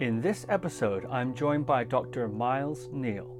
In 0.00 0.20
this 0.20 0.46
episode, 0.48 1.06
I'm 1.10 1.34
joined 1.34 1.66
by 1.66 1.82
Dr. 1.82 2.28
Miles 2.28 2.88
Neale, 2.92 3.36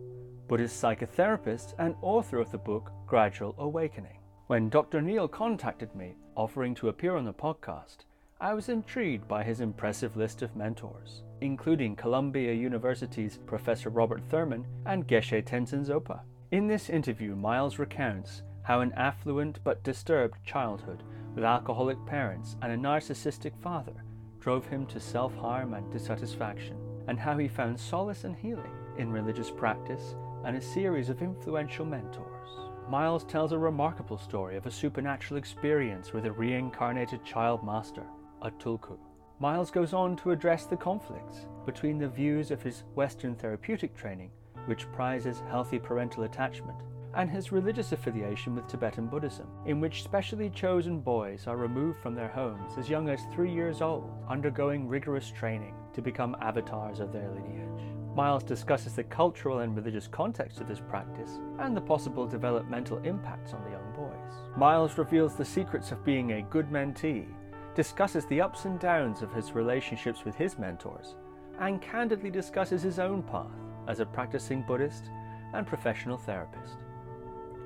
Buddhist 0.48 0.82
psychotherapist 0.82 1.74
and 1.78 1.94
author 2.02 2.40
of 2.40 2.50
the 2.50 2.58
book 2.58 2.90
Gradual 3.06 3.54
Awakening. 3.58 4.18
When 4.48 4.68
Dr. 4.68 5.00
Neale 5.00 5.28
contacted 5.28 5.94
me, 5.94 6.16
offering 6.34 6.74
to 6.74 6.88
appear 6.88 7.14
on 7.14 7.24
the 7.24 7.32
podcast, 7.32 7.98
I 8.40 8.54
was 8.54 8.68
intrigued 8.68 9.28
by 9.28 9.44
his 9.44 9.60
impressive 9.60 10.16
list 10.16 10.42
of 10.42 10.56
mentors, 10.56 11.22
including 11.42 11.94
Columbia 11.94 12.52
University's 12.52 13.38
Professor 13.46 13.88
Robert 13.88 14.24
Thurman 14.28 14.66
and 14.84 15.06
Geshe 15.06 15.44
Tenzin 15.44 15.86
Zopa. 15.86 16.22
In 16.50 16.66
this 16.66 16.90
interview, 16.90 17.36
Miles 17.36 17.78
recounts 17.78 18.42
how 18.62 18.80
an 18.80 18.92
affluent 18.96 19.60
but 19.62 19.84
disturbed 19.84 20.44
childhood 20.44 21.04
with 21.36 21.44
alcoholic 21.44 22.04
parents 22.04 22.56
and 22.62 22.72
a 22.72 22.76
narcissistic 22.76 23.56
father 23.62 24.02
drove 24.40 24.66
him 24.66 24.86
to 24.86 25.00
self 25.00 25.34
harm 25.36 25.74
and 25.74 25.90
dissatisfaction, 25.92 26.76
and 27.06 27.18
how 27.18 27.36
he 27.38 27.48
found 27.48 27.78
solace 27.78 28.24
and 28.24 28.36
healing 28.36 28.72
in 28.98 29.12
religious 29.12 29.50
practice 29.50 30.14
and 30.44 30.56
a 30.56 30.60
series 30.60 31.08
of 31.08 31.22
influential 31.22 31.84
mentors. 31.84 32.50
Miles 32.88 33.24
tells 33.24 33.52
a 33.52 33.58
remarkable 33.58 34.18
story 34.18 34.56
of 34.56 34.66
a 34.66 34.70
supernatural 34.70 35.38
experience 35.38 36.12
with 36.12 36.26
a 36.26 36.32
reincarnated 36.32 37.24
child 37.24 37.62
master, 37.64 38.04
a 38.42 38.50
tulku. 38.50 38.96
Miles 39.40 39.70
goes 39.70 39.92
on 39.92 40.16
to 40.16 40.30
address 40.30 40.64
the 40.64 40.76
conflicts 40.76 41.46
between 41.66 41.98
the 41.98 42.08
views 42.08 42.50
of 42.50 42.62
his 42.62 42.84
Western 42.94 43.34
therapeutic 43.34 43.94
training, 43.94 44.30
which 44.66 44.90
prizes 44.92 45.42
healthy 45.48 45.78
parental 45.78 46.24
attachment, 46.24 46.78
and 47.18 47.28
his 47.28 47.50
religious 47.50 47.90
affiliation 47.90 48.54
with 48.54 48.68
Tibetan 48.68 49.08
Buddhism, 49.08 49.48
in 49.66 49.80
which 49.80 50.04
specially 50.04 50.48
chosen 50.50 51.00
boys 51.00 51.48
are 51.48 51.56
removed 51.56 52.00
from 52.00 52.14
their 52.14 52.28
homes 52.28 52.74
as 52.78 52.88
young 52.88 53.08
as 53.08 53.20
three 53.34 53.52
years 53.52 53.82
old, 53.82 54.08
undergoing 54.28 54.86
rigorous 54.86 55.32
training 55.32 55.74
to 55.92 56.00
become 56.00 56.36
avatars 56.40 57.00
of 57.00 57.12
their 57.12 57.28
lineage. 57.28 57.82
Miles 58.14 58.44
discusses 58.44 58.94
the 58.94 59.02
cultural 59.02 59.58
and 59.58 59.74
religious 59.74 60.06
context 60.06 60.60
of 60.60 60.68
this 60.68 60.78
practice 60.78 61.40
and 61.58 61.76
the 61.76 61.80
possible 61.80 62.24
developmental 62.24 62.98
impacts 62.98 63.52
on 63.52 63.64
the 63.64 63.70
young 63.70 63.92
boys. 63.96 64.56
Miles 64.56 64.96
reveals 64.96 65.34
the 65.34 65.44
secrets 65.44 65.90
of 65.90 66.04
being 66.04 66.32
a 66.32 66.42
good 66.42 66.70
mentee, 66.70 67.26
discusses 67.74 68.26
the 68.26 68.40
ups 68.40 68.64
and 68.64 68.78
downs 68.78 69.22
of 69.22 69.32
his 69.32 69.52
relationships 69.56 70.24
with 70.24 70.36
his 70.36 70.56
mentors, 70.56 71.16
and 71.58 71.82
candidly 71.82 72.30
discusses 72.30 72.80
his 72.80 73.00
own 73.00 73.24
path 73.24 73.50
as 73.88 73.98
a 73.98 74.06
practicing 74.06 74.62
Buddhist 74.62 75.10
and 75.52 75.66
professional 75.66 76.16
therapist. 76.16 76.76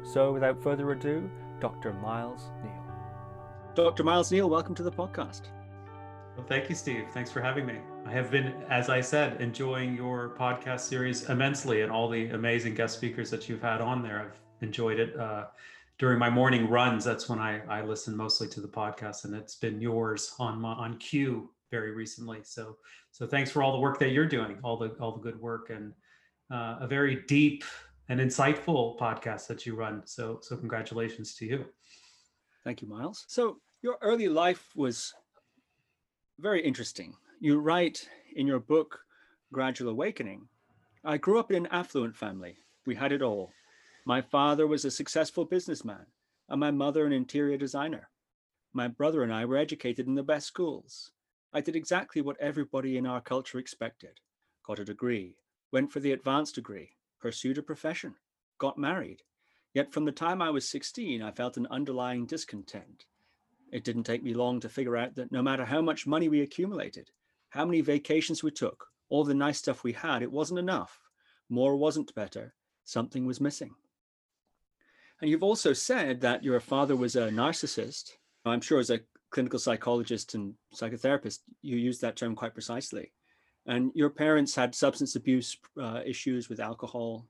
So, 0.05 0.33
without 0.33 0.61
further 0.61 0.91
ado, 0.91 1.31
Dr. 1.61 1.93
Miles 1.93 2.51
Neale. 2.63 2.85
Dr. 3.75 4.03
Miles 4.03 4.33
Neale, 4.33 4.51
welcome 4.51 4.75
to 4.75 4.83
the 4.83 4.91
podcast. 4.91 5.43
Well, 6.37 6.45
thank 6.47 6.69
you, 6.69 6.75
Steve. 6.75 7.07
Thanks 7.13 7.31
for 7.31 7.41
having 7.41 7.67
me. 7.67 7.79
I 8.05 8.11
have 8.11 8.31
been, 8.31 8.53
as 8.69 8.89
I 8.91 9.01
said, 9.01 9.41
enjoying 9.41 9.95
your 9.95 10.35
podcast 10.39 10.81
series 10.81 11.29
immensely 11.29 11.83
and 11.83 11.93
all 11.93 12.09
the 12.09 12.31
amazing 12.31 12.75
guest 12.75 12.97
speakers 12.97 13.31
that 13.31 13.49
you've 13.49 13.63
had 13.63 13.81
on 13.81 14.03
there. 14.03 14.21
I've 14.21 14.41
enjoyed 14.67 14.99
it. 14.99 15.17
Uh, 15.17 15.45
during 15.99 16.19
my 16.19 16.29
morning 16.29 16.69
runs, 16.69 17.05
that's 17.05 17.29
when 17.29 17.39
I, 17.39 17.61
I 17.67 17.83
listen 17.83 18.17
mostly 18.17 18.49
to 18.49 18.61
the 18.61 18.69
podcast, 18.69 19.25
and 19.25 19.35
it's 19.35 19.55
been 19.55 19.81
yours 19.81 20.35
on 20.41 20.61
my, 20.61 20.73
on 20.73 20.99
cue 20.99 21.49
very 21.71 21.93
recently. 21.93 22.41
So 22.43 22.77
so 23.13 23.27
thanks 23.27 23.51
for 23.51 23.63
all 23.63 23.73
the 23.73 23.79
work 23.79 24.01
that 24.01 24.11
you're 24.11 24.27
doing, 24.27 24.59
all 24.65 24.77
the 24.77 24.89
all 25.01 25.13
the 25.13 25.21
good 25.21 25.41
work, 25.41 25.71
and 25.71 25.93
uh, 26.53 26.79
a 26.81 26.89
very 26.89 27.23
deep 27.29 27.63
and 28.09 28.21
insightful 28.21 28.99
podcast 28.99 29.47
that 29.47 29.65
you 29.67 29.75
run. 29.75 30.03
So, 30.05 30.39
so 30.43 30.57
congratulations 30.57 31.35
to 31.37 31.47
you. 31.47 31.65
Thank 32.65 32.83
you, 32.83 32.89
Miles. 32.89 33.25
So, 33.29 33.59
your 33.83 33.99
early 34.01 34.29
life 34.29 34.71
was 34.77 35.13
very 36.39 36.63
interesting. 36.63 37.15
You 37.41 37.59
write 37.59 38.09
in 38.37 38.47
your 38.47 38.61
book, 38.61 39.01
Gradual 39.53 39.91
Awakening 39.91 40.49
I 41.05 41.17
grew 41.17 41.41
up 41.41 41.51
in 41.51 41.57
an 41.57 41.73
affluent 41.73 42.15
family. 42.15 42.59
We 42.87 42.95
had 42.95 43.11
it 43.11 43.23
all. 43.23 43.51
My 44.07 44.21
father 44.21 44.69
was 44.69 44.85
a 44.85 44.91
successful 44.91 45.45
businessman, 45.45 46.07
and 46.49 46.61
my 46.61 46.71
mother 46.71 47.05
an 47.05 47.13
interior 47.13 47.57
designer. 47.57 48.09
My 48.73 48.87
brother 48.87 49.25
and 49.25 49.33
I 49.33 49.45
were 49.45 49.57
educated 49.57 50.07
in 50.07 50.15
the 50.15 50.23
best 50.23 50.47
schools. 50.47 51.11
I 51.53 51.61
did 51.61 51.75
exactly 51.75 52.23
what 52.23 52.41
everybody 52.41 52.97
in 52.97 53.05
our 53.05 53.21
culture 53.21 53.59
expected 53.59 54.21
got 54.65 54.79
a 54.79 54.85
degree, 54.85 55.35
went 55.73 55.91
for 55.91 55.99
the 55.99 56.13
advanced 56.13 56.55
degree, 56.55 56.91
pursued 57.23 57.57
a 57.57 57.63
profession, 57.63 58.15
got 58.59 58.77
married. 58.77 59.23
Yet 59.73 59.93
from 59.93 60.05
the 60.05 60.13
time 60.13 60.43
I 60.43 60.51
was 60.51 60.69
16, 60.69 61.23
I 61.23 61.31
felt 61.31 61.57
an 61.57 61.69
underlying 61.71 62.27
discontent. 62.27 63.07
It 63.73 63.85
didn't 63.85 64.03
take 64.03 64.23
me 64.23 64.35
long 64.35 64.61
to 64.61 64.69
figure 64.69 64.99
out 64.99 65.15
that 65.15 65.33
no 65.33 65.41
matter 65.41 65.65
how 65.65 65.81
much 65.81 66.07
money 66.07 66.29
we 66.29 66.43
accumulated, 66.43 67.11
how 67.49 67.65
many 67.65 67.81
vacations 67.81 68.43
we 68.43 68.51
took, 68.51 68.87
all 69.09 69.25
the 69.25 69.35
nice 69.35 69.59
stuff 69.59 69.83
we 69.83 69.93
had, 69.93 70.23
it 70.23 70.31
wasn't 70.31 70.59
enough. 70.59 70.99
More 71.49 71.77
wasn't 71.77 72.15
better. 72.15 72.55
Something 72.85 73.25
was 73.25 73.41
missing. 73.41 73.75
And 75.21 75.31
you've 75.31 75.43
also 75.43 75.73
said 75.73 76.21
that 76.21 76.43
your 76.43 76.61
father 76.61 76.97
was 76.97 77.17
a 77.17 77.31
narcissist. 77.31 78.11
I'm 78.45 78.61
sure 78.61 78.81
as 78.81 78.91
a 78.91 79.01
clinical 79.31 79.59
psychologist 79.59 80.35
and 80.35 80.55
psychotherapist, 80.75 81.39
you 81.63 81.77
use 81.77 82.01
that 82.01 82.17
term 82.17 82.35
quite 82.35 82.53
precisely 82.53 83.13
and 83.67 83.93
your 83.95 84.11
parents 84.11 84.55
had 84.55 84.75
substance 84.75 85.17
abuse 85.17 85.57
uh, 85.81 86.01
issues 86.05 86.49
with 86.49 86.61
alcohol. 86.61 87.27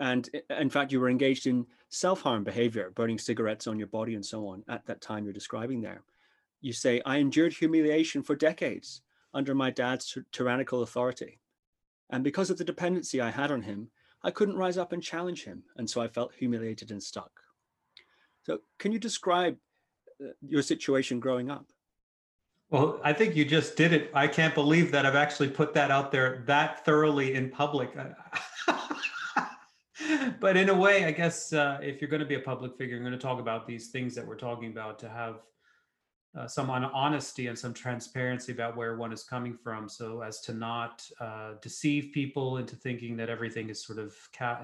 And 0.00 0.28
in 0.50 0.70
fact 0.70 0.92
you 0.92 1.00
were 1.00 1.10
engaged 1.10 1.46
in 1.46 1.66
self-harm 1.88 2.44
behavior 2.44 2.90
burning 2.94 3.18
cigarettes 3.18 3.66
on 3.66 3.78
your 3.78 3.86
body 3.88 4.14
and 4.14 4.24
so 4.24 4.48
on 4.48 4.64
at 4.68 4.84
that 4.86 5.00
time 5.00 5.24
you're 5.24 5.32
describing 5.32 5.80
there. 5.80 6.02
You 6.60 6.72
say 6.72 7.00
i 7.04 7.16
endured 7.16 7.52
humiliation 7.52 8.22
for 8.22 8.34
decades 8.34 9.02
under 9.34 9.54
my 9.54 9.70
dad's 9.70 10.18
tyrannical 10.32 10.82
authority. 10.82 11.38
And 12.10 12.22
because 12.24 12.50
of 12.50 12.58
the 12.58 12.64
dependency 12.64 13.20
i 13.20 13.30
had 13.30 13.50
on 13.50 13.62
him 13.62 13.88
i 14.22 14.30
couldn't 14.30 14.56
rise 14.56 14.78
up 14.78 14.92
and 14.92 15.02
challenge 15.02 15.44
him 15.44 15.62
and 15.76 15.88
so 15.88 16.00
i 16.00 16.08
felt 16.08 16.34
humiliated 16.34 16.90
and 16.90 17.02
stuck. 17.02 17.30
So 18.42 18.58
can 18.78 18.92
you 18.92 18.98
describe 18.98 19.56
uh, 20.20 20.32
your 20.46 20.62
situation 20.62 21.20
growing 21.20 21.50
up 21.50 21.71
well, 22.72 22.98
I 23.04 23.12
think 23.12 23.36
you 23.36 23.44
just 23.44 23.76
did 23.76 23.92
it. 23.92 24.10
I 24.14 24.26
can't 24.26 24.54
believe 24.54 24.90
that 24.92 25.04
I've 25.04 25.14
actually 25.14 25.50
put 25.50 25.74
that 25.74 25.90
out 25.90 26.10
there 26.10 26.42
that 26.46 26.82
thoroughly 26.86 27.34
in 27.34 27.50
public. 27.50 27.94
but 30.40 30.56
in 30.56 30.70
a 30.70 30.74
way, 30.74 31.04
I 31.04 31.10
guess 31.10 31.52
uh, 31.52 31.78
if 31.82 32.00
you're 32.00 32.08
going 32.08 32.20
to 32.20 32.26
be 32.26 32.36
a 32.36 32.40
public 32.40 32.78
figure, 32.78 32.96
you're 32.96 33.04
going 33.04 33.12
to 33.12 33.18
talk 33.18 33.40
about 33.40 33.66
these 33.66 33.88
things 33.88 34.14
that 34.14 34.26
we're 34.26 34.38
talking 34.38 34.70
about 34.70 34.98
to 35.00 35.10
have 35.10 35.42
uh, 36.34 36.48
some 36.48 36.70
honesty 36.70 37.48
and 37.48 37.58
some 37.58 37.74
transparency 37.74 38.52
about 38.52 38.74
where 38.74 38.96
one 38.96 39.12
is 39.12 39.22
coming 39.22 39.58
from, 39.62 39.86
so 39.86 40.22
as 40.22 40.40
to 40.40 40.54
not 40.54 41.06
uh, 41.20 41.52
deceive 41.60 42.10
people 42.14 42.56
into 42.56 42.74
thinking 42.74 43.18
that 43.18 43.28
everything 43.28 43.68
is 43.68 43.84
sort 43.84 43.98
of 43.98 44.16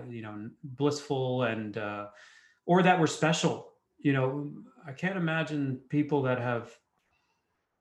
you 0.09 0.23
know 0.23 0.49
blissful 0.65 1.43
and 1.43 1.77
uh, 1.77 2.07
or 2.65 2.83
that 2.83 2.99
we're 2.99 3.07
special. 3.07 3.75
You 3.99 4.15
know, 4.15 4.51
I 4.87 4.93
can't 4.93 5.19
imagine 5.19 5.81
people 5.91 6.23
that 6.23 6.41
have 6.41 6.75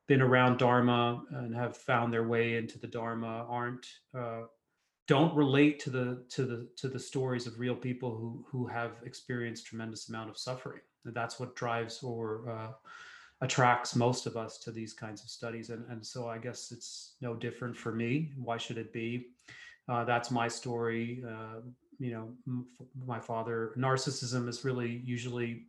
been 0.08 0.22
around 0.22 0.58
Dharma 0.58 1.22
and 1.32 1.54
have 1.54 1.76
found 1.76 2.14
their 2.14 2.28
way 2.28 2.56
into 2.58 2.80
the 2.80 2.88
Dharma 2.88 3.46
aren't 3.50 3.88
uh, 4.18 4.44
don't 5.08 5.34
relate 5.36 5.80
to 5.80 5.90
the 5.90 6.24
to 6.30 6.46
the 6.46 6.68
to 6.78 6.88
the 6.88 7.00
stories 7.00 7.48
of 7.48 7.60
real 7.60 7.76
people 7.76 8.16
who 8.16 8.46
who 8.50 8.68
have 8.68 8.92
experienced 9.06 9.66
tremendous 9.66 10.10
amount 10.10 10.30
of 10.30 10.38
suffering. 10.38 10.82
And 11.06 11.14
that's 11.14 11.40
what 11.40 11.56
drives 11.56 12.04
or 12.04 12.50
uh, 12.50 12.72
attracts 13.42 13.96
most 13.96 14.26
of 14.26 14.36
us 14.36 14.58
to 14.60 14.72
these 14.72 14.94
kinds 14.94 15.24
of 15.24 15.30
studies. 15.30 15.70
And 15.70 15.86
and 15.90 16.06
so 16.06 16.28
I 16.28 16.38
guess 16.38 16.72
it's 16.72 17.16
no 17.22 17.36
different 17.36 17.76
for 17.76 17.92
me. 17.92 18.32
Why 18.38 18.58
should 18.58 18.78
it 18.78 18.94
be? 18.94 19.28
Uh, 19.90 20.04
that's 20.04 20.32
my 20.32 20.48
story. 20.48 21.24
Uh, 21.26 21.62
you 22.00 22.12
know, 22.12 22.66
my 23.06 23.20
father 23.20 23.74
narcissism 23.78 24.48
is 24.48 24.64
really 24.64 25.02
usually 25.04 25.66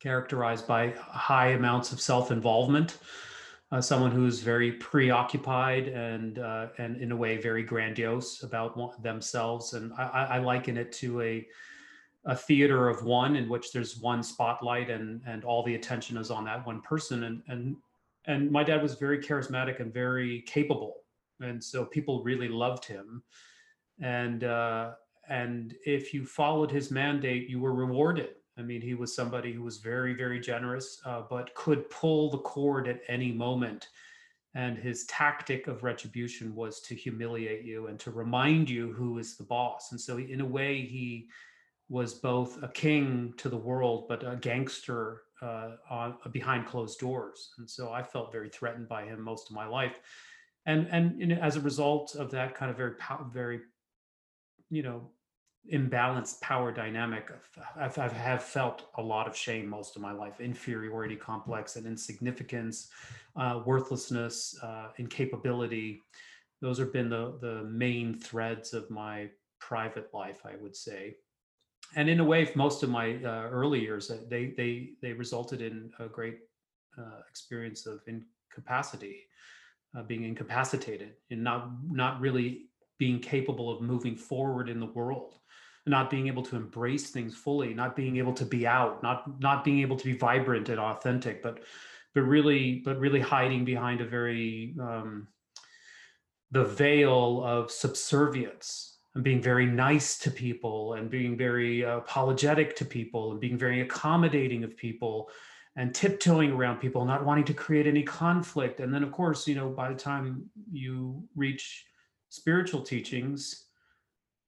characterized 0.00 0.66
by 0.66 0.94
high 0.98 1.50
amounts 1.50 1.92
of 1.92 2.00
self-involvement 2.00 2.98
uh, 3.72 3.80
someone 3.80 4.10
who's 4.10 4.40
very 4.40 4.72
preoccupied 4.72 5.88
and 5.88 6.38
uh, 6.38 6.68
and 6.76 6.98
in 6.98 7.10
a 7.10 7.16
way 7.16 7.38
very 7.38 7.62
grandiose 7.62 8.42
about 8.42 9.02
themselves. 9.02 9.72
And 9.72 9.92
I, 9.94 10.26
I 10.32 10.38
liken 10.38 10.76
it 10.76 10.92
to 10.92 11.22
a 11.22 11.46
a 12.26 12.36
theater 12.36 12.88
of 12.88 13.04
one 13.04 13.34
in 13.34 13.48
which 13.48 13.72
there's 13.72 13.96
one 13.96 14.22
spotlight 14.22 14.90
and 14.90 15.22
and 15.26 15.42
all 15.42 15.64
the 15.64 15.74
attention 15.74 16.18
is 16.18 16.30
on 16.30 16.44
that 16.44 16.66
one 16.66 16.82
person. 16.82 17.24
And 17.24 17.42
and 17.48 17.76
and 18.26 18.50
my 18.50 18.62
dad 18.62 18.82
was 18.82 18.94
very 18.94 19.18
charismatic 19.18 19.80
and 19.80 19.92
very 19.92 20.42
capable, 20.42 20.96
and 21.40 21.62
so 21.64 21.86
people 21.86 22.22
really 22.22 22.48
loved 22.48 22.84
him. 22.84 23.22
And 24.02 24.44
uh, 24.44 24.92
and 25.30 25.74
if 25.86 26.12
you 26.12 26.26
followed 26.26 26.70
his 26.70 26.90
mandate, 26.90 27.48
you 27.48 27.58
were 27.58 27.74
rewarded 27.74 28.34
I 28.58 28.62
mean, 28.62 28.82
he 28.82 28.94
was 28.94 29.14
somebody 29.14 29.52
who 29.52 29.62
was 29.62 29.78
very, 29.78 30.12
very 30.12 30.38
generous, 30.38 31.00
uh, 31.04 31.22
but 31.28 31.54
could 31.54 31.88
pull 31.90 32.30
the 32.30 32.38
cord 32.38 32.86
at 32.86 33.00
any 33.08 33.32
moment. 33.32 33.88
And 34.54 34.76
his 34.76 35.06
tactic 35.06 35.66
of 35.66 35.82
retribution 35.82 36.54
was 36.54 36.80
to 36.82 36.94
humiliate 36.94 37.64
you 37.64 37.86
and 37.86 37.98
to 38.00 38.10
remind 38.10 38.68
you 38.68 38.92
who 38.92 39.18
is 39.18 39.36
the 39.36 39.44
boss. 39.44 39.92
And 39.92 40.00
so, 40.00 40.18
in 40.18 40.42
a 40.42 40.46
way, 40.46 40.82
he 40.82 41.28
was 41.88 42.12
both 42.14 42.62
a 42.62 42.68
king 42.68 43.32
to 43.38 43.48
the 43.48 43.56
world, 43.56 44.06
but 44.08 44.22
a 44.26 44.36
gangster 44.36 45.22
uh, 45.40 45.76
on, 45.88 46.16
behind 46.30 46.66
closed 46.66 47.00
doors. 47.00 47.54
And 47.56 47.68
so, 47.68 47.90
I 47.90 48.02
felt 48.02 48.30
very 48.30 48.50
threatened 48.50 48.88
by 48.88 49.04
him 49.04 49.22
most 49.22 49.48
of 49.48 49.56
my 49.56 49.66
life. 49.66 49.98
and 50.66 50.86
and 50.90 51.18
you 51.18 51.26
know, 51.26 51.36
as 51.36 51.56
a 51.56 51.60
result 51.60 52.14
of 52.14 52.30
that 52.32 52.54
kind 52.54 52.70
of 52.70 52.76
very 52.76 52.94
very 53.32 53.60
you 54.70 54.82
know 54.82 55.10
imbalanced 55.70 56.40
power 56.40 56.72
dynamic 56.72 57.30
I've, 57.76 57.96
I've 57.96 58.12
have 58.12 58.42
felt 58.42 58.88
a 58.96 59.02
lot 59.02 59.28
of 59.28 59.36
shame 59.36 59.68
most 59.68 59.94
of 59.94 60.02
my 60.02 60.12
life. 60.12 60.40
Inferiority 60.40 61.14
complex 61.14 61.76
and 61.76 61.86
insignificance 61.86 62.88
uh, 63.36 63.62
worthlessness 63.64 64.58
uh, 64.62 64.88
incapability. 64.98 66.02
Those 66.60 66.78
have 66.78 66.92
been 66.92 67.08
the 67.08 67.38
the 67.40 67.64
main 67.64 68.18
threads 68.18 68.74
of 68.74 68.90
my 68.90 69.28
private 69.60 70.12
life 70.12 70.40
i 70.44 70.56
would 70.60 70.74
say. 70.74 71.14
And 71.94 72.08
in 72.08 72.18
a 72.18 72.24
way 72.24 72.50
most 72.56 72.82
of 72.82 72.90
my 72.90 73.16
uh, 73.24 73.48
early 73.48 73.80
years 73.80 74.10
uh, 74.10 74.18
they 74.28 74.54
they 74.56 74.90
they 75.00 75.12
resulted 75.12 75.62
in 75.62 75.92
a 76.00 76.08
great 76.08 76.38
uh, 76.98 77.20
experience 77.30 77.86
of 77.86 78.00
incapacity 78.08 79.28
uh, 79.96 80.02
being 80.02 80.24
incapacitated 80.24 81.12
and 81.30 81.44
not 81.44 81.70
not 81.88 82.20
really 82.20 82.66
being 82.98 83.20
capable 83.20 83.70
of 83.70 83.80
moving 83.80 84.16
forward 84.16 84.68
in 84.68 84.80
the 84.80 84.86
world 84.86 85.36
not 85.86 86.10
being 86.10 86.28
able 86.28 86.42
to 86.42 86.56
embrace 86.56 87.10
things 87.10 87.34
fully 87.34 87.74
not 87.74 87.96
being 87.96 88.16
able 88.16 88.32
to 88.32 88.44
be 88.44 88.66
out 88.66 89.02
not 89.02 89.40
not 89.40 89.64
being 89.64 89.80
able 89.80 89.96
to 89.96 90.04
be 90.04 90.16
vibrant 90.16 90.68
and 90.68 90.78
authentic 90.78 91.42
but 91.42 91.60
but 92.14 92.22
really 92.22 92.82
but 92.84 92.98
really 92.98 93.20
hiding 93.20 93.64
behind 93.64 94.00
a 94.00 94.06
very 94.06 94.74
um, 94.80 95.26
the 96.50 96.64
veil 96.64 97.42
of 97.44 97.70
subservience 97.70 98.98
and 99.14 99.24
being 99.24 99.42
very 99.42 99.66
nice 99.66 100.18
to 100.18 100.30
people 100.30 100.94
and 100.94 101.10
being 101.10 101.36
very 101.36 101.82
apologetic 101.82 102.76
to 102.76 102.84
people 102.84 103.32
and 103.32 103.40
being 103.40 103.58
very 103.58 103.80
accommodating 103.80 104.64
of 104.64 104.76
people 104.76 105.30
and 105.76 105.94
tiptoeing 105.94 106.52
around 106.52 106.78
people 106.78 107.04
not 107.04 107.24
wanting 107.24 107.44
to 107.44 107.54
create 107.54 107.86
any 107.86 108.02
conflict. 108.02 108.80
And 108.80 108.92
then 108.92 109.02
of 109.02 109.12
course 109.12 109.48
you 109.48 109.54
know 109.54 109.70
by 109.70 109.88
the 109.88 109.98
time 109.98 110.44
you 110.70 111.24
reach 111.34 111.86
spiritual 112.28 112.82
teachings 112.82 113.66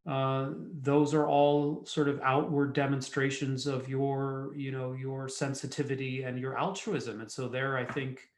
uh, 0.06 0.50
those 0.82 1.14
are 1.14 1.26
all 1.26 1.84
sort 1.86 2.08
of 2.08 2.20
outward 2.22 2.74
demonstrations 2.74 3.66
of 3.66 3.88
your 3.88 4.52
you 4.54 4.70
know 4.70 4.92
your 4.92 5.28
sensitivity 5.28 6.22
and 6.24 6.38
your 6.38 6.58
altruism. 6.58 7.20
And 7.20 7.30
so 7.30 7.48
there 7.48 7.78
i 7.78 7.84
think 7.84 8.28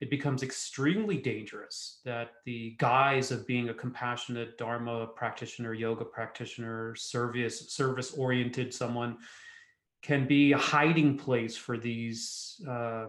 it 0.00 0.10
becomes 0.10 0.42
extremely 0.42 1.16
dangerous 1.16 2.00
that 2.04 2.30
the 2.44 2.76
guise 2.78 3.30
of 3.30 3.46
being 3.46 3.68
a 3.68 3.74
compassionate 3.74 4.56
dharma 4.56 5.08
practitioner 5.08 5.74
yoga 5.74 6.04
practitioner 6.04 6.94
service 6.94 7.70
service 7.70 8.12
oriented 8.12 8.72
someone 8.72 9.16
can 10.02 10.26
be 10.26 10.52
a 10.52 10.58
hiding 10.58 11.18
place 11.18 11.56
for 11.56 11.76
these 11.76 12.60
uh, 12.68 13.06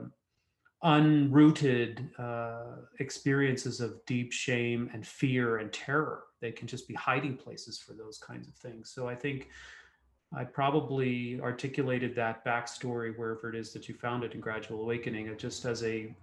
unrooted 0.84 2.10
uh, 2.18 2.78
experiences 3.00 3.82
of 3.82 4.06
deep 4.06 4.32
shame 4.32 4.90
and 4.94 5.06
fear 5.06 5.58
and 5.58 5.74
terror. 5.74 6.24
They 6.40 6.52
can 6.52 6.68
just 6.68 6.88
be 6.88 6.94
hiding 6.94 7.36
places 7.36 7.78
for 7.78 7.94
those 7.94 8.18
kinds 8.18 8.48
of 8.48 8.56
things. 8.56 8.90
So 8.90 9.08
i 9.08 9.16
think 9.16 9.50
I 10.36 10.44
probably 10.44 11.40
articulated 11.42 12.16
that 12.16 12.46
backstory 12.46 13.18
wherever 13.18 13.50
it 13.50 13.56
is 13.56 13.74
that 13.74 13.90
you 13.90 13.96
found 13.96 14.24
it 14.24 14.36
in 14.36 14.40
Gradual 14.40 14.82
Awakening, 14.82 15.36
just 15.38 15.66
as 15.66 15.84
a 15.84 16.16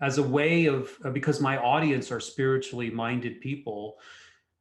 as 0.00 0.18
a 0.18 0.22
way 0.22 0.66
of 0.66 0.90
uh, 1.04 1.10
because 1.10 1.40
my 1.40 1.58
audience 1.58 2.10
are 2.10 2.20
spiritually 2.20 2.90
minded 2.90 3.40
people 3.40 3.98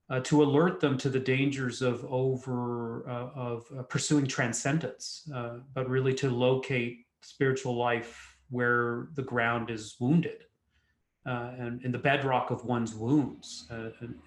uh, 0.09 0.19
to 0.19 0.43
alert 0.43 0.81
them 0.81 0.97
to 0.97 1.09
the 1.09 1.19
dangers 1.19 1.81
of 1.81 2.05
over 2.11 3.09
uh, 3.09 3.29
of 3.35 3.65
uh, 3.77 3.83
pursuing 3.83 4.27
transcendence 4.27 5.29
uh, 5.33 5.59
but 5.73 5.89
really 5.89 6.13
to 6.13 6.29
locate 6.29 7.05
spiritual 7.21 7.75
life 7.75 8.30
where 8.51 9.07
the 9.15 9.23
ground 9.23 9.69
is 9.69 9.95
wounded 9.99 10.45
uh, 11.25 11.51
and 11.57 11.83
in 11.83 11.91
the 11.91 11.97
bedrock 11.97 12.51
of 12.51 12.63
one's 12.65 12.93
wounds 12.93 13.67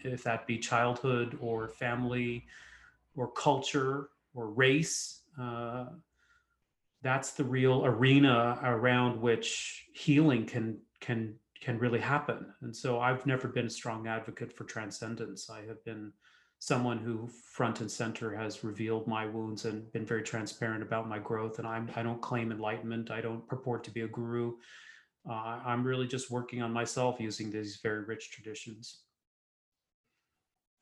if 0.03 0.25
that 0.25 0.47
be 0.47 0.59
childhood 0.59 1.39
or 1.41 1.69
family 1.69 2.45
or 3.17 3.31
culture 3.31 4.11
or 4.35 4.51
race 4.51 5.21
that's 7.05 7.33
the 7.33 7.45
real 7.45 7.85
arena 7.85 8.59
around 8.65 9.21
which 9.21 9.85
healing 9.93 10.47
can 10.47 10.79
can 11.01 11.35
can 11.61 11.79
really 11.79 12.01
happen. 12.01 12.47
And 12.63 12.75
so 12.75 12.99
I've 12.99 13.25
never 13.27 13.47
been 13.47 13.67
a 13.67 13.71
strong 13.71 14.07
advocate 14.07 14.53
for 14.53 14.65
transcendence. 14.65 15.49
I 15.49 15.63
have 15.67 15.83
been 15.85 16.13
someone 16.59 16.99
who 16.99 17.29
front 17.53 17.81
and 17.81 17.91
center 17.91 18.35
has 18.35 18.65
revealed 18.65 19.07
my 19.07 19.27
wounds 19.27 19.65
and 19.65 19.91
been 19.93 20.07
very 20.07 20.23
transparent 20.23 20.83
about 20.83 21.09
my 21.09 21.19
growth. 21.19 21.59
And 21.59 21.69
I'm, 21.69 21.91
I 21.95 22.03
don't 22.03 22.23
claim 22.23 22.51
enlightenment. 22.51 23.11
I 23.11 23.21
don't 23.21 23.47
purport 23.47 23.85
to 23.85 23.91
be 23.91 24.03
a 24.03 24.09
guru. 24.09 24.55
Uh, 25.29 25.61
I'm 25.65 25.85
really 25.85 26.07
just 26.07 26.31
working 26.31 26.63
on 26.63 26.73
myself 26.73 27.17
using 27.19 27.51
these 27.51 27.81
very 27.83 28.05
rich 28.05 28.31
traditions. 28.31 29.03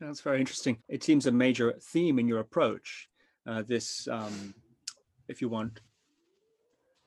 That's 0.00 0.20
very 0.20 0.40
interesting. 0.40 0.78
It 0.88 1.04
seems 1.04 1.26
a 1.26 1.32
major 1.32 1.75
theme 1.80 2.18
in 2.18 2.26
your 2.26 2.40
approach. 2.40 3.08
Uh, 3.46 3.62
this, 3.66 4.08
um, 4.08 4.54
if 5.28 5.40
you 5.40 5.48
want, 5.48 5.80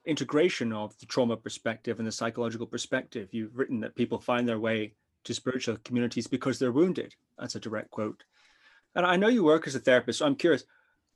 integration 0.05 0.71
of 0.71 0.97
the 0.99 1.05
trauma 1.05 1.35
perspective 1.35 1.99
and 1.99 2.07
the 2.07 2.11
psychological 2.11 2.67
perspective. 2.67 3.29
You've 3.31 3.57
written 3.57 3.79
that 3.81 3.95
people 3.95 4.19
find 4.19 4.47
their 4.47 4.59
way 4.59 4.93
to 5.23 5.33
spiritual 5.33 5.77
communities 5.83 6.27
because 6.27 6.59
they're 6.59 6.71
wounded. 6.71 7.15
That's 7.37 7.55
a 7.55 7.59
direct 7.59 7.91
quote. 7.91 8.23
And 8.95 9.05
I 9.05 9.15
know 9.15 9.27
you 9.27 9.43
work 9.43 9.67
as 9.67 9.75
a 9.75 9.79
therapist, 9.79 10.19
so 10.19 10.25
I'm 10.25 10.35
curious, 10.35 10.63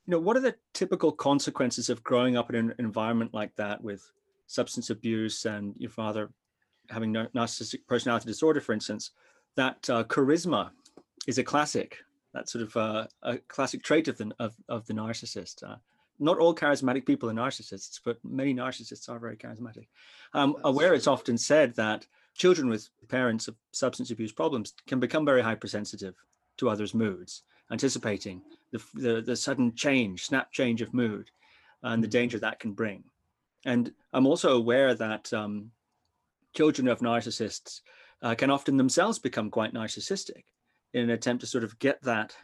you 0.06 0.12
know, 0.12 0.20
what 0.20 0.38
are 0.38 0.42
the 0.42 0.56
typical 0.74 1.12
consequences 1.12 1.90
of 1.90 2.04
growing 2.04 2.36
up 2.36 2.50
in 2.50 2.56
an 2.56 2.74
environment 2.80 3.34
like 3.34 3.56
that 3.56 3.82
with 3.84 4.12
substance 4.48 4.90
abuse 4.90 5.46
and 5.46 5.76
your 5.78 5.92
father 5.92 6.30
having 6.90 7.14
narcissistic 7.14 7.86
personality 7.88 8.26
disorder, 8.26 8.60
for 8.60 8.74
instance, 8.74 9.12
that 9.56 9.90
uh, 9.90 10.04
charisma 10.06 10.72
is 11.28 11.38
a 11.38 11.44
classic, 11.44 11.98
that 12.34 12.50
sort 12.50 12.64
of 12.64 12.78
uh, 12.78 13.08
a 13.24 13.38
classic 13.38 13.84
trait 13.84 14.08
of 14.08 14.18
the, 14.18 14.32
of, 14.40 14.56
of 14.68 14.86
the 14.88 14.94
narcissist. 14.94 15.64
Uh, 15.64 15.76
not 16.20 16.38
all 16.38 16.54
charismatic 16.54 17.06
people 17.06 17.30
are 17.30 17.34
narcissists, 17.34 18.00
but 18.04 18.18
many 18.24 18.54
narcissists 18.54 19.08
are 19.08 19.20
very 19.20 19.38
charismatic. 19.38 19.88
Um, 20.34 20.58
aware 20.64 20.94
it's 20.94 21.08
often 21.08 21.38
said 21.38 21.76
that 21.76 22.06
children 22.34 22.70
with 22.70 22.90
parents 23.08 23.48
of 23.48 23.56
substance 23.72 24.12
abuse 24.12 24.32
problems 24.32 24.74
can 24.88 25.00
become 25.00 25.26
very 25.26 25.42
hypersensitive 25.42 26.16
to 26.58 26.70
others' 26.70 26.94
moods, 26.94 27.44
anticipating 27.72 28.42
the, 28.72 28.84
the, 28.94 29.22
the 29.22 29.36
sudden 29.36 29.74
change, 29.76 30.26
snap 30.26 30.52
change 30.52 30.82
of 30.82 30.94
mood, 30.94 31.30
and 31.84 32.04
the 32.04 32.08
mm-hmm. 32.08 32.12
danger 32.12 32.40
that 32.40 32.60
can 32.60 32.74
bring. 32.74 33.04
And 33.66 33.92
I'm 34.14 34.28
also 34.28 34.56
aware 34.56 34.96
that 34.96 35.32
um, 35.34 35.72
children 36.54 36.88
of 36.88 37.00
narcissists 37.00 37.82
uh, 38.22 38.36
can 38.36 38.50
often 38.50 38.78
themselves 38.78 39.20
become 39.20 39.50
quite 39.50 39.74
narcissistic 39.74 40.44
in 40.94 41.04
an 41.04 41.10
attempt 41.12 41.42
to 41.42 41.48
sort 41.48 41.64
of 41.64 41.78
get 41.80 42.02
that 42.04 42.36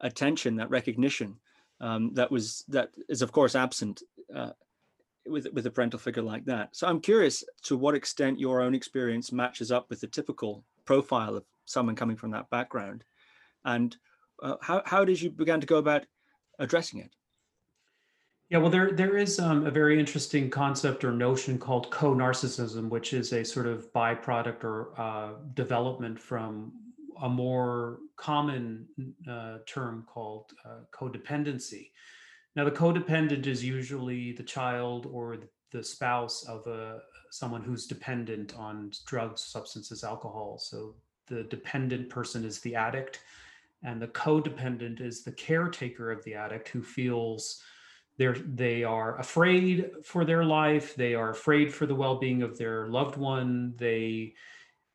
attention, 0.00 0.56
that 0.56 0.70
recognition 0.70 1.36
um, 1.82 2.14
that 2.14 2.30
was 2.30 2.64
that 2.68 2.90
is 3.08 3.20
of 3.22 3.32
course 3.32 3.54
absent 3.54 4.02
uh, 4.34 4.52
with 5.26 5.46
with 5.52 5.66
a 5.66 5.70
parental 5.70 5.98
figure 5.98 6.22
like 6.22 6.44
that. 6.46 6.74
So 6.74 6.86
I'm 6.86 7.00
curious 7.00 7.44
to 7.64 7.76
what 7.76 7.94
extent 7.94 8.40
your 8.40 8.62
own 8.62 8.74
experience 8.74 9.32
matches 9.32 9.70
up 9.70 9.90
with 9.90 10.00
the 10.00 10.06
typical 10.06 10.64
profile 10.84 11.36
of 11.36 11.44
someone 11.64 11.96
coming 11.96 12.16
from 12.16 12.30
that 12.30 12.48
background, 12.50 13.04
and 13.64 13.96
uh, 14.42 14.56
how 14.60 14.82
how 14.84 15.04
did 15.04 15.20
you 15.20 15.30
begin 15.30 15.60
to 15.60 15.66
go 15.66 15.76
about 15.76 16.04
addressing 16.58 17.00
it? 17.00 17.10
Yeah, 18.50 18.58
well, 18.58 18.70
there 18.70 18.92
there 18.92 19.16
is 19.16 19.38
um, 19.38 19.66
a 19.66 19.70
very 19.70 19.98
interesting 19.98 20.50
concept 20.50 21.04
or 21.04 21.12
notion 21.12 21.58
called 21.58 21.90
co-narcissism, 21.90 22.90
which 22.90 23.14
is 23.14 23.32
a 23.32 23.44
sort 23.44 23.66
of 23.66 23.90
byproduct 23.92 24.64
or 24.64 24.92
uh, 25.00 25.34
development 25.54 26.18
from 26.18 26.72
a 27.22 27.28
more 27.28 28.00
common 28.16 28.86
uh, 29.30 29.58
term 29.66 30.04
called 30.06 30.52
uh, 30.64 30.80
codependency. 30.92 31.90
Now, 32.54 32.64
the 32.64 32.70
codependent 32.70 33.46
is 33.46 33.64
usually 33.64 34.32
the 34.32 34.42
child 34.42 35.06
or 35.10 35.38
the 35.70 35.82
spouse 35.82 36.44
of 36.44 36.66
a 36.66 37.00
someone 37.30 37.62
who's 37.62 37.86
dependent 37.86 38.54
on 38.58 38.92
drugs, 39.06 39.42
substances, 39.42 40.04
alcohol. 40.04 40.58
So 40.58 40.94
the 41.26 41.44
dependent 41.44 42.10
person 42.10 42.44
is 42.44 42.60
the 42.60 42.74
addict, 42.74 43.20
and 43.82 44.00
the 44.00 44.08
codependent 44.08 45.00
is 45.00 45.22
the 45.22 45.32
caretaker 45.32 46.10
of 46.10 46.22
the 46.24 46.34
addict 46.34 46.68
who 46.68 46.82
feels 46.82 47.62
they're 48.18 48.36
they 48.54 48.84
are 48.84 49.18
afraid 49.18 49.90
for 50.04 50.24
their 50.24 50.44
life 50.44 50.94
they 50.94 51.14
are 51.14 51.30
afraid 51.30 51.72
for 51.72 51.86
the 51.86 51.94
well-being 51.94 52.42
of 52.42 52.58
their 52.58 52.88
loved 52.88 53.16
one 53.16 53.74
they 53.76 54.34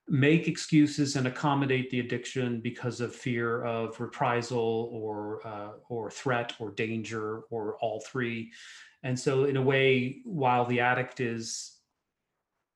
make 0.07 0.47
excuses 0.47 1.15
and 1.15 1.27
accommodate 1.27 1.89
the 1.89 1.99
addiction 1.99 2.61
because 2.61 3.01
of 3.01 3.13
fear 3.13 3.63
of 3.63 3.99
reprisal 3.99 4.89
or 4.93 5.45
uh, 5.45 5.71
or 5.89 6.09
threat 6.09 6.53
or 6.59 6.71
danger 6.71 7.41
or 7.49 7.75
all 7.81 8.01
three. 8.01 8.51
And 9.03 9.19
so 9.19 9.43
in 9.43 9.57
a 9.57 9.61
way 9.61 10.21
while 10.23 10.65
the 10.65 10.79
addict 10.79 11.19
is 11.19 11.73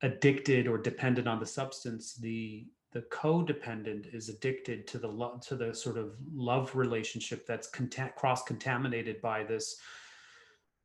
addicted 0.02 0.68
or 0.68 0.78
dependent 0.78 1.28
on 1.28 1.40
the 1.40 1.46
substance 1.46 2.16
the 2.16 2.66
the 2.94 3.02
codependent 3.04 4.14
is 4.14 4.30
addicted 4.30 4.88
to 4.88 4.98
the 4.98 5.08
love 5.08 5.42
to 5.48 5.56
the 5.56 5.74
sort 5.74 5.98
of 5.98 6.16
love 6.34 6.76
relationship 6.76 7.46
that's 7.48 7.70
cross 8.16 8.44
contaminated 8.44 9.22
by 9.22 9.44
this 9.44 9.78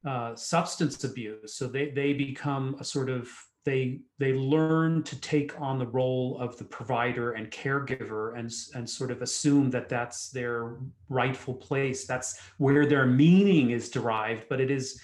uh, 0.06 0.34
substance 0.36 1.02
abuse. 1.04 1.54
So 1.54 1.66
they 1.66 1.90
they 1.90 2.12
become 2.12 2.76
a 2.78 2.84
sort 2.84 3.10
of 3.10 3.28
they 3.64 4.00
they 4.18 4.32
learn 4.32 5.02
to 5.02 5.20
take 5.20 5.60
on 5.60 5.78
the 5.78 5.88
role 5.88 6.38
of 6.38 6.56
the 6.56 6.64
provider 6.64 7.32
and 7.32 7.50
caregiver 7.50 8.38
and 8.38 8.52
and 8.74 8.88
sort 8.88 9.10
of 9.10 9.22
assume 9.22 9.70
that 9.70 9.88
that's 9.88 10.30
their 10.30 10.76
rightful 11.08 11.54
place. 11.54 12.06
That's 12.06 12.38
where 12.58 12.86
their 12.86 13.06
meaning 13.06 13.70
is 13.70 13.90
derived 13.90 14.48
but 14.48 14.60
it 14.60 14.70
is 14.70 15.00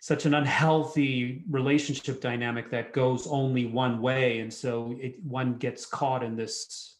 such 0.00 0.24
an 0.24 0.32
unhealthy 0.32 1.44
relationship 1.50 2.22
dynamic 2.22 2.70
that 2.70 2.94
goes 2.94 3.26
only 3.26 3.66
one 3.66 4.00
way. 4.00 4.40
And 4.40 4.52
so 4.52 4.96
it, 4.98 5.22
one 5.22 5.56
gets 5.58 5.84
caught 5.84 6.24
in 6.24 6.36
this 6.36 6.96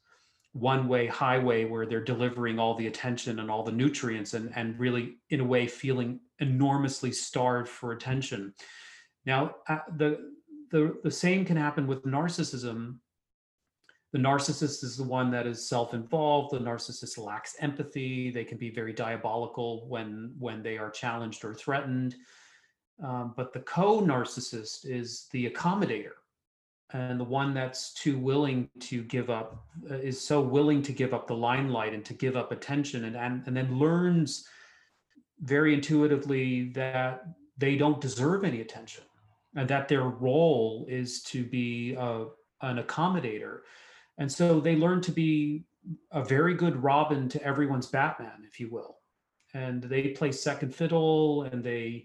one 0.52 0.86
way 0.86 1.06
highway 1.06 1.64
where 1.64 1.86
they're 1.86 2.04
delivering 2.04 2.58
all 2.58 2.74
the 2.74 2.88
attention 2.88 3.38
and 3.38 3.50
all 3.50 3.62
the 3.62 3.72
nutrients 3.72 4.34
and 4.34 4.52
and 4.54 4.78
really 4.78 5.16
in 5.30 5.40
a 5.40 5.44
way 5.44 5.66
feeling 5.66 6.20
enormously 6.40 7.10
starved 7.12 7.68
for 7.68 7.92
attention. 7.92 8.52
Now 9.24 9.54
uh, 9.68 9.78
the 9.96 10.32
the 10.70 10.98
the 11.02 11.10
same 11.10 11.44
can 11.44 11.56
happen 11.56 11.86
with 11.86 12.04
narcissism. 12.04 12.98
The 14.12 14.18
narcissist 14.18 14.82
is 14.82 14.96
the 14.96 15.04
one 15.04 15.30
that 15.30 15.46
is 15.46 15.68
self-involved. 15.68 16.52
The 16.52 16.58
narcissist 16.58 17.16
lacks 17.16 17.54
empathy. 17.60 18.30
They 18.30 18.44
can 18.44 18.58
be 18.58 18.70
very 18.70 18.92
diabolical 18.92 19.88
when 19.88 20.34
when 20.38 20.62
they 20.62 20.76
are 20.76 20.90
challenged 20.90 21.44
or 21.44 21.54
threatened 21.54 22.16
um, 23.02 23.34
but 23.36 23.52
the 23.52 23.60
co-narcissist 23.60 24.84
is 24.84 25.28
the 25.32 25.50
accommodator 25.50 26.12
and 26.92 27.20
the 27.20 27.24
one 27.24 27.54
that's 27.54 27.94
too 27.94 28.18
willing 28.18 28.68
to 28.80 29.02
give 29.02 29.30
up 29.30 29.64
uh, 29.90 29.94
is 29.94 30.20
so 30.20 30.40
willing 30.40 30.82
to 30.82 30.92
give 30.92 31.14
up 31.14 31.26
the 31.26 31.34
limelight 31.34 31.94
and 31.94 32.04
to 32.04 32.14
give 32.14 32.36
up 32.36 32.52
attention 32.52 33.04
and, 33.04 33.16
and 33.16 33.42
and 33.46 33.56
then 33.56 33.78
learns 33.78 34.46
very 35.40 35.72
intuitively 35.72 36.70
that 36.70 37.24
they 37.56 37.76
don't 37.76 38.00
deserve 38.00 38.44
any 38.44 38.60
attention 38.60 39.04
and 39.56 39.68
that 39.68 39.88
their 39.88 40.04
role 40.04 40.86
is 40.88 41.22
to 41.22 41.44
be 41.44 41.96
uh, 41.96 42.24
an 42.62 42.82
accommodator. 42.82 43.60
And 44.18 44.30
so 44.30 44.60
they 44.60 44.76
learn 44.76 45.00
to 45.02 45.12
be 45.12 45.64
a 46.12 46.22
very 46.22 46.54
good 46.54 46.82
Robin 46.82 47.28
to 47.30 47.42
everyone's 47.42 47.86
Batman, 47.86 48.44
if 48.46 48.60
you 48.60 48.70
will. 48.70 48.98
And 49.54 49.82
they 49.82 50.08
play 50.08 50.30
second 50.30 50.74
fiddle 50.74 51.42
and 51.44 51.64
they, 51.64 52.04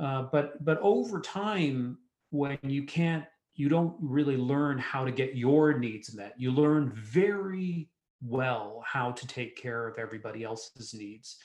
uh, 0.00 0.22
but 0.32 0.64
but 0.64 0.78
over 0.80 1.20
time, 1.20 1.98
when 2.30 2.58
you 2.62 2.84
can't, 2.84 3.24
you 3.54 3.68
don't 3.68 3.96
really 4.00 4.36
learn 4.36 4.78
how 4.78 5.04
to 5.04 5.10
get 5.10 5.36
your 5.36 5.78
needs 5.78 6.14
met. 6.14 6.34
You 6.36 6.50
learn 6.50 6.92
very 6.94 7.88
well 8.20 8.82
how 8.84 9.12
to 9.12 9.26
take 9.26 9.56
care 9.56 9.86
of 9.86 9.98
everybody 9.98 10.42
else's 10.42 10.92
needs 10.92 11.38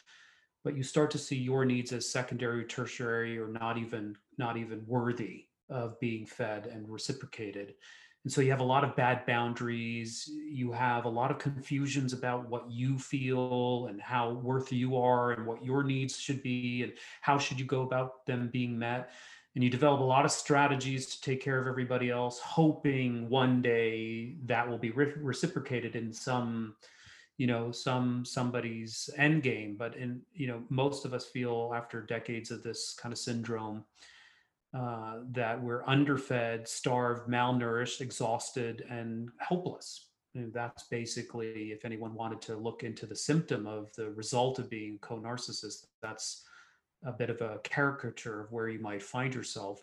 but 0.64 0.78
you 0.78 0.84
start 0.84 1.12
to 1.12 1.18
see 1.18 1.36
your 1.36 1.66
needs 1.66 1.92
as 1.92 2.10
secondary 2.10 2.66
tertiary 2.66 3.38
or 3.38 3.48
not 3.48 3.78
even 3.78 4.16
not 4.38 4.58
even 4.58 4.84
worthy 4.88 5.46
of 5.70 6.00
being 6.00 6.26
fed 6.26 6.68
and 6.68 6.90
reciprocated 6.90 7.74
and 8.24 8.32
so 8.32 8.40
you 8.40 8.52
have 8.52 8.62
a 8.62 8.66
lot 8.66 8.86
of 8.86 8.96
bad 8.96 9.26
boundaries. 9.26 10.30
You 10.50 10.72
have 10.72 11.04
a 11.04 11.10
lot 11.10 11.30
of 11.30 11.40
confusions 11.40 12.14
about 12.14 12.50
what 12.50 12.72
you 12.72 12.98
feel 12.98 13.88
and 13.88 14.02
how 14.02 14.32
worthy 14.32 14.78
you 14.78 14.98
are 14.98 15.32
and 15.32 15.46
what 15.46 15.64
your 15.64 15.84
needs 15.84 16.18
should 16.18 16.42
be 16.42 16.84
and 16.84 16.94
how 17.20 17.38
should 17.38 17.60
you 17.60 17.66
go 17.66 17.82
about 17.82 18.26
them 18.26 18.50
being 18.52 18.80
met. 18.80 19.12
And 19.56 19.64
you 19.64 19.70
develop 19.70 20.00
a 20.00 20.06
lot 20.06 20.24
of 20.24 20.32
strategies 20.32 21.06
to 21.08 21.22
take 21.22 21.42
care 21.42 21.60
of 21.60 21.68
everybody 21.68 22.10
else 22.10 22.40
hoping 22.40 23.30
one 23.30 23.62
day 23.62 24.36
that 24.46 24.68
will 24.70 24.80
be 24.80 24.92
re- 24.92 25.14
reciprocated 25.18 25.96
in 25.96 26.14
some 26.14 26.76
you 27.38 27.48
know 27.48 27.72
some 27.72 28.24
somebody's 28.24 29.10
end 29.18 29.42
game 29.42 29.76
but 29.76 29.96
in 29.96 30.22
you 30.36 30.46
know 30.46 30.62
most 30.70 31.04
of 31.04 31.16
us 31.16 31.26
feel 31.26 31.74
after 31.76 32.00
decades 32.00 32.52
of 32.52 32.62
this 32.62 32.94
kind 32.94 33.12
of 33.12 33.18
syndrome 33.18 33.84
uh, 34.74 35.20
that 35.32 35.62
we're 35.62 35.84
underfed 35.88 36.68
starved 36.68 37.30
malnourished 37.30 38.02
exhausted 38.02 38.84
and 38.90 39.30
helpless. 39.38 40.08
And 40.36 40.52
that's 40.52 40.84
basically 40.88 41.72
if 41.72 41.86
anyone 41.86 42.16
wanted 42.16 42.42
to 42.44 42.56
look 42.56 42.84
into 42.84 43.06
the 43.06 43.16
symptom 43.16 43.68
of 43.68 43.94
the 43.96 44.10
result 44.12 44.58
of 44.58 44.70
being 44.72 44.98
co-narcissist 45.00 45.86
that's 46.02 46.44
a 47.06 47.12
bit 47.12 47.30
of 47.30 47.42
a 47.42 47.60
caricature 47.64 48.42
of 48.42 48.52
where 48.52 48.68
you 48.68 48.80
might 48.80 49.04
find 49.04 49.36
yourself. 49.36 49.82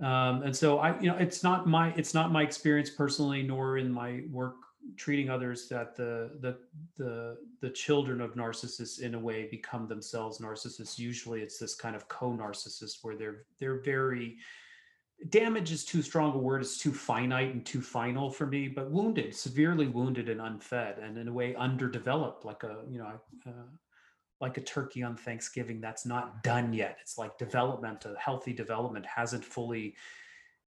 Um, 0.00 0.42
and 0.42 0.56
so 0.56 0.78
i 0.78 0.98
you 1.00 1.08
know 1.08 1.16
it's 1.16 1.44
not 1.44 1.68
my 1.68 1.92
it's 1.96 2.14
not 2.14 2.32
my 2.32 2.42
experience 2.42 2.90
personally 2.90 3.44
nor 3.44 3.78
in 3.78 3.92
my 3.92 4.22
work 4.28 4.56
treating 4.96 5.30
others 5.30 5.68
that 5.68 5.96
the 5.96 6.30
the 6.40 6.58
the 6.96 7.36
the 7.60 7.70
children 7.70 8.20
of 8.20 8.34
narcissists 8.34 9.00
in 9.00 9.14
a 9.14 9.18
way 9.18 9.48
become 9.50 9.86
themselves 9.88 10.38
narcissists. 10.38 10.98
Usually 10.98 11.40
it's 11.40 11.58
this 11.58 11.74
kind 11.74 11.96
of 11.96 12.08
co-narcissist 12.08 12.98
where 13.02 13.16
they're 13.16 13.46
they're 13.58 13.80
very 13.80 14.36
damage 15.28 15.70
is 15.70 15.84
too 15.84 16.02
strong 16.02 16.34
a 16.34 16.38
word 16.38 16.60
it's 16.60 16.76
too 16.76 16.92
finite 16.92 17.54
and 17.54 17.64
too 17.64 17.80
final 17.80 18.28
for 18.28 18.46
me 18.46 18.66
but 18.66 18.90
wounded 18.90 19.34
severely 19.34 19.86
wounded 19.86 20.28
and 20.28 20.40
unfed 20.40 20.98
and 20.98 21.16
in 21.16 21.28
a 21.28 21.32
way 21.32 21.54
underdeveloped 21.54 22.44
like 22.44 22.64
a 22.64 22.82
you 22.90 22.98
know 22.98 23.12
uh, 23.46 23.50
like 24.40 24.58
a 24.58 24.60
turkey 24.60 25.02
on 25.02 25.16
thanksgiving 25.16 25.80
that's 25.80 26.04
not 26.04 26.42
done 26.42 26.72
yet. 26.72 26.98
It's 27.00 27.16
like 27.16 27.38
development 27.38 28.04
a 28.04 28.14
healthy 28.18 28.52
development 28.52 29.06
hasn't 29.06 29.44
fully 29.44 29.94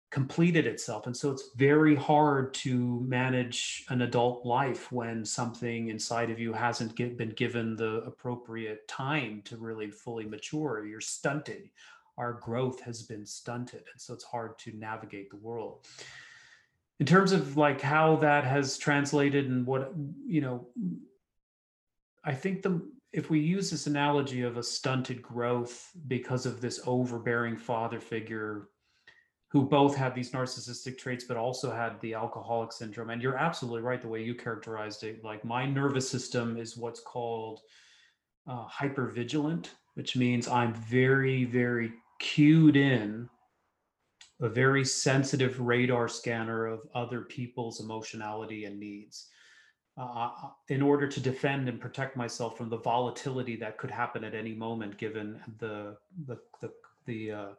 completed 0.09 0.65
itself. 0.65 1.05
And 1.05 1.15
so 1.15 1.31
it's 1.31 1.49
very 1.55 1.93
hard 1.93 2.53
to 2.55 3.01
manage 3.01 3.83
an 3.89 4.03
adult 4.03 4.45
life 4.45 4.91
when 4.91 5.25
something 5.25 5.89
inside 5.89 6.29
of 6.29 6.39
you 6.39 6.53
hasn't 6.53 6.95
get, 6.95 7.17
been 7.17 7.31
given 7.31 7.75
the 7.75 8.03
appropriate 8.05 8.87
time 8.87 9.41
to 9.45 9.57
really 9.57 9.91
fully 9.91 10.25
mature. 10.25 10.85
You're 10.85 11.01
stunted. 11.01 11.69
Our 12.17 12.33
growth 12.33 12.79
has 12.81 13.03
been 13.03 13.25
stunted. 13.25 13.83
And 13.91 14.01
so 14.01 14.13
it's 14.13 14.23
hard 14.23 14.57
to 14.59 14.71
navigate 14.77 15.29
the 15.29 15.37
world. 15.37 15.85
In 16.99 17.05
terms 17.05 17.31
of 17.33 17.57
like 17.57 17.81
how 17.81 18.15
that 18.17 18.43
has 18.45 18.77
translated 18.77 19.49
and 19.49 19.67
what, 19.67 19.93
you 20.25 20.41
know, 20.41 20.67
I 22.23 22.33
think 22.33 22.61
the 22.63 22.81
if 23.13 23.29
we 23.29 23.39
use 23.39 23.71
this 23.71 23.87
analogy 23.87 24.41
of 24.41 24.57
a 24.57 24.63
stunted 24.63 25.21
growth 25.21 25.91
because 26.07 26.45
of 26.45 26.59
this 26.59 26.81
overbearing 26.85 27.55
father 27.55 27.99
figure 27.99 28.67
who 29.57 29.65
both 29.65 29.95
had 29.95 30.13
these 30.13 30.31
narcissistic 30.31 30.97
traits 30.97 31.23
but 31.23 31.37
also 31.37 31.71
had 31.71 31.99
the 32.01 32.13
alcoholic 32.13 32.71
syndrome. 32.71 33.09
And 33.09 33.21
you're 33.21 33.37
absolutely 33.37 33.81
right 33.81 34.01
the 34.01 34.07
way 34.07 34.23
you 34.23 34.35
characterized 34.35 35.03
it. 35.03 35.23
Like 35.23 35.43
my 35.43 35.65
nervous 35.65 36.09
system 36.09 36.57
is 36.57 36.77
what's 36.77 36.99
called 36.99 37.61
uh, 38.47 38.65
hypervigilant 38.67 39.67
which 39.97 40.15
means 40.15 40.47
i'm 40.47 40.73
very 40.75 41.43
very 41.43 41.91
cued 42.19 42.77
in 42.77 43.27
a 44.41 44.47
very 44.47 44.85
sensitive 44.85 45.59
radar 45.59 46.07
scanner 46.07 46.67
of 46.67 46.81
other 46.93 47.21
people's 47.21 47.79
emotionality 47.81 48.65
and 48.65 48.79
needs. 48.79 49.29
Uh 49.97 50.29
in 50.69 50.83
order 50.83 51.07
to 51.07 51.19
defend 51.19 51.67
and 51.67 51.81
protect 51.81 52.15
myself 52.15 52.55
from 52.55 52.69
the 52.69 52.77
volatility 52.77 53.55
that 53.55 53.79
could 53.79 53.89
happen 53.89 54.23
at 54.23 54.35
any 54.35 54.53
moment 54.53 54.95
given 54.99 55.41
the 55.57 55.97
the 56.27 56.37
the, 56.61 56.71
the 57.07 57.31
uh, 57.31 57.53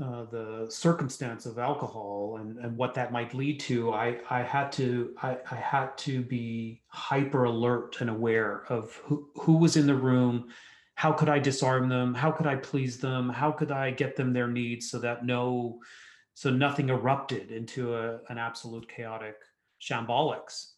uh, 0.00 0.24
the 0.24 0.66
circumstance 0.70 1.44
of 1.44 1.58
alcohol 1.58 2.38
and, 2.40 2.56
and 2.58 2.76
what 2.76 2.94
that 2.94 3.12
might 3.12 3.34
lead 3.34 3.60
to, 3.60 3.92
I, 3.92 4.18
I 4.30 4.42
had 4.42 4.72
to 4.72 5.14
I, 5.20 5.36
I 5.50 5.56
had 5.56 5.96
to 5.98 6.22
be 6.22 6.80
hyper 6.86 7.44
alert 7.44 8.00
and 8.00 8.08
aware 8.08 8.64
of 8.68 8.94
who, 9.04 9.28
who 9.34 9.56
was 9.56 9.76
in 9.76 9.86
the 9.86 9.94
room, 9.94 10.48
how 10.94 11.12
could 11.12 11.28
I 11.28 11.38
disarm 11.38 11.88
them, 11.88 12.14
how 12.14 12.30
could 12.30 12.46
I 12.46 12.56
please 12.56 12.98
them, 12.98 13.28
how 13.28 13.52
could 13.52 13.70
I 13.70 13.90
get 13.90 14.16
them 14.16 14.32
their 14.32 14.48
needs 14.48 14.90
so 14.90 14.98
that 15.00 15.26
no 15.26 15.80
so 16.34 16.48
nothing 16.48 16.88
erupted 16.88 17.50
into 17.50 17.94
a, 17.94 18.20
an 18.30 18.38
absolute 18.38 18.88
chaotic 18.88 19.36
shambolics. 19.80 20.72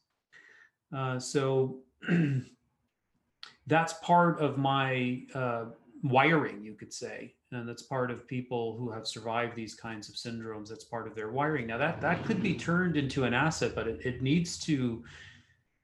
Uh, 0.94 1.18
so 1.21 1.78
that's 3.66 3.92
part 3.94 4.40
of 4.40 4.59
my 4.59 5.23
uh, 5.35 5.66
wiring, 6.02 6.64
you 6.64 6.75
could 6.75 6.92
say 6.92 7.35
and 7.54 7.68
that's 7.68 7.82
part 7.82 8.11
of 8.11 8.26
people 8.26 8.76
who 8.76 8.90
have 8.90 9.06
survived 9.06 9.54
these 9.54 9.75
kinds 9.75 10.08
of 10.08 10.14
syndromes 10.14 10.68
that's 10.68 10.84
part 10.84 11.06
of 11.06 11.14
their 11.14 11.30
wiring. 11.30 11.66
Now 11.66 11.78
that 11.78 12.00
that 12.00 12.25
could 12.25 12.42
be 12.42 12.54
turned 12.54 12.96
into 12.96 13.25
an 13.25 13.34
asset 13.34 13.75
but 13.75 13.87
it, 13.87 14.04
it 14.04 14.23
needs 14.23 14.58
to 14.61 15.04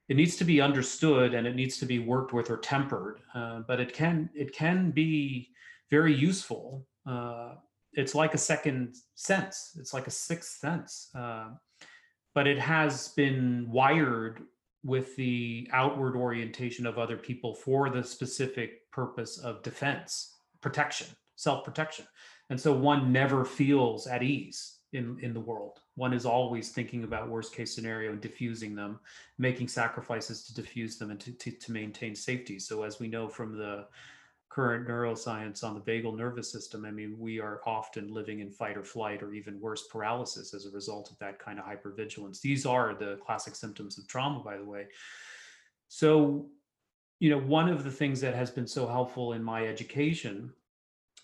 it 0.09 0.17
needs 0.17 0.37
to 0.37 0.45
be 0.45 0.61
understood 0.61 1.35
and 1.35 1.47
it 1.47 1.55
needs 1.55 1.79
to 1.79 1.87
be 1.87 2.01
worked 2.01 2.33
with 2.33 2.51
or 2.51 2.57
tempered 2.57 3.21
uh, 3.35 3.61
but 3.61 3.81
it 3.81 3.93
can 3.95 4.29
it 4.35 4.53
can 4.53 4.91
be 4.91 5.51
very 5.91 6.15
useful 6.15 6.85
uh, 7.07 7.55
it's 7.93 8.15
like 8.15 8.35
a 8.35 8.39
second 8.39 8.97
sense 9.15 9.77
it's 9.79 9.95
like 9.95 10.07
a 10.07 10.11
sixth 10.11 10.59
sense 10.59 11.11
uh, 11.15 11.49
but 12.35 12.47
it 12.47 12.59
has 12.59 13.09
been 13.09 13.67
wired 13.71 14.43
with 14.83 15.15
the 15.17 15.69
outward 15.73 16.17
orientation 16.17 16.87
of 16.87 16.99
other 16.99 17.17
people 17.17 17.55
for 17.55 17.91
the 17.91 18.03
specific 18.03 18.91
purpose 18.91 19.39
of 19.39 19.63
defense 19.63 20.37
protection 20.61 21.07
self-protection 21.41 22.07
and 22.51 22.61
so 22.61 22.73
one 22.73 23.13
never 23.13 23.45
feels 23.45 24.07
at 24.07 24.23
ease 24.23 24.79
in 24.93 25.19
in 25.21 25.33
the 25.33 25.41
world 25.41 25.81
one 25.95 26.13
is 26.13 26.27
always 26.27 26.71
thinking 26.71 27.05
about 27.05 27.29
worst 27.29 27.55
case 27.55 27.75
scenario 27.75 28.13
and 28.13 28.21
diffusing 28.21 28.75
them 28.75 28.99
making 29.39 29.69
sacrifices 29.69 30.45
to 30.45 30.55
diffuse 30.55 30.99
them 30.99 31.11
and 31.11 31.21
to, 31.21 31.33
to, 31.33 31.51
to 31.53 31.73
maintain 31.73 32.15
safety 32.15 32.59
so 32.59 32.83
as 32.83 32.99
we 32.99 33.09
know 33.09 33.29
from 33.29 33.57
the 33.57 33.87
current 34.51 34.89
neuroscience 34.89 35.63
on 35.63 35.75
the 35.75 35.81
vagal 35.81 36.17
nervous 36.17 36.51
system, 36.51 36.85
I 36.85 36.91
mean, 36.91 37.17
we 37.19 37.41
are 37.41 37.61
often 37.65 38.13
living 38.13 38.41
in 38.41 38.51
fight 38.51 38.77
or 38.77 38.83
flight 38.83 39.23
or 39.23 39.33
even 39.33 39.61
worse, 39.61 39.87
paralysis 39.87 40.53
as 40.53 40.67
a 40.67 40.71
result 40.71 41.11
of 41.11 41.19
that 41.21 41.39
kind 41.39 41.61
of 41.61 41.65
hypervigilance. 41.65 42.41
These 42.41 42.67
are 42.67 42.95
the 42.95 43.19
classic 43.25 43.55
symptoms 43.55 43.97
of 43.97 44.09
trauma, 44.09 44.41
by 44.41 44.57
the 44.59 44.65
way. 44.65 44.89
So, 45.87 46.49
you 47.21 47.31
know, 47.31 47.39
one 47.39 47.69
of 47.69 47.85
the 47.85 47.93
things 47.93 48.21
that 48.23 48.35
has 48.35 48.51
been 48.51 48.67
so 48.67 48.89
helpful 48.89 49.35
in 49.35 49.43
my 49.43 49.67
education 49.67 50.53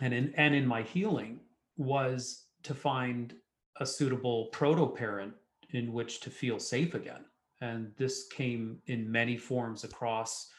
and 0.00 0.12
in 0.12 0.32
and 0.36 0.54
in 0.54 0.66
my 0.66 0.82
healing 0.82 1.40
was 1.76 2.44
to 2.62 2.74
find 2.74 3.34
a 3.80 3.86
suitable 3.86 4.46
proto 4.46 4.86
parent 4.86 5.34
in 5.70 5.92
which 5.92 6.20
to 6.20 6.30
feel 6.30 6.58
safe 6.58 6.94
again. 6.94 7.24
And 7.60 7.92
this 7.96 8.26
came 8.28 8.78
in 8.86 9.10
many 9.10 9.36
forms 9.36 9.84
across 9.84 10.50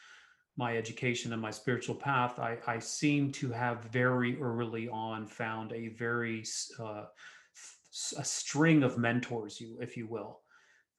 my 0.58 0.76
education 0.76 1.32
and 1.32 1.40
my 1.40 1.52
spiritual 1.52 1.94
path, 1.94 2.40
I, 2.40 2.58
I 2.66 2.80
seem 2.80 3.30
to 3.32 3.52
have 3.52 3.84
very 3.84 4.38
early 4.40 4.88
on 4.88 5.28
found 5.28 5.72
a 5.72 5.88
very 5.88 6.44
uh, 6.80 7.04
a 8.18 8.24
string 8.24 8.82
of 8.82 8.98
mentors, 8.98 9.60
you 9.60 9.78
if 9.80 9.96
you 9.96 10.08
will, 10.08 10.40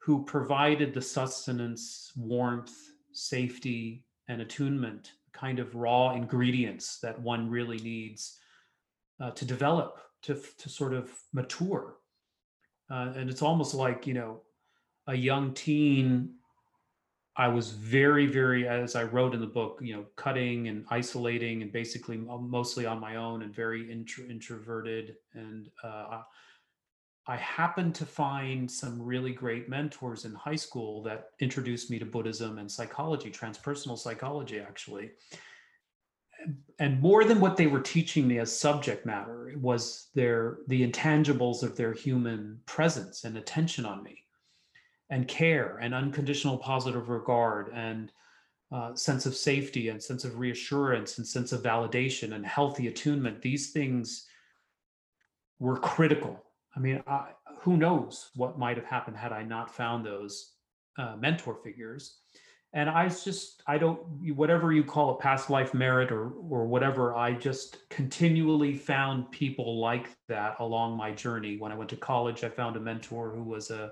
who 0.02 0.24
provided 0.24 0.94
the 0.94 1.02
sustenance, 1.02 2.12
warmth, 2.16 2.74
safety, 3.12 4.06
and 4.30 4.42
attunement, 4.42 5.12
kind 5.40 5.60
of 5.60 5.76
raw 5.76 6.14
ingredients 6.14 7.00
that 7.02 7.20
one 7.22 7.50
really 7.50 7.78
needs 7.78 8.38
uh, 9.20 9.32
to 9.32 9.46
develop, 9.46 10.00
to 10.24 10.40
to 10.58 10.70
sort 10.70 10.94
of 10.94 11.12
mature. 11.34 11.96
Uh, 12.90 13.14
and 13.16 13.30
it's 13.30 13.42
almost 13.42 13.74
like 13.74 14.08
you 14.08 14.14
know, 14.14 14.42
a 15.08 15.16
young 15.16 15.54
teen 15.54 16.40
I 17.40 17.48
was 17.48 17.72
very, 17.72 18.26
very, 18.26 18.68
as 18.68 18.98
I 18.98 19.04
wrote 19.04 19.34
in 19.34 19.40
the 19.40 19.48
book, 19.48 19.80
you 19.82 19.96
know, 19.96 20.04
cutting 20.18 20.68
and 20.68 20.86
isolating 20.90 21.62
and 21.62 21.72
basically 21.72 22.18
mostly 22.18 22.86
on 22.86 23.00
my 23.00 23.16
own 23.16 23.44
and 23.44 23.56
very 23.56 23.90
intro- 23.90 24.26
introverted. 24.26 25.16
And 25.34 25.70
uh, 25.82 26.24
I 27.30 27.36
happened 27.36 27.94
to 27.96 28.08
find 28.08 28.70
some 28.70 29.00
really 29.00 29.34
great 29.34 29.70
mentors 29.70 30.26
in 30.26 30.34
high 30.34 30.56
school 30.56 31.04
that 31.04 31.30
introduced 31.40 31.92
me 31.92 32.00
to 32.00 32.06
Buddhism 32.06 32.58
and 32.58 32.70
psychology, 32.70 33.30
transpersonal 33.30 34.00
psychology, 34.00 34.60
actually. 34.60 35.12
And 36.80 37.00
more 37.00 37.26
than 37.26 37.40
what 37.40 37.56
they 37.56 37.68
were 37.68 37.82
teaching 37.82 38.28
me 38.28 38.40
as 38.40 38.60
subject 38.60 39.06
matter, 39.06 39.48
it 39.48 39.60
was 39.60 40.08
their 40.16 40.58
the 40.70 40.90
intangibles 40.90 41.62
of 41.62 41.78
their 41.78 41.94
human 41.94 42.62
presence 42.66 43.24
and 43.26 43.38
attention 43.38 43.86
on 43.86 44.02
me 44.02 44.24
and 45.12 45.28
care 45.28 45.78
and 45.84 45.94
unconditional 45.94 46.58
positive 46.58 47.10
regard 47.10 47.72
and 47.76 48.12
uh, 48.72 48.96
sense 48.96 49.28
of 49.28 49.36
safety 49.36 49.90
and 49.90 50.02
sense 50.02 50.26
of 50.26 50.40
reassurance 50.40 51.20
and 51.20 51.28
sense 51.28 51.52
of 51.52 51.62
validation 51.62 52.34
and 52.34 52.46
healthy 52.46 52.88
attunement 52.88 53.42
these 53.42 53.72
things 53.72 54.28
were 55.60 55.78
critical 55.78 56.44
i 56.76 56.80
mean 56.80 57.02
I, 57.08 57.30
who 57.62 57.78
knows 57.78 58.30
what 58.36 58.60
might 58.60 58.78
have 58.78 58.86
happened 58.86 59.18
had 59.18 59.32
i 59.32 59.44
not 59.44 59.74
found 59.74 60.06
those 60.06 60.54
uh, 60.98 61.16
mentor 61.16 61.56
figures 61.56 62.18
and 62.74 62.90
i 62.90 63.08
just 63.08 63.64
i 63.68 63.78
don't 63.78 64.00
whatever 64.36 64.72
you 64.72 64.84
call 64.84 65.14
it 65.14 65.20
past 65.20 65.50
life 65.50 65.74
merit 65.74 66.12
or 66.12 66.30
or 66.30 66.68
whatever 66.68 67.16
i 67.16 67.34
just 67.34 67.90
continually 67.90 68.76
found 68.76 69.32
people 69.32 69.80
like 69.80 70.10
that 70.28 70.56
along 70.60 70.98
my 70.98 71.12
journey 71.12 71.58
when 71.58 71.72
i 71.72 71.76
went 71.76 71.90
to 71.90 71.98
college 71.98 72.44
i 72.44 72.50
found 72.50 72.76
a 72.76 72.80
mentor 72.80 73.32
who 73.34 73.44
was 73.44 73.72
a 73.72 73.92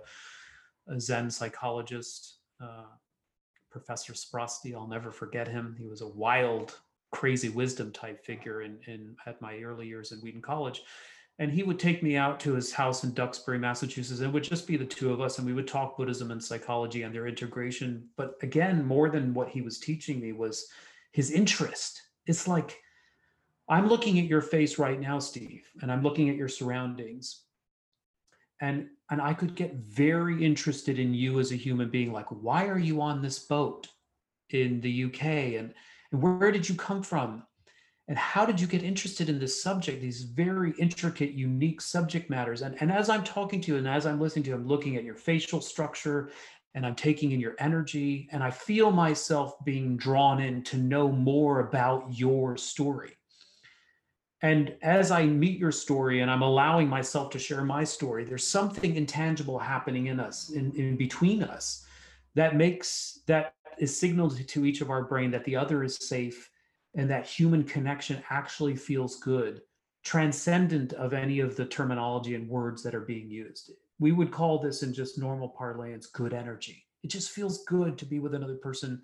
a 0.90 1.00
Zen 1.00 1.30
psychologist, 1.30 2.38
uh, 2.62 2.86
Professor 3.72 4.14
Sprosty. 4.14 4.74
I'll 4.74 4.88
never 4.88 5.12
forget 5.12 5.48
him. 5.48 5.76
He 5.78 5.88
was 5.88 6.02
a 6.02 6.08
wild, 6.08 6.76
crazy 7.12 7.50
wisdom 7.50 7.92
type 7.92 8.24
figure 8.26 8.62
in, 8.62 8.78
in 8.88 9.16
at 9.26 9.42
my 9.42 9.58
early 9.60 9.88
years 9.88 10.12
in 10.12 10.20
Wheaton 10.20 10.42
College. 10.42 10.82
And 11.40 11.52
he 11.52 11.62
would 11.62 11.78
take 11.78 12.02
me 12.02 12.16
out 12.16 12.40
to 12.42 12.54
his 12.54 12.72
house 12.72 13.04
in 13.04 13.14
Duxbury, 13.14 13.60
Massachusetts, 13.60 14.20
and 14.20 14.30
it 14.30 14.34
would 14.34 14.44
just 14.44 14.66
be 14.66 14.76
the 14.76 14.86
two 14.86 15.14
of 15.14 15.22
us, 15.22 15.38
and 15.38 15.46
we 15.46 15.54
would 15.54 15.68
talk 15.68 15.96
Buddhism 15.96 16.32
and 16.32 16.44
psychology 16.44 17.04
and 17.04 17.14
their 17.14 17.28
integration. 17.28 18.10
But 18.18 18.36
again, 18.42 18.86
more 18.86 19.10
than 19.10 19.36
what 19.36 19.50
he 19.50 19.62
was 19.62 19.80
teaching 19.80 20.20
me 20.20 20.32
was 20.32 20.68
his 21.12 21.32
interest. 21.32 22.02
It's 22.26 22.48
like 22.48 22.80
I'm 23.70 23.88
looking 23.88 24.18
at 24.20 24.26
your 24.26 24.42
face 24.42 24.80
right 24.80 25.00
now, 25.00 25.20
Steve, 25.20 25.70
and 25.82 25.92
I'm 25.92 26.02
looking 26.02 26.30
at 26.30 26.36
your 26.36 26.48
surroundings. 26.48 27.44
And 28.62 28.88
and 29.12 29.22
I 29.22 29.34
could 29.34 29.56
get 29.56 29.76
very 29.76 30.44
interested 30.44 31.00
in 31.00 31.14
you 31.14 31.40
as 31.40 31.52
a 31.52 31.56
human 31.56 31.90
being. 31.90 32.12
Like, 32.12 32.28
why 32.30 32.68
are 32.68 32.80
you 32.80 33.02
on 33.02 33.22
this 33.22 33.40
boat 33.40 33.88
in 34.50 34.82
the 34.82 35.06
UK? 35.06 35.24
And, 35.24 35.74
and 36.12 36.22
where 36.22 36.52
did 36.52 36.68
you 36.68 36.76
come 36.76 37.04
from? 37.04 37.44
And 38.08 38.18
how 38.18 38.46
did 38.46 38.60
you 38.62 38.68
get 38.68 38.84
interested 38.84 39.28
in 39.28 39.38
this 39.38 39.62
subject, 39.62 40.02
these 40.02 40.24
very 40.24 40.74
intricate, 40.80 41.34
unique 41.34 41.82
subject 41.82 42.30
matters? 42.30 42.62
And, 42.62 42.82
and 42.82 42.92
as 42.92 43.10
I'm 43.10 43.24
talking 43.24 43.60
to 43.62 43.72
you 43.74 43.78
and 43.78 43.88
as 43.88 44.06
I'm 44.06 44.20
listening 44.20 44.44
to 44.44 44.52
you, 44.52 44.56
I'm 44.56 44.68
looking 44.68 44.96
at 44.96 45.04
your 45.04 45.16
facial 45.16 45.60
structure 45.60 46.32
and 46.74 46.86
I'm 46.86 46.96
taking 46.96 47.32
in 47.32 47.40
your 47.40 47.56
energy, 47.58 48.30
and 48.32 48.44
I 48.44 48.52
feel 48.52 48.92
myself 48.92 49.56
being 49.66 49.98
drawn 49.98 50.40
in 50.40 50.62
to 50.66 50.78
know 50.78 51.12
more 51.12 51.62
about 51.62 52.06
your 52.12 52.56
story. 52.56 53.18
And 54.44 54.76
as 54.84 55.10
I 55.10 55.26
meet 55.26 55.58
your 55.58 55.72
story 55.72 56.22
and 56.22 56.30
I'm 56.30 56.44
allowing 56.44 56.88
myself 56.88 57.32
to 57.32 57.40
share 57.40 57.64
my 57.64 57.84
story, 57.84 58.26
there's 58.26 58.46
something 58.46 58.96
intangible 58.96 59.58
happening 59.58 60.08
in 60.08 60.20
us, 60.20 60.52
in, 60.52 60.72
in 60.74 60.98
between 60.98 61.42
us, 61.42 61.84
that 62.36 62.56
makes 62.56 63.22
that 63.26 63.56
is 63.80 64.00
signaled 64.00 64.48
to 64.48 64.66
each 64.66 64.82
of 64.82 64.92
our 64.92 65.04
brain 65.04 65.32
that 65.32 65.46
the 65.46 65.56
other 65.56 65.84
is 65.84 65.96
safe 65.96 66.52
and 66.98 67.10
that 67.10 67.26
human 67.26 67.64
connection 67.64 68.22
actually 68.30 68.76
feels 68.76 69.20
good, 69.20 69.62
transcendent 70.04 70.94
of 70.94 71.14
any 71.14 71.40
of 71.40 71.56
the 71.56 71.66
terminology 71.66 72.36
and 72.36 72.50
words 72.50 72.84
that 72.84 72.96
are 72.96 73.02
being 73.02 73.30
used. 73.30 73.72
We 74.00 74.12
would 74.12 74.32
call 74.32 74.60
this 74.60 74.84
in 74.84 74.94
just 74.94 75.18
normal 75.18 75.50
parlance 75.50 76.08
good 76.08 76.34
energy. 76.34 76.86
It 77.04 77.10
just 77.10 77.32
feels 77.32 77.64
good 77.66 77.98
to 78.00 78.06
be 78.06 78.20
with 78.20 78.34
another 78.34 78.56
person 78.56 79.02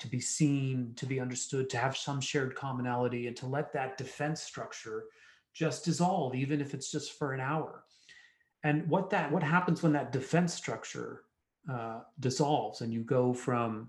to 0.00 0.08
be 0.08 0.20
seen, 0.20 0.92
to 0.96 1.06
be 1.06 1.20
understood, 1.20 1.70
to 1.70 1.76
have 1.76 1.96
some 1.96 2.20
shared 2.20 2.56
commonality, 2.56 3.28
and 3.28 3.36
to 3.36 3.46
let 3.46 3.72
that 3.74 3.96
defense 3.96 4.42
structure 4.42 5.04
just 5.52 5.84
dissolve, 5.84 6.34
even 6.34 6.60
if 6.60 6.74
it's 6.74 6.90
just 6.90 7.16
for 7.16 7.32
an 7.32 7.40
hour. 7.40 7.84
And 8.64 8.88
what 8.88 9.10
that 9.10 9.30
what 9.30 9.42
happens 9.42 9.82
when 9.82 9.92
that 9.92 10.10
defense 10.10 10.54
structure 10.54 11.24
uh, 11.70 12.00
dissolves 12.18 12.80
and 12.80 12.92
you 12.92 13.02
go 13.02 13.32
from 13.32 13.88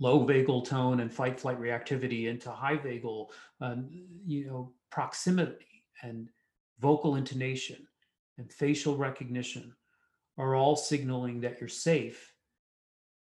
low 0.00 0.26
vagal 0.26 0.66
tone 0.66 1.00
and 1.00 1.12
fight 1.12 1.38
flight 1.38 1.60
reactivity 1.60 2.26
into 2.26 2.50
high 2.50 2.76
vagal, 2.76 3.28
um, 3.60 3.88
you 4.26 4.46
know, 4.46 4.72
proximity 4.90 5.84
and 6.02 6.28
vocal 6.80 7.16
intonation 7.16 7.86
and 8.38 8.52
facial 8.52 8.96
recognition 8.96 9.74
are 10.38 10.54
all 10.54 10.76
signaling 10.76 11.40
that 11.40 11.60
you're 11.60 11.68
safe 11.68 12.32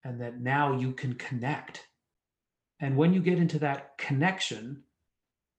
and 0.04 0.20
that 0.20 0.40
now 0.40 0.76
you 0.76 0.92
can 0.92 1.14
connect 1.14 1.86
and 2.80 2.96
when 2.96 3.12
you 3.12 3.20
get 3.20 3.38
into 3.38 3.58
that 3.60 3.96
connection, 3.98 4.82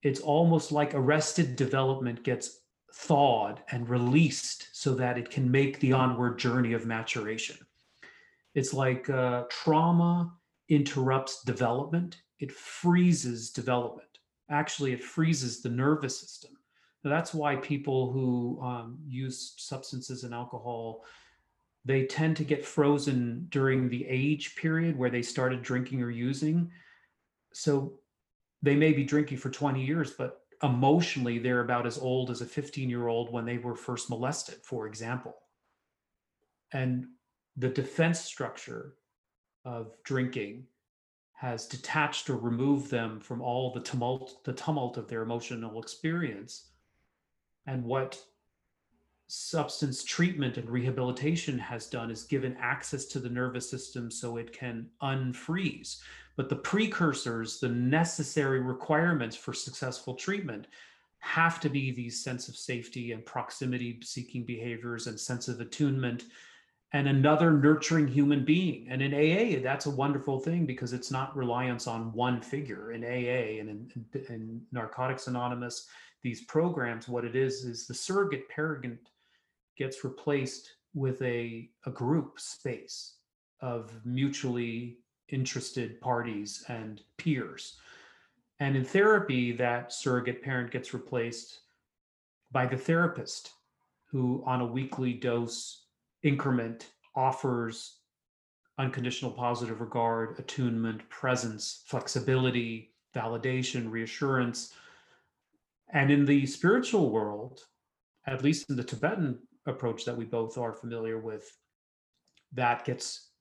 it's 0.02 0.20
almost 0.20 0.72
like 0.72 0.94
arrested 0.96 1.56
development 1.56 2.24
gets 2.24 2.62
thawed 2.94 3.62
and 3.72 3.88
released 3.88 4.68
so 4.74 4.96
that 4.96 5.18
it 5.18 5.30
can 5.30 5.50
make 5.50 5.80
the 5.80 5.94
onward 5.94 6.40
journey 6.40 6.74
of 6.74 6.86
maturation. 6.86 7.58
It's 8.56 8.74
like 8.74 9.10
uh, 9.10 9.44
trauma 9.50 10.34
interrupts 10.72 11.44
development, 11.44 12.22
it 12.40 12.52
freezes 12.52 13.52
development. 13.52 14.08
Actually, 14.50 14.94
it 14.94 15.04
freezes 15.04 15.62
the 15.62 15.70
nervous 15.70 16.20
system. 16.20 16.52
Now, 17.04 17.12
that's 17.12 17.34
why 17.34 17.56
people 17.58 18.12
who 18.12 18.60
um, 18.64 18.98
use 19.08 19.54
substances 19.58 20.24
and 20.24 20.34
alcohol 20.34 21.04
they 21.84 22.06
tend 22.06 22.38
to 22.38 22.44
get 22.44 22.64
frozen 22.64 23.48
during 23.50 23.90
the 23.90 24.06
age 24.08 24.56
period 24.56 24.96
where 24.96 25.10
they 25.10 25.24
started 25.24 25.64
drinking 25.64 26.04
or 26.04 26.12
using 26.12 26.70
so 27.54 27.94
they 28.62 28.76
may 28.76 28.94
be 28.94 29.04
drinking 29.04 29.38
for 29.38 29.50
20 29.50 29.84
years, 29.84 30.12
but 30.12 30.42
emotionally 30.64 31.40
they're 31.40 31.62
about 31.62 31.88
as 31.88 31.98
old 31.98 32.30
as 32.30 32.42
a 32.42 32.46
15 32.46 32.90
year 32.90 33.08
old 33.08 33.32
when 33.32 33.46
they 33.46 33.58
were 33.58 33.76
first 33.76 34.10
molested, 34.10 34.60
for 34.64 34.88
example. 34.88 35.36
And 36.72 37.08
the 37.58 37.70
defense 37.70 38.22
structure 38.22 38.96
of 39.66 39.96
drinking 40.04 40.66
has 41.34 41.66
detached 41.66 42.30
or 42.30 42.38
removed 42.38 42.92
them 42.92 43.20
from 43.20 43.42
all 43.42 43.74
the 43.74 43.80
tumult, 43.80 44.44
the 44.44 44.54
tumult 44.54 44.98
of 44.98 45.08
their 45.08 45.24
emotional 45.24 45.82
experience. 45.82 46.68
And 47.66 47.84
what 47.84 48.22
substance 49.28 50.04
treatment 50.04 50.58
and 50.58 50.70
rehabilitation 50.70 51.58
has 51.58 51.88
done 51.88 52.12
is 52.12 52.24
given 52.24 52.56
access 52.60 53.06
to 53.06 53.20
the 53.20 53.30
nervous 53.30 53.70
system 53.70 54.12
so 54.12 54.38
it 54.38 54.52
can 54.52 54.88
unfreeze. 55.02 56.02
But 56.36 56.50
the 56.50 56.58
precursors, 56.58 57.60
the 57.60 57.70
necessary 57.70 58.60
requirements 58.60 59.36
for 59.36 59.54
successful 59.54 60.16
treatment, 60.16 60.68
have 61.20 61.60
to 61.62 61.70
be 61.70 61.92
these 61.92 62.24
sense 62.24 62.50
of 62.50 62.56
safety 62.56 63.14
and 63.14 63.26
proximity 63.26 64.00
seeking 64.04 64.44
behaviors 64.44 65.08
and 65.08 65.20
sense 65.20 65.48
of 65.48 65.62
attunement 65.62 66.26
and 66.94 67.08
another 67.08 67.52
nurturing 67.52 68.08
human 68.08 68.44
being. 68.44 68.88
And 68.90 69.02
in 69.02 69.14
AA, 69.14 69.62
that's 69.62 69.86
a 69.86 69.92
wonderful 69.92 70.40
thing 70.40 70.66
because 70.66 70.92
it's 70.92 71.12
not 71.12 71.36
reliance 71.36 71.88
on 71.88 72.12
one 72.12 72.42
figure. 72.42 72.92
In 72.92 73.04
AA 73.04 73.60
and 73.62 73.70
in, 73.70 74.06
in, 74.30 74.62
Narcotics 74.72 75.28
Anonymous, 75.28 75.88
these 76.22 76.42
programs, 76.42 77.08
what 77.08 77.24
it 77.24 77.36
is, 77.36 77.64
is 77.64 77.88
the 77.88 77.94
surrogate 77.94 78.50
parent 78.50 79.00
gets 79.78 80.04
replaced 80.04 80.70
with 80.94 81.22
a, 81.22 81.70
a 81.86 81.92
group 81.92 82.40
space 82.40 83.16
of 83.62 83.92
mutually 84.06 84.98
interested 85.30 86.02
parties 86.02 86.66
and 86.68 87.02
peers. 87.18 87.78
And 88.60 88.76
in 88.76 88.84
therapy, 88.84 89.54
that 89.54 89.94
surrogate 89.94 90.44
parent 90.44 90.72
gets 90.72 90.94
replaced 90.94 91.62
by 92.52 92.66
the 92.66 92.78
therapist 92.78 93.52
who, 94.08 94.44
on 94.46 94.60
a 94.60 94.66
weekly 94.66 95.14
dose 95.14 95.86
increment, 96.24 96.88
offers 97.16 97.98
unconditional 98.78 99.32
positive 99.32 99.82
regard, 99.82 100.40
attunement, 100.40 101.08
presence, 101.10 101.84
flexibility, 101.86 102.94
validation, 103.16 103.92
reassurance. 103.92 104.74
And 105.94 106.10
in 106.10 106.26
the 106.26 106.46
spiritual 106.46 107.12
world, 107.12 107.62
at 108.26 108.44
least 108.44 108.70
in 108.70 108.76
the 108.76 108.84
Tibetan 108.84 109.40
approach 109.66 110.06
that 110.06 110.18
we 110.18 110.26
both 110.26 110.58
are 110.58 110.74
familiar 110.74 111.20
with, 111.20 111.58
that 112.54 112.86
gets 112.86 113.32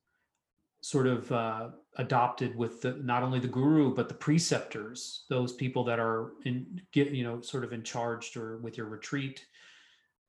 sort 0.83 1.07
of 1.07 1.31
uh, 1.31 1.69
adopted 1.97 2.57
with 2.57 2.81
the 2.81 2.93
not 3.03 3.23
only 3.23 3.39
the 3.39 3.49
guru 3.49 3.95
but 3.95 4.09
the 4.09 4.15
preceptors 4.15 5.25
those 5.29 5.53
people 5.53 5.85
that 5.85 5.99
are 5.99 6.33
in 6.47 6.81
get 6.93 7.11
you 7.11 7.23
know 7.23 7.41
sort 7.41 7.65
of 7.65 7.73
in 7.73 7.83
charge 7.83 8.35
or 8.37 8.57
with 8.59 8.79
your 8.79 8.87
retreat 8.87 9.45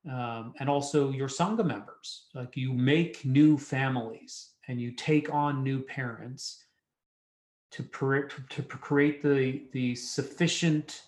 um, 0.10 0.54
and 0.60 0.70
also 0.70 1.12
your 1.12 1.28
sangha 1.28 1.66
members. 1.66 2.28
Like 2.34 2.58
you 2.58 2.74
make 2.74 3.26
new 3.26 3.58
families 3.58 4.52
and 4.68 4.80
you 4.80 4.92
take 4.92 5.34
on 5.34 5.64
new 5.64 5.82
parents 5.82 6.64
to, 7.72 7.84
per- 7.84 8.28
to 8.28 8.62
create 8.64 9.22
the 9.22 9.64
the 9.72 9.96
sufficient 9.96 11.04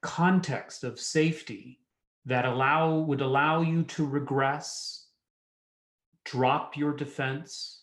context 0.00 0.84
of 0.84 1.00
safety 1.00 1.80
that 2.26 2.44
allow 2.44 2.98
would 2.98 3.20
allow 3.20 3.62
you 3.62 3.82
to 3.82 4.06
regress 4.06 5.06
drop 6.24 6.76
your 6.76 6.92
defense 6.92 7.78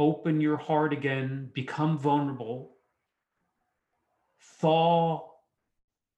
open 0.00 0.40
your 0.40 0.56
heart 0.56 0.92
again, 0.94 1.50
become 1.52 1.98
vulnerable, 1.98 2.76
thaw 4.40 5.28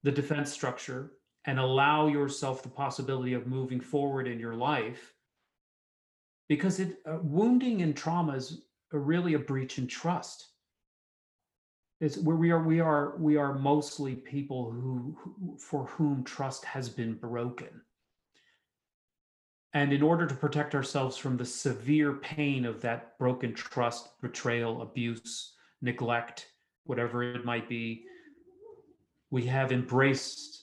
the 0.03 0.11
defense 0.11 0.51
structure, 0.51 1.11
and 1.45 1.59
allow 1.59 2.07
yourself 2.07 2.63
the 2.63 2.69
possibility 2.69 3.33
of 3.33 3.47
moving 3.47 3.81
forward 3.81 4.27
in 4.27 4.39
your 4.39 4.55
life. 4.55 5.13
Because 6.47 6.79
it 6.79 6.99
uh, 7.05 7.17
wounding 7.21 7.81
and 7.81 7.95
trauma 7.95 8.33
is 8.33 8.61
really 8.91 9.33
a 9.33 9.39
breach 9.39 9.77
in 9.77 9.87
trust. 9.87 10.47
It's 11.99 12.17
where 12.17 12.35
we 12.35 12.51
are. 12.51 12.61
We 12.61 12.79
are. 12.79 13.15
We 13.17 13.37
are 13.37 13.57
mostly 13.57 14.15
people 14.15 14.71
who, 14.71 15.17
who 15.19 15.57
for 15.57 15.85
whom 15.85 16.23
trust 16.23 16.65
has 16.65 16.89
been 16.89 17.13
broken 17.13 17.81
and 19.73 19.91
in 19.91 20.03
order 20.03 20.27
to 20.27 20.35
protect 20.35 20.75
ourselves 20.75 21.17
from 21.17 21.35
the 21.35 21.45
severe 21.45 22.13
pain 22.13 22.65
of 22.65 22.81
that 22.81 23.17
broken 23.17 23.53
trust, 23.53 24.09
betrayal, 24.21 24.83
abuse, 24.83 25.53
neglect, 25.81 26.47
whatever 26.85 27.23
it 27.23 27.43
might 27.43 27.67
be, 27.67 28.05
we 29.31 29.45
have 29.45 29.71
embraced 29.71 30.62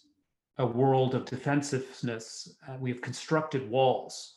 a 0.59 0.67
world 0.67 1.15
of 1.15 1.25
defensiveness. 1.25 2.55
Uh, 2.69 2.77
we 2.79 2.91
have 2.91 3.01
constructed 3.01 3.69
walls 3.71 4.37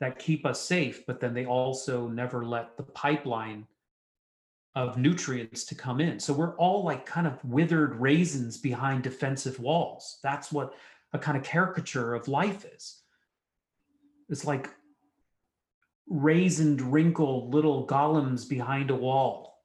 that 0.00 0.18
keep 0.18 0.44
us 0.44 0.60
safe, 0.60 1.06
but 1.06 1.20
then 1.20 1.34
they 1.34 1.46
also 1.46 2.08
never 2.08 2.44
let 2.44 2.76
the 2.76 2.82
pipeline 2.82 3.66
of 4.74 4.98
nutrients 4.98 5.64
to 5.64 5.74
come 5.74 6.00
in. 6.00 6.20
So 6.20 6.34
we're 6.34 6.56
all 6.56 6.84
like 6.84 7.06
kind 7.06 7.26
of 7.26 7.42
withered 7.44 7.96
raisins 7.96 8.58
behind 8.58 9.02
defensive 9.02 9.58
walls. 9.58 10.18
That's 10.22 10.52
what 10.52 10.74
a 11.12 11.18
kind 11.18 11.38
of 11.38 11.42
caricature 11.42 12.14
of 12.14 12.28
life 12.28 12.66
is 12.66 13.00
it's 14.28 14.44
like 14.44 14.70
raisined, 16.10 16.80
wrinkled 16.82 17.54
little 17.54 17.86
golems 17.86 18.48
behind 18.48 18.90
a 18.90 18.94
wall. 18.94 19.62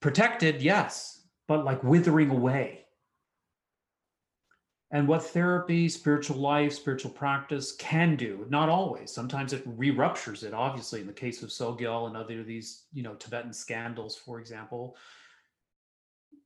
Protected, 0.00 0.62
yes, 0.62 1.25
but 1.48 1.64
like 1.64 1.82
withering 1.84 2.30
away. 2.30 2.82
And 4.92 5.08
what 5.08 5.24
therapy, 5.24 5.88
spiritual 5.88 6.36
life, 6.36 6.72
spiritual 6.72 7.10
practice 7.10 7.72
can 7.72 8.14
do, 8.14 8.46
not 8.48 8.68
always. 8.68 9.10
Sometimes 9.10 9.52
it 9.52 9.62
re-ruptures 9.66 10.44
it. 10.44 10.54
Obviously, 10.54 11.00
in 11.00 11.08
the 11.08 11.12
case 11.12 11.42
of 11.42 11.50
Sogyal 11.50 12.06
and 12.06 12.16
other 12.16 12.40
of 12.40 12.46
these, 12.46 12.84
you 12.92 13.02
know, 13.02 13.14
Tibetan 13.14 13.52
scandals, 13.52 14.14
for 14.14 14.38
example, 14.38 14.96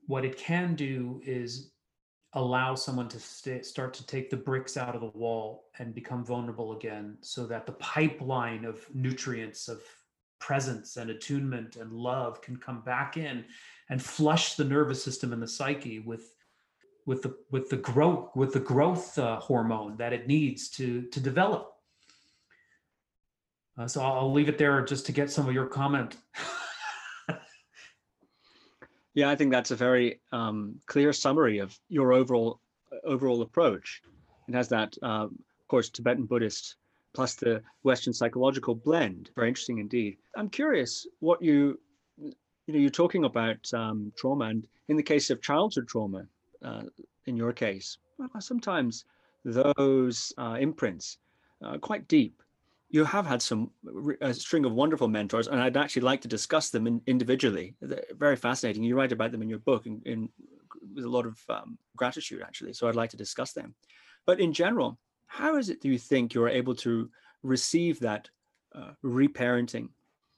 what 0.06 0.24
it 0.24 0.38
can 0.38 0.74
do 0.74 1.20
is 1.24 1.72
allow 2.32 2.74
someone 2.74 3.08
to 3.08 3.20
stay, 3.20 3.60
start 3.60 3.92
to 3.92 4.06
take 4.06 4.30
the 4.30 4.36
bricks 4.36 4.76
out 4.76 4.94
of 4.94 5.00
the 5.00 5.18
wall 5.18 5.66
and 5.78 5.94
become 5.94 6.24
vulnerable 6.24 6.76
again 6.76 7.18
so 7.20 7.44
that 7.44 7.66
the 7.66 7.72
pipeline 7.72 8.64
of 8.64 8.86
nutrients 8.94 9.68
of 9.68 9.82
presence 10.38 10.96
and 10.96 11.10
attunement 11.10 11.76
and 11.76 11.92
love 11.92 12.40
can 12.40 12.56
come 12.56 12.80
back 12.80 13.16
in 13.16 13.44
and 13.90 14.02
flush 14.02 14.54
the 14.54 14.64
nervous 14.64 15.02
system 15.02 15.32
and 15.32 15.42
the 15.42 15.48
psyche 15.48 15.98
with 15.98 16.34
with 17.06 17.22
the 17.22 17.36
with 17.50 17.68
the 17.68 17.76
growth 17.76 18.30
with 18.34 18.52
the 18.52 18.60
growth 18.60 19.18
uh, 19.18 19.38
hormone 19.38 19.96
that 19.98 20.12
it 20.12 20.26
needs 20.26 20.70
to 20.70 21.02
to 21.08 21.20
develop 21.20 21.72
uh, 23.78 23.86
so 23.86 24.02
I'll 24.02 24.32
leave 24.32 24.48
it 24.48 24.58
there 24.58 24.82
just 24.84 25.06
to 25.06 25.12
get 25.12 25.30
some 25.30 25.46
of 25.48 25.54
your 25.54 25.66
comment 25.66 26.16
Yeah, 29.14 29.28
I 29.28 29.36
think 29.36 29.50
that's 29.50 29.72
a 29.72 29.76
very 29.76 30.20
um, 30.32 30.78
clear 30.86 31.12
summary 31.12 31.58
of 31.58 31.78
your 31.88 32.12
overall 32.12 32.60
overall 33.04 33.42
approach. 33.42 34.02
It 34.48 34.54
has 34.54 34.68
that, 34.68 34.96
uh, 35.02 35.26
of 35.26 35.68
course, 35.68 35.90
Tibetan 35.90 36.26
Buddhist 36.26 36.76
plus 37.12 37.34
the 37.34 37.62
Western 37.82 38.12
psychological 38.12 38.74
blend. 38.74 39.30
Very 39.34 39.48
interesting 39.48 39.78
indeed. 39.78 40.16
I'm 40.36 40.48
curious 40.48 41.06
what 41.18 41.42
you, 41.42 41.80
you 42.66 42.74
know, 42.74 42.80
you're 42.80 42.90
talking 42.90 43.24
about 43.24 43.72
um, 43.74 44.12
trauma, 44.16 44.46
and 44.46 44.66
in 44.88 44.96
the 44.96 45.02
case 45.02 45.30
of 45.30 45.42
childhood 45.42 45.88
trauma, 45.88 46.26
uh, 46.64 46.82
in 47.26 47.36
your 47.36 47.52
case, 47.52 47.98
sometimes 48.38 49.04
those 49.44 50.32
uh, 50.38 50.56
imprints 50.60 51.18
are 51.62 51.78
quite 51.78 52.06
deep 52.08 52.42
you 52.90 53.04
have 53.04 53.26
had 53.26 53.40
some 53.40 53.70
a 54.20 54.34
string 54.34 54.64
of 54.64 54.72
wonderful 54.72 55.08
mentors, 55.08 55.46
and 55.46 55.60
I'd 55.60 55.76
actually 55.76 56.02
like 56.02 56.20
to 56.22 56.28
discuss 56.28 56.70
them 56.70 56.86
in, 56.86 57.00
individually. 57.06 57.74
They're 57.80 58.02
very 58.18 58.36
fascinating. 58.36 58.82
You 58.82 58.96
write 58.96 59.12
about 59.12 59.30
them 59.30 59.42
in 59.42 59.48
your 59.48 59.60
book 59.60 59.86
in, 59.86 60.02
in 60.04 60.28
with 60.94 61.04
a 61.04 61.08
lot 61.08 61.24
of 61.24 61.38
um, 61.48 61.78
gratitude, 61.96 62.42
actually. 62.42 62.72
So 62.72 62.88
I'd 62.88 62.96
like 62.96 63.10
to 63.10 63.16
discuss 63.16 63.52
them. 63.52 63.74
But 64.26 64.40
in 64.40 64.52
general, 64.52 64.98
how 65.26 65.56
is 65.56 65.70
it 65.70 65.80
do 65.80 65.88
you 65.88 65.98
think 65.98 66.34
you're 66.34 66.48
able 66.48 66.74
to 66.76 67.08
receive 67.44 68.00
that 68.00 68.28
uh, 68.74 68.90
reparenting 69.04 69.88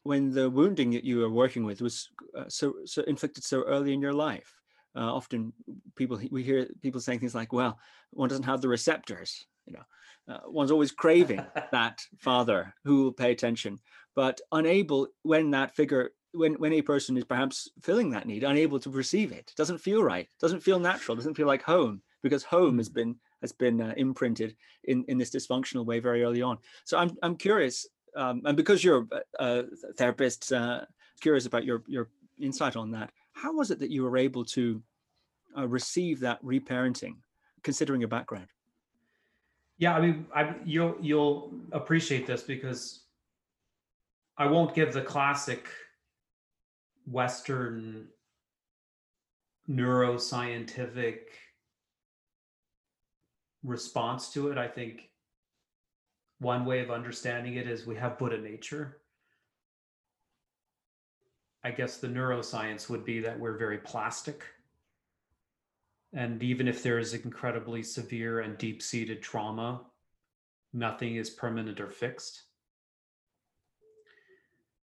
when 0.03 0.33
the 0.33 0.51
wounding 0.51 0.91
that 0.91 1.05
you 1.05 1.19
were 1.19 1.31
working 1.31 1.65
with 1.65 1.81
was 1.81 2.11
uh, 2.37 2.45
so 2.49 2.75
so 2.85 3.03
inflicted 3.03 3.45
so 3.45 3.63
early 3.63 3.93
in 3.93 4.01
your 4.01 4.15
life? 4.15 4.55
Uh, 4.95 5.15
often 5.15 5.53
people 5.97 6.21
we 6.31 6.43
hear 6.43 6.67
people 6.83 7.01
saying 7.01 7.21
things 7.21 7.35
like, 7.35 7.53
"Well, 7.53 7.79
one 8.11 8.29
doesn't 8.29 8.45
have 8.45 8.61
the 8.61 8.69
receptors," 8.69 9.47
you 9.67 9.73
know 9.73 9.85
uh, 10.29 10.39
one's 10.47 10.71
always 10.71 10.93
craving 10.93 11.45
that 11.73 12.05
father 12.19 12.75
who 12.85 13.05
will 13.05 13.13
pay 13.13 13.33
attention, 13.33 13.79
but 14.15 14.41
unable 14.53 15.09
when 15.23 15.51
that 15.51 15.75
figure, 15.75 16.11
when 16.33 16.55
when 16.55 16.73
a 16.73 16.83
person 16.83 17.17
is 17.17 17.25
perhaps 17.25 17.71
filling 17.83 18.11
that 18.11 18.27
need, 18.27 18.45
unable 18.45 18.79
to 18.81 18.91
receive 18.91 19.33
it, 19.33 19.53
doesn't 19.57 19.79
feel 19.79 20.03
right, 20.03 20.29
doesn't 20.41 20.61
feel 20.63 20.79
natural, 20.79 21.17
doesn't 21.17 21.35
feel 21.35 21.47
like 21.47 21.63
home 21.63 22.03
because 22.23 22.45
home 22.45 22.79
has 22.79 22.89
mm. 22.89 22.95
been 22.95 23.17
has 23.41 23.53
been 23.53 23.81
uh, 23.81 23.95
imprinted 23.97 24.57
in 24.85 25.05
in 25.09 25.19
this 25.19 25.31
dysfunctional 25.31 25.85
way 25.85 25.99
very 25.99 26.23
early 26.23 26.43
on. 26.43 26.59
So 26.85 26.99
I'm 26.99 27.17
I'm 27.23 27.37
curious, 27.37 27.87
um, 28.17 28.43
and 28.45 28.57
because 28.57 28.85
you're 28.85 29.07
a 29.39 29.65
therapist, 29.97 30.53
uh, 30.53 30.83
curious 31.21 31.47
about 31.47 31.65
your 31.65 31.83
your 31.87 32.09
insight 32.41 32.77
on 32.77 32.91
that. 32.91 33.11
How 33.33 33.53
was 33.55 33.71
it 33.71 33.79
that 33.79 33.91
you 33.91 34.03
were 34.03 34.17
able 34.17 34.45
to 34.47 34.83
uh, 35.57 35.67
receive 35.67 36.21
that 36.21 36.43
reparenting, 36.45 37.17
considering 37.63 38.01
your 38.01 38.09
background? 38.09 38.49
Yeah, 39.79 39.97
I 39.97 40.01
mean, 40.01 40.27
I, 40.35 40.55
you'll 40.65 40.97
you'll 41.01 41.53
appreciate 41.73 42.27
this 42.27 42.43
because 42.43 43.05
I 44.37 44.47
won't 44.47 44.75
give 44.75 44.93
the 44.93 45.03
classic 45.03 45.67
Western 47.07 48.09
neuroscientific 49.69 51.19
response 53.63 54.33
to 54.33 54.51
it. 54.51 54.59
I 54.59 54.69
think 54.69 55.09
one 56.43 56.65
way 56.67 56.81
of 56.81 56.91
understanding 56.91 57.55
it 57.55 57.67
is 57.69 57.87
we 57.87 57.97
have 57.97 58.19
Buddha 58.19 58.39
nature. 58.39 58.99
I 61.65 61.71
guess 61.71 61.99
the 61.99 62.09
neuroscience 62.09 62.91
would 62.91 63.05
be 63.05 63.21
that 63.21 63.39
we're 63.39 63.57
very 63.57 63.79
plastic 63.79 64.45
And 66.13 66.43
even 66.43 66.69
if 66.69 66.83
there 66.83 66.99
is 66.99 67.15
incredibly 67.15 67.83
severe 67.83 68.41
and 68.41 68.59
deep 68.59 68.83
seated 68.83 69.23
trauma, 69.23 69.83
nothing 70.73 71.17
is 71.17 71.31
permanent 71.31 71.81
or 71.81 71.89
fixed. 71.89 72.43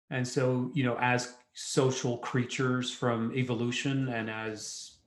And 0.09 0.27
so, 0.27 0.71
you 0.73 0.83
know, 0.83 0.97
as 0.99 1.35
social 1.53 2.17
creatures 2.17 2.91
from 2.91 3.31
evolution 3.35 4.09
and 4.09 4.29
as 4.29 4.97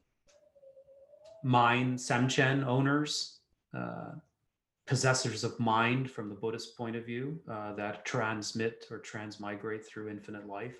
mind 1.44 1.98
semchen 1.98 2.66
owners, 2.66 3.38
uh, 3.76 4.12
possessors 4.88 5.44
of 5.44 5.60
mind 5.60 6.10
from 6.10 6.30
the 6.30 6.34
Buddhist 6.34 6.74
point 6.74 6.96
of 6.96 7.04
view 7.04 7.38
uh, 7.48 7.74
that 7.74 8.06
transmit 8.06 8.86
or 8.90 8.98
transmigrate 8.98 9.86
through 9.86 10.08
infinite 10.08 10.46
life. 10.46 10.76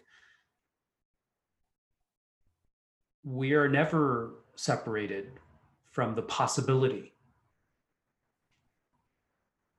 We 3.23 3.53
are 3.53 3.69
never 3.69 4.37
separated 4.57 5.33
from 5.91 6.15
the 6.15 6.23
possibility 6.23 7.13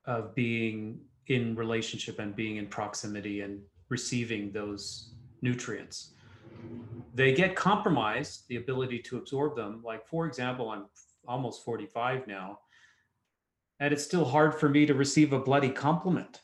of 0.06 0.36
being 0.36 1.00
in 1.26 1.56
relationship 1.56 2.20
and 2.20 2.36
being 2.36 2.58
in 2.58 2.68
proximity 2.68 3.42
and 3.42 3.60
receiving 3.90 4.52
those 4.52 5.14
nutrients. 5.42 6.12
They 7.16 7.34
get 7.34 7.56
compromised, 7.56 8.44
the 8.48 8.58
ability 8.58 9.00
to 9.00 9.18
absorb 9.18 9.56
them. 9.56 9.82
Like, 9.84 10.06
for 10.06 10.28
example, 10.28 10.70
I'm 10.70 10.86
almost 11.28 11.66
45 11.66 12.28
now 12.28 12.60
and 13.80 13.94
it's 13.94 14.04
still 14.04 14.26
hard 14.26 14.56
for 14.56 14.70
me 14.70 14.86
to 14.86 14.94
receive 14.94 15.34
a 15.34 15.40
bloody 15.40 15.70
compliment. 15.70 16.42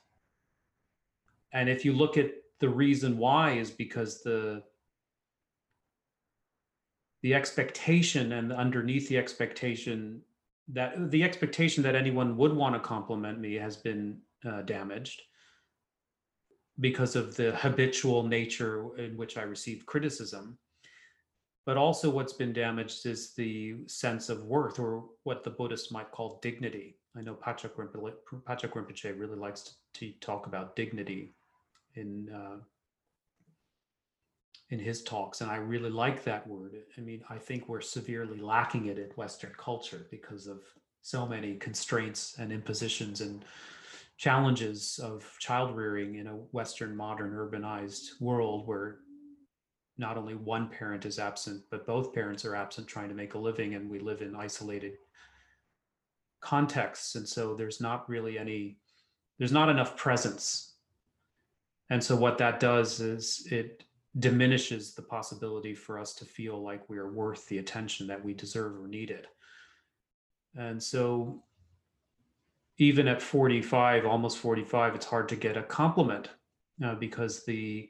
And 1.52 1.70
if 1.70 1.86
you 1.86 1.94
look 1.94 2.18
at 2.18 2.32
the 2.60 2.70
reason 2.70 3.18
why 3.18 3.52
is 3.52 3.72
because 3.72 4.22
the 4.24 4.64
the 7.22 7.34
expectation 7.34 8.34
and 8.34 8.54
underneath 8.54 9.10
the 9.10 9.18
expectation 9.18 10.22
that 10.68 11.12
the 11.12 11.24
expectation 11.24 11.84
that 11.84 11.96
anyone 11.96 12.38
would 12.38 12.54
want 12.54 12.76
to 12.76 12.80
compliment 12.80 13.40
me 13.40 13.56
has 13.56 13.78
been 13.78 14.20
uh, 14.46 14.62
damaged 14.62 15.22
because 16.80 17.16
of 17.16 17.36
the 17.36 17.56
habitual 17.56 18.24
nature 18.24 18.96
in 18.98 19.16
which 19.16 19.38
I 19.38 19.44
receive 19.44 19.86
criticism. 19.86 20.58
But 21.66 21.78
also, 21.78 22.12
what's 22.12 22.34
been 22.34 22.54
damaged 22.54 23.06
is 23.08 23.34
the 23.34 23.76
sense 23.88 24.30
of 24.30 24.44
worth, 24.44 24.78
or 24.78 25.06
what 25.24 25.44
the 25.44 25.50
Buddhists 25.50 25.92
might 25.92 26.12
call 26.12 26.40
dignity. 26.42 26.98
I 27.18 27.22
know 27.22 27.34
Pacha 27.34 27.70
Rinpoche, 27.70 29.20
really 29.20 29.38
likes 29.38 29.62
to, 29.62 29.72
to, 29.94 30.12
talk 30.20 30.48
about 30.48 30.76
dignity 30.76 31.34
in 31.96 32.30
uh, 32.30 32.58
in 34.70 34.80
his 34.80 35.04
talks, 35.04 35.42
and 35.42 35.50
I 35.50 35.58
really 35.58 35.90
like 35.90 36.24
that 36.24 36.46
word. 36.48 36.74
I 36.98 37.02
mean, 37.02 37.24
I 37.30 37.38
think 37.38 37.70
we're 37.70 37.82
severely 37.82 38.40
lacking 38.40 38.88
it 38.88 38.98
in 38.98 39.10
Western 39.16 39.54
culture 39.58 40.08
because 40.10 40.48
of 40.48 40.62
so 41.02 41.26
many 41.26 41.56
constraints 41.56 42.36
and 42.40 42.52
impositions 42.52 43.22
and 43.22 43.46
challenges 44.18 45.00
of 45.04 45.24
child 45.40 45.76
rearing 45.76 46.16
in 46.16 46.28
a 46.28 46.34
Western 46.34 46.96
modern 46.96 47.32
urbanized 47.32 48.20
world 48.20 48.66
where 48.66 48.98
not 49.98 50.18
only 50.18 50.34
one 50.34 50.68
parent 50.68 51.06
is 51.06 51.20
absent, 51.20 51.62
but 51.70 51.86
both 51.86 52.14
parents 52.14 52.44
are 52.44 52.56
absent 52.56 52.88
trying 52.88 53.10
to 53.10 53.16
make 53.16 53.36
a 53.36 53.38
living, 53.38 53.76
and 53.76 53.90
we 53.90 54.00
live 54.00 54.22
in 54.22 54.36
isolated 54.36 54.98
contexts 56.46 57.16
and 57.16 57.28
so 57.28 57.56
there's 57.56 57.82
not 57.82 58.08
really 58.08 58.38
any 58.38 58.78
there's 59.38 59.52
not 59.52 59.70
enough 59.70 59.98
presence. 59.98 60.76
And 61.90 62.04
so 62.04 62.16
what 62.16 62.38
that 62.38 62.60
does 62.60 63.00
is 63.00 63.48
it 63.52 63.84
diminishes 64.18 64.94
the 64.94 65.02
possibility 65.02 65.76
for 65.76 66.00
us 66.00 66.14
to 66.16 66.26
feel 66.26 66.62
like 66.64 66.90
we 66.90 66.98
are 66.98 67.12
worth 67.12 67.48
the 67.48 67.58
attention 67.58 68.08
that 68.08 68.24
we 68.24 68.34
deserve 68.34 68.80
or 68.80 68.88
needed. 68.88 69.28
And 70.56 70.82
so 70.82 71.44
even 72.78 73.08
at 73.08 73.22
45 73.22 74.06
almost 74.06 74.38
45 74.38 74.96
it's 74.96 75.06
hard 75.06 75.30
to 75.30 75.36
get 75.36 75.58
a 75.58 75.64
compliment 75.64 76.30
uh, 76.84 76.96
because 76.96 77.44
the 77.44 77.90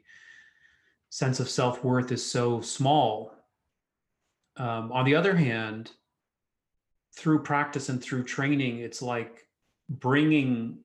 sense 1.10 1.40
of 1.40 1.48
self-worth 1.48 2.10
is 2.12 2.24
so 2.24 2.60
small. 2.60 3.32
Um, 4.56 4.90
on 4.90 5.04
the 5.04 5.14
other 5.14 5.36
hand 5.36 5.92
through 7.16 7.42
practice 7.42 7.88
and 7.88 8.02
through 8.02 8.24
training, 8.24 8.78
it's 8.78 9.02
like 9.02 9.46
bringing 9.88 10.78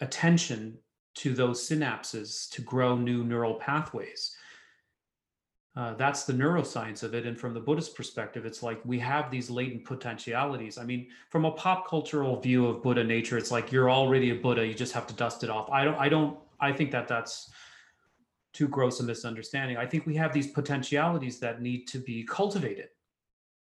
attention 0.00 0.78
to 1.14 1.34
those 1.34 1.68
synapses 1.68 2.48
to 2.50 2.62
grow 2.62 2.96
new 2.96 3.24
neural 3.24 3.54
pathways. 3.54 4.36
Uh, 5.74 5.94
that's 5.94 6.24
the 6.24 6.32
neuroscience 6.32 7.02
of 7.02 7.14
it. 7.14 7.26
And 7.26 7.38
from 7.38 7.54
the 7.54 7.60
Buddhist 7.60 7.96
perspective, 7.96 8.44
it's 8.44 8.62
like 8.62 8.80
we 8.84 8.98
have 8.98 9.30
these 9.30 9.50
latent 9.50 9.84
potentialities. 9.84 10.76
I 10.76 10.84
mean, 10.84 11.08
from 11.30 11.46
a 11.46 11.52
pop 11.52 11.88
cultural 11.88 12.38
view 12.38 12.66
of 12.66 12.82
Buddha 12.82 13.02
nature, 13.02 13.38
it's 13.38 13.50
like 13.50 13.72
you're 13.72 13.90
already 13.90 14.30
a 14.30 14.34
Buddha. 14.34 14.66
You 14.66 14.74
just 14.74 14.92
have 14.92 15.06
to 15.06 15.14
dust 15.14 15.44
it 15.44 15.50
off. 15.50 15.70
I 15.70 15.84
don't, 15.84 15.98
I 15.98 16.08
don't, 16.10 16.38
I 16.60 16.72
think 16.72 16.90
that 16.90 17.08
that's 17.08 17.50
too 18.52 18.68
gross 18.68 19.00
a 19.00 19.02
misunderstanding. 19.02 19.78
I 19.78 19.86
think 19.86 20.04
we 20.04 20.14
have 20.16 20.34
these 20.34 20.48
potentialities 20.48 21.38
that 21.40 21.62
need 21.62 21.86
to 21.88 21.98
be 21.98 22.22
cultivated. 22.24 22.88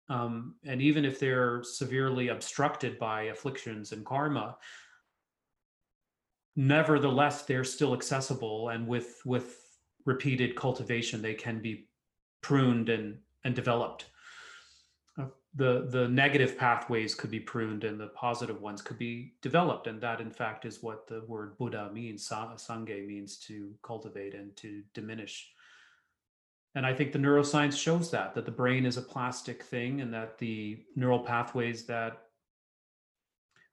Um, 0.09 0.55
and 0.65 0.81
even 0.81 1.05
if 1.05 1.19
they're 1.19 1.63
severely 1.63 2.29
obstructed 2.29 2.99
by 2.99 3.23
afflictions 3.23 3.91
and 3.91 4.05
karma, 4.05 4.57
nevertheless, 6.55 7.43
they're 7.43 7.63
still 7.63 7.93
accessible. 7.93 8.69
And 8.69 8.87
with, 8.87 9.21
with 9.25 9.57
repeated 10.05 10.55
cultivation, 10.55 11.21
they 11.21 11.33
can 11.33 11.61
be 11.61 11.87
pruned 12.41 12.89
and, 12.89 13.19
and 13.45 13.55
developed. 13.55 14.07
Uh, 15.17 15.25
the, 15.55 15.87
the 15.89 16.07
negative 16.09 16.57
pathways 16.57 17.15
could 17.15 17.31
be 17.31 17.39
pruned 17.39 17.83
and 17.83 17.99
the 17.99 18.07
positive 18.07 18.61
ones 18.61 18.81
could 18.81 18.97
be 18.97 19.33
developed. 19.41 19.87
And 19.87 20.01
that, 20.01 20.19
in 20.19 20.31
fact, 20.31 20.65
is 20.65 20.83
what 20.83 21.07
the 21.07 21.23
word 21.27 21.57
Buddha 21.57 21.89
means. 21.93 22.27
Sangye 22.27 23.07
means 23.07 23.37
to 23.37 23.73
cultivate 23.81 24.33
and 24.33 24.55
to 24.57 24.81
diminish 24.93 25.51
and 26.73 26.85
I 26.85 26.93
think 26.93 27.11
the 27.11 27.19
neuroscience 27.19 27.77
shows 27.77 28.11
that, 28.11 28.33
that 28.33 28.45
the 28.45 28.51
brain 28.51 28.85
is 28.85 28.97
a 28.97 29.01
plastic 29.01 29.63
thing 29.63 30.01
and 30.01 30.13
that 30.13 30.37
the 30.37 30.79
neural 30.95 31.19
pathways 31.19 31.85
that 31.85 32.23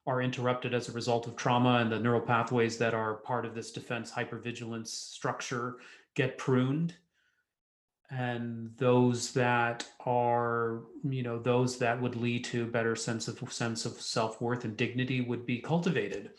are 0.07 0.23
interrupted 0.23 0.75
as 0.75 0.89
a 0.89 0.93
result 0.93 1.27
of 1.27 1.37
trauma 1.37 1.79
and 1.81 1.93
the 1.93 2.01
neural 2.01 2.21
pathways 2.21 2.79
that 2.79 2.95
are 2.95 3.15
part 3.15 3.45
of 3.45 3.55
this 3.55 3.71
defense 3.71 4.11
hypervigilance 4.11 4.89
structure 4.89 5.77
get 6.15 6.39
pruned. 6.39 6.95
And 8.11 8.73
those 8.79 9.33
that 9.35 9.87
are 10.07 10.81
you 11.05 11.23
know 11.23 11.39
those 11.39 11.79
that 11.79 12.01
would 12.01 12.17
lead 12.17 12.43
to 12.45 12.67
better 12.67 12.97
sense 12.97 13.29
of 13.29 13.53
sense 13.53 13.85
of 13.85 14.01
self-worth 14.01 14.65
and 14.65 14.79
dignity 14.79 15.21
would 15.21 15.45
be 15.45 15.59
cultivated 15.59 16.31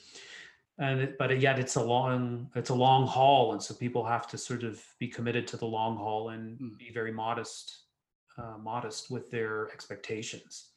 and 0.79 1.01
it, 1.01 1.17
but 1.17 1.37
yet 1.39 1.59
it's 1.59 1.75
a 1.75 1.83
long 1.83 2.49
it's 2.55 2.69
a 2.69 2.75
long 2.75 3.05
haul 3.05 3.51
and 3.51 3.61
so 3.61 3.73
people 3.73 4.03
have 4.03 4.27
to 4.27 4.37
sort 4.37 4.63
of 4.63 4.81
be 4.97 5.07
committed 5.07 5.45
to 5.45 5.57
the 5.57 5.65
long 5.65 5.97
haul 5.97 6.29
and 6.29 6.59
mm. 6.59 6.77
be 6.77 6.89
very 6.91 7.11
modest 7.11 7.83
uh, 8.37 8.57
modest 8.57 9.11
with 9.11 9.29
their 9.29 9.69
expectations 9.71 10.69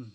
mm. 0.00 0.10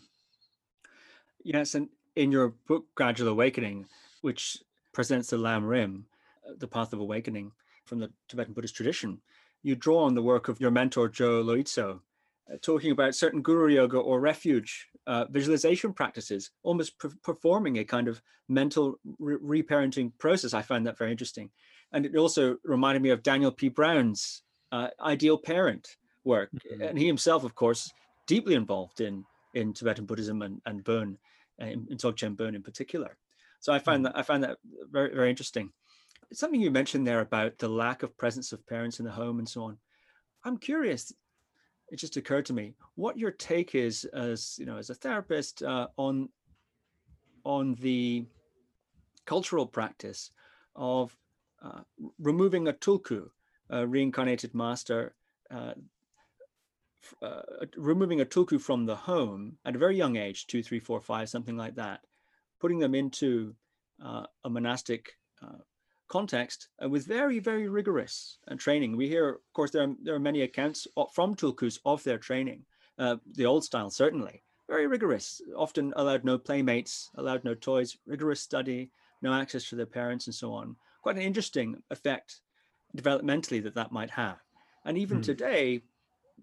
yes 1.44 1.76
and 1.76 1.90
in 2.16 2.32
your 2.32 2.50
book 2.68 2.86
gradual 2.96 3.30
awakening 3.30 3.86
which 4.22 4.58
presents 4.92 5.30
the 5.30 5.38
lam 5.38 5.64
rim 5.64 6.06
uh, 6.48 6.54
the 6.58 6.68
path 6.68 6.92
of 6.92 7.00
awakening 7.00 7.52
from 7.86 8.00
the 8.00 8.12
tibetan 8.28 8.54
buddhist 8.54 8.76
tradition 8.76 9.22
you 9.64 9.76
draw 9.76 10.04
on 10.04 10.16
the 10.16 10.24
work 10.24 10.48
of 10.48 10.60
your 10.60 10.72
mentor 10.72 11.08
joe 11.08 11.44
loizzo 11.44 11.96
uh, 11.96 11.98
talking 12.62 12.92
about 12.92 13.16
certain 13.16 13.42
guru 13.42 13.74
yoga 13.74 13.98
or 13.98 14.20
refuge 14.20 14.88
uh, 15.08 15.26
visualization 15.30 15.94
practices, 15.94 16.52
almost 16.64 16.98
pre- 16.98 17.12
performing 17.24 17.78
a 17.78 17.84
kind 17.84 18.08
of 18.08 18.22
mental 18.50 19.00
re- 19.20 19.64
reparenting 19.64 20.12
process. 20.20 20.54
I 20.54 20.62
find 20.62 20.86
that 20.86 20.98
very 20.98 21.12
interesting. 21.12 21.50
And 21.94 22.06
it 22.06 22.16
also 22.16 22.58
reminded 22.64 23.02
me 23.02 23.10
of 23.10 23.24
Daniel 23.24 23.52
P. 23.52 23.70
Brown's 23.70 24.44
uh, 24.72 24.90
ideal 25.02 25.38
parent 25.38 25.88
work. 26.24 26.50
Mm-hmm. 26.54 26.82
And 26.82 26.98
he 26.98 27.08
himself, 27.08 27.44
of 27.44 27.56
course, 27.56 27.92
deeply 28.28 28.56
involved 28.56 29.02
in, 29.02 29.26
in 29.54 29.74
Tibetan 29.74 30.06
Buddhism 30.06 30.42
and, 30.42 30.62
and 30.66 30.84
Bon, 30.84 31.18
uh, 31.62 31.66
in, 31.66 31.88
in 31.90 31.98
Dzogchen 31.98 32.40
in 32.56 32.64
particular. 32.64 33.18
So 33.60 33.74
I 33.74 33.80
find 33.80 34.06
mm-hmm. 34.06 34.14
that 34.14 34.20
I 34.20 34.24
find 34.24 34.44
that 34.44 34.58
very, 34.92 35.14
very 35.14 35.30
interesting. 35.30 35.72
Something 36.34 36.62
you 36.62 36.72
mentioned 36.72 37.06
there 37.06 37.20
about 37.20 37.58
the 37.58 37.68
lack 37.68 38.04
of 38.04 38.18
presence 38.18 38.54
of 38.54 38.66
parents 38.66 39.00
in 39.00 39.06
the 39.06 39.12
home 39.12 39.40
and 39.40 39.50
so 39.50 39.64
on. 39.64 39.78
I'm 40.46 40.58
curious, 40.58 41.12
it 41.92 41.98
just 41.98 42.18
occurred 42.18 42.46
to 42.46 42.54
me 42.54 42.74
what 42.96 43.18
your 43.18 43.32
take 43.32 43.76
is 43.76 44.06
as 44.06 44.58
you 44.58 44.66
know 44.66 44.78
as 44.78 44.90
a 44.90 44.96
therapist 44.96 45.62
uh, 45.62 45.88
on 45.98 46.30
on 47.44 47.76
the 47.76 48.26
cultural 49.26 49.66
practice 49.66 50.32
of 50.76 51.16
uh, 51.62 51.82
removing 52.20 52.68
a 52.68 52.74
tulku, 52.74 53.30
a 53.70 53.86
reincarnated 53.86 54.54
master, 54.54 55.14
uh, 55.50 55.74
uh, 57.22 57.42
removing 57.76 58.22
a 58.22 58.26
tulku 58.26 58.60
from 58.60 58.86
the 58.86 58.96
home 58.96 59.58
at 59.66 59.76
a 59.76 59.80
very 59.80 59.96
young 59.96 60.16
age, 60.16 60.48
two, 60.48 60.64
three, 60.64 60.80
four, 60.80 61.00
five, 61.00 61.30
something 61.30 61.58
like 61.58 61.76
that, 61.76 62.02
putting 62.60 62.80
them 62.80 62.96
into 62.96 63.56
uh, 64.04 64.26
a 64.44 64.50
monastic 64.50 65.18
uh, 65.42 65.60
context 66.12 66.68
uh, 66.84 66.90
with 66.90 67.08
very, 67.08 67.40
very 67.40 67.68
rigorous 67.70 68.38
uh, 68.48 68.56
training. 68.56 68.98
We 68.98 69.08
hear, 69.08 69.30
of 69.30 69.54
course, 69.54 69.72
there 69.72 69.84
are, 69.84 69.96
there 70.04 70.16
are 70.16 70.20
many 70.30 70.42
accounts 70.42 70.88
from 71.16 71.36
Tulkus 71.36 71.80
of 71.86 72.04
their 72.04 72.18
training 72.18 72.66
uh, 73.02 73.18
the 73.34 73.46
old 73.46 73.64
style 73.64 73.90
certainly, 73.90 74.44
very 74.70 74.88
rigorous, 74.88 75.42
often 75.56 75.92
allowed 75.96 76.24
no 76.24 76.38
playmates, 76.38 77.10
allowed 77.16 77.44
no 77.44 77.56
toys, 77.56 77.98
rigorous 78.06 78.42
study, 78.42 78.92
no 79.22 79.34
access 79.34 79.68
to 79.70 79.76
their 79.76 79.88
parents 79.88 80.28
and 80.28 80.36
so 80.36 80.54
on. 80.54 80.76
Quite 81.02 81.16
an 81.16 81.24
interesting 81.24 81.82
effect 81.90 82.42
developmentally 82.96 83.64
that 83.64 83.76
that 83.76 83.92
might 83.92 84.12
have. 84.12 84.38
And 84.86 84.98
even 84.98 85.20
mm. 85.20 85.24
today, 85.24 85.82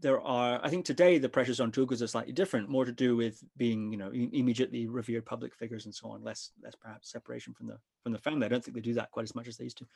there 0.01 0.21
are, 0.21 0.61
I 0.63 0.71
think 0.71 0.85
today 0.85 1.19
the 1.19 1.29
pressures 1.29 1.61
on 1.61 1.73
tulkus 1.73 2.03
are 2.03 2.07
slightly 2.07 2.33
different, 2.33 2.69
more 2.69 2.85
to 2.85 2.93
do 2.93 3.17
with 3.17 3.43
being, 3.57 3.91
you 3.93 3.99
know, 3.99 4.11
immediately 4.13 4.87
revered 4.87 5.27
public 5.27 5.55
figures 5.55 5.87
and 5.87 5.95
so 5.95 6.11
on, 6.11 6.23
less, 6.23 6.51
less 6.63 6.75
perhaps 6.75 7.11
separation 7.11 7.55
from 7.55 7.67
the 7.67 7.79
from 8.03 8.13
the 8.13 8.19
family. 8.19 8.47
I 8.47 8.49
don't 8.49 8.65
think 8.65 8.75
they 8.75 8.81
do 8.81 8.95
that 8.95 9.11
quite 9.11 9.25
as 9.25 9.35
much 9.35 9.49
as 9.49 9.57
they 9.57 9.65
used 9.65 9.79
to. 9.79 9.87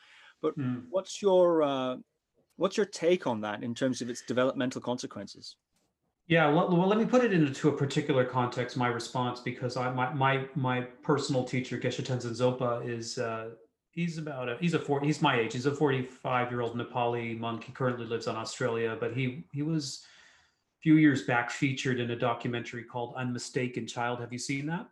But 0.41 0.57
mm. 0.57 0.83
what's 0.89 1.21
your 1.21 1.63
uh, 1.63 1.95
what's 2.57 2.77
your 2.77 2.85
take 2.85 3.27
on 3.27 3.41
that 3.41 3.63
in 3.63 3.73
terms 3.73 4.01
of 4.01 4.09
its 4.09 4.21
developmental 4.21 4.81
consequences? 4.81 5.55
Yeah, 6.27 6.49
well, 6.49 6.69
well, 6.69 6.87
let 6.87 6.97
me 6.97 7.05
put 7.05 7.23
it 7.23 7.33
into 7.33 7.67
a 7.67 7.77
particular 7.77 8.23
context. 8.23 8.77
My 8.77 8.87
response, 8.87 9.41
because 9.41 9.75
I 9.77 9.91
my 9.91 10.13
my 10.13 10.45
my 10.55 10.81
personal 11.01 11.43
teacher 11.43 11.77
Geshe 11.77 12.03
Tenzin 12.03 12.31
Zopa 12.31 12.87
is 12.87 13.17
uh, 13.17 13.49
he's 13.93 14.17
about 14.17 14.49
a 14.49 14.57
he's 14.59 14.73
a 14.73 14.79
four 14.79 15.01
he's 15.01 15.21
my 15.21 15.39
age. 15.39 15.53
He's 15.53 15.65
a 15.65 15.73
45 15.73 16.51
year 16.51 16.61
old 16.61 16.75
nepali 16.75 17.39
monk. 17.39 17.63
He 17.63 17.71
currently 17.71 18.05
lives 18.05 18.27
on 18.27 18.35
australia 18.35 18.97
but 18.99 19.13
he 19.13 19.45
he 19.53 19.61
was 19.61 20.03
a 20.03 20.81
few 20.81 20.95
years 20.95 21.23
back 21.23 21.49
featured 21.49 21.99
in 21.99 22.11
a 22.11 22.15
documentary 22.15 22.83
called 22.83 23.13
unmistaken 23.15 23.87
child. 23.87 24.19
Have 24.19 24.33
you 24.33 24.39
seen 24.39 24.65
that? 24.67 24.87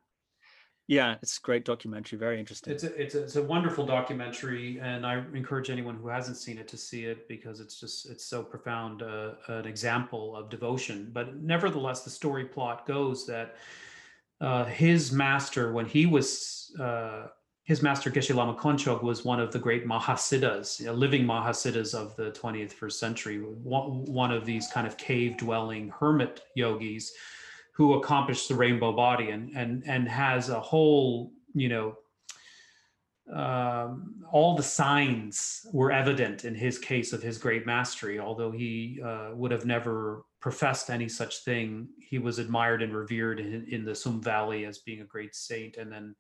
Yeah 0.88 1.16
it's 1.22 1.38
a 1.38 1.42
great 1.42 1.66
documentary. 1.66 2.20
Very 2.20 2.40
interesting. 2.40 2.74
It's 2.74 2.84
a, 2.84 3.02
it's 3.02 3.16
a, 3.16 3.24
it's 3.24 3.36
a 3.36 3.44
wonderful 3.44 3.86
documentary 3.86 4.80
and 4.80 5.06
i 5.06 5.24
encourage 5.34 5.70
anyone 5.70 5.96
who 5.96 6.08
hasn't 6.08 6.38
seen 6.38 6.58
it 6.58 6.68
to 6.70 6.78
see 6.78 7.06
it 7.06 7.28
because 7.28 7.60
it's 7.60 7.80
just 7.80 8.10
it's 8.10 8.26
so 8.26 8.44
profound 8.44 9.02
uh, 9.02 9.32
an 9.48 9.66
example 9.66 10.36
of 10.36 10.50
devotion. 10.50 11.10
But 11.12 11.38
nevertheless 11.38 12.04
the 12.04 12.12
story 12.12 12.46
plot 12.46 12.86
goes 12.86 13.26
that 13.26 13.56
uh, 14.40 14.66
his 14.66 15.12
master 15.12 15.72
when 15.72 15.86
he 15.86 16.06
was 16.06 16.76
uh, 16.80 17.28
his 17.64 17.82
master 17.82 18.10
Geshe 18.10 18.34
Lama 18.34 18.56
Konchog 18.56 19.04
was 19.04 19.24
one 19.24 19.40
of 19.40 19.52
the 19.52 19.60
great 19.60 19.86
Mahasiddhas, 19.86 20.82
living 20.98 21.26
Mahasiddhas 21.26 21.94
of 21.94 22.16
the 22.16 22.32
20th 22.32 22.72
first 22.72 23.00
century, 23.00 23.38
one 23.38 24.32
of 24.32 24.46
these 24.46 24.68
kind 24.68 24.88
of 24.88 24.98
cave 24.98 25.38
dwelling 25.38 25.90
hermit 25.90 26.42
yogis 26.56 27.14
who 27.74 27.94
accomplished 27.94 28.50
the 28.50 28.56
rainbow 28.56 28.92
body 28.92 29.30
and 29.30 29.56
and 29.56 29.84
and 29.88 30.08
has 30.08 30.50
a 30.50 30.60
whole 30.60 31.32
you 31.54 31.70
know 31.70 31.96
um, 33.32 34.24
all 34.32 34.56
the 34.56 34.64
signs 34.64 35.66
were 35.72 35.92
evident 35.92 36.44
in 36.44 36.54
his 36.54 36.78
case 36.78 37.14
of 37.14 37.24
his 37.24 37.38
great 37.38 37.66
mastery. 37.66 38.20
Although 38.20 38.52
he 38.52 39.00
uh, 39.04 39.30
would 39.34 39.52
have 39.52 39.66
never 39.66 40.26
professed 40.42 40.90
any 40.90 41.08
such 41.08 41.44
thing 41.46 41.88
he 42.00 42.18
was 42.18 42.40
admired 42.40 42.82
and 42.82 42.94
revered 42.94 43.40
in, 43.40 43.66
in 43.70 43.86
the 43.86 43.92
Tsum 43.92 44.22
valley 44.22 44.66
as 44.66 44.80
being 44.80 45.02
a 45.02 45.06
great 45.06 45.34
saint 45.36 45.78
and 45.78 45.92
then 45.92 46.16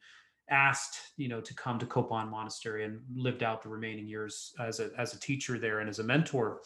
asked, 0.51 1.13
you 1.17 1.27
know, 1.27 1.41
to 1.41 1.53
come 1.55 1.79
to 1.79 1.85
Kopan 1.85 2.29
Monastery 2.29 2.83
and 2.85 2.99
lived 3.15 3.41
out 3.41 3.63
the 3.63 3.69
remaining 3.69 4.07
years 4.07 4.53
as 4.59 4.79
a 4.79 4.91
as 4.97 5.13
a 5.13 5.19
teacher 5.19 5.57
there 5.57 5.79
and 5.79 5.89
as 5.89 5.99
a 5.99 6.03
mentor 6.03 6.61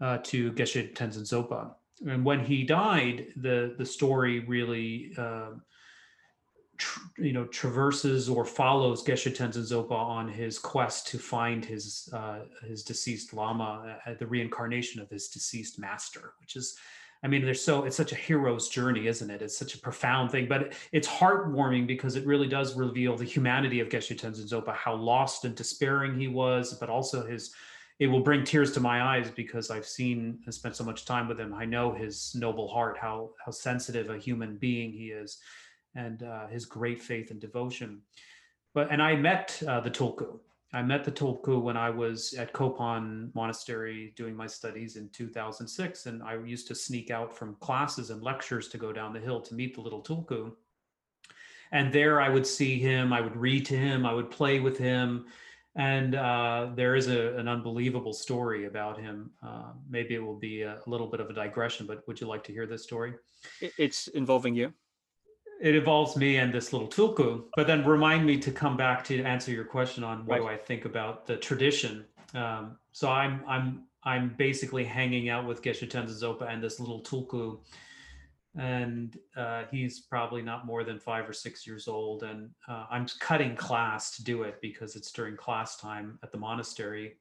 uh, 0.00 0.18
to 0.24 0.52
Geshe 0.52 0.94
Tenzin 0.94 1.22
Zopa. 1.22 1.74
And 2.06 2.24
when 2.24 2.40
he 2.44 2.64
died, 2.64 3.28
the 3.36 3.74
the 3.78 3.86
story 3.86 4.40
really, 4.40 5.12
uh, 5.16 5.50
tr- 6.76 7.00
you 7.18 7.32
know, 7.32 7.44
traverses 7.44 8.28
or 8.28 8.44
follows 8.44 9.04
Geshe 9.04 9.34
Tenzin 9.34 9.62
Zopa 9.62 9.92
on 9.92 10.28
his 10.28 10.58
quest 10.58 11.06
to 11.08 11.18
find 11.18 11.64
his 11.64 12.08
uh, 12.12 12.40
his 12.66 12.82
deceased 12.82 13.32
lama, 13.32 13.98
the 14.18 14.26
reincarnation 14.26 15.00
of 15.00 15.08
his 15.08 15.28
deceased 15.28 15.78
master, 15.78 16.32
which 16.40 16.56
is 16.56 16.76
I 17.22 17.28
mean, 17.28 17.44
there's 17.44 17.64
so 17.64 17.84
it's 17.84 17.96
such 17.96 18.12
a 18.12 18.16
hero's 18.16 18.68
journey, 18.68 19.06
isn't 19.06 19.30
it? 19.30 19.42
It's 19.42 19.56
such 19.56 19.74
a 19.74 19.78
profound 19.78 20.30
thing, 20.30 20.48
but 20.48 20.72
it's 20.90 21.06
heartwarming 21.06 21.86
because 21.86 22.16
it 22.16 22.26
really 22.26 22.48
does 22.48 22.74
reveal 22.74 23.16
the 23.16 23.24
humanity 23.24 23.78
of 23.80 23.88
Geshe 23.88 24.18
Tenzin 24.18 24.48
Zopa, 24.48 24.74
how 24.74 24.94
lost 24.94 25.44
and 25.44 25.54
despairing 25.54 26.18
he 26.18 26.28
was, 26.28 26.74
but 26.74 26.90
also 26.90 27.24
his. 27.24 27.54
It 27.98 28.08
will 28.08 28.20
bring 28.20 28.42
tears 28.42 28.72
to 28.72 28.80
my 28.80 29.02
eyes 29.02 29.30
because 29.30 29.70
I've 29.70 29.86
seen 29.86 30.40
and 30.44 30.52
spent 30.52 30.74
so 30.74 30.82
much 30.82 31.04
time 31.04 31.28
with 31.28 31.38
him. 31.38 31.54
I 31.54 31.64
know 31.64 31.92
his 31.92 32.34
noble 32.34 32.66
heart, 32.66 32.98
how 33.00 33.30
how 33.44 33.52
sensitive 33.52 34.10
a 34.10 34.18
human 34.18 34.56
being 34.56 34.90
he 34.90 35.08
is, 35.08 35.38
and 35.94 36.24
uh, 36.24 36.48
his 36.48 36.64
great 36.64 37.00
faith 37.00 37.30
and 37.30 37.40
devotion. 37.40 38.00
But 38.74 38.90
and 38.90 39.00
I 39.00 39.14
met 39.14 39.62
uh, 39.68 39.78
the 39.80 39.90
Tulku 39.90 40.40
I 40.74 40.80
met 40.82 41.04
the 41.04 41.12
Tulku 41.12 41.60
when 41.60 41.76
I 41.76 41.90
was 41.90 42.32
at 42.34 42.54
Kopan 42.54 43.34
Monastery 43.34 44.14
doing 44.16 44.34
my 44.34 44.46
studies 44.46 44.96
in 44.96 45.10
2006. 45.10 46.06
And 46.06 46.22
I 46.22 46.36
used 46.36 46.66
to 46.68 46.74
sneak 46.74 47.10
out 47.10 47.36
from 47.36 47.56
classes 47.56 48.10
and 48.10 48.22
lectures 48.22 48.68
to 48.68 48.78
go 48.78 48.92
down 48.92 49.12
the 49.12 49.20
hill 49.20 49.40
to 49.42 49.54
meet 49.54 49.74
the 49.74 49.82
little 49.82 50.02
Tulku. 50.02 50.52
And 51.72 51.92
there 51.92 52.20
I 52.20 52.28
would 52.28 52.46
see 52.46 52.78
him, 52.78 53.12
I 53.12 53.20
would 53.20 53.36
read 53.36 53.66
to 53.66 53.76
him, 53.76 54.06
I 54.06 54.12
would 54.12 54.30
play 54.30 54.60
with 54.60 54.78
him. 54.78 55.26
And 55.74 56.14
uh, 56.14 56.70
there 56.74 56.96
is 56.96 57.08
a, 57.08 57.34
an 57.36 57.48
unbelievable 57.48 58.12
story 58.12 58.66
about 58.66 59.00
him. 59.00 59.30
Uh, 59.42 59.72
maybe 59.88 60.14
it 60.14 60.22
will 60.22 60.38
be 60.38 60.62
a, 60.62 60.78
a 60.86 60.90
little 60.90 61.06
bit 61.06 61.20
of 61.20 61.30
a 61.30 61.32
digression, 61.32 61.86
but 61.86 62.06
would 62.06 62.20
you 62.20 62.26
like 62.26 62.44
to 62.44 62.52
hear 62.52 62.66
this 62.66 62.82
story? 62.82 63.14
It's 63.78 64.08
involving 64.08 64.54
you 64.54 64.74
it 65.62 65.76
involves 65.76 66.16
me 66.16 66.38
and 66.38 66.52
this 66.52 66.72
little 66.72 66.88
tulku. 66.88 67.44
But 67.54 67.68
then 67.68 67.86
remind 67.86 68.26
me 68.26 68.36
to 68.38 68.50
come 68.50 68.76
back 68.76 69.04
to 69.04 69.22
answer 69.22 69.52
your 69.52 69.64
question 69.64 70.02
on 70.02 70.26
what 70.26 70.40
right. 70.40 70.42
do 70.42 70.48
I 70.48 70.56
think 70.56 70.84
about 70.84 71.24
the 71.24 71.36
tradition. 71.36 72.04
Um, 72.34 72.76
so 72.90 73.08
I'm 73.08 73.42
I'm 73.46 73.84
I'm 74.02 74.34
basically 74.36 74.84
hanging 74.84 75.28
out 75.28 75.46
with 75.46 75.62
Geshe 75.62 75.88
Tenzin 75.88 76.20
Zopa 76.20 76.52
and 76.52 76.60
this 76.60 76.80
little 76.80 77.00
tulku, 77.00 77.60
and 78.58 79.16
uh, 79.36 79.62
he's 79.70 80.00
probably 80.00 80.42
not 80.42 80.66
more 80.66 80.82
than 80.82 80.98
five 80.98 81.28
or 81.28 81.32
six 81.32 81.64
years 81.64 81.86
old. 81.86 82.24
And 82.24 82.50
uh, 82.68 82.86
I'm 82.90 83.06
cutting 83.20 83.54
class 83.54 84.16
to 84.16 84.24
do 84.24 84.42
it 84.42 84.60
because 84.60 84.96
it's 84.96 85.12
during 85.12 85.36
class 85.36 85.76
time 85.76 86.18
at 86.24 86.32
the 86.32 86.38
monastery 86.38 87.18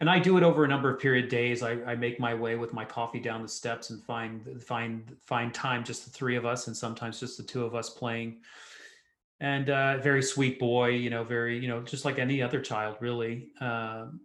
and 0.00 0.08
I 0.08 0.18
do 0.18 0.36
it 0.36 0.42
over 0.42 0.64
a 0.64 0.68
number 0.68 0.90
of 0.90 1.00
period 1.00 1.28
days. 1.28 1.62
I, 1.62 1.72
I, 1.84 1.96
make 1.96 2.20
my 2.20 2.32
way 2.32 2.54
with 2.54 2.72
my 2.72 2.84
coffee 2.84 3.18
down 3.18 3.42
the 3.42 3.48
steps 3.48 3.90
and 3.90 4.02
find 4.02 4.62
find 4.62 5.16
find 5.20 5.52
time, 5.52 5.82
just 5.82 6.04
the 6.04 6.10
three 6.10 6.36
of 6.36 6.46
us, 6.46 6.68
and 6.68 6.76
sometimes 6.76 7.18
just 7.18 7.36
the 7.36 7.42
two 7.42 7.64
of 7.64 7.74
us 7.74 7.90
playing. 7.90 8.36
And 9.40 9.70
uh, 9.70 9.98
very 9.98 10.22
sweet 10.22 10.58
boy, 10.58 10.90
you 10.90 11.10
know, 11.10 11.24
very 11.24 11.58
you 11.58 11.68
know, 11.68 11.80
just 11.82 12.04
like 12.04 12.18
any 12.18 12.42
other 12.42 12.60
child, 12.60 12.96
really. 13.00 13.48
Um, 13.60 14.20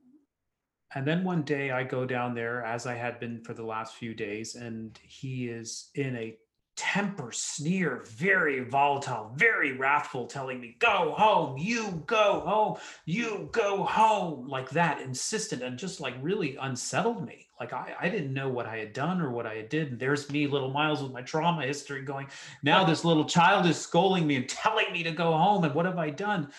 and 0.96 1.08
then 1.08 1.24
one 1.24 1.42
day 1.42 1.72
I 1.72 1.84
go 1.84 2.06
down 2.06 2.36
there, 2.36 2.64
as 2.64 2.86
I 2.86 2.94
had 2.94 3.20
been 3.20 3.42
for 3.42 3.56
the 3.56 3.66
last 3.66 3.96
few 3.96 4.14
days, 4.14 4.54
and 4.54 4.98
he 5.02 5.48
is 5.48 5.90
in 5.96 6.16
a 6.16 6.38
temper, 6.76 7.32
sneer, 7.32 8.04
very 8.06 8.62
volatile, 8.62 9.32
very 9.36 9.74
wrathful, 9.78 10.26
telling 10.26 10.60
me, 10.60 10.76
go 10.80 11.14
home, 11.18 11.58
you 11.58 12.04
go 12.08 12.42
home, 12.46 12.78
you 13.06 13.50
go 13.52 13.84
home, 13.84 14.48
like 14.48 14.70
that, 14.72 15.02
insistent 15.02 15.62
and 15.62 15.78
just 15.78 16.00
like 16.00 16.16
really 16.22 16.56
unsettled 16.60 17.26
me. 17.26 17.48
Like 17.60 17.74
I, 17.74 17.94
I 18.00 18.10
didn't 18.10 18.34
know 18.34 18.50
what 18.50 18.66
I 18.66 18.78
had 18.78 18.94
done 18.94 19.22
or 19.22 19.32
what 19.32 19.46
I 19.46 19.56
had 19.56 19.70
did. 19.70 19.92
And 19.92 20.00
there's 20.00 20.30
me, 20.32 20.48
little 20.48 20.72
Miles, 20.72 21.04
with 21.04 21.12
my 21.12 21.22
trauma 21.22 21.66
history 21.66 22.02
going, 22.02 22.28
now 22.64 22.84
this 22.84 23.06
little 23.06 23.26
child 23.26 23.66
is 23.68 23.78
scolding 23.78 24.26
me 24.26 24.36
and 24.36 24.50
telling 24.50 24.92
me 24.92 25.04
to 25.04 25.12
go 25.12 25.34
home. 25.34 25.64
And 25.64 25.76
what 25.76 25.86
have 25.86 25.98
I 25.98 26.10
done? 26.10 26.52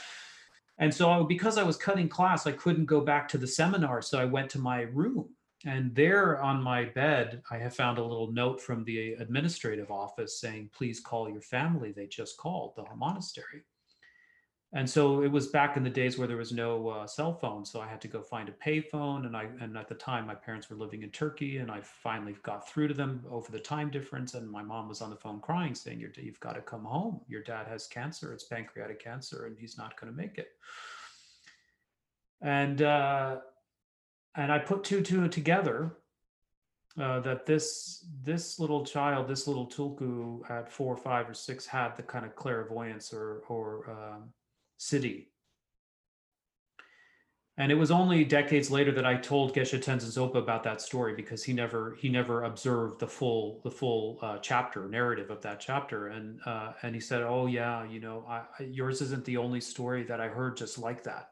And 0.79 0.92
so 0.92 1.24
because 1.24 1.59
I 1.59 1.62
was 1.62 1.77
cutting 1.77 2.09
class, 2.09 2.46
I 2.46 2.53
couldn't 2.53 2.87
go 2.87 3.00
back 3.00 3.29
to 3.29 3.38
the 3.38 3.46
seminar. 3.46 4.03
So 4.03 4.18
I 4.18 4.24
went 4.24 4.50
to 4.50 4.59
my 4.59 4.83
room 4.83 5.29
and 5.64 5.94
there 5.94 6.40
on 6.42 6.62
my 6.62 6.85
bed, 6.85 7.42
I 7.50 7.57
have 7.59 7.74
found 7.74 7.98
a 7.98 8.03
little 8.03 8.31
note 8.31 8.61
from 8.61 8.85
the 8.85 9.14
administrative 9.14 9.90
office 9.90 10.38
saying, 10.38 10.70
please 10.77 11.00
call 11.00 11.29
your 11.29 11.40
family. 11.40 11.92
They 11.92 12.07
just 12.07 12.37
called 12.37 12.74
the 12.77 12.85
monastery. 12.94 13.64
And 14.74 14.90
so 14.90 15.22
it 15.22 15.31
was 15.31 15.46
back 15.46 15.77
in 15.77 15.85
the 15.85 15.90
days 15.90 16.18
where 16.18 16.27
there 16.27 16.37
was 16.37 16.53
no 16.53 16.88
uh, 16.88 17.07
cell 17.07 17.33
phone. 17.33 17.64
So 17.64 17.81
I 17.81 17.87
had 17.87 18.00
to 18.00 18.09
go 18.09 18.20
find 18.20 18.48
a 18.48 18.53
payphone. 18.53 19.24
And 19.24 19.37
I, 19.37 19.46
and 19.61 19.79
at 19.79 19.88
the 19.88 19.94
time, 19.94 20.27
my 20.27 20.35
parents 20.35 20.68
were 20.68 20.77
living 20.77 21.03
in 21.03 21.11
Turkey. 21.11 21.59
And 21.59 21.70
I 21.70 21.81
finally 21.81 22.35
got 22.42 22.68
through 22.68 22.88
to 22.88 22.94
them 22.94 23.24
over 23.31 23.53
the 23.53 23.61
time 23.61 23.88
difference. 23.88 24.35
And 24.35 24.50
my 24.50 24.62
mom 24.62 24.88
was 24.88 25.00
on 25.00 25.11
the 25.11 25.16
phone 25.16 25.40
crying, 25.40 25.77
saying, 25.77 26.00
You've 26.00 26.40
got 26.40 26.55
to 26.55 26.61
come 26.61 26.85
home. 26.85 27.20
Your 27.29 27.42
dad 27.42 27.68
has 27.68 27.87
cancer. 27.87 28.35
It's 28.35 28.44
pancreatic 28.44 29.03
cancer, 29.03 29.46
and 29.46 29.57
he's 29.57 29.79
not 29.79 29.98
going 29.98 30.12
to 30.12 30.16
make 30.16 30.38
it. 30.38 30.48
And, 32.42 32.83
uh, 32.83 33.37
and 34.37 34.53
I 34.53 34.59
put 34.59 34.85
two 34.85 35.01
two 35.01 35.29
together 35.29 35.97
uh, 37.01 37.20
that 37.20 37.47
this 37.47 38.07
this 38.23 38.59
little 38.59 38.85
child, 38.85 39.29
this 39.29 39.46
little 39.46 39.67
tulku 39.67 40.48
at 40.50 40.71
four, 40.71 40.96
five, 40.96 41.29
or 41.29 41.35
six 41.35 41.67
had 41.67 41.96
the 41.96 42.02
kind 42.02 42.25
of 42.25 42.35
clairvoyance 42.37 43.13
or 43.13 43.42
or 43.48 43.90
um, 43.90 44.33
siddhi. 44.79 45.27
And 47.56 47.71
it 47.71 47.77
was 47.77 47.92
only 47.92 48.25
decades 48.25 48.69
later 48.69 48.90
that 48.90 49.06
I 49.06 49.15
told 49.15 49.54
Geshe 49.54 49.81
Tenzin 49.81 50.11
Zopa 50.11 50.38
about 50.38 50.65
that 50.65 50.81
story 50.81 51.15
because 51.15 51.44
he 51.44 51.52
never 51.52 51.96
he 52.00 52.09
never 52.09 52.44
observed 52.44 52.98
the 52.98 53.06
full 53.06 53.61
the 53.63 53.71
full 53.71 54.19
uh, 54.23 54.38
chapter 54.38 54.88
narrative 54.88 55.31
of 55.31 55.40
that 55.42 55.61
chapter 55.61 56.09
and 56.09 56.40
uh, 56.46 56.73
and 56.83 56.94
he 56.96 57.00
said, 57.00 57.23
oh 57.23 57.46
yeah, 57.46 57.85
you 57.85 58.00
know, 58.00 58.25
I, 58.29 58.42
I, 58.59 58.65
yours 58.65 59.00
isn't 59.02 59.25
the 59.25 59.37
only 59.37 59.61
story 59.61 60.02
that 60.04 60.21
I 60.21 60.27
heard 60.27 60.56
just 60.56 60.79
like 60.79 61.04
that. 61.04 61.31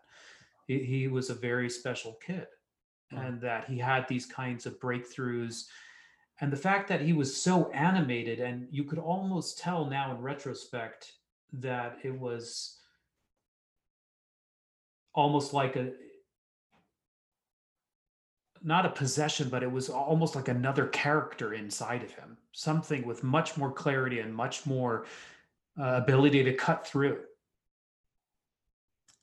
He, 0.68 0.78
he 0.84 1.08
was 1.08 1.28
a 1.28 1.34
very 1.34 1.68
special 1.68 2.16
kid 2.24 2.46
and 3.16 3.40
that 3.40 3.64
he 3.68 3.78
had 3.78 4.06
these 4.08 4.26
kinds 4.26 4.66
of 4.66 4.78
breakthroughs. 4.80 5.66
And 6.40 6.52
the 6.52 6.56
fact 6.56 6.88
that 6.88 7.00
he 7.00 7.12
was 7.12 7.34
so 7.34 7.70
animated 7.70 8.40
and 8.40 8.66
you 8.70 8.84
could 8.84 8.98
almost 8.98 9.58
tell 9.58 9.86
now 9.86 10.10
in 10.10 10.20
retrospect 10.20 11.12
that 11.54 11.98
it 12.02 12.18
was 12.18 12.78
almost 15.14 15.52
like 15.52 15.76
a 15.76 15.92
not 18.64 18.86
a 18.86 18.90
possession 18.90 19.48
but 19.48 19.62
it 19.62 19.70
was 19.70 19.88
almost 19.88 20.36
like 20.36 20.48
another 20.48 20.86
character 20.86 21.54
inside 21.54 22.02
of 22.02 22.12
him. 22.12 22.36
Something 22.52 23.06
with 23.06 23.22
much 23.22 23.56
more 23.56 23.72
clarity 23.72 24.20
and 24.20 24.34
much 24.34 24.66
more 24.66 25.06
uh, 25.78 26.00
ability 26.02 26.44
to 26.44 26.54
cut 26.54 26.86
through. 26.86 27.18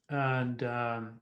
And 0.10 0.64
um, 0.64 1.22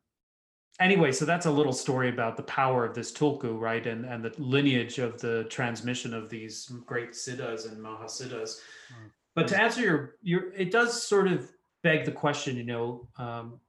anyway, 0.80 1.11
so 1.11 1.25
that's 1.25 1.45
a 1.45 1.51
little 1.51 1.73
story 1.73 2.09
about 2.09 2.38
the 2.38 2.43
power 2.43 2.86
of 2.86 2.93
this 2.93 3.11
tulku, 3.11 3.59
right? 3.59 3.86
And 3.86 4.05
and 4.05 4.23
the 4.23 4.34
lineage 4.38 4.99
of 4.99 5.19
the 5.19 5.45
transmission 5.45 6.13
of 6.13 6.30
these 6.30 6.71
great 6.86 7.11
siddhas 7.11 7.65
and 7.65 7.84
mahasiddhas. 7.84 8.59
Mm. 8.91 9.11
But 9.36 9.47
to 9.49 9.61
answer 9.61 9.82
your 9.82 10.15
your, 10.21 10.53
it 10.53 10.71
does 10.71 11.01
sort 11.01 11.28
of 11.28 11.51
beg 11.84 12.05
the 12.05 12.11
question, 12.11 12.57
you 12.57 12.63
know, 12.63 13.07
um, 13.17 13.59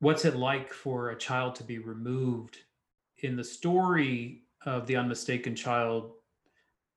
what's 0.00 0.24
it 0.24 0.36
like 0.36 0.72
for 0.72 1.10
a 1.10 1.18
child 1.18 1.54
to 1.56 1.64
be 1.64 1.78
removed? 1.78 2.58
In 3.22 3.36
the 3.36 3.44
story 3.44 4.44
of 4.64 4.86
the 4.86 4.96
unmistaken 4.96 5.54
child, 5.54 6.12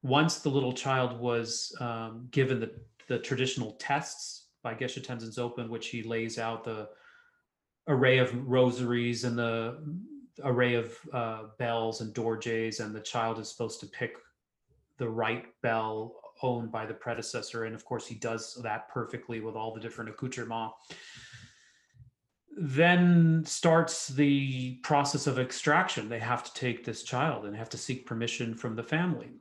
once 0.02 0.40
the 0.40 0.50
little 0.50 0.74
child 0.74 1.20
was 1.20 1.76
um, 1.80 2.28
given 2.32 2.60
the 2.60 2.72
the 3.08 3.20
traditional 3.20 3.74
tests 3.74 4.48
by 4.64 4.74
Geshe 4.74 5.06
Tenzin 5.06 5.36
Zopan, 5.36 5.68
which 5.68 5.88
he 5.88 6.04
lays 6.04 6.40
out 6.40 6.64
the 6.64 6.88
array 7.88 8.18
of 8.18 8.34
rosaries 8.48 9.24
and 9.24 9.38
the 9.38 9.78
array 10.44 10.76
of 10.76 10.98
uh, 11.14 11.44
bells 11.60 12.02
and 12.02 12.14
dorjes, 12.14 12.80
and 12.80 12.96
the 12.96 13.00
child 13.00 13.40
is 13.40 13.50
supposed 13.50 13.80
to 13.80 13.88
pick 13.88 14.16
the 14.98 15.08
right 15.08 15.46
bell 15.62 16.16
owned 16.42 16.72
by 16.72 16.86
the 16.86 16.94
predecessor. 16.94 17.66
And 17.66 17.76
of 17.76 17.86
course, 17.86 18.08
he 18.08 18.16
does 18.16 18.60
that 18.64 18.90
perfectly 18.90 19.40
with 19.40 19.56
all 19.56 19.74
the 19.74 19.80
different 19.80 20.10
accoutrements. 20.10 20.76
Then 22.56 23.44
starts 23.46 24.10
the 24.10 24.76
process 24.84 25.26
of 25.26 25.40
extraction. 25.40 26.10
They 26.10 26.20
have 26.20 26.44
to 26.44 26.54
take 26.54 26.84
this 26.84 27.04
child 27.04 27.46
and 27.46 27.56
have 27.56 27.70
to 27.70 27.78
seek 27.78 28.06
permission 28.06 28.54
from 28.54 28.76
the 28.76 28.84
family. 28.84 29.32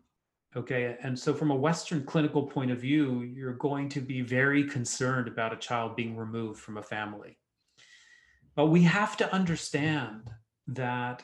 Okay. 0.57 0.97
And 1.03 1.18
so, 1.18 1.34
from 1.34 1.51
a 1.51 1.57
Western 1.57 2.05
clinical 2.05 2.43
point 2.43 2.70
of 2.70 2.80
view, 2.80 3.22
you're 3.22 3.55
going 3.55 3.88
to 3.90 4.01
be 4.01 4.20
very 4.20 4.64
concerned 4.64 5.28
about 5.28 5.53
a 5.53 5.57
child 5.57 5.97
being 5.97 6.16
removed 6.16 6.61
from 6.61 6.78
a 6.78 6.82
family. 6.82 7.36
But 8.55 8.67
we 8.67 8.83
have 8.83 9.17
to 9.19 9.33
understand 9.33 10.31
that 10.69 11.23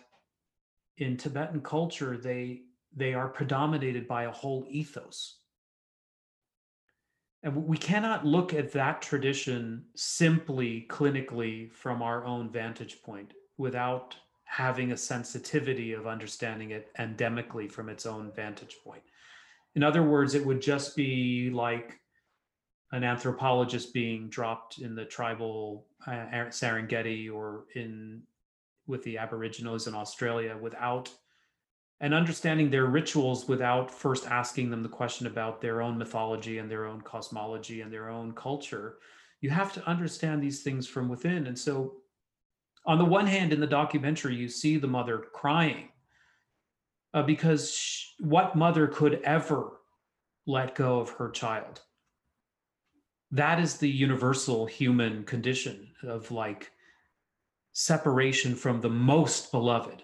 in 0.97 1.17
Tibetan 1.17 1.61
culture, 1.61 2.17
they, 2.17 2.63
they 2.95 3.15
are 3.15 3.29
predominated 3.29 4.09
by 4.09 4.25
a 4.25 4.33
whole 4.33 4.67
ethos. 4.69 5.39
And 7.43 7.67
we 7.67 7.77
cannot 7.77 8.27
look 8.27 8.53
at 8.53 8.73
that 8.73 9.01
tradition 9.01 9.85
simply 9.95 10.87
clinically 10.89 11.71
from 11.71 12.03
our 12.03 12.25
own 12.25 12.51
vantage 12.51 13.01
point 13.03 13.33
without 13.59 14.17
having 14.45 14.93
a 14.93 14.97
sensitivity 14.97 15.93
of 15.93 16.07
understanding 16.07 16.71
it 16.71 16.89
endemically 16.99 17.71
from 17.71 17.89
its 17.89 18.07
own 18.07 18.33
vantage 18.35 18.77
point. 18.83 19.03
In 19.75 19.85
other 19.85 20.03
words, 20.03 20.35
it 20.35 20.45
would 20.45 20.61
just 20.61 20.97
be 20.97 21.51
like 21.51 22.01
an 22.93 23.05
anthropologist 23.05 23.93
being 23.93 24.29
dropped 24.29 24.79
in 24.79 24.95
the 24.95 25.05
tribal 25.05 25.87
uh, 26.07 26.27
Serengeti 26.51 27.33
or 27.33 27.65
in 27.75 28.23
with 28.87 29.03
the 29.05 29.19
Aboriginals 29.19 29.87
in 29.87 29.95
Australia 29.95 30.57
without 30.59 31.11
and 32.01 32.15
understanding 32.15 32.71
their 32.71 32.87
rituals 32.87 33.49
without 33.49 33.91
first 33.91 34.27
asking 34.27 34.71
them 34.71 34.83
the 34.83 34.89
question 34.89 35.27
about 35.27 35.61
their 35.61 35.83
own 35.83 35.99
mythology 35.99 36.59
and 36.59 36.71
their 36.71 36.87
own 36.87 37.01
cosmology 37.01 37.81
and 37.81 37.93
their 37.93 38.09
own 38.09 38.33
culture. 38.33 38.99
You 39.41 39.51
have 39.51 39.73
to 39.73 39.89
understand 39.89 40.43
these 40.43 40.63
things 40.63 40.87
from 40.87 41.09
within. 41.09 41.49
And 41.49 41.59
so, 41.59 41.95
on 42.87 42.99
the 42.99 43.05
one 43.05 43.27
hand, 43.27 43.53
in 43.53 43.61
the 43.61 43.67
documentary, 43.67 44.37
you 44.37 44.49
see 44.49 44.79
the 44.79 44.87
mother 44.87 45.19
crying 45.33 45.89
uh, 47.13 47.23
because 47.23 47.73
she, 47.75 48.15
what 48.21 48.57
mother 48.57 48.87
could 48.87 49.21
ever 49.25 49.81
let 50.47 50.75
go 50.75 51.01
of 51.01 51.11
her 51.11 51.31
child? 51.31 51.83
That 53.31 53.61
is 53.61 53.77
the 53.77 53.89
universal 53.89 54.67
human 54.67 55.25
condition 55.25 55.89
of 56.03 56.31
like 56.31 56.71
separation 57.73 58.55
from 58.55 58.81
the 58.81 58.91
most 58.91 59.53
beloved 59.53 60.03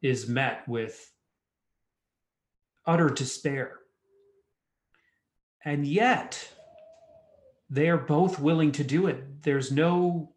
is 0.00 0.28
met 0.28 0.66
with 0.66 1.12
utter 2.86 3.08
despair. 3.08 3.78
And 5.64 5.86
yet, 5.86 6.52
they 7.70 7.88
are 7.88 7.98
both 7.98 8.40
willing 8.40 8.72
to 8.72 8.84
do 8.84 9.06
it. 9.06 9.42
There's 9.42 9.70
no, 9.70 10.32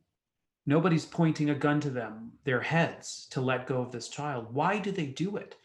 nobody's 0.66 1.06
pointing 1.06 1.50
a 1.50 1.56
gun 1.56 1.80
to 1.82 1.90
them, 1.90 2.34
their 2.44 2.62
heads, 2.62 3.28
to 3.32 3.42
let 3.42 3.68
go 3.68 3.82
of 3.82 3.92
this 3.92 4.08
child. 4.08 4.54
Why 4.54 4.78
do 4.78 4.92
they 4.92 5.08
do 5.08 5.38
it? 5.38 5.56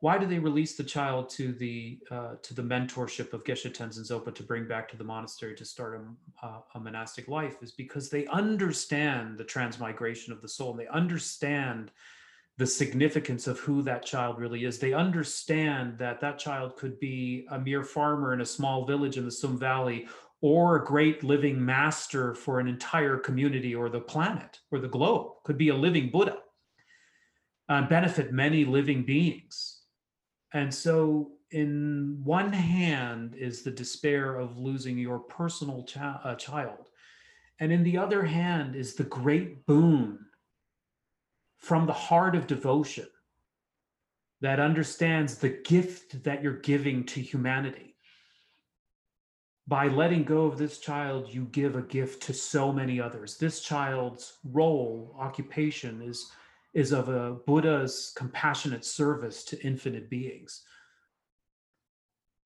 Why 0.00 0.18
do 0.18 0.26
they 0.26 0.38
release 0.38 0.76
the 0.76 0.84
child 0.84 1.30
to 1.30 1.52
the 1.52 1.98
uh, 2.10 2.34
to 2.42 2.54
the 2.54 2.62
mentorship 2.62 3.32
of 3.32 3.44
Geshe 3.44 3.72
Tenzin 3.72 4.06
Zopa 4.06 4.34
to 4.34 4.42
bring 4.42 4.68
back 4.68 4.90
to 4.90 4.96
the 4.96 5.04
monastery 5.04 5.54
to 5.54 5.64
start 5.64 6.00
a, 6.00 6.46
uh, 6.46 6.60
a 6.74 6.80
monastic 6.80 7.28
life? 7.28 7.56
Is 7.62 7.72
because 7.72 8.10
they 8.10 8.26
understand 8.26 9.38
the 9.38 9.44
transmigration 9.44 10.34
of 10.34 10.42
the 10.42 10.48
soul. 10.48 10.72
And 10.72 10.80
they 10.80 10.88
understand 10.88 11.92
the 12.58 12.66
significance 12.66 13.46
of 13.46 13.58
who 13.58 13.82
that 13.82 14.04
child 14.04 14.38
really 14.38 14.64
is. 14.64 14.78
They 14.78 14.92
understand 14.92 15.98
that 15.98 16.20
that 16.20 16.38
child 16.38 16.76
could 16.76 17.00
be 17.00 17.46
a 17.50 17.58
mere 17.58 17.82
farmer 17.82 18.34
in 18.34 18.42
a 18.42 18.46
small 18.46 18.84
village 18.84 19.16
in 19.16 19.24
the 19.24 19.30
Tsum 19.30 19.58
Valley 19.58 20.08
or 20.42 20.76
a 20.76 20.84
great 20.84 21.24
living 21.24 21.62
master 21.62 22.34
for 22.34 22.60
an 22.60 22.68
entire 22.68 23.16
community 23.16 23.74
or 23.74 23.88
the 23.88 24.00
planet 24.00 24.60
or 24.70 24.78
the 24.78 24.88
globe, 24.88 25.32
could 25.44 25.56
be 25.56 25.70
a 25.70 25.74
living 25.74 26.10
Buddha, 26.10 26.38
uh, 27.68 27.82
benefit 27.88 28.32
many 28.32 28.64
living 28.64 29.02
beings 29.02 29.75
and 30.56 30.74
so, 30.74 31.32
in 31.50 32.18
one 32.24 32.50
hand, 32.50 33.34
is 33.34 33.62
the 33.62 33.70
despair 33.70 34.36
of 34.36 34.56
losing 34.56 34.96
your 34.96 35.18
personal 35.18 35.84
cha- 35.84 36.18
uh, 36.24 36.34
child. 36.36 36.88
And 37.60 37.70
in 37.70 37.82
the 37.82 37.98
other 37.98 38.22
hand, 38.22 38.74
is 38.74 38.94
the 38.94 39.04
great 39.04 39.66
boon 39.66 40.18
from 41.58 41.84
the 41.84 41.92
heart 41.92 42.34
of 42.34 42.46
devotion 42.46 43.06
that 44.40 44.58
understands 44.58 45.36
the 45.36 45.50
gift 45.50 46.24
that 46.24 46.42
you're 46.42 46.60
giving 46.60 47.04
to 47.04 47.20
humanity. 47.20 47.94
By 49.68 49.88
letting 49.88 50.24
go 50.24 50.46
of 50.46 50.56
this 50.56 50.78
child, 50.78 51.28
you 51.28 51.44
give 51.52 51.76
a 51.76 51.82
gift 51.82 52.22
to 52.22 52.32
so 52.32 52.72
many 52.72 52.98
others. 52.98 53.36
This 53.36 53.60
child's 53.60 54.38
role, 54.42 55.14
occupation 55.18 56.00
is 56.00 56.32
is 56.76 56.92
of 56.92 57.08
a 57.08 57.32
Buddha's 57.46 58.12
compassionate 58.14 58.84
service 58.84 59.44
to 59.44 59.58
infinite 59.62 60.10
beings. 60.10 60.62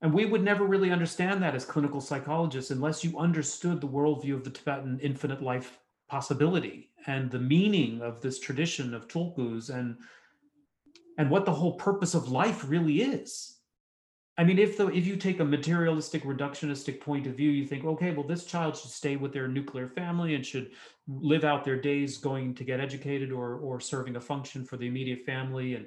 And 0.03 0.15
we 0.15 0.25
would 0.25 0.45
never 0.45 0.65
really 0.65 0.93
understand 0.93 1.43
that 1.43 1.57
as 1.57 1.65
clinical 1.65 2.01
psychologists 2.01 2.71
unless 2.71 3.03
you 3.03 3.19
understood 3.19 3.81
the 3.81 3.89
worldview 3.89 4.35
of 4.35 4.45
the 4.45 4.51
Tibetan 4.51 5.01
infinite 5.03 5.43
life 5.43 5.81
possibility 6.09 6.91
and 7.09 7.29
the 7.29 7.41
meaning 7.41 8.03
of 8.03 8.21
this 8.21 8.39
tradition 8.39 8.95
of 8.95 9.09
tulkus 9.09 9.69
and 9.69 9.97
and 11.19 11.29
what 11.29 11.45
the 11.45 11.53
whole 11.53 11.75
purpose 11.75 12.15
of 12.15 12.31
life 12.31 12.65
really 12.69 13.03
is. 13.03 13.57
I 14.41 14.45
mean, 14.45 14.59
if 14.59 14.79
the 14.79 14.87
if 14.87 15.07
you 15.07 15.17
take 15.17 15.41
a 15.41 15.45
materialistic 15.45 16.23
reductionistic 16.23 16.99
point 16.99 17.27
of 17.27 17.35
view, 17.35 17.51
you 17.51 17.67
think, 17.67 17.85
okay, 17.85 18.11
well, 18.11 18.27
this 18.27 18.47
child 18.47 18.75
should 18.75 18.91
stay 18.91 19.17
with 19.17 19.35
their 19.35 19.49
nuclear 19.49 19.87
family 19.87 20.35
and 20.35 20.47
should 20.47 20.71
live 21.07 21.45
out 21.45 21.63
their 21.63 21.79
days 21.79 22.17
going 22.17 22.55
to 22.55 22.65
get 22.65 22.81
educated 22.81 23.33
or 23.33 23.57
or 23.57 23.81
serving 23.81 24.17
a 24.17 24.21
function 24.21 24.65
for 24.65 24.79
the 24.79 24.87
immediate 24.87 25.27
family 25.27 25.75
and 25.75 25.85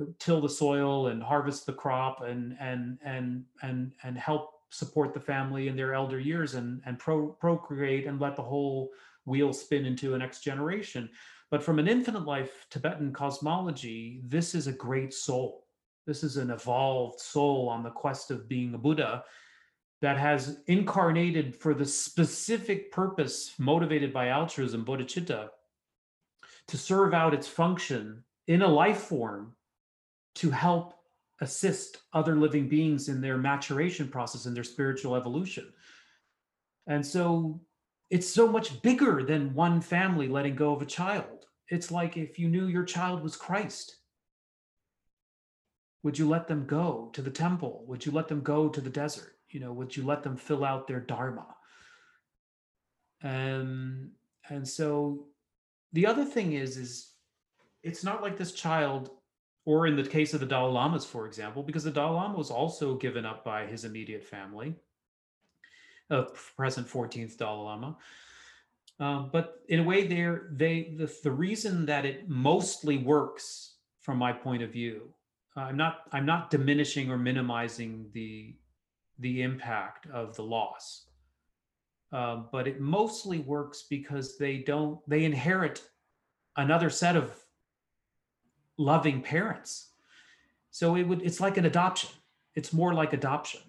uh, 0.00 0.04
till 0.20 0.40
the 0.40 0.48
soil 0.48 1.08
and 1.08 1.20
harvest 1.20 1.66
the 1.66 1.72
crop 1.72 2.22
and 2.22 2.56
and 2.60 2.98
and 3.04 3.44
and 3.62 3.90
and 4.04 4.16
help 4.16 4.52
support 4.70 5.12
the 5.12 5.18
family 5.18 5.66
in 5.66 5.74
their 5.74 5.92
elder 5.92 6.20
years 6.20 6.54
and 6.54 6.80
and 6.86 7.00
pro, 7.00 7.30
procreate 7.40 8.06
and 8.06 8.20
let 8.20 8.36
the 8.36 8.42
whole 8.42 8.90
wheel 9.24 9.52
spin 9.52 9.84
into 9.84 10.14
a 10.14 10.18
next 10.18 10.44
generation. 10.44 11.10
But 11.50 11.64
from 11.64 11.80
an 11.80 11.88
infinite 11.88 12.26
life 12.26 12.64
Tibetan 12.70 13.12
cosmology, 13.12 14.20
this 14.24 14.54
is 14.54 14.68
a 14.68 14.72
great 14.72 15.12
soul 15.12 15.64
this 16.08 16.24
is 16.24 16.38
an 16.38 16.50
evolved 16.50 17.20
soul 17.20 17.68
on 17.68 17.82
the 17.82 17.90
quest 17.90 18.30
of 18.30 18.48
being 18.48 18.72
a 18.72 18.78
Buddha 18.78 19.22
that 20.00 20.16
has 20.16 20.60
incarnated 20.66 21.54
for 21.54 21.74
the 21.74 21.84
specific 21.84 22.90
purpose, 22.90 23.52
motivated 23.58 24.10
by 24.10 24.28
altruism, 24.28 24.86
bodhicitta, 24.86 25.50
to 26.68 26.78
serve 26.78 27.12
out 27.12 27.34
its 27.34 27.46
function 27.46 28.24
in 28.46 28.62
a 28.62 28.66
life 28.66 29.00
form 29.02 29.54
to 30.36 30.50
help 30.50 30.94
assist 31.42 31.98
other 32.14 32.36
living 32.36 32.70
beings 32.70 33.10
in 33.10 33.20
their 33.20 33.36
maturation 33.36 34.08
process 34.08 34.46
and 34.46 34.56
their 34.56 34.64
spiritual 34.64 35.14
evolution. 35.14 35.70
And 36.86 37.04
so 37.04 37.60
it's 38.08 38.26
so 38.26 38.48
much 38.48 38.80
bigger 38.80 39.22
than 39.24 39.52
one 39.52 39.82
family 39.82 40.26
letting 40.26 40.56
go 40.56 40.72
of 40.72 40.80
a 40.80 40.86
child. 40.86 41.44
It's 41.68 41.90
like 41.90 42.16
if 42.16 42.38
you 42.38 42.48
knew 42.48 42.66
your 42.66 42.84
child 42.84 43.22
was 43.22 43.36
Christ 43.36 43.98
would 46.02 46.18
you 46.18 46.28
let 46.28 46.46
them 46.46 46.64
go 46.66 47.10
to 47.12 47.22
the 47.22 47.30
temple? 47.30 47.84
Would 47.88 48.06
you 48.06 48.12
let 48.12 48.28
them 48.28 48.40
go 48.40 48.68
to 48.68 48.80
the 48.80 48.90
desert? 48.90 49.36
You 49.50 49.60
know 49.60 49.72
would 49.72 49.96
you 49.96 50.04
let 50.04 50.22
them 50.22 50.36
fill 50.36 50.64
out 50.64 50.86
their 50.86 51.00
dharma? 51.00 51.46
And 53.22 54.10
and 54.48 54.66
so 54.66 55.26
the 55.92 56.06
other 56.06 56.24
thing 56.24 56.52
is 56.52 56.76
is 56.76 57.12
it's 57.82 58.04
not 58.04 58.22
like 58.22 58.36
this 58.36 58.52
child 58.52 59.10
or 59.64 59.86
in 59.86 59.96
the 59.96 60.02
case 60.02 60.34
of 60.34 60.40
the 60.40 60.46
dalai 60.46 60.72
lamas 60.72 61.04
for 61.04 61.26
example 61.26 61.62
because 61.62 61.84
the 61.84 61.90
dalai 61.90 62.14
lama 62.14 62.36
was 62.36 62.50
also 62.50 62.94
given 62.96 63.24
up 63.24 63.44
by 63.44 63.66
his 63.66 63.84
immediate 63.84 64.24
family 64.24 64.74
uh, 66.10 66.24
present 66.56 66.88
14th 66.88 67.36
dalai 67.36 67.64
lama. 67.64 67.96
Um, 69.00 69.30
but 69.32 69.60
in 69.68 69.80
a 69.80 69.84
way 69.84 70.06
there 70.06 70.48
they 70.52 70.94
the, 70.96 71.12
the 71.22 71.30
reason 71.30 71.86
that 71.86 72.04
it 72.04 72.28
mostly 72.28 72.98
works 72.98 73.74
from 74.00 74.18
my 74.18 74.32
point 74.32 74.62
of 74.62 74.72
view 74.72 75.14
i'm 75.58 75.76
not 75.76 76.02
i'm 76.12 76.26
not 76.26 76.50
diminishing 76.50 77.10
or 77.10 77.18
minimizing 77.18 78.06
the 78.12 78.54
the 79.18 79.42
impact 79.42 80.06
of 80.10 80.36
the 80.36 80.42
loss. 80.42 81.06
Uh, 82.12 82.42
but 82.50 82.66
it 82.66 82.80
mostly 82.80 83.40
works 83.40 83.84
because 83.88 84.38
they 84.38 84.58
don't 84.58 84.98
they 85.08 85.24
inherit 85.24 85.82
another 86.56 86.88
set 86.88 87.16
of 87.16 87.36
loving 88.78 89.20
parents. 89.20 89.90
So 90.70 90.96
it 90.96 91.02
would 91.02 91.22
it's 91.22 91.40
like 91.40 91.58
an 91.58 91.66
adoption. 91.66 92.10
It's 92.54 92.72
more 92.72 92.94
like 92.94 93.12
adoption. 93.12 93.60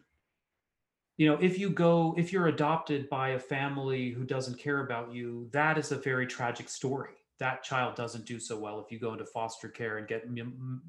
You 1.17 1.27
know 1.27 1.37
if 1.41 1.59
you 1.59 1.69
go 1.69 2.15
if 2.17 2.31
you're 2.31 2.47
adopted 2.47 3.09
by 3.09 3.29
a 3.29 3.39
family 3.39 4.11
who 4.11 4.23
doesn't 4.23 4.57
care 4.57 4.85
about 4.85 5.13
you 5.13 5.49
that 5.51 5.77
is 5.77 5.91
a 5.91 5.97
very 5.97 6.25
tragic 6.25 6.69
story. 6.69 7.15
That 7.39 7.63
child 7.63 7.95
doesn't 7.95 8.25
do 8.25 8.39
so 8.39 8.57
well 8.57 8.79
if 8.79 8.89
you 8.89 8.99
go 8.99 9.11
into 9.11 9.25
foster 9.25 9.67
care 9.67 9.97
and 9.97 10.07
get 10.07 10.25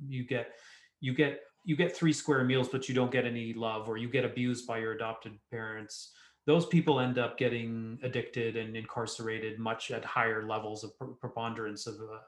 you 0.09 0.25
get 0.25 0.53
you 1.01 1.15
get 1.15 1.41
you 1.65 1.77
get 1.77 1.95
three 1.95 2.13
square 2.13 2.45
meals 2.45 2.69
but 2.69 2.89
you 2.89 2.95
don't 2.95 3.11
get 3.11 3.25
any 3.25 3.53
love 3.53 3.89
or 3.89 3.97
you 3.97 4.09
get 4.09 4.25
abused 4.25 4.67
by 4.67 4.79
your 4.79 4.93
adopted 4.93 5.33
parents 5.51 6.13
those 6.47 6.67
people 6.67 7.01
end 7.01 7.19
up 7.19 7.37
getting 7.37 7.99
addicted 8.03 8.57
and 8.57 8.77
incarcerated 8.77 9.59
much 9.59 9.91
at 9.91 10.05
higher 10.05 10.47
levels 10.47 10.85
of 10.85 10.93
preponderance 11.21 11.87
of 11.87 11.95
uh, 11.95 12.19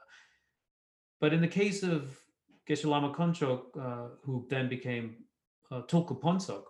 but 1.19 1.33
in 1.33 1.41
the 1.41 1.47
case 1.47 1.83
of 1.83 2.19
Geshe 2.67 2.85
Lama 2.85 3.13
Konchok, 3.13 3.63
uh, 3.79 4.09
who 4.23 4.45
then 4.49 4.69
became 4.69 5.15
uh, 5.71 5.81
Tulku 5.81 6.19
Phuntsok, 6.19 6.63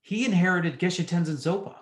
he 0.00 0.24
inherited 0.24 0.78
Geshe 0.78 1.04
Tenzin 1.04 1.36
Zopa, 1.36 1.76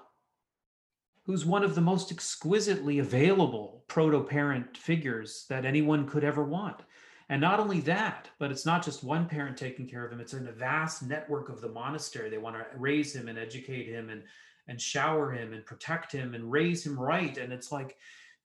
who's 1.25 1.45
one 1.45 1.65
of 1.65 1.75
the 1.75 1.81
most 1.81 2.11
exquisitely 2.11 2.99
available 2.99 3.85
proto-parent 3.89 4.77
figures 4.77 5.45
that 5.49 5.65
anyone 5.65 6.07
could 6.07 6.25
ever 6.25 6.45
want. 6.45 6.81
And 7.29 7.41
not 7.41 7.61
only 7.61 7.81
that, 7.81 8.29
but 8.39 8.51
it's 8.51 8.67
not 8.67 8.85
just 8.85 9.05
one 9.05 9.29
parent 9.29 9.57
taking 9.57 9.89
care 9.89 10.05
of 10.05 10.13
him, 10.13 10.21
it's 10.21 10.35
in 10.35 10.49
a 10.49 10.53
vast 10.53 11.03
network 11.03 11.49
of 11.49 11.61
the 11.61 11.69
monastery. 11.69 12.29
They 12.29 12.39
want 12.39 12.57
to 12.57 12.67
raise 12.77 13.15
him 13.15 13.29
and 13.29 13.39
educate 13.39 13.87
him 13.87 14.11
and, 14.11 14.23
and 14.69 14.81
shower 14.81 15.33
him 15.33 15.53
and 15.53 15.65
protect 15.65 16.13
him 16.13 16.35
and 16.35 16.51
raise 16.51 16.85
him 16.85 16.99
right. 16.99 17.37
And 17.39 17.53
it's 17.53 17.73
like 17.73 17.97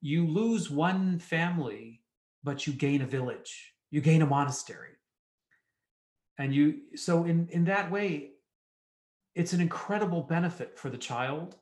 you 0.02 0.28
lose 0.28 0.70
one 0.70 1.20
family, 1.20 2.02
but 2.44 2.68
you 2.68 2.74
gain 2.74 3.02
a 3.02 3.08
village, 3.08 3.74
you 3.90 4.02
gain 4.02 4.22
a 4.22 4.28
monastery. 4.28 4.92
And 6.38 6.54
you, 6.54 6.82
so 6.96 7.26
in, 7.26 7.48
in 7.50 7.66
that 7.66 7.92
way, 7.92 8.32
it's 9.34 9.54
an 9.54 9.62
incredible 9.62 10.22
benefit 10.22 10.78
for 10.78 10.90
the 10.90 10.98
child 10.98 11.56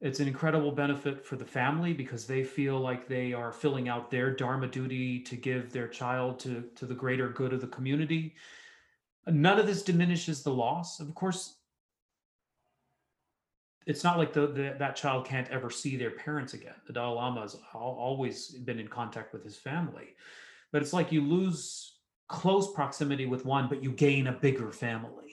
it's 0.00 0.20
an 0.20 0.28
incredible 0.28 0.72
benefit 0.72 1.24
for 1.24 1.36
the 1.36 1.44
family 1.44 1.92
because 1.94 2.26
they 2.26 2.44
feel 2.44 2.78
like 2.78 3.08
they 3.08 3.32
are 3.32 3.52
filling 3.52 3.88
out 3.88 4.10
their 4.10 4.30
dharma 4.30 4.66
duty 4.66 5.20
to 5.20 5.36
give 5.36 5.72
their 5.72 5.88
child 5.88 6.38
to, 6.40 6.64
to 6.74 6.84
the 6.84 6.94
greater 6.94 7.30
good 7.30 7.52
of 7.52 7.60
the 7.60 7.66
community. 7.68 8.34
None 9.26 9.58
of 9.58 9.66
this 9.66 9.82
diminishes 9.82 10.42
the 10.42 10.52
loss. 10.52 11.00
Of 11.00 11.14
course, 11.14 11.56
it's 13.86 14.04
not 14.04 14.18
like 14.18 14.32
the, 14.32 14.48
the, 14.48 14.76
that 14.78 14.96
child 14.96 15.26
can't 15.26 15.48
ever 15.48 15.70
see 15.70 15.96
their 15.96 16.10
parents 16.10 16.54
again. 16.54 16.74
The 16.86 16.92
Dalai 16.92 17.14
Lama 17.14 17.40
has 17.40 17.56
always 17.72 18.50
been 18.50 18.78
in 18.78 18.88
contact 18.88 19.32
with 19.32 19.44
his 19.44 19.56
family, 19.56 20.14
but 20.72 20.82
it's 20.82 20.92
like 20.92 21.10
you 21.10 21.22
lose 21.22 21.94
close 22.28 22.72
proximity 22.72 23.26
with 23.26 23.44
one, 23.44 23.68
but 23.68 23.82
you 23.82 23.92
gain 23.92 24.26
a 24.26 24.32
bigger 24.32 24.72
family. 24.72 25.25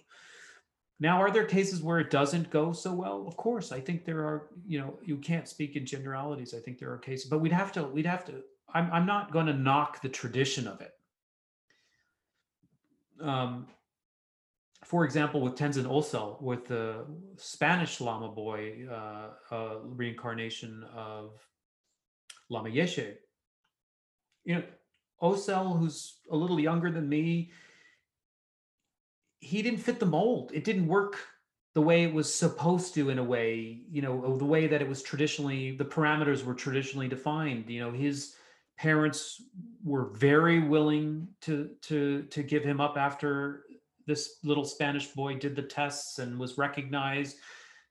Now, 1.03 1.21
are 1.21 1.31
there 1.31 1.43
cases 1.43 1.81
where 1.81 1.99
it 1.99 2.09
doesn't 2.09 2.49
go 2.49 2.71
so 2.71 2.93
well? 2.93 3.25
Of 3.27 3.35
course, 3.35 3.73
I 3.73 3.81
think 3.81 4.05
there 4.05 4.21
are. 4.21 4.47
You 4.65 4.79
know, 4.79 4.97
you 5.03 5.17
can't 5.17 5.49
speak 5.49 5.75
in 5.75 5.85
generalities. 5.85 6.53
I 6.53 6.59
think 6.59 6.79
there 6.79 6.93
are 6.93 6.97
cases, 6.97 7.29
but 7.29 7.39
we'd 7.39 7.51
have 7.51 7.73
to. 7.73 7.83
We'd 7.83 8.05
have 8.05 8.23
to. 8.27 8.35
I'm. 8.73 8.89
I'm 8.89 9.05
not 9.05 9.33
going 9.33 9.47
to 9.47 9.53
knock 9.53 10.01
the 10.01 10.07
tradition 10.07 10.65
of 10.65 10.79
it. 10.79 10.93
Um, 13.19 13.67
for 14.85 15.03
example, 15.03 15.41
with 15.41 15.55
Tenzin 15.55 15.83
Osel, 15.83 16.41
with 16.41 16.67
the 16.67 17.05
Spanish 17.35 17.99
Lama 17.99 18.29
boy 18.29 18.87
uh, 18.89 19.53
uh, 19.53 19.79
reincarnation 19.83 20.85
of 20.95 21.31
Lama 22.47 22.69
Yeshe, 22.69 23.15
you 24.45 24.55
know, 24.55 24.63
Osel, 25.21 25.77
who's 25.77 26.19
a 26.31 26.35
little 26.37 26.61
younger 26.61 26.89
than 26.89 27.09
me, 27.09 27.51
he 29.43 29.61
didn't 29.61 29.79
fit 29.79 29.99
the 29.99 30.05
mold. 30.05 30.51
It 30.53 30.63
didn't 30.63 30.87
work 30.87 31.17
the 31.73 31.81
way 31.81 32.03
it 32.03 32.13
was 32.13 32.33
supposed 32.33 32.93
to 32.93 33.09
in 33.09 33.19
a 33.19 33.23
way, 33.23 33.81
you 33.91 34.01
know, 34.01 34.37
the 34.37 34.45
way 34.45 34.67
that 34.67 34.81
it 34.81 34.87
was 34.87 35.01
traditionally, 35.01 35.75
the 35.75 35.85
parameters 35.85 36.45
were 36.45 36.53
traditionally 36.53 37.07
defined. 37.07 37.69
You 37.69 37.81
know, 37.81 37.91
his 37.91 38.35
parents 38.77 39.41
were 39.83 40.05
very 40.13 40.59
willing 40.59 41.27
to 41.41 41.71
to 41.81 42.23
to 42.23 42.43
give 42.43 42.63
him 42.63 42.79
up 42.79 42.95
after 42.97 43.65
this 44.05 44.37
little 44.43 44.65
Spanish 44.65 45.07
boy 45.07 45.35
did 45.35 45.55
the 45.55 45.61
tests 45.63 46.19
and 46.19 46.39
was 46.39 46.57
recognized 46.57 47.37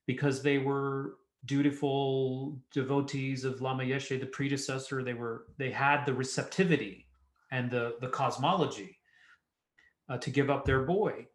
because 0.06 0.42
they 0.42 0.58
were 0.58 1.16
dutiful 1.44 2.58
devotees 2.72 3.44
of 3.44 3.60
Lama 3.60 3.82
Yeshe, 3.82 4.18
the 4.18 4.26
predecessor. 4.26 5.02
They 5.02 5.14
were 5.14 5.46
they 5.58 5.70
had 5.70 6.04
the 6.04 6.14
receptivity 6.14 7.08
and 7.50 7.70
the 7.70 7.96
the 8.00 8.08
cosmology 8.08 8.98
uh, 10.08 10.18
to 10.18 10.30
give 10.30 10.50
up 10.50 10.64
their 10.64 10.82
boy 10.82 11.26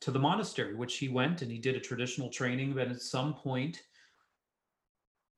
to 0.00 0.10
the 0.10 0.18
monastery, 0.18 0.74
which 0.74 0.98
he 0.98 1.08
went 1.08 1.42
and 1.42 1.50
he 1.50 1.58
did 1.58 1.76
a 1.76 1.80
traditional 1.80 2.28
training. 2.28 2.74
But 2.74 2.88
at 2.88 3.00
some 3.00 3.34
point, 3.34 3.82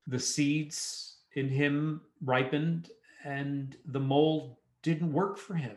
the 0.06 0.18
seeds 0.18 1.18
in 1.34 1.48
him 1.48 2.00
ripened 2.22 2.90
and 3.24 3.76
the 3.86 4.00
mold 4.00 4.56
didn't 4.82 5.12
work 5.12 5.38
for 5.38 5.54
him. 5.54 5.76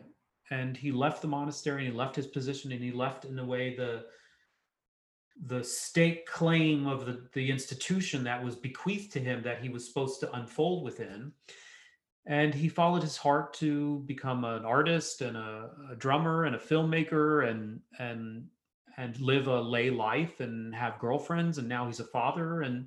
And 0.50 0.76
he 0.76 0.92
left 0.92 1.22
the 1.22 1.28
monastery 1.28 1.84
and 1.84 1.92
he 1.92 1.98
left 1.98 2.16
his 2.16 2.26
position 2.26 2.72
and 2.72 2.82
he 2.82 2.92
left 2.92 3.24
in 3.24 3.38
a 3.38 3.44
way 3.44 3.74
the 3.76 4.04
the 5.46 5.64
state 5.64 6.26
claim 6.26 6.86
of 6.86 7.06
the, 7.06 7.26
the 7.32 7.50
institution 7.50 8.22
that 8.22 8.44
was 8.44 8.54
bequeathed 8.54 9.10
to 9.10 9.18
him 9.18 9.42
that 9.42 9.62
he 9.62 9.70
was 9.70 9.88
supposed 9.88 10.20
to 10.20 10.30
unfold 10.36 10.84
within 10.84 11.32
and 12.26 12.54
he 12.54 12.68
followed 12.68 13.02
his 13.02 13.16
heart 13.16 13.52
to 13.54 14.00
become 14.06 14.44
an 14.44 14.64
artist 14.64 15.22
and 15.22 15.36
a, 15.36 15.70
a, 15.90 15.96
drummer 15.96 16.44
and 16.44 16.54
a 16.54 16.58
filmmaker 16.58 17.48
and 17.48 17.80
and 17.98 18.46
and 18.96 19.18
live 19.20 19.46
a 19.46 19.60
lay 19.60 19.90
life 19.90 20.40
and 20.40 20.74
have 20.74 20.98
girlfriends 20.98 21.58
and 21.58 21.68
now 21.68 21.86
he's 21.86 22.00
a 22.00 22.04
father 22.04 22.62
and 22.62 22.86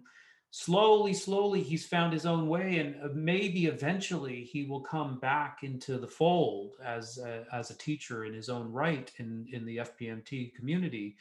slowly 0.58 1.14
slowly 1.14 1.62
he's 1.62 1.86
found 1.86 2.14
his 2.14 2.26
own 2.26 2.48
way 2.48 2.78
and 2.78 2.96
uh, 3.04 3.10
maybe 3.14 3.66
eventually 3.66 4.42
he 4.44 4.64
will 4.64 4.80
come 4.80 5.20
back 5.20 5.60
into 5.64 5.98
the 5.98 6.08
fold 6.08 6.76
as 6.82 7.18
a, 7.18 7.44
as 7.52 7.72
a 7.72 7.78
teacher 7.78 8.24
in 8.24 8.34
his 8.34 8.48
own 8.48 8.72
right 8.72 9.12
in 9.18 9.46
in 9.52 9.66
the 9.66 9.78
FPMT 9.78 10.56
community. 10.56 11.18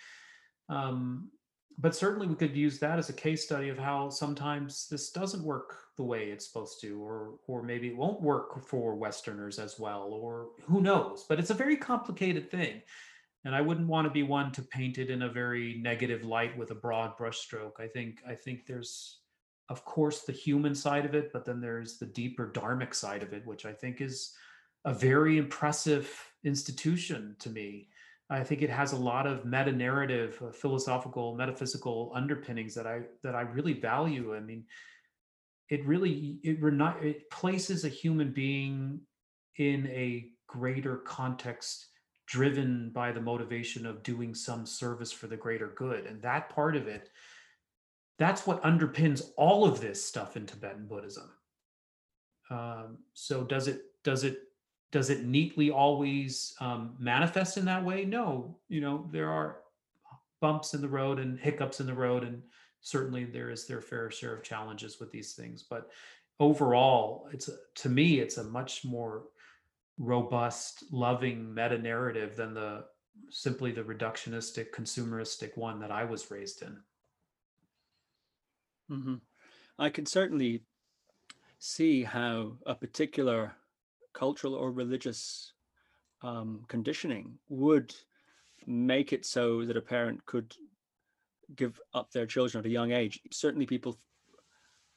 Um, 0.68 1.30
but 1.78 1.96
certainly 1.96 2.28
we 2.28 2.36
could 2.36 2.56
use 2.56 2.78
that 2.78 3.00
as 3.00 3.08
a 3.08 3.12
case 3.12 3.44
study 3.44 3.68
of 3.68 3.76
how 3.76 4.08
sometimes 4.08 4.86
this 4.88 5.10
doesn't 5.10 5.42
work 5.42 5.78
the 5.96 6.04
way 6.04 6.30
it's 6.30 6.46
supposed 6.46 6.80
to 6.82 7.02
or 7.02 7.34
or 7.48 7.60
maybe 7.64 7.88
it 7.88 7.96
won't 7.96 8.22
work 8.22 8.64
for 8.64 8.94
westerners 8.94 9.58
as 9.58 9.80
well 9.80 10.10
or 10.12 10.50
who 10.62 10.80
knows? 10.80 11.24
But 11.28 11.40
it's 11.40 11.50
a 11.50 11.54
very 11.54 11.76
complicated 11.76 12.52
thing 12.52 12.82
and 13.44 13.54
I 13.54 13.60
wouldn't 13.60 13.88
want 13.88 14.06
to 14.06 14.10
be 14.10 14.22
one 14.22 14.52
to 14.52 14.62
paint 14.62 14.98
it 14.98 15.10
in 15.10 15.22
a 15.22 15.28
very 15.28 15.78
negative 15.82 16.24
light 16.24 16.56
with 16.56 16.70
a 16.70 16.74
broad 16.74 17.16
brushstroke. 17.18 17.78
I 17.78 17.86
think 17.86 18.20
I 18.26 18.34
think 18.34 18.66
there's 18.66 19.20
of 19.68 19.84
course 19.84 20.22
the 20.22 20.32
human 20.32 20.74
side 20.74 21.04
of 21.04 21.14
it, 21.14 21.32
but 21.32 21.44
then 21.44 21.60
there's 21.60 21.98
the 21.98 22.06
deeper 22.06 22.50
dharmic 22.54 22.94
side 22.94 23.22
of 23.22 23.32
it, 23.32 23.46
which 23.46 23.66
I 23.66 23.72
think 23.72 24.00
is 24.00 24.34
a 24.84 24.92
very 24.92 25.38
impressive 25.38 26.10
institution 26.44 27.36
to 27.38 27.50
me. 27.50 27.88
I 28.30 28.42
think 28.42 28.62
it 28.62 28.70
has 28.70 28.92
a 28.92 28.96
lot 28.96 29.26
of 29.26 29.44
meta 29.44 29.72
narrative, 29.72 30.42
uh, 30.42 30.50
philosophical, 30.50 31.36
metaphysical 31.36 32.12
underpinnings 32.14 32.74
that 32.74 32.86
I 32.86 33.02
that 33.22 33.34
I 33.34 33.42
really 33.42 33.74
value. 33.74 34.34
I 34.34 34.40
mean, 34.40 34.64
it 35.68 35.84
really 35.84 36.38
it, 36.42 36.58
it 37.02 37.30
places 37.30 37.84
a 37.84 37.90
human 37.90 38.32
being 38.32 39.00
in 39.56 39.86
a 39.88 40.30
greater 40.46 40.98
context 40.98 41.88
driven 42.26 42.90
by 42.90 43.12
the 43.12 43.20
motivation 43.20 43.86
of 43.86 44.02
doing 44.02 44.34
some 44.34 44.66
service 44.66 45.12
for 45.12 45.26
the 45.26 45.36
greater 45.36 45.68
good. 45.76 46.06
And 46.06 46.22
that 46.22 46.48
part 46.48 46.76
of 46.76 46.88
it, 46.88 47.10
that's 48.18 48.46
what 48.46 48.62
underpins 48.62 49.30
all 49.36 49.64
of 49.64 49.80
this 49.80 50.04
stuff 50.04 50.36
in 50.36 50.46
Tibetan 50.46 50.86
Buddhism. 50.86 51.30
Um, 52.50 52.98
so 53.14 53.42
does 53.42 53.68
it 53.68 53.82
does 54.02 54.24
it 54.24 54.42
does 54.92 55.10
it 55.10 55.24
neatly 55.24 55.70
always 55.70 56.54
um, 56.60 56.94
manifest 57.00 57.56
in 57.56 57.64
that 57.64 57.84
way? 57.84 58.04
No, 58.04 58.56
you 58.68 58.80
know, 58.80 59.08
there 59.10 59.30
are 59.30 59.56
bumps 60.40 60.74
in 60.74 60.80
the 60.80 60.88
road 60.88 61.18
and 61.18 61.38
hiccups 61.38 61.80
in 61.80 61.86
the 61.86 61.94
road, 61.94 62.22
and 62.22 62.42
certainly 62.80 63.24
there 63.24 63.50
is 63.50 63.66
their 63.66 63.80
fair 63.80 64.10
share 64.10 64.36
of 64.36 64.42
challenges 64.42 65.00
with 65.00 65.10
these 65.10 65.32
things. 65.32 65.62
But 65.62 65.90
overall, 66.38 67.28
it's 67.32 67.50
to 67.76 67.88
me, 67.88 68.20
it's 68.20 68.36
a 68.36 68.44
much 68.44 68.84
more 68.84 69.24
robust, 69.98 70.84
loving 70.90 71.54
meta 71.54 71.78
narrative 71.78 72.36
than 72.36 72.54
the 72.54 72.84
simply 73.30 73.72
the 73.72 73.82
reductionistic, 73.82 74.66
consumeristic 74.74 75.56
one 75.56 75.78
that 75.80 75.90
I 75.90 76.04
was 76.04 76.30
raised 76.30 76.62
in. 76.62 76.76
Mm-hmm. 78.90 79.14
I 79.78 79.88
can 79.88 80.06
certainly 80.06 80.62
see 81.58 82.02
how 82.02 82.52
a 82.66 82.74
particular 82.74 83.52
cultural 84.12 84.54
or 84.54 84.70
religious 84.70 85.52
um, 86.22 86.64
conditioning 86.68 87.38
would 87.48 87.94
make 88.66 89.12
it 89.12 89.24
so 89.24 89.64
that 89.64 89.76
a 89.76 89.80
parent 89.80 90.24
could 90.26 90.54
give 91.56 91.80
up 91.92 92.10
their 92.10 92.26
children 92.26 92.60
at 92.60 92.66
a 92.66 92.72
young 92.72 92.92
age. 92.92 93.20
Certainly, 93.30 93.66
people 93.66 93.98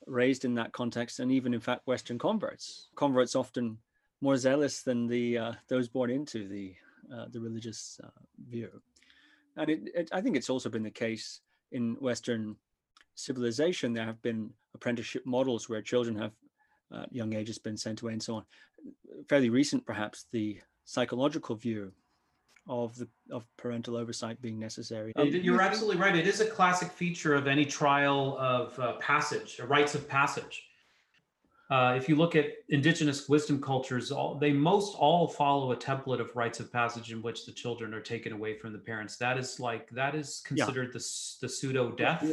raised 0.05 0.45
in 0.45 0.55
that 0.55 0.71
context, 0.71 1.19
and 1.19 1.31
even 1.31 1.53
in 1.53 1.59
fact, 1.59 1.87
Western 1.87 2.17
converts, 2.17 2.87
converts 2.95 3.35
often 3.35 3.77
more 4.21 4.37
zealous 4.37 4.81
than 4.81 5.07
the 5.07 5.37
uh, 5.37 5.51
those 5.67 5.87
born 5.87 6.09
into 6.09 6.47
the 6.47 6.75
uh, 7.13 7.25
the 7.31 7.39
religious 7.39 7.99
uh, 8.03 8.09
view. 8.47 8.69
And 9.55 9.69
it, 9.69 9.79
it, 9.95 10.09
I 10.11 10.21
think 10.21 10.35
it's 10.35 10.49
also 10.49 10.69
been 10.69 10.83
the 10.83 10.91
case 10.91 11.41
in 11.71 11.95
Western 11.99 12.55
civilization. 13.15 13.93
There 13.93 14.05
have 14.05 14.21
been 14.21 14.51
apprenticeship 14.73 15.25
models 15.25 15.67
where 15.67 15.81
children 15.81 16.15
have 16.17 16.33
uh, 16.91 17.05
young 17.11 17.33
ages 17.33 17.57
been 17.57 17.77
sent 17.77 18.01
away 18.01 18.13
and 18.13 18.23
so 18.23 18.35
on. 18.35 18.45
Fairly 19.27 19.49
recent, 19.49 19.85
perhaps, 19.85 20.25
the 20.31 20.59
psychological 20.85 21.55
view 21.55 21.91
of 22.69 22.95
the 22.97 23.07
of 23.31 23.45
parental 23.57 23.95
oversight 23.95 24.41
being 24.41 24.59
necessary. 24.59 25.13
Um, 25.15 25.27
You're 25.27 25.61
absolutely 25.61 26.01
right. 26.01 26.15
It 26.15 26.27
is 26.27 26.41
a 26.41 26.45
classic 26.45 26.91
feature 26.91 27.33
of 27.33 27.47
any 27.47 27.65
trial 27.65 28.37
of 28.37 28.77
uh, 28.79 28.93
passage, 28.97 29.59
rites 29.59 29.95
of 29.95 30.07
passage. 30.07 30.63
Uh, 31.69 31.95
if 31.97 32.07
you 32.07 32.15
look 32.15 32.35
at 32.35 32.45
indigenous 32.69 33.27
wisdom 33.27 33.61
cultures, 33.61 34.09
all, 34.09 34.35
they 34.35 34.53
most 34.53 34.95
all 34.95 35.27
follow 35.27 35.73
a 35.73 35.75
template 35.75 36.21
of 36.21 36.33
rites 36.33 36.61
of 36.61 36.71
passage 36.71 37.11
in 37.11 37.21
which 37.21 37.45
the 37.45 37.51
children 37.51 37.93
are 37.93 38.01
taken 38.01 38.31
away 38.31 38.57
from 38.57 38.71
the 38.71 38.79
parents. 38.79 39.17
That 39.17 39.37
is 39.37 39.59
like 39.59 39.89
that 39.89 40.15
is 40.15 40.41
considered 40.45 40.87
yeah. 40.87 40.93
the 40.93 41.37
the 41.41 41.49
pseudo 41.49 41.91
death 41.91 42.25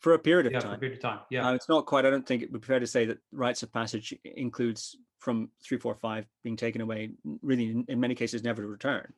for 0.00 0.14
a 0.14 0.18
period 0.18 0.46
of 0.46 0.52
time. 0.52 0.60
yeah, 0.60 0.60
time. 0.60 0.70
For 0.70 0.74
a 0.74 0.78
period 0.78 0.96
of 0.96 1.02
time. 1.02 1.20
Yeah, 1.30 1.48
uh, 1.48 1.54
it's 1.54 1.68
not 1.68 1.86
quite. 1.86 2.04
I 2.04 2.10
don't 2.10 2.26
think 2.26 2.42
it 2.42 2.50
would 2.50 2.62
be 2.62 2.66
fair 2.66 2.80
to 2.80 2.86
say 2.86 3.04
that 3.06 3.18
rites 3.30 3.62
of 3.62 3.72
passage 3.72 4.12
includes 4.24 4.96
from 5.20 5.50
three, 5.62 5.78
four, 5.78 5.94
five 5.94 6.26
being 6.42 6.56
taken 6.56 6.80
away. 6.80 7.10
Really, 7.42 7.70
in, 7.70 7.84
in 7.88 8.00
many 8.00 8.16
cases, 8.16 8.42
never 8.42 8.62
to 8.62 8.68
return. 8.68 9.12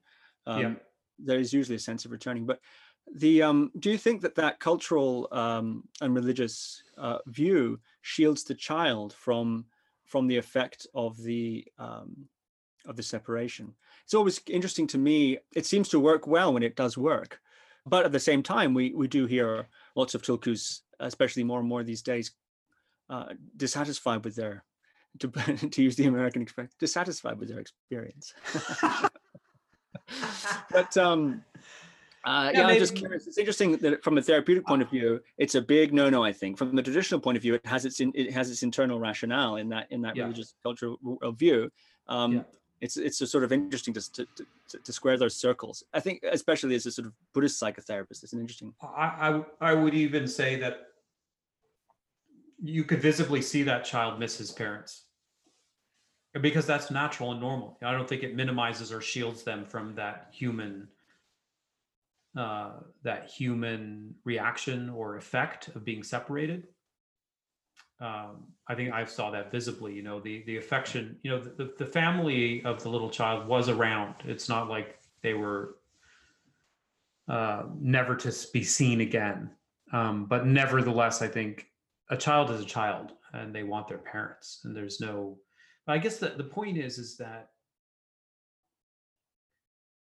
Um, 0.46 0.60
yeah. 0.60 0.74
There 1.18 1.38
is 1.38 1.52
usually 1.52 1.76
a 1.76 1.80
sense 1.80 2.04
of 2.04 2.12
returning, 2.12 2.44
but 2.44 2.60
the 3.14 3.42
um, 3.42 3.70
do 3.78 3.90
you 3.90 3.98
think 3.98 4.20
that 4.22 4.34
that 4.36 4.60
cultural 4.60 5.28
um, 5.32 5.84
and 6.00 6.14
religious 6.14 6.82
uh, 6.98 7.18
view 7.26 7.80
shields 8.02 8.44
the 8.44 8.54
child 8.54 9.12
from 9.12 9.66
from 10.04 10.26
the 10.26 10.36
effect 10.36 10.86
of 10.94 11.16
the 11.22 11.64
um, 11.78 12.28
of 12.86 12.96
the 12.96 13.02
separation? 13.02 13.74
It's 14.04 14.14
always 14.14 14.40
interesting 14.46 14.86
to 14.88 14.98
me. 14.98 15.38
It 15.54 15.66
seems 15.66 15.88
to 15.90 16.00
work 16.00 16.26
well 16.26 16.52
when 16.52 16.62
it 16.62 16.76
does 16.76 16.98
work, 16.98 17.40
but 17.86 18.04
at 18.04 18.12
the 18.12 18.20
same 18.20 18.42
time, 18.42 18.74
we 18.74 18.92
we 18.94 19.08
do 19.08 19.26
hear 19.26 19.68
lots 19.94 20.14
of 20.14 20.22
tulkus, 20.22 20.80
especially 20.98 21.44
more 21.44 21.60
and 21.60 21.68
more 21.68 21.82
these 21.82 22.02
days, 22.02 22.32
uh, 23.08 23.34
dissatisfied 23.56 24.24
with 24.24 24.36
their 24.36 24.64
to, 25.18 25.28
to 25.70 25.82
use 25.82 25.96
the 25.96 26.06
American 26.06 26.42
expression, 26.42 26.70
dissatisfied 26.78 27.38
with 27.38 27.48
their 27.48 27.60
experience. 27.60 28.32
but 30.70 30.96
um, 30.96 31.44
uh, 32.24 32.50
yeah, 32.52 32.60
yeah 32.60 32.66
I'm 32.66 32.78
just 32.78 32.94
curious. 32.94 33.26
It's 33.26 33.38
interesting 33.38 33.76
that 33.78 34.04
from 34.04 34.18
a 34.18 34.22
therapeutic 34.22 34.66
point 34.66 34.82
of 34.82 34.90
view, 34.90 35.20
it's 35.38 35.54
a 35.54 35.60
big 35.60 35.94
no-no. 35.94 36.22
I 36.22 36.32
think 36.32 36.58
from 36.58 36.76
the 36.76 36.82
traditional 36.82 37.20
point 37.20 37.36
of 37.36 37.42
view, 37.42 37.54
it 37.54 37.64
has 37.66 37.84
its 37.84 38.00
in, 38.00 38.12
it 38.14 38.32
has 38.32 38.50
its 38.50 38.62
internal 38.62 39.00
rationale 39.00 39.56
in 39.56 39.68
that 39.70 39.86
in 39.90 40.02
that 40.02 40.16
yeah. 40.16 40.24
religious 40.24 40.54
cultural 40.62 40.98
view. 41.36 41.70
Um, 42.08 42.32
yeah. 42.32 42.42
It's 42.80 42.96
it's 42.96 43.20
a 43.20 43.26
sort 43.26 43.44
of 43.44 43.52
interesting 43.52 43.92
to, 43.94 44.12
to, 44.12 44.26
to, 44.68 44.78
to 44.78 44.92
square 44.92 45.18
those 45.18 45.36
circles. 45.36 45.84
I 45.92 46.00
think, 46.00 46.22
especially 46.30 46.74
as 46.74 46.86
a 46.86 46.90
sort 46.90 47.06
of 47.06 47.12
Buddhist 47.34 47.60
psychotherapist, 47.60 48.22
it's 48.22 48.32
an 48.32 48.40
interesting. 48.40 48.74
I, 48.82 49.42
I 49.60 49.70
I 49.70 49.74
would 49.74 49.94
even 49.94 50.26
say 50.26 50.56
that 50.56 50.86
you 52.62 52.84
could 52.84 53.00
visibly 53.00 53.42
see 53.42 53.62
that 53.64 53.84
child 53.84 54.18
miss 54.18 54.36
his 54.36 54.50
parents 54.52 55.04
because 56.40 56.66
that's 56.66 56.90
natural 56.90 57.32
and 57.32 57.40
normal. 57.40 57.78
I 57.82 57.92
don't 57.92 58.08
think 58.08 58.22
it 58.22 58.36
minimizes 58.36 58.92
or 58.92 59.00
shields 59.00 59.42
them 59.42 59.64
from 59.64 59.94
that 59.96 60.28
human 60.32 60.88
uh, 62.36 62.70
that 63.02 63.28
human 63.28 64.14
reaction 64.24 64.88
or 64.90 65.16
effect 65.16 65.68
of 65.68 65.84
being 65.84 66.02
separated. 66.02 66.68
Um, 68.00 68.46
I 68.66 68.74
think 68.74 68.92
I 68.92 69.04
saw 69.04 69.30
that 69.32 69.50
visibly. 69.50 69.94
You 69.94 70.02
know, 70.02 70.20
the 70.20 70.42
the 70.46 70.56
affection. 70.56 71.16
You 71.22 71.32
know, 71.32 71.40
the 71.40 71.74
the 71.78 71.86
family 71.86 72.62
of 72.64 72.82
the 72.82 72.88
little 72.88 73.10
child 73.10 73.46
was 73.46 73.68
around. 73.68 74.14
It's 74.24 74.48
not 74.48 74.68
like 74.68 74.98
they 75.22 75.34
were 75.34 75.76
uh, 77.28 77.64
never 77.78 78.16
to 78.16 78.34
be 78.52 78.62
seen 78.62 79.00
again. 79.00 79.50
Um, 79.92 80.26
but 80.26 80.46
nevertheless, 80.46 81.20
I 81.20 81.28
think 81.28 81.66
a 82.10 82.16
child 82.16 82.50
is 82.50 82.60
a 82.60 82.64
child, 82.64 83.12
and 83.32 83.54
they 83.54 83.64
want 83.64 83.88
their 83.88 83.98
parents, 83.98 84.60
and 84.64 84.74
there's 84.74 85.00
no. 85.00 85.36
I 85.86 85.98
guess 85.98 86.18
the 86.18 86.28
the 86.28 86.44
point 86.44 86.78
is 86.78 86.98
is 86.98 87.16
that 87.16 87.50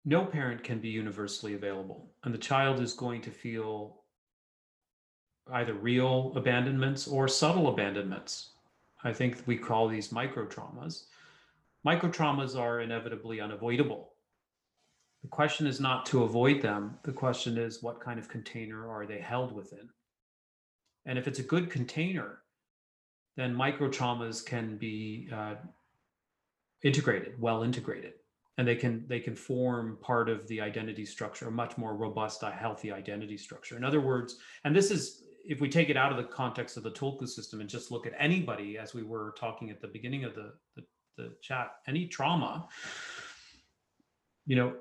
no 0.08 0.24
parent 0.24 0.64
can 0.64 0.80
be 0.80 0.88
universally 0.88 1.54
available 1.54 2.10
and 2.24 2.34
the 2.34 2.38
child 2.38 2.80
is 2.80 2.94
going 2.94 3.22
to 3.22 3.30
feel 3.30 4.04
either 5.52 5.74
real 5.74 6.32
abandonments 6.36 7.08
or 7.08 7.28
subtle 7.28 7.68
abandonments. 7.68 8.52
I 9.04 9.12
think 9.12 9.44
we 9.46 9.58
call 9.58 9.88
these 9.90 10.14
micro 10.14 10.46
traumas 10.48 11.04
micro 11.84 12.10
traumas 12.10 12.58
are 12.58 12.80
inevitably 12.82 13.42
unavoidable. 13.42 14.14
The 15.24 15.30
question 15.30 15.68
is 15.68 15.82
not 15.82 16.06
to 16.08 16.24
avoid 16.24 16.62
them 16.62 16.98
the 17.04 17.12
question 17.12 17.58
is 17.58 17.84
what 17.84 18.00
kind 18.00 18.18
of 18.18 18.30
container 18.30 18.90
are 18.90 19.06
they 19.06 19.20
held 19.20 19.52
within? 19.52 19.90
And 21.06 21.20
if 21.20 21.28
it's 21.28 21.40
a 21.40 21.44
good 21.44 21.70
container 21.70 22.40
then 23.36 23.54
micro 23.54 23.90
traumas 23.90 24.44
can 24.44 24.78
be 24.78 25.30
uh, 25.34 25.56
integrated 26.82 27.42
well 27.42 27.64
integrated 27.64 28.14
and 28.58 28.68
they 28.68 28.76
can 28.76 29.06
they 29.08 29.20
can 29.20 29.36
form 29.36 29.98
part 30.02 30.30
of 30.30 30.48
the 30.48 30.60
identity 30.60 31.06
structure 31.06 31.48
a 31.48 31.52
much 31.52 31.78
more 31.78 31.96
robust 31.96 32.44
a 32.44 32.50
healthy 32.50 32.92
identity 32.92 33.38
structure. 33.38 33.78
In 33.78 33.84
other 33.84 34.02
words 34.02 34.38
and 34.64 34.76
this 34.76 34.92
is 34.92 35.24
if 35.46 35.62
we 35.62 35.70
take 35.70 35.90
it 35.90 35.98
out 35.98 36.12
of 36.12 36.18
the 36.18 36.24
context 36.24 36.76
of 36.76 36.84
the 36.84 36.92
tulku 36.92 37.28
system 37.28 37.62
and 37.62 37.70
just 37.70 37.92
look 37.92 38.06
at 38.06 38.14
anybody 38.20 38.78
as 38.78 38.94
we 38.94 39.04
were 39.04 39.34
talking 39.40 39.70
at 39.70 39.80
the 39.80 39.88
beginning 39.88 40.26
of 40.26 40.36
the, 40.36 40.54
the, 40.76 40.84
the 41.16 41.34
chat 41.42 41.72
any 41.88 42.08
trauma 42.08 42.68
you 44.46 44.56
know 44.56 44.74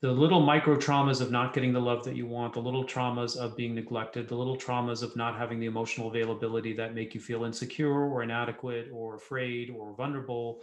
the 0.00 0.10
little 0.10 0.40
micro 0.40 0.76
traumas 0.76 1.20
of 1.20 1.30
not 1.30 1.52
getting 1.52 1.74
the 1.74 1.80
love 1.80 2.02
that 2.04 2.16
you 2.16 2.26
want 2.26 2.54
the 2.54 2.60
little 2.60 2.84
traumas 2.84 3.36
of 3.36 3.56
being 3.56 3.74
neglected 3.74 4.28
the 4.28 4.34
little 4.34 4.56
traumas 4.56 5.02
of 5.02 5.14
not 5.16 5.36
having 5.36 5.60
the 5.60 5.66
emotional 5.66 6.08
availability 6.08 6.72
that 6.72 6.94
make 6.94 7.14
you 7.14 7.20
feel 7.20 7.44
insecure 7.44 8.08
or 8.10 8.22
inadequate 8.22 8.88
or 8.92 9.16
afraid 9.16 9.68
or 9.70 9.94
vulnerable 9.94 10.62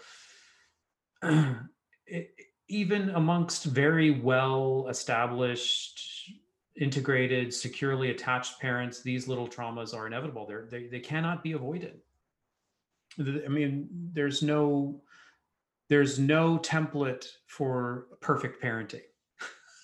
even 2.70 3.10
amongst 3.12 3.66
very 3.66 4.12
well 4.12 4.88
established 4.90 6.32
integrated 6.80 7.54
securely 7.54 8.12
attached 8.12 8.60
parents 8.60 9.02
these 9.02 9.28
little 9.28 9.48
traumas 9.48 9.96
are 9.96 10.08
inevitable. 10.08 10.46
They're, 10.46 10.68
they 10.70 10.88
they 10.88 11.00
cannot 11.00 11.44
be 11.44 11.54
avoided. 11.54 12.00
I 13.20 13.48
mean 13.48 13.88
there's 14.14 14.44
no 14.44 15.02
there's 15.90 16.20
no 16.20 16.60
template 16.60 17.26
for 17.48 18.08
perfect 18.22 18.62
parenting. 18.62 19.02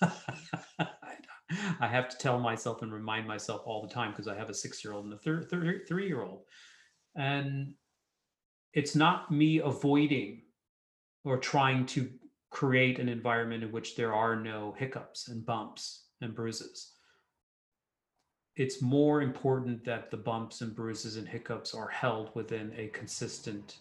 I 1.80 1.86
have 1.86 2.08
to 2.08 2.16
tell 2.18 2.38
myself 2.38 2.82
and 2.82 2.92
remind 2.92 3.26
myself 3.26 3.62
all 3.64 3.82
the 3.82 3.92
time 3.92 4.10
because 4.10 4.28
i 4.28 4.34
have 4.34 4.50
a 4.50 4.54
six 4.54 4.84
year 4.84 4.92
old 4.92 5.04
and 5.04 5.14
a 5.14 5.18
thir- 5.18 5.42
thir- 5.42 5.82
three 5.86 6.06
year 6.06 6.22
old 6.22 6.42
and 7.16 7.74
it's 8.72 8.96
not 8.96 9.30
me 9.30 9.58
avoiding 9.58 10.42
or 11.24 11.38
trying 11.38 11.86
to 11.86 12.10
create 12.50 12.98
an 12.98 13.08
environment 13.08 13.64
in 13.64 13.72
which 13.72 13.96
there 13.96 14.14
are 14.14 14.36
no 14.36 14.74
hiccups 14.78 15.28
and 15.28 15.44
bumps 15.44 16.04
and 16.20 16.34
bruises. 16.34 16.92
It's 18.56 18.80
more 18.80 19.22
important 19.22 19.84
that 19.84 20.10
the 20.10 20.16
bumps 20.16 20.60
and 20.60 20.74
bruises 20.74 21.16
and 21.16 21.26
hiccups 21.26 21.74
are 21.74 21.88
held 21.88 22.30
within 22.34 22.72
a 22.76 22.88
consistent 22.88 23.78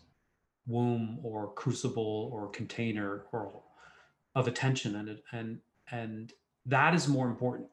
womb 0.66 1.20
or 1.24 1.54
crucible 1.54 2.32
or 2.34 2.50
container 2.50 3.26
or 3.32 3.62
of 4.36 4.48
attention 4.48 4.96
and 4.96 5.20
and 5.32 5.60
and 5.92 6.34
that 6.66 6.96
is 6.96 7.08
more 7.08 7.28
important 7.28 7.68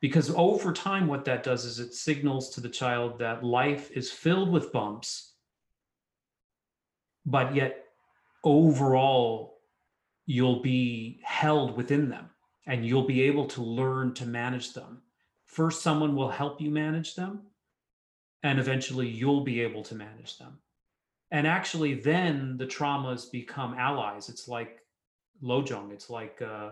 because 0.00 0.30
over 0.34 0.72
time 0.72 1.06
what 1.06 1.24
that 1.24 1.44
does 1.44 1.64
is 1.64 1.78
it 1.78 1.94
signals 1.94 2.50
to 2.50 2.60
the 2.60 2.68
child 2.68 3.18
that 3.18 3.44
life 3.44 3.90
is 3.92 4.10
filled 4.10 4.50
with 4.50 4.72
bumps 4.72 5.34
but 7.24 7.54
yet 7.54 7.84
overall 8.44 9.58
you'll 10.26 10.62
be 10.62 11.20
held 11.22 11.76
within 11.76 12.08
them 12.08 12.30
and 12.66 12.86
you'll 12.86 13.06
be 13.06 13.22
able 13.22 13.46
to 13.46 13.62
learn 13.62 14.14
to 14.14 14.26
manage 14.26 14.72
them. 14.72 15.02
First, 15.44 15.82
someone 15.82 16.14
will 16.14 16.30
help 16.30 16.60
you 16.60 16.70
manage 16.70 17.14
them, 17.14 17.42
and 18.42 18.58
eventually 18.58 19.08
you'll 19.08 19.44
be 19.44 19.60
able 19.60 19.82
to 19.82 19.94
manage 19.94 20.38
them. 20.38 20.58
And 21.30 21.46
actually, 21.46 21.94
then 21.94 22.56
the 22.56 22.66
traumas 22.66 23.30
become 23.30 23.74
allies. 23.74 24.28
It's 24.28 24.48
like 24.48 24.80
Lojong, 25.42 25.92
it's 25.92 26.08
like 26.08 26.40
uh, 26.40 26.70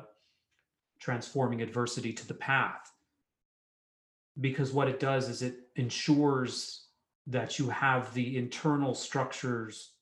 transforming 1.01 1.61
adversity 1.61 2.13
to 2.13 2.27
the 2.27 2.35
path. 2.35 2.93
Because 4.41 4.73
what 4.73 4.89
it 4.89 5.01
does 5.01 5.29
is 5.29 5.43
it 5.43 5.57
ensures 5.77 6.85
that 7.27 7.59
you 7.59 7.69
have 7.69 8.15
the 8.15 8.39
internal 8.39 8.95
structures 8.95 9.93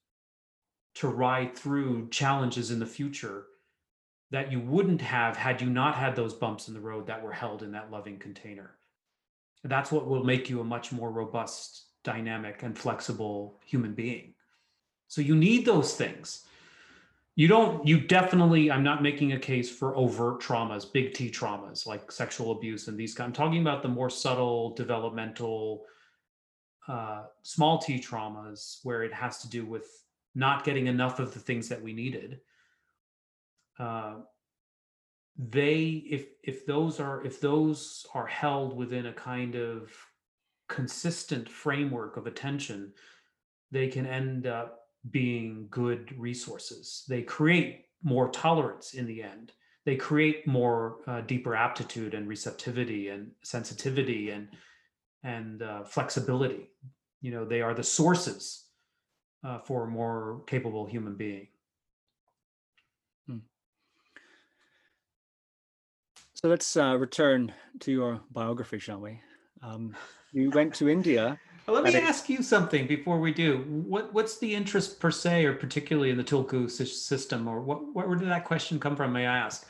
to 0.99 1.07
ride 1.07 1.57
through 1.57 2.09
challenges 2.09 2.73
in 2.73 2.81
the 2.81 2.87
future 2.87 3.47
that 4.33 4.51
you 4.51 4.59
wouldn't 4.59 5.01
have 5.01 5.37
had 5.37 5.61
you 5.61 5.71
not 5.71 5.95
had 5.95 6.17
those 6.17 6.35
bumps 6.35 6.67
in 6.67 6.75
the 6.75 6.81
road 6.81 7.07
that 7.07 7.23
were 7.23 7.33
held 7.33 7.63
in 7.63 7.71
that 7.71 7.91
loving 7.91 8.19
container. 8.19 8.73
That's 9.63 9.93
what 9.93 10.09
will 10.09 10.25
make 10.25 10.51
you 10.51 10.61
a 10.61 10.65
much 10.65 10.91
more 10.91 11.13
robust, 11.13 11.87
dynamic, 12.03 12.65
and 12.65 12.77
flexible 12.77 13.61
human 13.65 13.95
being. 13.95 14.35
So 15.07 15.21
you 15.21 15.37
need 15.37 15.65
those 15.65 15.95
things. 15.95 16.45
You 17.37 17.47
don't, 17.47 17.87
you 17.87 18.01
definitely, 18.01 18.69
I'm 18.69 18.83
not 18.83 19.01
making 19.01 19.33
a 19.33 19.39
case 19.39 19.71
for 19.71 19.97
overt 19.97 20.43
traumas, 20.43 20.93
big 20.93 21.15
T 21.15 21.31
traumas 21.31 21.87
like 21.87 22.11
sexual 22.11 22.51
abuse 22.51 22.89
and 22.89 22.99
these 22.99 23.15
kind. 23.15 23.29
I'm 23.29 23.33
talking 23.33 23.61
about 23.61 23.83
the 23.83 23.89
more 23.89 24.11
subtle, 24.11 24.75
developmental, 24.75 25.85
uh, 26.89 27.27
small 27.45 27.79
T 27.79 28.01
traumas 28.01 28.81
where 28.83 29.05
it 29.05 29.15
has 29.15 29.39
to 29.43 29.49
do 29.49 29.65
with 29.65 29.87
not 30.39 30.65
getting 30.65 30.87
enough 30.87 31.19
of 31.19 31.35
the 31.35 31.41
things 31.41 31.69
that 31.69 31.83
we 31.83 31.93
needed 31.93 32.41
uh, 33.79 34.15
they 35.37 36.03
if 36.11 36.27
if 36.43 36.67
those 36.67 36.99
are 36.99 37.25
if 37.25 37.41
those 37.41 38.07
are 38.15 38.27
held 38.27 38.77
within 38.77 39.07
a 39.07 39.13
kind 39.13 39.55
of 39.55 39.93
consistent 40.69 41.49
framework 41.49 42.17
of 42.17 42.27
attention 42.27 42.93
they 43.71 43.89
can 43.89 44.07
end 44.07 44.47
up 44.47 44.89
being 45.11 45.67
good 45.71 46.17
resources. 46.19 47.05
They 47.09 47.23
create 47.23 47.87
more 48.03 48.29
tolerance 48.29 48.95
in 48.95 49.07
the 49.07 49.23
end. 49.23 49.53
They 49.85 49.97
create 49.97 50.47
more 50.47 50.99
uh, 51.07 51.23
deeper 51.23 51.55
aptitude 51.55 52.15
and 52.15 52.29
receptivity 52.29 53.09
and 53.09 53.31
sensitivity 53.43 54.31
and 54.31 54.49
and 55.25 55.63
uh, 55.63 55.85
flexibility. 55.85 56.71
You 57.21 57.33
know 57.33 57.45
they 57.45 57.63
are 57.63 57.75
the 57.75 57.83
sources 57.83 58.67
uh, 59.45 59.59
for 59.59 59.85
a 59.85 59.89
more 59.89 60.43
capable 60.47 60.87
human 60.87 61.15
being 61.15 61.49
So 66.41 66.47
let's 66.47 66.77
uh, 66.77 66.97
return 66.97 67.53
to 67.81 67.91
your 67.91 68.21
biography, 68.31 68.79
shall 68.79 69.01
we? 69.01 69.21
Um, 69.61 69.97
you 70.31 70.51
went 70.51 70.73
to 70.75 70.89
India. 70.89 71.37
Let 71.67 71.83
me 71.83 71.97
ask 71.97 72.29
you 72.29 72.45
something 72.45 72.87
before 72.87 73.19
we 73.19 73.35
do. 73.35 73.65
What 73.67 74.15
what's 74.15 74.39
the 74.39 74.55
interest 74.55 75.01
per 75.01 75.11
se, 75.11 75.47
or 75.47 75.55
particularly 75.55 76.11
in 76.11 76.17
the 76.17 76.23
Tulku 76.23 76.71
system, 76.71 77.49
or 77.49 77.61
what 77.61 77.93
where 77.93 78.15
did 78.15 78.29
that 78.29 78.45
question 78.45 78.79
come 78.79 78.95
from? 78.95 79.13
May 79.13 79.27
I 79.27 79.37
ask? 79.37 79.67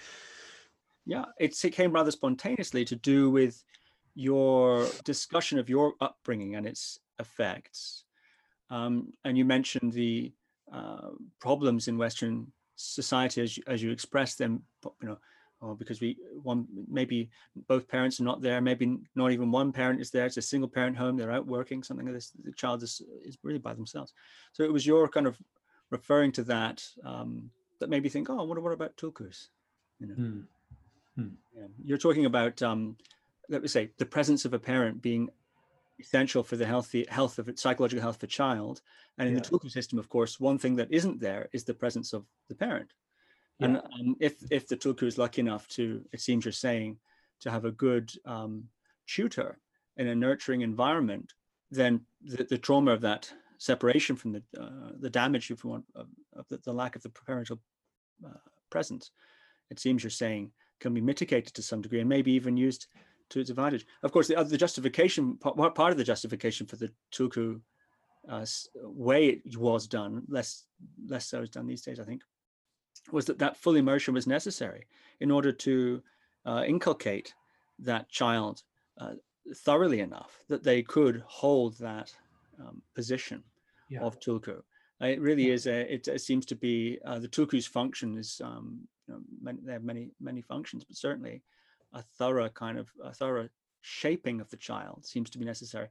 Yeah, 1.06 1.24
it 1.40 1.56
came 1.72 1.90
rather 1.90 2.10
spontaneously 2.10 2.84
to 2.84 2.96
do 2.96 3.30
with 3.30 3.64
your 4.14 4.88
discussion 5.04 5.58
of 5.58 5.70
your 5.70 5.94
upbringing 6.02 6.54
and 6.54 6.66
its 6.66 6.98
effects. 7.18 8.04
Um, 8.70 9.12
and 9.24 9.36
you 9.36 9.44
mentioned 9.44 9.92
the 9.92 10.32
uh, 10.72 11.10
problems 11.40 11.88
in 11.88 11.98
Western 11.98 12.52
society 12.76 13.40
as 13.42 13.56
you, 13.56 13.62
as 13.66 13.82
you 13.82 13.90
express 13.90 14.34
them, 14.34 14.62
you 15.02 15.08
know, 15.08 15.18
or 15.60 15.74
because 15.74 16.00
we 16.00 16.16
one 16.42 16.66
maybe 16.88 17.30
both 17.66 17.88
parents 17.88 18.20
are 18.20 18.24
not 18.24 18.40
there 18.40 18.60
maybe 18.60 18.98
not 19.14 19.32
even 19.32 19.50
one 19.50 19.72
parent 19.72 20.00
is 20.00 20.10
there 20.10 20.26
it's 20.26 20.36
a 20.36 20.42
single 20.42 20.68
parent 20.68 20.96
home 20.96 21.16
they're 21.16 21.32
out 21.32 21.46
working 21.46 21.82
something 21.82 22.06
like 22.06 22.14
this 22.14 22.32
the 22.44 22.52
child 22.52 22.82
is 22.82 23.02
is 23.24 23.38
really 23.42 23.58
by 23.58 23.74
themselves 23.74 24.12
so 24.52 24.62
it 24.62 24.72
was 24.72 24.86
your 24.86 25.08
kind 25.08 25.26
of 25.26 25.38
referring 25.90 26.30
to 26.32 26.42
that 26.42 26.84
um, 27.04 27.50
that 27.80 27.90
made 27.90 28.02
me 28.02 28.08
think 28.08 28.30
oh 28.30 28.44
what, 28.44 28.60
what 28.62 28.72
about 28.72 28.96
tulkus 28.96 29.48
you 29.98 30.06
know 30.06 30.14
hmm. 30.14 30.40
Hmm. 31.16 31.28
Yeah. 31.56 31.66
you're 31.84 31.98
talking 31.98 32.26
about 32.26 32.62
um, 32.62 32.96
let 33.48 33.62
me 33.62 33.68
say 33.68 33.90
the 33.98 34.06
presence 34.06 34.44
of 34.44 34.54
a 34.54 34.58
parent 34.58 35.02
being 35.02 35.28
essential 36.00 36.42
for 36.42 36.56
the 36.56 36.66
healthy 36.66 37.04
health 37.08 37.38
of 37.38 37.50
psychological 37.56 38.02
health 38.02 38.16
of 38.16 38.22
a 38.22 38.26
child 38.26 38.80
and 39.18 39.28
in 39.28 39.34
yeah. 39.34 39.40
the 39.40 39.48
tulku 39.48 39.70
system 39.70 39.98
of 39.98 40.08
course 40.08 40.38
one 40.38 40.58
thing 40.58 40.76
that 40.76 40.92
isn't 40.92 41.20
there 41.20 41.48
is 41.52 41.64
the 41.64 41.74
presence 41.74 42.12
of 42.12 42.24
the 42.48 42.54
parent 42.54 42.92
yeah. 43.58 43.66
And 43.66 43.76
um, 43.78 44.16
if 44.20 44.34
if 44.50 44.68
the 44.68 44.76
tulku 44.76 45.04
is 45.04 45.18
lucky 45.18 45.40
enough 45.40 45.66
to, 45.68 46.04
it 46.12 46.20
seems 46.20 46.44
you're 46.44 46.52
saying, 46.52 46.98
to 47.40 47.50
have 47.50 47.64
a 47.64 47.72
good 47.72 48.10
um, 48.24 48.64
tutor 49.06 49.58
in 49.96 50.08
a 50.08 50.14
nurturing 50.14 50.62
environment, 50.62 51.32
then 51.70 52.00
the, 52.22 52.44
the 52.44 52.58
trauma 52.58 52.92
of 52.92 53.00
that 53.02 53.32
separation 53.58 54.16
from 54.16 54.32
the 54.32 54.42
uh, 54.58 54.92
the 55.00 55.10
damage 55.10 55.50
of, 55.50 55.64
of, 55.64 56.08
of 56.36 56.48
the, 56.48 56.58
the, 56.58 56.72
lack 56.72 56.94
of 56.94 57.02
the 57.02 57.08
parental 57.08 57.60
uh, 58.24 58.38
presence, 58.70 59.10
it 59.70 59.80
seems 59.80 60.02
you're 60.02 60.10
saying 60.10 60.52
can 60.80 60.94
be 60.94 61.00
mitigated 61.00 61.52
to 61.54 61.62
some 61.62 61.82
degree 61.82 61.98
and 61.98 62.08
maybe 62.08 62.30
even 62.30 62.56
used 62.56 62.86
to 63.30 63.40
its 63.40 63.50
advantage. 63.50 63.86
Of 64.02 64.12
course, 64.12 64.28
the 64.28 64.36
other 64.36 64.48
the 64.48 64.58
justification 64.58 65.36
part, 65.36 65.74
part 65.74 65.92
of 65.92 65.98
the 65.98 66.04
justification 66.04 66.66
for 66.66 66.76
the 66.76 66.90
tulku 67.12 67.60
uh, 68.28 68.46
way 68.82 69.28
it 69.28 69.56
was 69.56 69.86
done, 69.86 70.22
less 70.28 70.64
less 71.06 71.26
so 71.26 71.42
is 71.42 71.50
done 71.50 71.66
these 71.66 71.82
days, 71.82 72.00
I 72.00 72.04
think, 72.04 72.22
was 73.10 73.26
that 73.26 73.38
that 73.38 73.56
full 73.56 73.76
immersion 73.76 74.14
was 74.14 74.26
necessary 74.26 74.86
in 75.20 75.30
order 75.30 75.52
to 75.52 76.02
uh, 76.46 76.64
inculcate 76.66 77.34
that 77.80 78.08
child 78.08 78.62
uh, 79.00 79.12
thoroughly 79.54 80.00
enough 80.00 80.42
that 80.48 80.62
they 80.62 80.82
could 80.82 81.22
hold 81.26 81.78
that 81.78 82.12
um, 82.60 82.82
position 82.94 83.42
yeah. 83.88 84.00
of 84.00 84.18
tulku. 84.20 84.60
It 85.00 85.20
really 85.20 85.48
yeah. 85.48 85.54
is. 85.54 85.66
A, 85.66 85.94
it, 85.94 86.08
it, 86.08 86.20
seems 86.20 86.44
to 86.46 86.56
be 86.56 86.98
uh, 87.04 87.18
the 87.18 87.28
tulku's 87.28 87.66
function 87.66 88.16
is. 88.18 88.40
Um, 88.44 88.80
you 89.06 89.14
know, 89.14 89.20
many, 89.40 89.58
they 89.62 89.72
have 89.72 89.84
many 89.84 90.10
many 90.20 90.42
functions, 90.42 90.84
but 90.84 90.96
certainly 90.96 91.42
a 91.92 92.02
thorough 92.02 92.48
kind 92.48 92.78
of 92.78 92.88
a 93.02 93.12
thorough 93.12 93.48
shaping 93.80 94.40
of 94.40 94.50
the 94.50 94.56
child 94.56 95.06
seems 95.06 95.30
to 95.30 95.38
be 95.38 95.44
necessary. 95.44 95.88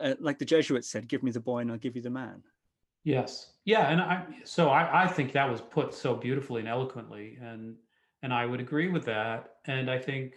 Uh, 0.00 0.14
like 0.20 0.38
the 0.38 0.44
Jesuits 0.44 0.90
said, 0.90 1.08
"Give 1.08 1.22
me 1.22 1.30
the 1.30 1.40
boy, 1.40 1.60
and 1.60 1.70
I'll 1.70 1.78
give 1.78 1.96
you 1.96 2.02
the 2.02 2.10
man." 2.10 2.42
Yes. 3.08 3.52
Yeah. 3.64 3.88
And 3.88 4.02
I, 4.02 4.26
so 4.44 4.68
I, 4.68 5.04
I 5.04 5.06
think 5.06 5.32
that 5.32 5.50
was 5.50 5.62
put 5.62 5.94
so 5.94 6.14
beautifully 6.14 6.60
and 6.60 6.68
eloquently. 6.68 7.38
And, 7.40 7.76
and 8.22 8.34
I 8.34 8.44
would 8.44 8.60
agree 8.60 8.88
with 8.88 9.06
that. 9.06 9.54
And 9.64 9.90
I 9.90 9.98
think 9.98 10.34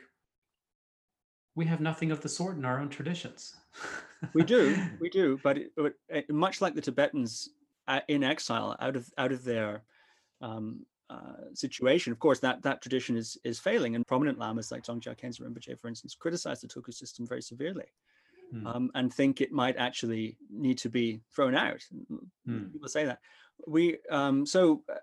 we 1.56 1.66
have 1.66 1.82
nothing 1.82 2.12
of 2.12 2.22
the 2.22 2.30
sort 2.30 2.56
in 2.56 2.64
our 2.64 2.80
own 2.80 2.88
traditions. 2.88 3.56
we 4.34 4.44
do, 4.44 4.78
we 5.02 5.10
do. 5.10 5.38
But, 5.44 5.58
it, 5.58 5.72
but 5.76 5.94
it, 6.08 6.26
eh, 6.30 6.34
much 6.34 6.62
like 6.62 6.76
the 6.76 6.82
Tibetans 6.82 7.50
uh, 7.90 8.02
in 8.08 8.24
exile, 8.24 8.78
out 8.80 8.96
of 8.96 9.10
out 9.18 9.34
of 9.34 9.44
their 9.44 9.84
um, 10.40 10.86
uh, 11.12 11.54
situation, 11.54 12.14
of 12.14 12.20
course, 12.20 12.40
that 12.40 12.62
that 12.64 12.82
tradition 12.82 13.18
is 13.18 13.38
is 13.44 13.60
failing. 13.60 13.96
And 13.96 14.08
prominent 14.08 14.40
lamas 14.40 14.72
like 14.72 14.84
Dzongsar 14.84 15.20
Khyentse 15.20 15.42
Rinpoche, 15.42 15.80
for 15.80 15.90
instance, 15.90 16.16
criticized 16.16 16.64
the 16.64 16.68
Tulku 16.68 16.94
system 16.94 17.28
very 17.28 17.42
severely 17.42 17.90
mm. 18.54 18.66
um, 18.66 18.92
and 18.96 19.14
think 19.14 19.42
it 19.42 19.52
might 19.52 19.78
actually 19.78 20.38
need 20.50 20.78
to 20.80 20.90
be 20.90 21.22
thrown 21.34 21.56
out. 21.56 21.84
Mm. 22.48 22.72
People 22.72 22.90
say 22.90 23.06
that. 23.06 23.20
We 23.68 23.98
um, 24.10 24.46
so 24.46 24.84
uh, 24.90 24.96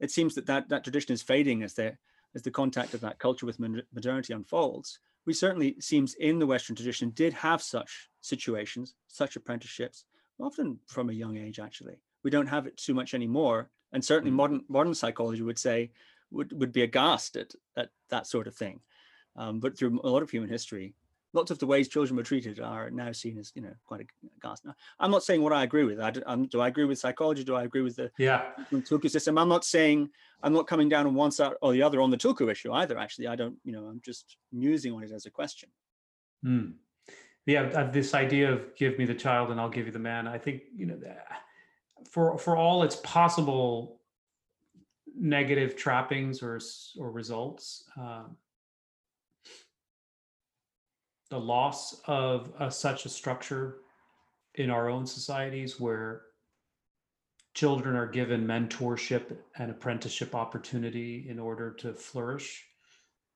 it 0.00 0.10
seems 0.10 0.34
that, 0.34 0.46
that 0.46 0.68
that 0.68 0.84
tradition 0.84 1.12
is 1.12 1.22
fading 1.22 1.62
as 1.62 1.74
the 1.74 1.96
as 2.34 2.42
the 2.42 2.50
contact 2.50 2.94
of 2.94 3.00
that 3.00 3.18
culture 3.18 3.46
with 3.46 3.58
modernity 3.58 4.32
unfolds. 4.32 4.98
We 5.26 5.34
certainly 5.34 5.76
seems 5.80 6.14
in 6.14 6.38
the 6.38 6.46
Western 6.46 6.76
tradition 6.76 7.10
did 7.10 7.32
have 7.34 7.62
such 7.62 8.08
situations, 8.20 8.94
such 9.08 9.36
apprenticeships, 9.36 10.04
often 10.40 10.78
from 10.86 11.10
a 11.10 11.14
young 11.14 11.36
age. 11.36 11.58
Actually, 11.58 12.00
we 12.22 12.30
don't 12.30 12.46
have 12.46 12.66
it 12.66 12.76
too 12.76 12.94
much 12.94 13.14
anymore, 13.14 13.70
and 13.92 14.04
certainly 14.04 14.30
mm. 14.30 14.36
modern 14.36 14.64
modern 14.68 14.94
psychology 14.94 15.42
would 15.42 15.58
say 15.58 15.90
would 16.30 16.52
would 16.58 16.72
be 16.72 16.82
aghast 16.82 17.36
at 17.36 17.52
at 17.76 17.90
that 18.10 18.26
sort 18.26 18.46
of 18.46 18.54
thing. 18.54 18.80
Um, 19.36 19.60
but 19.60 19.78
through 19.78 20.00
a 20.02 20.08
lot 20.08 20.22
of 20.22 20.30
human 20.30 20.48
history, 20.48 20.94
lots 21.32 21.50
of 21.50 21.58
the 21.58 21.66
ways 21.66 21.88
children 21.88 22.16
were 22.16 22.22
treated 22.22 22.60
are 22.60 22.90
now 22.90 23.12
seen 23.12 23.38
as 23.38 23.52
you 23.54 23.62
know 23.62 23.72
quite 23.86 24.06
aghast. 24.36 24.64
Now, 24.64 24.74
I'm 24.98 25.10
not 25.10 25.22
saying 25.22 25.42
what 25.42 25.52
I 25.52 25.62
agree 25.62 25.84
with. 25.84 26.00
I, 26.00 26.12
um, 26.26 26.46
do 26.46 26.60
I 26.60 26.68
agree 26.68 26.84
with 26.84 26.98
psychology? 26.98 27.44
Do 27.44 27.54
I 27.54 27.64
agree 27.64 27.82
with 27.82 27.96
the 27.96 28.10
yeah 28.18 28.42
Tulku 28.72 29.10
system? 29.10 29.38
I'm 29.38 29.48
not 29.48 29.64
saying 29.64 30.10
I'm 30.42 30.52
not 30.52 30.66
coming 30.66 30.88
down 30.88 31.06
on 31.06 31.14
one 31.14 31.30
side 31.30 31.52
or 31.62 31.72
the 31.72 31.82
other 31.82 32.00
on 32.00 32.10
the 32.10 32.16
Tulku 32.16 32.50
issue 32.50 32.72
either. 32.72 32.98
Actually, 32.98 33.28
I 33.28 33.36
don't. 33.36 33.56
You 33.64 33.72
know, 33.72 33.84
I'm 33.84 34.00
just 34.04 34.36
musing 34.52 34.92
on 34.92 35.04
it 35.04 35.12
as 35.12 35.26
a 35.26 35.30
question. 35.30 35.68
Hmm. 36.42 36.70
Yeah, 37.46 37.84
this 37.84 38.12
idea 38.12 38.52
of 38.52 38.76
give 38.76 38.98
me 38.98 39.06
the 39.06 39.14
child 39.14 39.50
and 39.50 39.58
I'll 39.58 39.70
give 39.70 39.86
you 39.86 39.92
the 39.92 39.98
man. 39.98 40.28
I 40.28 40.36
think 40.36 40.62
you 40.76 40.84
know 40.84 40.98
for 42.10 42.38
for 42.38 42.56
all 42.56 42.82
its 42.82 42.96
possible 42.96 44.00
negative 45.16 45.76
trappings 45.76 46.42
or 46.42 46.60
or 46.98 47.10
results. 47.10 47.84
Um, 47.96 48.36
the 51.30 51.38
loss 51.38 52.00
of 52.06 52.52
such 52.70 53.04
a 53.04 53.08
structure 53.08 53.78
in 54.54 54.70
our 54.70 54.88
own 54.88 55.06
societies 55.06 55.78
where 55.78 56.22
children 57.54 57.96
are 57.96 58.06
given 58.06 58.46
mentorship 58.46 59.36
and 59.56 59.70
apprenticeship 59.70 60.34
opportunity 60.34 61.26
in 61.28 61.38
order 61.38 61.72
to 61.72 61.92
flourish. 61.92 62.64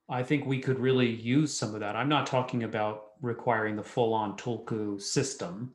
I 0.08 0.22
think 0.22 0.46
we 0.46 0.58
could 0.58 0.78
really 0.78 1.10
use 1.10 1.52
some 1.52 1.74
of 1.74 1.80
that. 1.80 1.96
I'm 1.96 2.08
not 2.08 2.26
talking 2.26 2.62
about 2.62 3.12
requiring 3.20 3.76
the 3.76 3.82
full-on 3.82 4.36
Tulku 4.36 5.00
system, 5.00 5.74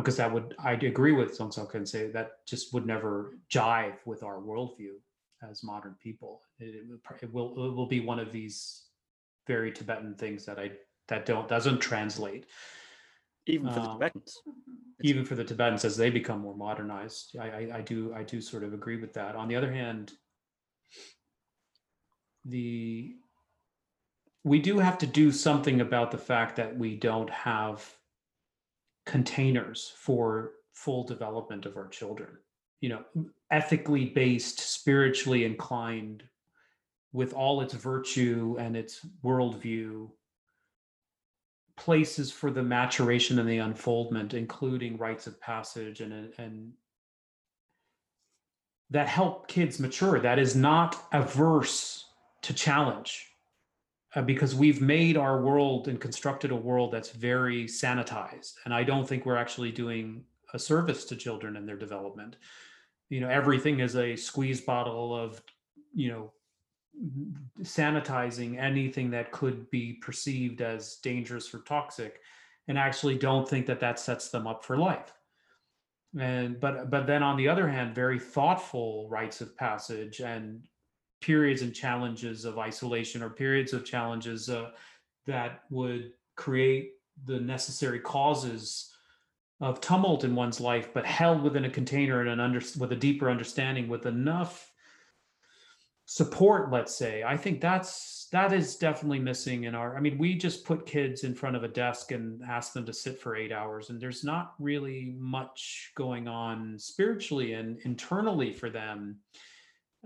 because 0.00 0.16
that 0.16 0.32
would 0.32 0.54
I'd 0.58 0.82
agree 0.82 1.12
with 1.12 1.38
Dzongsar 1.38 1.72
and 1.74 1.88
say 1.88 2.10
that 2.10 2.46
just 2.46 2.74
would 2.74 2.86
never 2.86 3.38
jive 3.50 3.94
with 4.04 4.22
our 4.22 4.38
worldview 4.38 4.94
as 5.48 5.62
modern 5.62 5.94
people. 6.02 6.40
It, 6.58 6.74
it, 7.22 7.32
will 7.32 7.50
it 7.52 7.74
will 7.74 7.86
be 7.86 8.00
one 8.00 8.18
of 8.18 8.32
these 8.32 8.84
very 9.46 9.70
Tibetan 9.70 10.14
things 10.14 10.44
that 10.46 10.58
I 10.58 10.72
that 11.08 11.26
don't 11.26 11.48
doesn't 11.48 11.78
translate. 11.78 12.46
Even 13.46 13.72
for 13.72 13.80
um, 13.80 13.84
the 13.84 13.92
Tibetans. 13.92 14.38
Even 15.02 15.24
for 15.24 15.34
the 15.34 15.44
Tibetans 15.44 15.84
as 15.84 15.96
they 15.96 16.10
become 16.10 16.40
more 16.40 16.56
modernized. 16.56 17.36
I, 17.38 17.48
I, 17.48 17.70
I 17.74 17.80
do 17.80 18.12
I 18.14 18.22
do 18.22 18.40
sort 18.40 18.64
of 18.64 18.72
agree 18.72 18.96
with 18.96 19.12
that. 19.14 19.36
On 19.36 19.48
the 19.48 19.56
other 19.56 19.72
hand, 19.72 20.12
the 22.44 23.16
we 24.42 24.60
do 24.60 24.78
have 24.78 24.98
to 24.98 25.06
do 25.06 25.30
something 25.30 25.80
about 25.80 26.10
the 26.10 26.18
fact 26.18 26.56
that 26.56 26.76
we 26.76 26.96
don't 26.96 27.30
have 27.30 27.94
containers 29.06 29.92
for 29.96 30.52
full 30.72 31.04
development 31.04 31.66
of 31.66 31.76
our 31.76 31.88
children 31.88 32.30
you 32.80 32.88
know 32.88 33.02
ethically 33.50 34.06
based 34.06 34.60
spiritually 34.60 35.44
inclined 35.44 36.22
with 37.12 37.32
all 37.32 37.60
its 37.60 37.74
virtue 37.74 38.56
and 38.58 38.76
its 38.76 39.06
worldview 39.24 40.10
places 41.76 42.30
for 42.30 42.50
the 42.50 42.62
maturation 42.62 43.38
and 43.38 43.48
the 43.48 43.58
unfoldment 43.58 44.34
including 44.34 44.96
rites 44.96 45.26
of 45.26 45.40
passage 45.40 46.00
and 46.00 46.12
uh, 46.12 46.42
and 46.42 46.72
that 48.90 49.08
help 49.08 49.48
kids 49.48 49.80
mature 49.80 50.20
that 50.20 50.38
is 50.38 50.54
not 50.54 51.06
averse 51.12 52.04
to 52.42 52.52
challenge 52.52 53.33
uh, 54.14 54.22
because 54.22 54.54
we've 54.54 54.80
made 54.80 55.16
our 55.16 55.40
world 55.40 55.88
and 55.88 56.00
constructed 56.00 56.50
a 56.50 56.56
world 56.56 56.92
that's 56.92 57.10
very 57.10 57.64
sanitized. 57.64 58.54
And 58.64 58.72
i 58.72 58.82
don't 58.82 59.08
think 59.08 59.26
we're 59.26 59.36
actually 59.36 59.72
doing 59.72 60.24
a 60.52 60.58
service 60.58 61.04
to 61.06 61.16
children 61.16 61.56
and 61.56 61.68
their 61.68 61.76
development. 61.76 62.36
You 63.10 63.20
know 63.20 63.28
everything 63.28 63.80
is 63.80 63.96
a 63.96 64.16
squeeze 64.16 64.60
bottle 64.60 65.14
of 65.14 65.42
you 65.94 66.08
know 66.08 66.32
sanitizing 67.62 68.58
anything 68.58 69.10
that 69.10 69.32
could 69.32 69.68
be 69.70 69.94
perceived 69.94 70.62
as 70.62 70.96
dangerous 71.02 71.52
or 71.52 71.58
toxic 71.60 72.20
and 72.68 72.78
actually 72.78 73.18
don't 73.18 73.48
think 73.48 73.66
that 73.66 73.80
that 73.80 73.98
sets 73.98 74.28
them 74.28 74.46
up 74.46 74.64
for 74.64 74.76
life. 74.76 75.12
And 76.18 76.60
but 76.60 76.90
but 76.90 77.06
then 77.06 77.22
on 77.22 77.36
the 77.36 77.48
other 77.48 77.68
hand 77.68 77.94
very 77.94 78.20
thoughtful 78.20 79.08
rites 79.10 79.40
of 79.40 79.56
passage 79.56 80.20
and 80.20 80.62
periods 81.24 81.62
and 81.62 81.74
challenges 81.74 82.44
of 82.44 82.58
isolation 82.58 83.22
or 83.22 83.30
periods 83.30 83.72
of 83.72 83.82
challenges 83.82 84.50
uh, 84.50 84.70
that 85.26 85.62
would 85.70 86.12
create 86.36 86.92
the 87.24 87.40
necessary 87.40 87.98
causes 87.98 88.92
of 89.62 89.80
tumult 89.80 90.24
in 90.24 90.34
one's 90.34 90.60
life, 90.60 90.92
but 90.92 91.06
held 91.06 91.42
within 91.42 91.64
a 91.64 91.70
container 91.70 92.20
and 92.20 92.28
an 92.28 92.40
under 92.40 92.60
with 92.78 92.92
a 92.92 92.96
deeper 92.96 93.30
understanding, 93.30 93.88
with 93.88 94.04
enough 94.04 94.70
support, 96.04 96.70
let's 96.70 96.94
say. 96.94 97.22
I 97.22 97.38
think 97.38 97.62
that's 97.62 98.28
that 98.30 98.52
is 98.52 98.76
definitely 98.76 99.20
missing 99.20 99.64
in 99.64 99.74
our. 99.74 99.96
I 99.96 100.00
mean, 100.00 100.18
we 100.18 100.34
just 100.34 100.66
put 100.66 100.84
kids 100.84 101.24
in 101.24 101.34
front 101.34 101.56
of 101.56 101.64
a 101.64 101.68
desk 101.68 102.12
and 102.12 102.42
ask 102.46 102.74
them 102.74 102.84
to 102.84 102.92
sit 102.92 103.18
for 103.18 103.34
eight 103.34 103.52
hours, 103.52 103.88
and 103.88 103.98
there's 103.98 104.24
not 104.24 104.52
really 104.58 105.14
much 105.18 105.92
going 105.94 106.28
on 106.28 106.78
spiritually 106.78 107.54
and 107.54 107.78
internally 107.84 108.52
for 108.52 108.68
them 108.68 109.20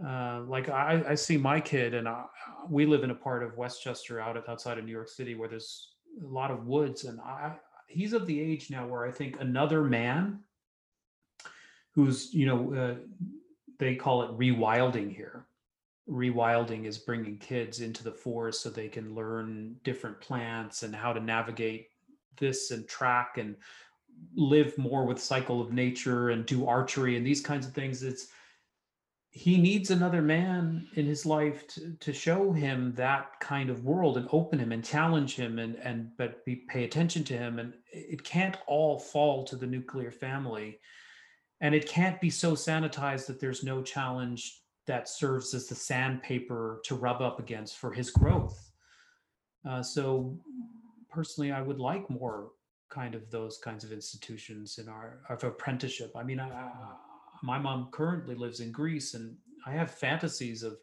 uh, 0.06 0.42
like 0.46 0.68
I, 0.68 1.02
I, 1.08 1.14
see 1.14 1.36
my 1.36 1.60
kid 1.60 1.94
and 1.94 2.08
I, 2.08 2.24
we 2.68 2.86
live 2.86 3.02
in 3.02 3.10
a 3.10 3.14
part 3.14 3.42
of 3.42 3.56
westchester 3.56 4.20
out 4.20 4.48
outside 4.48 4.78
of 4.78 4.84
new 4.84 4.92
york 4.92 5.08
city 5.08 5.34
where 5.34 5.48
there's 5.48 5.94
a 6.22 6.26
lot 6.26 6.50
of 6.50 6.66
woods 6.66 7.04
and 7.04 7.20
I, 7.20 7.56
he's 7.88 8.12
of 8.12 8.26
the 8.26 8.40
age 8.40 8.70
now 8.70 8.86
where 8.86 9.04
i 9.04 9.10
think 9.10 9.40
another 9.40 9.82
man 9.82 10.40
who's 11.94 12.32
you 12.32 12.46
know 12.46 12.74
uh, 12.74 12.94
they 13.78 13.94
call 13.94 14.22
it 14.22 14.38
rewilding 14.38 15.14
here. 15.14 15.46
Rewilding 16.08 16.84
is 16.84 16.98
bringing 16.98 17.38
kids 17.38 17.80
into 17.80 18.02
the 18.02 18.12
forest 18.12 18.62
so 18.62 18.70
they 18.70 18.88
can 18.88 19.14
learn 19.14 19.76
different 19.84 20.20
plants 20.20 20.82
and 20.82 20.94
how 20.94 21.12
to 21.12 21.20
navigate 21.20 21.88
this 22.38 22.70
and 22.70 22.88
track 22.88 23.38
and 23.38 23.56
live 24.34 24.76
more 24.78 25.04
with 25.04 25.20
cycle 25.20 25.60
of 25.60 25.72
nature 25.72 26.30
and 26.30 26.46
do 26.46 26.66
archery 26.66 27.16
and 27.16 27.26
these 27.26 27.40
kinds 27.40 27.66
of 27.66 27.72
things. 27.72 28.02
It's 28.02 28.28
he 29.30 29.58
needs 29.58 29.90
another 29.90 30.22
man 30.22 30.88
in 30.94 31.06
his 31.06 31.26
life 31.26 31.66
to, 31.68 31.92
to 32.00 32.12
show 32.12 32.52
him 32.52 32.94
that 32.96 33.38
kind 33.40 33.68
of 33.70 33.84
world 33.84 34.16
and 34.16 34.28
open 34.32 34.58
him 34.58 34.72
and 34.72 34.84
challenge 34.84 35.36
him 35.36 35.58
and 35.58 35.76
and 35.76 36.10
but 36.16 36.44
be, 36.44 36.56
pay 36.56 36.84
attention 36.84 37.24
to 37.24 37.36
him. 37.36 37.58
And 37.58 37.74
it 37.92 38.24
can't 38.24 38.56
all 38.66 38.98
fall 38.98 39.44
to 39.44 39.56
the 39.56 39.66
nuclear 39.66 40.10
family. 40.10 40.80
And 41.60 41.74
it 41.74 41.88
can't 41.88 42.20
be 42.20 42.30
so 42.30 42.52
sanitized 42.52 43.26
that 43.26 43.40
there's 43.40 43.64
no 43.64 43.82
challenge 43.82 44.62
that 44.86 45.08
serves 45.08 45.52
as 45.52 45.66
the 45.66 45.74
sandpaper 45.74 46.80
to 46.84 46.94
rub 46.94 47.20
up 47.20 47.38
against 47.38 47.76
for 47.76 47.92
his 47.92 48.10
growth. 48.10 48.70
Uh, 49.68 49.82
so 49.82 50.38
personally 51.10 51.50
i 51.50 51.60
would 51.60 51.80
like 51.80 52.08
more 52.10 52.50
kind 52.90 53.14
of 53.14 53.30
those 53.30 53.58
kinds 53.58 53.82
of 53.84 53.92
institutions 53.92 54.78
in 54.78 54.88
our 54.88 55.20
of 55.28 55.44
apprenticeship. 55.44 56.12
I 56.16 56.22
mean 56.22 56.40
I, 56.40 56.48
my 57.42 57.58
mom 57.58 57.88
currently 57.90 58.34
lives 58.34 58.60
in 58.60 58.72
Greece, 58.72 59.14
and 59.14 59.36
I 59.66 59.72
have 59.72 59.90
fantasies 59.90 60.62
of 60.62 60.78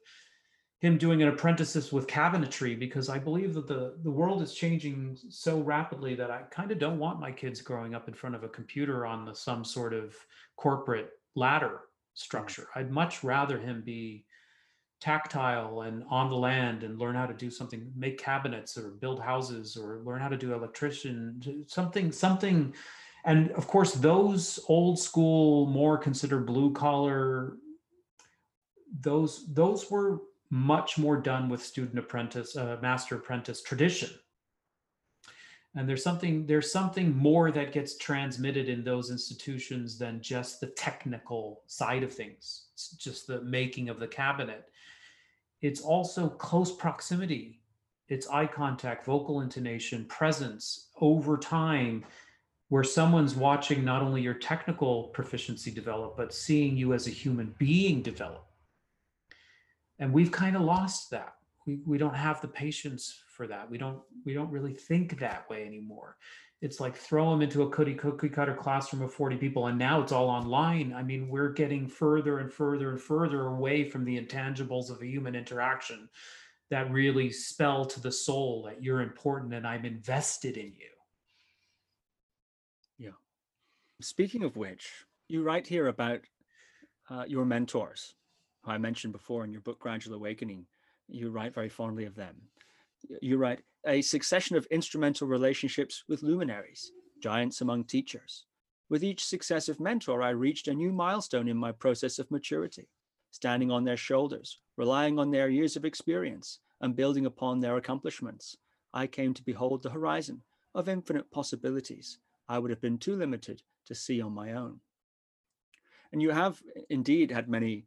him 0.79 0.97
doing 0.97 1.21
an 1.21 1.29
apprenticeship 1.29 1.91
with 1.91 2.07
cabinetry 2.07 2.77
because 2.77 3.09
I 3.09 3.17
believe 3.17 3.53
that 3.53 3.67
the 3.67 3.97
the 4.03 4.11
world 4.11 4.41
is 4.41 4.53
changing 4.53 5.17
so 5.29 5.61
rapidly 5.61 6.15
that 6.15 6.31
I 6.31 6.41
kind 6.51 6.71
of 6.71 6.79
don't 6.79 6.99
want 6.99 7.19
my 7.19 7.31
kids 7.31 7.61
growing 7.61 7.95
up 7.95 8.07
in 8.07 8.13
front 8.13 8.35
of 8.35 8.43
a 8.43 8.49
computer 8.49 9.05
on 9.05 9.25
the, 9.25 9.33
some 9.33 9.63
sort 9.63 9.93
of 9.93 10.15
corporate 10.57 11.11
ladder 11.35 11.67
mm. 11.67 11.79
structure. 12.13 12.67
I'd 12.75 12.91
much 12.91 13.23
rather 13.23 13.57
him 13.57 13.83
be 13.85 14.25
tactile 15.01 15.81
and 15.81 16.03
on 16.09 16.29
the 16.29 16.35
land 16.35 16.83
and 16.83 16.97
learn 16.97 17.15
how 17.15 17.25
to 17.25 17.33
do 17.33 17.49
something 17.49 17.91
make 17.95 18.17
cabinets 18.17 18.77
or 18.77 18.91
build 18.91 19.21
houses 19.21 19.75
or 19.75 20.01
learn 20.05 20.21
how 20.21 20.29
to 20.29 20.37
do 20.37 20.53
electrician 20.53 21.65
something 21.67 22.11
something 22.11 22.73
and 23.25 23.51
of 23.51 23.67
course 23.67 23.93
those 23.93 24.59
old 24.67 24.99
school 24.99 25.65
more 25.67 25.97
considered 25.97 26.45
blue 26.45 26.71
collar 26.71 27.57
those 29.01 29.45
those 29.53 29.89
were 29.91 30.21
much 30.49 30.97
more 30.97 31.17
done 31.17 31.49
with 31.49 31.63
student 31.63 31.99
apprentice 31.99 32.55
uh, 32.55 32.77
master 32.81 33.15
apprentice 33.15 33.61
tradition. 33.61 34.09
And 35.75 35.89
there's 35.89 36.03
something 36.03 36.45
there's 36.45 36.71
something 36.71 37.15
more 37.15 37.51
that 37.51 37.73
gets 37.73 37.97
transmitted 37.97 38.69
in 38.69 38.83
those 38.83 39.11
institutions 39.11 39.97
than 39.97 40.21
just 40.21 40.61
the 40.61 40.67
technical 40.67 41.63
side 41.65 42.03
of 42.03 42.13
things 42.13 42.67
it's 42.73 42.91
just 42.91 43.27
the 43.27 43.41
making 43.41 43.89
of 43.89 43.99
the 43.99 44.07
cabinet. 44.07 44.69
It's 45.61 45.81
also 45.81 46.29
close 46.29 46.71
proximity. 46.71 47.59
It's 48.07 48.27
eye 48.27 48.47
contact 48.47 49.05
vocal 49.05 49.41
intonation 49.41 50.05
presence 50.05 50.89
over 51.01 51.37
time 51.37 52.05
where 52.69 52.83
someone's 52.83 53.35
watching 53.35 53.85
not 53.85 54.01
only 54.01 54.21
your 54.21 54.33
technical 54.33 55.05
proficiency 55.05 55.71
develop, 55.71 56.17
but 56.17 56.33
seeing 56.33 56.75
you 56.75 56.93
as 56.93 57.07
a 57.07 57.11
human 57.11 57.53
being 57.57 58.01
develop. 58.01 58.45
And 59.99 60.11
we've 60.11 60.31
kind 60.31 60.55
of 60.55 60.63
lost 60.63 61.11
that. 61.11 61.35
We, 61.67 61.79
we 61.85 61.97
don't 61.97 62.15
have 62.15 62.41
the 62.41 62.47
patience 62.47 63.21
for 63.27 63.47
that. 63.47 63.69
We 63.69 63.77
don't 63.77 63.99
we 64.25 64.33
don't 64.33 64.51
really 64.51 64.73
think 64.73 65.19
that 65.19 65.49
way 65.49 65.65
anymore. 65.65 66.17
It's 66.61 66.79
like 66.79 66.95
throw 66.95 67.29
them 67.29 67.41
into 67.41 67.63
a 67.63 67.69
cookie 67.69 67.93
cookie 67.93 68.29
cutter 68.29 68.55
classroom 68.55 69.03
of 69.03 69.13
40 69.13 69.37
people, 69.37 69.67
and 69.67 69.77
now 69.77 70.01
it's 70.01 70.11
all 70.11 70.29
online. 70.29 70.93
I 70.93 71.03
mean, 71.03 71.27
we're 71.27 71.53
getting 71.53 71.87
further 71.87 72.39
and 72.39 72.51
further 72.51 72.91
and 72.91 72.99
further 72.99 73.47
away 73.47 73.87
from 73.87 74.05
the 74.05 74.19
intangibles 74.19 74.89
of 74.89 75.01
a 75.01 75.07
human 75.07 75.35
interaction 75.35 76.09
that 76.69 76.91
really 76.91 77.31
spell 77.31 77.85
to 77.85 77.99
the 77.99 78.11
soul 78.11 78.63
that 78.63 78.83
you're 78.83 79.01
important 79.01 79.53
and 79.53 79.67
I'm 79.67 79.85
invested 79.85 80.57
in 80.57 80.73
you 80.77 80.94
Speaking 84.01 84.43
of 84.43 84.57
which, 84.57 85.05
you 85.29 85.41
write 85.41 85.65
here 85.67 85.87
about 85.87 86.19
uh, 87.09 87.23
your 87.29 87.45
mentors, 87.45 88.13
who 88.61 88.71
I 88.71 88.77
mentioned 88.77 89.13
before 89.13 89.45
in 89.45 89.53
your 89.53 89.61
book, 89.61 89.79
Gradual 89.79 90.15
Awakening. 90.15 90.65
You 91.07 91.29
write 91.29 91.53
very 91.53 91.69
fondly 91.69 92.03
of 92.03 92.13
them. 92.13 92.35
You 93.21 93.37
write 93.37 93.61
a 93.87 94.01
succession 94.01 94.57
of 94.57 94.65
instrumental 94.65 95.29
relationships 95.29 96.03
with 96.09 96.23
luminaries, 96.23 96.91
giants 97.23 97.61
among 97.61 97.85
teachers. 97.85 98.43
With 98.89 99.01
each 99.01 99.23
successive 99.23 99.79
mentor, 99.79 100.21
I 100.21 100.31
reached 100.31 100.67
a 100.67 100.73
new 100.73 100.91
milestone 100.91 101.47
in 101.47 101.55
my 101.55 101.71
process 101.71 102.19
of 102.19 102.29
maturity, 102.29 102.89
standing 103.31 103.71
on 103.71 103.85
their 103.85 103.97
shoulders, 103.97 104.59
relying 104.75 105.19
on 105.19 105.31
their 105.31 105.47
years 105.47 105.77
of 105.77 105.85
experience, 105.85 106.59
and 106.81 106.97
building 106.97 107.25
upon 107.25 107.61
their 107.61 107.77
accomplishments. 107.77 108.57
I 108.93 109.07
came 109.07 109.33
to 109.35 109.43
behold 109.43 109.83
the 109.83 109.91
horizon 109.91 110.41
of 110.73 110.89
infinite 110.89 111.31
possibilities. 111.31 112.19
I 112.49 112.59
would 112.59 112.71
have 112.71 112.81
been 112.81 112.97
too 112.97 113.15
limited 113.15 113.63
to 113.85 113.95
see 113.95 114.21
on 114.21 114.33
my 114.33 114.53
own. 114.53 114.79
And 116.11 116.21
you 116.21 116.31
have 116.31 116.61
indeed 116.89 117.31
had 117.31 117.49
many 117.49 117.85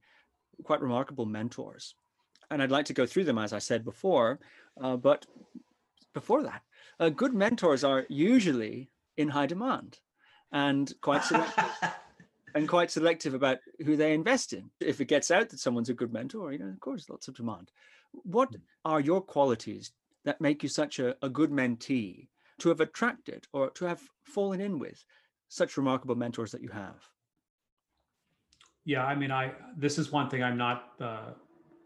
quite 0.64 0.80
remarkable 0.80 1.26
mentors. 1.26 1.94
And 2.50 2.62
I'd 2.62 2.70
like 2.70 2.86
to 2.86 2.94
go 2.94 3.06
through 3.06 3.24
them, 3.24 3.38
as 3.38 3.52
I 3.52 3.58
said 3.58 3.84
before. 3.84 4.40
Uh, 4.80 4.96
but 4.96 5.26
before 6.14 6.42
that, 6.42 6.62
uh, 7.00 7.08
good 7.10 7.34
mentors 7.34 7.84
are 7.84 8.06
usually 8.08 8.90
in 9.16 9.28
high 9.28 9.46
demand 9.46 9.98
and 10.52 10.92
quite 11.00 11.24
selective, 11.24 11.64
and 12.54 12.68
quite 12.68 12.90
selective 12.90 13.34
about 13.34 13.58
who 13.84 13.96
they 13.96 14.14
invest 14.14 14.52
in. 14.52 14.70
If 14.80 15.00
it 15.00 15.06
gets 15.06 15.30
out 15.30 15.50
that 15.50 15.60
someone's 15.60 15.90
a 15.90 15.94
good 15.94 16.12
mentor, 16.12 16.52
you 16.52 16.58
know, 16.58 16.68
of 16.68 16.80
course, 16.80 17.08
lots 17.08 17.28
of 17.28 17.36
demand. 17.36 17.70
What 18.12 18.50
hmm. 18.50 18.56
are 18.84 19.00
your 19.00 19.20
qualities 19.20 19.92
that 20.24 20.40
make 20.40 20.62
you 20.62 20.68
such 20.68 20.98
a, 20.98 21.16
a 21.22 21.28
good 21.28 21.50
mentee 21.50 22.28
to 22.58 22.68
have 22.70 22.80
attracted 22.80 23.46
or 23.52 23.70
to 23.70 23.84
have 23.84 24.02
fallen 24.22 24.60
in 24.60 24.78
with 24.78 25.04
such 25.48 25.76
remarkable 25.76 26.14
mentors 26.14 26.52
that 26.52 26.62
you 26.62 26.68
have? 26.68 27.08
Yeah, 28.84 29.04
I 29.04 29.14
mean, 29.14 29.30
I 29.30 29.52
this 29.76 29.98
is 29.98 30.12
one 30.12 30.30
thing 30.30 30.42
I'm 30.42 30.56
not 30.56 30.92
uh, 31.00 31.30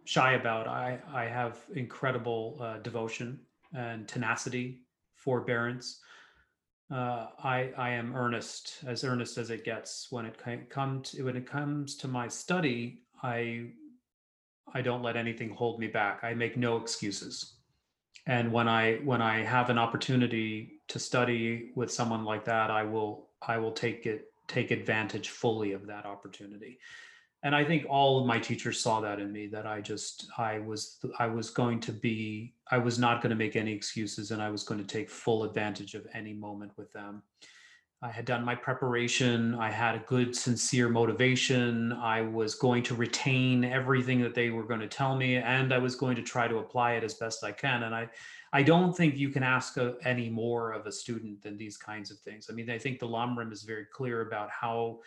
shy 0.04 0.34
about. 0.34 0.68
I 0.68 1.00
I 1.12 1.24
have 1.24 1.58
incredible 1.74 2.58
uh, 2.60 2.78
devotion 2.78 3.40
and 3.74 4.06
tenacity, 4.06 4.82
forbearance. 5.16 6.00
Uh, 6.92 7.28
I 7.42 7.72
I 7.76 7.90
am 7.90 8.14
earnest, 8.14 8.84
as 8.86 9.02
earnest 9.02 9.38
as 9.38 9.50
it 9.50 9.64
gets. 9.64 10.08
When 10.10 10.26
it 10.26 10.38
comes 10.70 11.14
when 11.14 11.36
it 11.36 11.46
comes 11.46 11.96
to 11.96 12.08
my 12.08 12.28
study, 12.28 13.02
I 13.22 13.70
I 14.74 14.82
don't 14.82 15.02
let 15.02 15.16
anything 15.16 15.50
hold 15.50 15.80
me 15.80 15.86
back. 15.86 16.22
I 16.22 16.34
make 16.34 16.56
no 16.56 16.76
excuses. 16.76 17.54
And 18.26 18.52
when 18.52 18.68
I 18.68 18.96
when 19.04 19.20
I 19.20 19.42
have 19.42 19.70
an 19.70 19.78
opportunity 19.78 20.82
to 20.88 20.98
study 20.98 21.70
with 21.74 21.90
someone 21.90 22.24
like 22.24 22.44
that, 22.44 22.70
I 22.70 22.84
will 22.84 23.30
I 23.47 23.59
will 23.59 23.72
take 23.72 24.07
it 24.07 24.32
take 24.49 24.70
advantage 24.70 25.30
fully 25.30 25.72
of 25.72 25.86
that 25.86 26.05
opportunity. 26.05 26.78
And 27.45 27.57
i 27.57 27.64
think 27.64 27.86
all 27.88 28.20
of 28.20 28.26
my 28.26 28.38
teachers 28.38 28.78
saw 28.78 29.01
that 29.01 29.18
in 29.18 29.32
me 29.32 29.49
that 29.49 29.66
i 29.66 29.80
just 29.80 30.28
i 30.38 30.61
was 30.61 30.99
i 31.18 31.26
was 31.26 31.51
going 31.51 31.80
to 31.80 31.93
be 31.93 32.55
i 32.70 32.78
was 32.78 32.99
not 32.99 33.20
going 33.20 33.30
to 33.30 33.36
make 33.36 33.57
any 33.57 33.72
excuses 33.72 34.30
and 34.30 34.40
i 34.40 34.49
was 34.49 34.62
going 34.62 34.80
to 34.80 34.86
take 34.86 35.11
full 35.11 35.43
advantage 35.43 35.95
of 35.95 36.07
any 36.14 36.32
moment 36.32 36.72
with 36.76 36.93
them. 36.93 37.22
I 38.01 38.11
had 38.11 38.24
done 38.24 38.45
my 38.45 38.55
preparation 38.55 39.55
i 39.57 39.70
had 39.70 39.95
a 39.97 40.05
good 40.07 40.36
sincere 40.36 40.88
motivation 40.88 41.93
i 41.93 42.20
was 42.20 42.55
going 42.55 42.82
to 42.84 42.95
retain 42.95 43.64
everything 43.64 44.20
that 44.22 44.34
they 44.34 44.51
were 44.51 44.64
going 44.64 44.80
to 44.80 44.88
tell 44.88 45.16
me 45.16 45.36
and 45.36 45.72
i 45.72 45.78
was 45.78 45.95
going 45.97 46.16
to 46.16 46.22
try 46.22 46.47
to 46.47 46.59
apply 46.59 46.93
it 46.93 47.05
as 47.05 47.14
best 47.14 47.45
i 47.45 47.53
can 47.53 47.84
and 47.84 47.95
i 47.95 48.09
i 48.53 48.62
don't 48.62 48.96
think 48.96 49.16
you 49.16 49.28
can 49.28 49.42
ask 49.42 49.76
a, 49.76 49.96
any 50.05 50.28
more 50.28 50.72
of 50.72 50.86
a 50.86 50.92
student 50.92 51.40
than 51.42 51.57
these 51.57 51.76
kinds 51.76 52.11
of 52.11 52.18
things 52.18 52.48
i 52.50 52.53
mean 52.53 52.70
i 52.70 52.78
think 52.78 52.98
the 52.98 53.09
lamrim 53.09 53.53
is 53.53 53.62
very 53.62 53.86
clear 53.92 54.22
about 54.22 54.50
how 54.50 54.98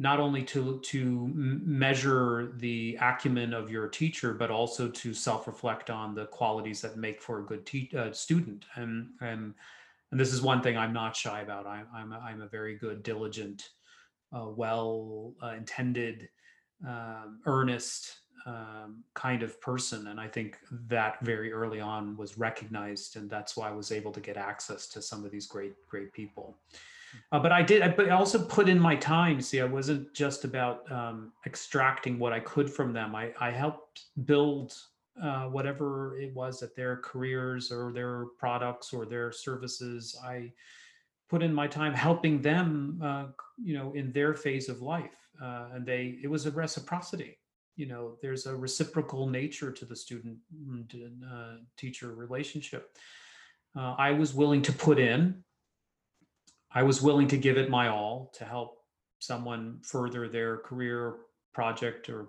not 0.00 0.18
only 0.18 0.42
to 0.42 0.80
to 0.80 1.30
measure 1.34 2.54
the 2.56 2.96
acumen 3.02 3.52
of 3.52 3.70
your 3.70 3.86
teacher, 3.86 4.32
but 4.32 4.50
also 4.50 4.88
to 4.88 5.12
self-reflect 5.12 5.90
on 5.90 6.14
the 6.14 6.24
qualities 6.26 6.80
that 6.80 6.96
make 6.96 7.20
for 7.20 7.40
a 7.40 7.44
good 7.44 7.66
te- 7.66 7.92
uh, 7.94 8.10
student. 8.10 8.64
And 8.76 9.08
and 9.20 9.52
and 10.10 10.18
this 10.18 10.32
is 10.32 10.40
one 10.40 10.62
thing 10.62 10.78
I'm 10.78 10.94
not 10.94 11.14
shy 11.14 11.42
about. 11.42 11.66
I, 11.66 11.82
I'm 11.94 12.12
a, 12.12 12.18
I'm 12.18 12.40
a 12.40 12.48
very 12.48 12.76
good, 12.76 13.02
diligent, 13.02 13.68
uh, 14.32 14.46
well 14.48 15.34
uh, 15.42 15.48
intended, 15.48 16.30
um, 16.88 17.40
earnest 17.44 18.19
um, 18.46 19.04
kind 19.14 19.42
of 19.42 19.60
person, 19.60 20.08
and 20.08 20.20
I 20.20 20.28
think 20.28 20.58
that 20.88 21.20
very 21.22 21.52
early 21.52 21.80
on 21.80 22.16
was 22.16 22.38
recognized, 22.38 23.16
and 23.16 23.28
that's 23.28 23.56
why 23.56 23.68
I 23.68 23.72
was 23.72 23.92
able 23.92 24.12
to 24.12 24.20
get 24.20 24.36
access 24.36 24.86
to 24.88 25.02
some 25.02 25.24
of 25.24 25.30
these 25.30 25.46
great 25.46 25.74
great 25.88 26.12
people. 26.12 26.56
Uh, 27.32 27.38
but 27.38 27.52
I 27.52 27.62
did, 27.62 27.82
I, 27.82 27.88
but 27.88 28.08
I 28.08 28.10
also 28.10 28.38
put 28.38 28.68
in 28.68 28.78
my 28.78 28.96
time. 28.96 29.40
See, 29.40 29.60
I 29.60 29.64
wasn't 29.64 30.14
just 30.14 30.44
about 30.44 30.90
um, 30.92 31.32
extracting 31.46 32.18
what 32.18 32.32
I 32.32 32.40
could 32.40 32.70
from 32.70 32.92
them. 32.92 33.14
I, 33.14 33.32
I 33.40 33.50
helped 33.50 34.04
build 34.24 34.74
uh, 35.20 35.46
whatever 35.46 36.16
it 36.18 36.34
was 36.34 36.60
that 36.60 36.76
their 36.76 36.96
careers 36.98 37.72
or 37.72 37.92
their 37.92 38.26
products 38.38 38.92
or 38.92 39.06
their 39.06 39.32
services. 39.32 40.18
I 40.24 40.52
put 41.28 41.42
in 41.42 41.52
my 41.52 41.66
time 41.66 41.92
helping 41.92 42.40
them, 42.40 43.00
uh, 43.02 43.26
you 43.62 43.74
know, 43.74 43.92
in 43.94 44.12
their 44.12 44.34
phase 44.34 44.68
of 44.68 44.82
life. 44.82 45.16
Uh, 45.42 45.68
and 45.74 45.86
they, 45.86 46.18
it 46.22 46.28
was 46.28 46.46
a 46.46 46.50
reciprocity. 46.50 47.38
You 47.76 47.86
know, 47.86 48.16
there's 48.20 48.46
a 48.46 48.54
reciprocal 48.54 49.26
nature 49.28 49.72
to 49.72 49.84
the 49.84 49.96
student 49.96 50.38
mm, 50.54 50.84
uh, 51.24 51.58
teacher 51.76 52.14
relationship. 52.14 52.96
Uh, 53.76 53.94
I 53.96 54.10
was 54.12 54.34
willing 54.34 54.62
to 54.62 54.72
put 54.72 54.98
in 54.98 55.42
I 56.72 56.82
was 56.82 57.02
willing 57.02 57.28
to 57.28 57.36
give 57.36 57.58
it 57.58 57.68
my 57.68 57.88
all 57.88 58.30
to 58.34 58.44
help 58.44 58.78
someone 59.18 59.80
further 59.82 60.28
their 60.28 60.58
career 60.58 61.16
project 61.52 62.08
or 62.08 62.28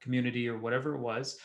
community 0.00 0.48
or 0.48 0.58
whatever 0.58 0.94
it 0.94 1.00
was. 1.00 1.38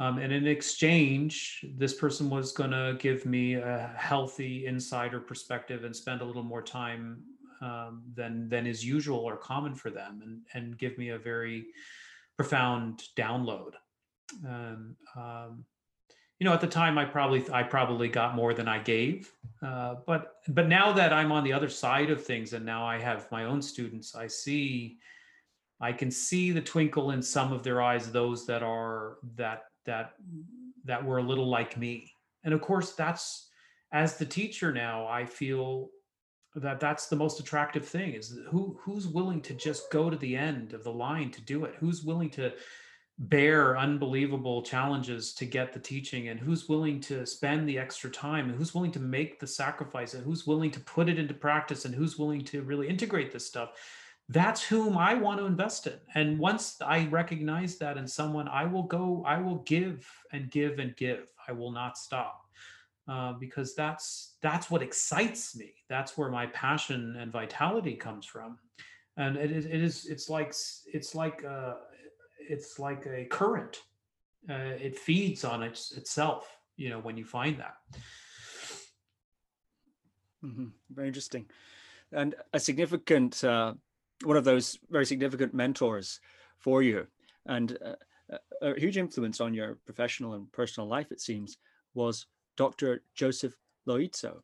Um, 0.00 0.18
and 0.18 0.32
in 0.32 0.46
exchange, 0.46 1.64
this 1.76 1.94
person 1.94 2.28
was 2.28 2.52
going 2.52 2.72
to 2.72 2.96
give 2.98 3.26
me 3.26 3.54
a 3.54 3.94
healthy 3.96 4.66
insider 4.66 5.20
perspective 5.20 5.84
and 5.84 5.94
spend 5.94 6.20
a 6.20 6.24
little 6.24 6.42
more 6.42 6.62
time 6.62 7.22
um, 7.60 8.02
than 8.14 8.48
than 8.48 8.66
is 8.66 8.84
usual 8.84 9.20
or 9.20 9.36
common 9.36 9.74
for 9.74 9.90
them, 9.90 10.20
and 10.24 10.40
and 10.54 10.76
give 10.76 10.98
me 10.98 11.10
a 11.10 11.18
very 11.18 11.66
profound 12.36 13.02
download. 13.16 13.72
Um, 14.46 14.96
you 16.38 16.44
know, 16.44 16.52
at 16.52 16.60
the 16.60 16.66
time, 16.66 16.98
I 16.98 17.04
probably 17.04 17.44
I 17.52 17.62
probably 17.62 18.08
got 18.08 18.34
more 18.34 18.54
than 18.54 18.68
I 18.68 18.78
gave. 18.78 19.32
Uh, 19.62 19.96
but 20.06 20.36
but 20.48 20.68
now 20.68 20.92
that 20.92 21.12
I'm 21.12 21.32
on 21.32 21.44
the 21.44 21.52
other 21.52 21.68
side 21.68 22.10
of 22.10 22.24
things, 22.24 22.52
and 22.52 22.66
now 22.66 22.84
I 22.84 23.00
have 23.00 23.30
my 23.30 23.44
own 23.44 23.62
students, 23.62 24.14
I 24.14 24.26
see, 24.26 24.98
I 25.80 25.92
can 25.92 26.10
see 26.10 26.50
the 26.50 26.60
twinkle 26.60 27.12
in 27.12 27.22
some 27.22 27.52
of 27.52 27.62
their 27.62 27.80
eyes. 27.80 28.10
Those 28.10 28.46
that 28.46 28.62
are 28.62 29.18
that 29.36 29.64
that 29.86 30.14
that 30.84 31.04
were 31.04 31.18
a 31.18 31.22
little 31.22 31.48
like 31.48 31.76
me, 31.78 32.12
and 32.42 32.52
of 32.52 32.60
course, 32.60 32.92
that's 32.92 33.48
as 33.92 34.18
the 34.18 34.26
teacher 34.26 34.72
now. 34.72 35.06
I 35.06 35.24
feel 35.24 35.90
that 36.56 36.78
that's 36.78 37.06
the 37.06 37.16
most 37.16 37.40
attractive 37.40 37.86
thing 37.86 38.14
is 38.14 38.38
who 38.48 38.78
who's 38.80 39.08
willing 39.08 39.40
to 39.42 39.54
just 39.54 39.90
go 39.90 40.08
to 40.08 40.16
the 40.16 40.36
end 40.36 40.72
of 40.72 40.84
the 40.84 40.92
line 40.92 41.30
to 41.32 41.40
do 41.40 41.64
it? 41.64 41.74
Who's 41.78 42.02
willing 42.02 42.30
to 42.30 42.52
bear 43.18 43.76
unbelievable 43.76 44.62
challenges 44.62 45.34
to 45.34 45.46
get 45.46 45.72
the 45.72 45.80
teaching? 45.80 46.28
And 46.28 46.38
who's 46.38 46.68
willing 46.68 47.00
to 47.02 47.26
spend 47.26 47.68
the 47.68 47.78
extra 47.78 48.10
time? 48.10 48.48
And 48.48 48.56
who's 48.56 48.74
willing 48.74 48.92
to 48.92 49.00
make 49.00 49.40
the 49.40 49.46
sacrifice? 49.46 50.14
And 50.14 50.24
who's 50.24 50.46
willing 50.46 50.70
to 50.72 50.80
put 50.80 51.08
it 51.08 51.18
into 51.18 51.34
practice? 51.34 51.84
And 51.84 51.94
who's 51.94 52.18
willing 52.18 52.44
to 52.46 52.62
really 52.62 52.88
integrate 52.88 53.32
this 53.32 53.46
stuff? 53.46 53.70
That's 54.28 54.62
whom 54.62 54.96
i 54.96 55.12
want 55.12 55.38
to 55.38 55.46
invest 55.46 55.86
in. 55.86 55.98
And 56.14 56.38
once 56.38 56.80
i 56.80 57.06
recognize 57.08 57.76
that 57.78 57.98
in 57.98 58.06
someone 58.06 58.48
i 58.48 58.64
will 58.64 58.84
go 58.84 59.22
i 59.26 59.38
will 59.38 59.58
give 59.58 60.08
and 60.32 60.50
give 60.50 60.78
and 60.78 60.96
give. 60.96 61.26
I 61.46 61.52
will 61.52 61.72
not 61.72 61.98
stop 61.98 62.43
uh, 63.08 63.32
because 63.34 63.74
that's 63.74 64.36
that's 64.42 64.70
what 64.70 64.82
excites 64.82 65.56
me 65.56 65.74
that's 65.88 66.16
where 66.16 66.30
my 66.30 66.46
passion 66.46 67.16
and 67.18 67.30
vitality 67.30 67.94
comes 67.94 68.24
from 68.24 68.58
and 69.16 69.36
it 69.36 69.52
is 69.52 69.66
it 69.66 69.80
is 69.80 70.06
it's 70.06 70.28
like 70.28 70.54
it's 70.92 71.14
like 71.14 71.44
uh, 71.44 71.74
it's 72.38 72.78
like 72.78 73.06
a 73.06 73.24
current. 73.26 73.82
Uh, 74.48 74.76
it 74.78 74.98
feeds 74.98 75.44
on 75.44 75.62
its 75.62 75.92
itself. 75.92 76.58
You 76.76 76.90
know, 76.90 76.98
when 76.98 77.16
you 77.16 77.24
find 77.24 77.58
that. 77.60 77.76
Mm-hmm. 80.44 80.66
Very 80.90 81.08
interesting, 81.08 81.46
and 82.12 82.34
a 82.52 82.60
significant 82.60 83.42
uh, 83.44 83.74
one 84.24 84.36
of 84.36 84.44
those 84.44 84.78
very 84.90 85.06
significant 85.06 85.54
mentors 85.54 86.20
for 86.58 86.82
you, 86.82 87.06
and 87.46 87.78
uh, 87.84 88.38
a 88.60 88.78
huge 88.78 88.98
influence 88.98 89.40
on 89.40 89.54
your 89.54 89.78
professional 89.86 90.34
and 90.34 90.50
personal 90.52 90.88
life. 90.88 91.12
It 91.12 91.20
seems 91.20 91.56
was 91.94 92.26
Dr. 92.56 93.02
Joseph 93.14 93.54
Loizzo, 93.86 94.42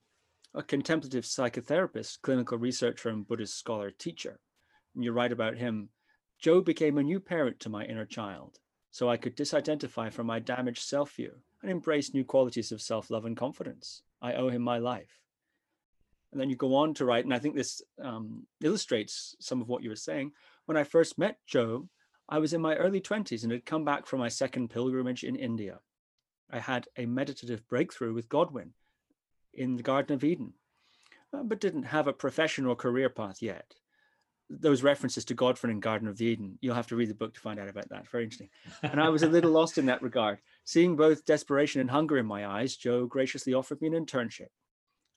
a 0.54 0.62
contemplative 0.62 1.24
psychotherapist, 1.24 2.22
clinical 2.22 2.58
researcher, 2.58 3.08
and 3.08 3.26
Buddhist 3.26 3.56
scholar 3.56 3.90
teacher. 3.90 4.40
And 4.94 5.04
you 5.04 5.12
write 5.12 5.32
about 5.32 5.56
him 5.56 5.90
Joe 6.40 6.62
became 6.62 6.96
a 6.96 7.02
new 7.02 7.20
parent 7.20 7.60
to 7.60 7.68
my 7.68 7.84
inner 7.84 8.06
child, 8.06 8.58
so 8.90 9.10
I 9.10 9.18
could 9.18 9.36
disidentify 9.36 10.10
from 10.12 10.26
my 10.26 10.38
damaged 10.38 10.82
self 10.82 11.12
view 11.12 11.32
and 11.62 11.70
embrace 11.70 12.14
new 12.14 12.24
qualities 12.24 12.72
of 12.72 12.80
self 12.80 13.10
love 13.10 13.26
and 13.26 13.36
confidence. 13.36 14.02
I 14.22 14.34
owe 14.34 14.48
him 14.48 14.62
my 14.62 14.78
life. 14.78 15.20
And 16.32 16.40
then 16.40 16.48
you 16.48 16.56
go 16.56 16.74
on 16.76 16.94
to 16.94 17.04
write, 17.04 17.24
and 17.24 17.34
I 17.34 17.38
think 17.38 17.56
this 17.56 17.82
um, 18.02 18.46
illustrates 18.62 19.36
some 19.40 19.60
of 19.60 19.68
what 19.68 19.82
you 19.82 19.90
were 19.90 19.96
saying. 19.96 20.32
When 20.66 20.76
I 20.76 20.84
first 20.84 21.18
met 21.18 21.38
Joe, 21.46 21.88
I 22.28 22.38
was 22.38 22.52
in 22.54 22.60
my 22.60 22.76
early 22.76 23.00
20s 23.00 23.42
and 23.42 23.52
had 23.52 23.66
come 23.66 23.84
back 23.84 24.06
from 24.06 24.20
my 24.20 24.28
second 24.28 24.70
pilgrimage 24.70 25.24
in 25.24 25.34
India. 25.34 25.80
I 26.52 26.58
had 26.58 26.88
a 26.96 27.06
meditative 27.06 27.68
breakthrough 27.68 28.14
with 28.14 28.28
Godwin 28.28 28.72
in 29.54 29.76
the 29.76 29.82
Garden 29.82 30.14
of 30.14 30.24
Eden, 30.24 30.54
uh, 31.32 31.42
but 31.42 31.60
didn't 31.60 31.84
have 31.84 32.06
a 32.06 32.12
professional 32.12 32.74
career 32.74 33.08
path 33.08 33.40
yet 33.42 33.74
those 34.50 34.82
references 34.82 35.24
to 35.26 35.34
Godwin 35.34 35.70
and 35.70 35.80
Garden 35.80 36.08
of 36.08 36.20
Eden, 36.20 36.58
you'll 36.60 36.74
have 36.74 36.88
to 36.88 36.96
read 36.96 37.08
the 37.08 37.14
book 37.14 37.34
to 37.34 37.40
find 37.40 37.60
out 37.60 37.68
about 37.68 37.88
that. 37.90 38.08
Very 38.08 38.24
interesting. 38.24 38.50
And 38.82 39.00
I 39.00 39.08
was 39.08 39.22
a 39.22 39.28
little 39.28 39.52
lost 39.52 39.78
in 39.78 39.86
that 39.86 40.02
regard. 40.02 40.38
Seeing 40.64 40.96
both 40.96 41.24
desperation 41.24 41.80
and 41.80 41.90
hunger 41.90 42.18
in 42.18 42.26
my 42.26 42.44
eyes, 42.44 42.76
Joe 42.76 43.06
graciously 43.06 43.54
offered 43.54 43.80
me 43.80 43.88
an 43.88 44.04
internship. 44.06 44.48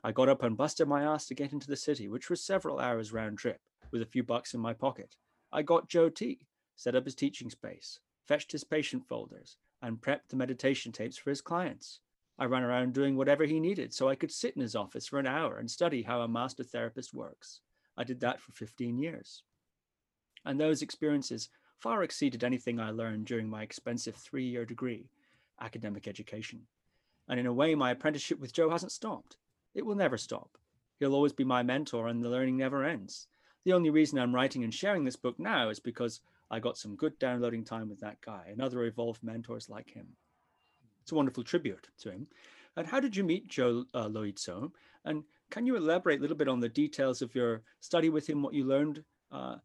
I 0.04 0.12
got 0.12 0.30
up 0.30 0.44
and 0.44 0.56
busted 0.56 0.88
my 0.88 1.04
ass 1.04 1.26
to 1.28 1.34
get 1.34 1.52
into 1.52 1.68
the 1.68 1.76
city, 1.76 2.08
which 2.08 2.30
was 2.30 2.44
several 2.44 2.80
hours 2.80 3.12
round 3.12 3.40
trip, 3.40 3.60
with 3.92 4.02
a 4.02 4.06
few 4.08 4.22
bucks 4.22 4.54
in 4.54 4.60
my 4.60 4.74
pocket. 4.74 5.16
I 5.52 5.64
got 5.64 5.90
Joe 5.90 6.10
T, 6.10 6.46
set 6.76 6.96
up 6.96 7.06
his 7.06 7.16
teaching 7.16 7.50
space, 7.50 8.00
fetched 8.28 8.52
his 8.52 8.64
patient 8.64 9.08
folders, 9.08 9.58
and 9.84 10.02
prepped 10.02 10.30
the 10.30 10.36
meditation 10.36 10.92
tapes 10.92 11.18
for 11.18 11.30
his 11.30 11.42
clients. 11.42 12.00
I 12.40 12.46
ran 12.46 12.64
around 12.64 12.94
doing 12.94 13.16
whatever 13.16 13.44
he 13.44 13.60
needed 13.60 13.94
so 13.94 14.10
I 14.10 14.16
could 14.16 14.32
sit 14.32 14.56
in 14.56 14.62
his 14.62 14.76
office 14.76 15.06
for 15.06 15.20
an 15.20 15.28
hour 15.28 15.58
and 15.58 15.70
study 15.70 16.02
how 16.02 16.22
a 16.22 16.28
master 16.28 16.64
therapist 16.64 17.14
works. 17.14 17.60
I 17.96 18.04
did 18.04 18.22
that 18.22 18.42
for 18.42 18.54
15 18.54 18.98
years. 18.98 19.44
And 20.46 20.60
those 20.60 20.82
experiences 20.82 21.50
far 21.78 22.02
exceeded 22.02 22.44
anything 22.44 22.80
I 22.80 22.92
learned 22.92 23.26
during 23.26 23.50
my 23.50 23.62
expensive 23.62 24.16
three 24.16 24.46
year 24.46 24.66
degree, 24.66 25.10
academic 25.62 26.08
education. 26.08 26.62
And 27.28 27.40
in 27.40 27.46
a 27.46 27.54
way, 27.54 27.76
my 27.76 27.92
apprenticeship 27.92 28.40
with 28.40 28.54
Joe 28.54 28.70
hasn't 28.70 28.92
stopped. 28.92 29.38
It 29.76 29.86
will 29.86 29.96
never 29.96 30.18
stop. 30.18 30.58
He'll 31.00 31.14
always 31.14 31.34
be 31.34 31.44
my 31.44 31.62
mentor, 31.62 32.08
and 32.08 32.24
the 32.24 32.30
learning 32.30 32.58
never 32.58 32.84
ends. 32.84 33.28
The 33.66 33.74
only 33.74 33.90
reason 33.90 34.18
I'm 34.18 34.36
writing 34.36 34.64
and 34.64 34.74
sharing 34.74 35.04
this 35.04 35.16
book 35.16 35.40
now 35.40 35.70
is 35.70 35.80
because 35.80 36.22
I 36.54 36.60
got 36.60 36.78
some 36.78 36.96
good 36.96 37.18
downloading 37.18 37.64
time 37.64 37.90
with 37.90 38.00
that 38.02 38.22
guy 38.22 38.44
and 38.52 38.62
other 38.62 38.84
evolved 38.84 39.24
mentors 39.24 39.70
like 39.70 39.90
him. 39.90 40.06
It's 41.02 41.12
a 41.12 41.16
wonderful 41.16 41.44
tribute 41.44 41.88
to 42.02 42.12
him. 42.12 42.28
And 42.78 42.86
how 42.86 43.00
did 43.00 43.16
you 43.16 43.24
meet 43.24 43.48
Joe 43.48 43.86
uh, 43.96 44.08
Loizzo? 44.08 44.72
And 45.04 45.24
can 45.50 45.66
you 45.66 45.76
elaborate 45.76 46.20
a 46.20 46.22
little 46.22 46.38
bit 46.38 46.48
on 46.48 46.60
the 46.60 46.70
details 46.70 47.24
of 47.24 47.34
your 47.34 47.64
study 47.80 48.10
with 48.10 48.30
him, 48.30 48.44
what 48.44 48.54
you 48.54 48.66
learned, 48.66 49.04
uh, 49.32 49.56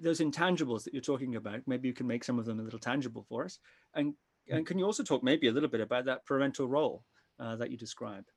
those 0.00 0.20
intangibles 0.20 0.84
that 0.84 0.94
you're 0.94 1.02
talking 1.02 1.34
about? 1.34 1.62
Maybe 1.66 1.88
you 1.88 1.94
can 1.94 2.06
make 2.06 2.22
some 2.22 2.38
of 2.38 2.44
them 2.44 2.60
a 2.60 2.62
little 2.62 2.78
tangible 2.78 3.26
for 3.28 3.44
us. 3.44 3.58
And, 3.94 4.14
and 4.48 4.64
can 4.64 4.78
you 4.78 4.84
also 4.84 5.02
talk 5.02 5.24
maybe 5.24 5.48
a 5.48 5.52
little 5.52 5.68
bit 5.68 5.80
about 5.80 6.04
that 6.04 6.24
parental 6.26 6.68
role 6.68 7.02
uh, 7.40 7.56
that 7.56 7.72
you 7.72 7.76
described? 7.76 8.30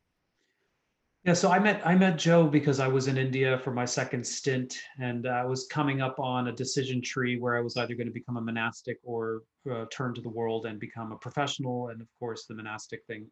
Yeah, 1.27 1.33
so 1.33 1.51
I 1.51 1.59
met 1.59 1.85
I 1.85 1.93
met 1.93 2.17
Joe 2.17 2.47
because 2.47 2.79
I 2.79 2.87
was 2.87 3.09
in 3.09 3.17
India 3.17 3.59
for 3.59 3.71
my 3.71 3.83
second 3.83 4.25
stint, 4.25 4.79
and 4.97 5.27
I 5.27 5.43
was 5.43 5.67
coming 5.67 5.99
up 5.99 6.21
on 6.21 6.47
a 6.47 6.53
decision 6.53 7.01
tree 7.01 7.37
where 7.37 7.57
I 7.57 7.59
was 7.59 7.75
either 7.75 7.95
going 7.95 8.07
to 8.07 8.13
become 8.13 8.37
a 8.37 8.41
monastic 8.41 8.97
or 9.03 9.41
uh, 9.69 9.87
turn 9.91 10.13
to 10.13 10.21
the 10.21 10.29
world 10.29 10.67
and 10.67 10.79
become 10.79 11.11
a 11.11 11.17
professional. 11.17 11.89
And 11.89 11.99
of 11.99 12.07
course, 12.17 12.45
the 12.45 12.53
monastic 12.53 13.03
thing 13.07 13.27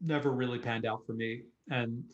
never 0.00 0.30
really 0.30 0.60
panned 0.60 0.86
out 0.86 1.04
for 1.04 1.14
me. 1.14 1.42
And 1.68 2.04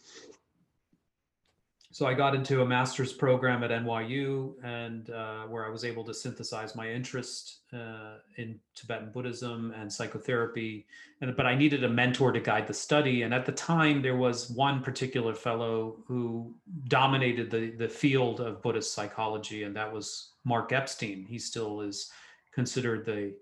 so 1.93 2.07
I 2.07 2.15
got 2.15 2.35
into 2.35 2.63
a 2.63 2.67
master's 2.67 3.13
program 3.13 3.63
at 3.63 3.71
NYU, 3.71 4.55
and 4.65 5.11
uh, 5.11 5.43
where 5.43 5.67
I 5.67 5.69
was 5.69 5.85
able 5.85 6.05
to 6.05 6.15
synthesize 6.15 6.75
my 6.75 6.91
interest 6.91 7.59
uh, 7.75 8.15
in 8.39 8.59
Tibetan 8.75 9.11
Buddhism 9.13 9.75
and 9.77 9.93
psychotherapy. 9.93 10.87
And 11.21 11.37
but 11.37 11.45
I 11.45 11.55
needed 11.55 11.85
a 11.85 11.89
mentor 11.89 12.33
to 12.33 12.41
guide 12.41 12.67
the 12.67 12.73
study. 12.73 13.23
And 13.23 13.35
at 13.35 13.45
the 13.45 13.53
time, 13.53 14.01
there 14.01 14.17
was 14.17 14.49
one 14.49 14.83
particular 14.83 15.35
fellow 15.35 16.03
who 16.07 16.55
dominated 16.89 17.51
the 17.51 17.73
the 17.73 17.91
field 17.91 18.41
of 18.41 18.63
Buddhist 18.63 18.95
psychology, 18.95 19.65
and 19.65 19.77
that 19.77 19.93
was 19.93 20.31
Mark 20.45 20.73
Epstein. 20.73 21.27
He 21.29 21.39
still 21.39 21.83
is 21.83 22.11
considered 22.55 23.05
the, 23.05 23.35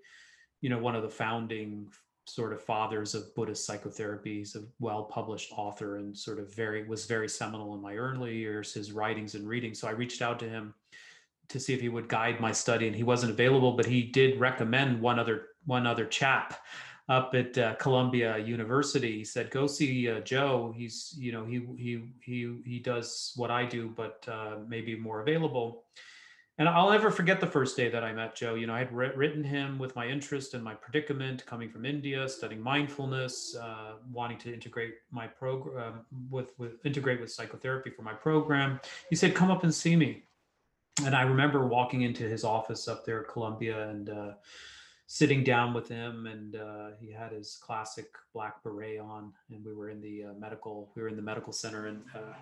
you 0.60 0.70
know, 0.70 0.78
one 0.78 0.96
of 0.96 1.04
the 1.04 1.08
founding 1.08 1.86
sort 2.34 2.52
of 2.52 2.62
fathers 2.62 3.14
of 3.14 3.34
Buddhist 3.34 3.66
psychotherapy. 3.66 4.38
He's 4.38 4.56
a 4.56 4.62
well-published 4.78 5.52
author 5.56 5.96
and 5.96 6.16
sort 6.16 6.38
of 6.38 6.54
very 6.54 6.86
was 6.86 7.06
very 7.06 7.28
seminal 7.28 7.74
in 7.74 7.82
my 7.82 7.96
early 7.96 8.36
years, 8.36 8.72
his 8.72 8.92
writings 8.92 9.34
and 9.34 9.46
reading. 9.46 9.74
So 9.74 9.88
I 9.88 9.92
reached 9.92 10.22
out 10.22 10.38
to 10.40 10.48
him 10.48 10.74
to 11.48 11.58
see 11.60 11.74
if 11.74 11.80
he 11.80 11.88
would 11.88 12.08
guide 12.08 12.40
my 12.40 12.52
study, 12.52 12.86
and 12.86 12.96
he 12.96 13.02
wasn't 13.02 13.32
available, 13.32 13.72
but 13.72 13.86
he 13.86 14.02
did 14.02 14.38
recommend 14.40 15.00
one 15.00 15.18
other 15.18 15.48
one 15.66 15.86
other 15.86 16.06
chap 16.06 16.60
up 17.08 17.34
at 17.34 17.58
uh, 17.58 17.74
Columbia 17.74 18.38
University. 18.38 19.18
He 19.18 19.24
said, 19.24 19.50
"Go 19.50 19.66
see 19.66 20.08
uh, 20.08 20.20
Joe. 20.20 20.72
He's 20.76 21.14
you 21.18 21.32
know 21.32 21.44
he 21.44 21.66
he 21.76 22.12
he 22.22 22.60
he 22.64 22.78
does 22.78 23.32
what 23.36 23.50
I 23.50 23.64
do, 23.66 23.92
but 23.94 24.24
uh, 24.28 24.58
maybe 24.68 24.96
more 24.96 25.20
available." 25.20 25.84
And 26.60 26.68
I'll 26.68 26.90
never 26.90 27.10
forget 27.10 27.40
the 27.40 27.46
first 27.46 27.74
day 27.74 27.88
that 27.88 28.04
I 28.04 28.12
met 28.12 28.36
Joe. 28.36 28.54
You 28.54 28.66
know, 28.66 28.74
I 28.74 28.80
had 28.80 28.92
written 28.92 29.42
him 29.42 29.78
with 29.78 29.96
my 29.96 30.06
interest 30.06 30.52
and 30.52 30.62
my 30.62 30.74
predicament, 30.74 31.46
coming 31.46 31.70
from 31.70 31.86
India, 31.86 32.28
studying 32.28 32.60
mindfulness, 32.60 33.56
uh, 33.56 33.94
wanting 34.12 34.36
to 34.40 34.52
integrate 34.52 34.96
my 35.10 35.26
program 35.26 35.94
um, 35.94 36.00
with 36.28 36.52
with 36.58 36.84
integrate 36.84 37.18
with 37.18 37.32
psychotherapy 37.32 37.88
for 37.88 38.02
my 38.02 38.12
program. 38.12 38.78
He 39.08 39.16
said, 39.16 39.34
"Come 39.34 39.50
up 39.50 39.64
and 39.64 39.74
see 39.74 39.96
me." 39.96 40.24
And 41.06 41.16
I 41.16 41.22
remember 41.22 41.66
walking 41.66 42.02
into 42.02 42.24
his 42.24 42.44
office 42.44 42.88
up 42.88 43.06
there 43.06 43.22
at 43.22 43.28
Columbia 43.28 43.88
and 43.88 44.10
uh, 44.10 44.32
sitting 45.06 45.42
down 45.42 45.72
with 45.72 45.88
him, 45.88 46.26
and 46.26 46.56
uh, 46.56 46.88
he 47.00 47.10
had 47.10 47.32
his 47.32 47.58
classic 47.62 48.08
black 48.34 48.62
beret 48.62 49.00
on, 49.00 49.32
and 49.48 49.64
we 49.64 49.72
were 49.72 49.88
in 49.88 50.02
the 50.02 50.24
uh, 50.24 50.32
medical 50.38 50.90
we 50.94 51.00
were 51.00 51.08
in 51.08 51.16
the 51.16 51.22
medical 51.22 51.54
center, 51.54 51.86
and 51.86 52.02
uh, 52.14 52.34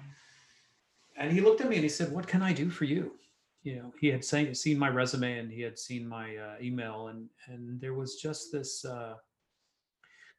and 1.16 1.31
he 1.31 1.41
looked 1.41 1.61
at 1.61 1.69
me 1.69 1.77
and 1.77 1.85
he 1.85 1.89
said, 1.89 2.11
"What 2.11 2.27
can 2.27 2.43
I 2.43 2.53
do 2.53 2.69
for 2.69 2.85
you?" 2.85 3.12
You 3.63 3.77
know 3.77 3.93
he 4.01 4.09
had 4.09 4.25
seen, 4.25 4.55
seen 4.55 4.79
my 4.79 4.89
resume 4.89 5.39
and 5.39 5.53
he 5.53 5.61
had 5.63 5.79
seen 5.79 6.07
my 6.07 6.37
uh, 6.37 6.55
email 6.63 7.09
and 7.09 7.29
and 7.49 7.81
there 7.81 7.95
was 7.95 8.17
just 8.17 8.53
this 8.53 8.85
uh, 8.85 9.15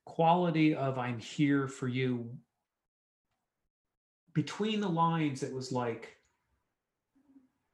quality 0.05 0.73
of 0.73 0.97
i'm 0.97 1.19
here 1.19 1.67
for 1.67 1.87
you 1.87 2.29
between 4.33 4.79
the 4.79 4.87
lines 4.87 5.43
it 5.43 5.53
was 5.53 5.71
like 5.71 6.15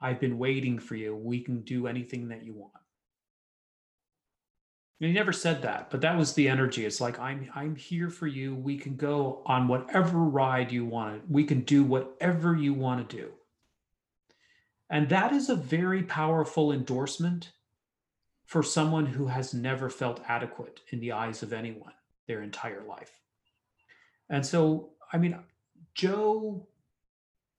i've 0.02 0.20
been 0.20 0.38
waiting 0.38 0.78
for 0.78 0.96
you. 0.96 1.16
We 1.16 1.40
can 1.40 1.62
do 1.62 1.88
anything 1.88 2.28
that 2.30 2.44
you 2.44 2.54
want. 2.54 2.74
And 5.00 5.08
he 5.10 5.14
never 5.14 5.32
said 5.34 5.62
that 5.62 5.90
but 5.90 6.02
that 6.02 6.18
was 6.18 6.34
the 6.34 6.50
energy. 6.50 6.86
It's 6.86 7.00
like 7.00 7.20
i'm 7.20 7.50
i'm 7.56 7.76
here 7.76 8.10
for 8.10 8.28
you. 8.28 8.56
We 8.56 8.78
can 8.78 8.96
go 8.96 9.44
on 9.46 9.68
whatever 9.68 10.20
ride 10.20 10.72
you 10.72 10.86
want 10.86 11.30
we 11.30 11.44
can 11.44 11.62
do 11.62 11.84
whatever 11.84 12.56
you 12.56 12.74
want 12.74 13.08
to 13.08 13.18
do 13.18 13.32
and 14.90 15.10
that 15.10 15.34
is 15.34 15.50
a 15.50 15.56
very 15.56 16.04
powerful 16.04 16.72
endorsement 16.72 17.52
for 18.46 18.62
someone 18.62 19.06
who 19.06 19.28
has 19.28 19.54
never 19.54 19.90
felt 19.90 20.22
adequate 20.28 20.82
in 20.92 21.00
the 21.00 21.12
eyes 21.12 21.42
of 21.42 21.54
anyone 21.54 21.94
their 22.28 22.42
entire 22.42 22.84
life. 22.84 23.12
And 24.30 24.46
so, 24.46 24.90
I 25.12 25.18
mean, 25.18 25.38
Joe 25.94 26.68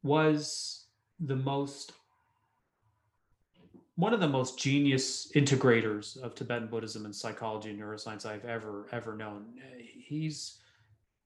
was 0.02 0.86
the 1.20 1.36
most 1.36 1.92
one 3.96 4.12
of 4.12 4.20
the 4.20 4.28
most 4.28 4.58
genius 4.58 5.32
integrators 5.34 6.18
of 6.18 6.34
Tibetan 6.34 6.68
Buddhism 6.68 7.06
and 7.06 7.16
psychology 7.16 7.70
and 7.70 7.80
neuroscience 7.80 8.26
I've 8.26 8.44
ever 8.44 8.86
ever 8.92 9.16
known. 9.16 9.54
He's 9.78 10.58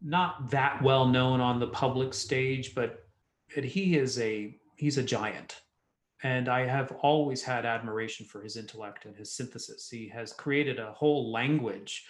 not 0.00 0.50
that 0.50 0.80
well 0.82 1.06
known 1.06 1.40
on 1.40 1.58
the 1.58 1.66
public 1.66 2.14
stage, 2.14 2.74
but 2.74 3.04
he 3.48 3.96
is 3.96 4.18
a 4.20 4.56
he's 4.76 4.98
a 4.98 5.02
giant 5.02 5.60
and 6.22 6.48
I 6.48 6.66
have 6.66 6.92
always 7.00 7.42
had 7.42 7.64
admiration 7.64 8.26
for 8.26 8.42
his 8.42 8.56
intellect 8.56 9.06
and 9.06 9.16
his 9.16 9.32
synthesis. 9.32 9.88
He 9.88 10.08
has 10.08 10.32
created 10.32 10.78
a 10.78 10.92
whole 10.92 11.32
language 11.32 12.04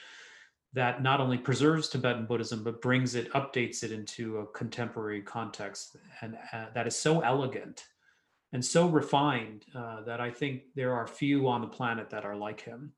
that 0.72 1.02
not 1.02 1.20
only 1.20 1.38
preserves 1.38 1.88
Tibetan 1.88 2.26
Buddhism, 2.26 2.62
but 2.62 2.80
brings 2.80 3.14
it, 3.14 3.32
updates 3.32 3.82
it 3.82 3.92
into 3.92 4.38
a 4.38 4.46
contemporary 4.46 5.22
context. 5.22 5.96
And 6.20 6.36
uh, 6.52 6.66
that 6.74 6.86
is 6.86 6.96
so 6.96 7.20
elegant 7.20 7.86
and 8.52 8.64
so 8.64 8.88
refined 8.88 9.64
uh, 9.74 10.02
that 10.02 10.20
I 10.20 10.30
think 10.30 10.62
there 10.74 10.94
are 10.94 11.06
few 11.06 11.48
on 11.48 11.60
the 11.60 11.66
planet 11.66 12.10
that 12.10 12.24
are 12.24 12.36
like 12.36 12.60
him. 12.60 12.92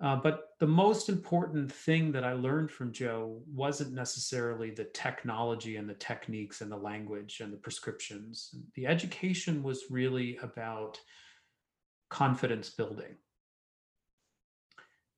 Uh, 0.00 0.16
but 0.16 0.48
the 0.58 0.66
most 0.66 1.08
important 1.08 1.70
thing 1.70 2.10
that 2.10 2.24
I 2.24 2.32
learned 2.32 2.70
from 2.72 2.92
Joe 2.92 3.40
wasn't 3.46 3.92
necessarily 3.92 4.70
the 4.70 4.84
technology 4.86 5.76
and 5.76 5.88
the 5.88 5.94
techniques 5.94 6.60
and 6.60 6.72
the 6.72 6.76
language 6.76 7.40
and 7.40 7.52
the 7.52 7.56
prescriptions. 7.58 8.54
The 8.74 8.86
education 8.86 9.62
was 9.62 9.84
really 9.90 10.38
about 10.42 10.98
confidence 12.10 12.70
building. 12.70 13.16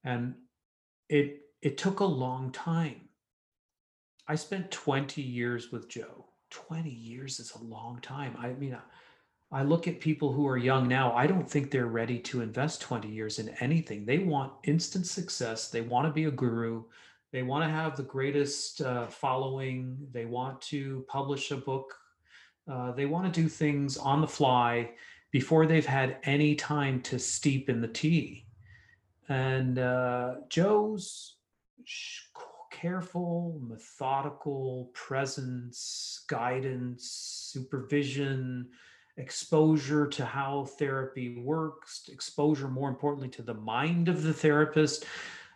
And 0.05 0.35
it 1.09 1.41
it 1.63 1.79
took 1.79 2.01
a 2.01 2.05
long 2.05 2.53
time. 2.53 3.09
I 4.29 4.35
spent 4.35 4.71
20 4.71 5.23
years 5.23 5.73
with 5.73 5.89
Joe. 5.89 6.27
20 6.51 6.91
years 6.91 7.41
is 7.41 7.53
a 7.55 7.65
long 7.65 8.01
time. 8.01 8.37
I 8.39 8.53
mean, 8.53 8.77
I 9.53 9.63
look 9.63 9.87
at 9.87 10.01
people 10.01 10.33
who 10.33 10.47
are 10.49 10.57
young 10.57 10.89
now, 10.89 11.13
I 11.15 11.27
don't 11.27 11.49
think 11.49 11.71
they're 11.71 11.87
ready 11.87 12.19
to 12.21 12.41
invest 12.41 12.81
20 12.81 13.09
years 13.09 13.39
in 13.39 13.51
anything. 13.61 14.05
They 14.05 14.19
want 14.19 14.53
instant 14.65 15.07
success. 15.07 15.69
They 15.69 15.81
want 15.81 16.07
to 16.07 16.13
be 16.13 16.25
a 16.25 16.31
guru. 16.31 16.85
They 17.33 17.43
want 17.43 17.65
to 17.65 17.71
have 17.71 17.97
the 17.97 18.03
greatest 18.03 18.81
uh, 18.81 19.07
following. 19.07 19.97
They 20.13 20.25
want 20.25 20.61
to 20.63 21.05
publish 21.09 21.51
a 21.51 21.57
book. 21.57 21.95
Uh, 22.71 22.93
they 22.93 23.07
want 23.07 23.33
to 23.33 23.41
do 23.41 23.49
things 23.49 23.97
on 23.97 24.21
the 24.21 24.27
fly 24.27 24.91
before 25.31 25.67
they've 25.67 25.87
had 25.87 26.17
any 26.25 26.55
time 26.55 27.01
to 27.03 27.19
steep 27.19 27.69
in 27.69 27.81
the 27.81 27.89
tea. 27.89 28.47
And 29.29 29.79
uh, 29.79 30.35
Joe's 30.49 31.37
careful, 32.71 33.61
methodical 33.63 34.91
presence, 34.95 36.25
guidance, 36.29 37.51
supervision, 37.53 38.69
exposure 39.17 40.07
to 40.07 40.25
how 40.25 40.65
therapy 40.65 41.39
works, 41.39 42.09
exposure, 42.13 42.69
more 42.69 42.89
importantly, 42.89 43.29
to 43.31 43.43
the 43.43 43.55
mind 43.55 44.09
of 44.09 44.23
the 44.23 44.33
therapist, 44.33 45.07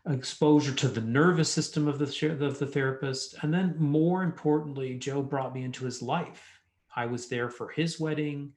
exposure 0.08 0.72
to 0.72 0.88
the 0.88 1.00
nervous 1.00 1.50
system 1.50 1.88
of 1.88 1.98
the, 1.98 2.38
of 2.40 2.58
the 2.58 2.66
therapist. 2.66 3.34
And 3.42 3.52
then, 3.52 3.74
more 3.78 4.22
importantly, 4.22 4.94
Joe 4.94 5.22
brought 5.22 5.54
me 5.54 5.64
into 5.64 5.84
his 5.84 6.00
life. 6.02 6.60
I 6.94 7.06
was 7.06 7.28
there 7.28 7.50
for 7.50 7.68
his 7.68 8.00
wedding. 8.00 8.52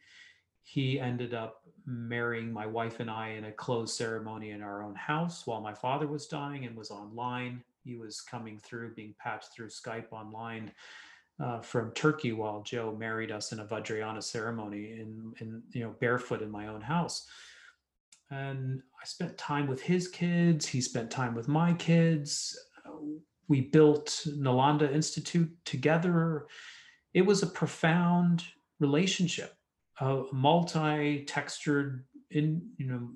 he 0.64 1.00
ended 1.00 1.34
up 1.34 1.62
marrying 1.86 2.54
my 2.54 2.66
wife 2.66 3.00
and 3.00 3.10
I 3.10 3.30
in 3.30 3.46
a 3.46 3.52
closed 3.52 3.96
ceremony 3.96 4.52
in 4.52 4.62
our 4.62 4.84
own 4.84 4.96
house 4.96 5.48
while 5.48 5.62
my 5.62 5.74
father 5.74 6.08
was 6.08 6.28
dying 6.28 6.66
and 6.66 6.76
was 6.76 6.92
online. 6.92 7.64
He 7.84 7.96
was 7.96 8.22
coming 8.22 8.60
through, 8.60 8.94
being 8.94 9.16
patched 9.20 9.52
through 9.54 9.70
Skype 9.70 10.12
online 10.12 10.72
uh, 11.40 11.62
from 11.62 11.92
Turkey 11.92 12.34
while 12.34 12.62
Joe 12.64 12.96
married 12.98 13.32
us 13.32 13.52
in 13.52 13.60
a 13.60 13.66
Vajrayana 13.66 14.22
ceremony 14.24 15.00
in, 15.00 15.34
in, 15.40 15.64
you 15.72 15.84
know, 15.84 15.96
barefoot 16.00 16.42
in 16.42 16.52
my 16.52 16.68
own 16.68 16.82
house. 16.82 17.28
And 18.30 18.82
I 19.02 19.06
spent 19.06 19.38
time 19.38 19.68
with 19.68 19.82
his 19.82 20.08
kids. 20.08 20.66
He 20.66 20.82
spent 20.82 21.12
time 21.12 21.36
with 21.36 21.48
my 21.48 21.74
kids. 21.74 22.58
We 23.48 23.62
built 23.62 24.26
Nalanda 24.28 24.92
Institute 24.94 25.52
together. 25.66 26.48
It 27.14 27.26
was 27.26 27.44
a 27.44 27.48
profound 27.48 28.44
relationship 28.80 29.56
uh, 30.02 30.24
multi-textured 30.34 32.04
in 32.32 32.62
you 32.78 32.88
know 32.88 33.10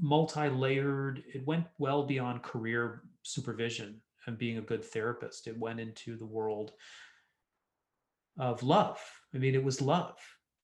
multi-layered 0.00 1.22
it 1.34 1.44
went 1.46 1.66
well 1.78 2.04
beyond 2.04 2.42
career 2.42 3.02
supervision 3.22 4.00
and 4.26 4.38
being 4.38 4.58
a 4.58 4.62
good 4.62 4.84
therapist 4.84 5.46
it 5.46 5.58
went 5.58 5.80
into 5.80 6.16
the 6.16 6.26
world 6.26 6.72
of 8.38 8.62
love. 8.62 9.00
I 9.34 9.38
mean 9.38 9.54
it 9.54 9.64
was 9.64 9.80
love 9.80 10.16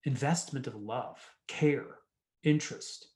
investment 0.04 0.66
of 0.66 0.74
love 0.74 1.18
care 1.48 1.96
interest. 2.42 3.08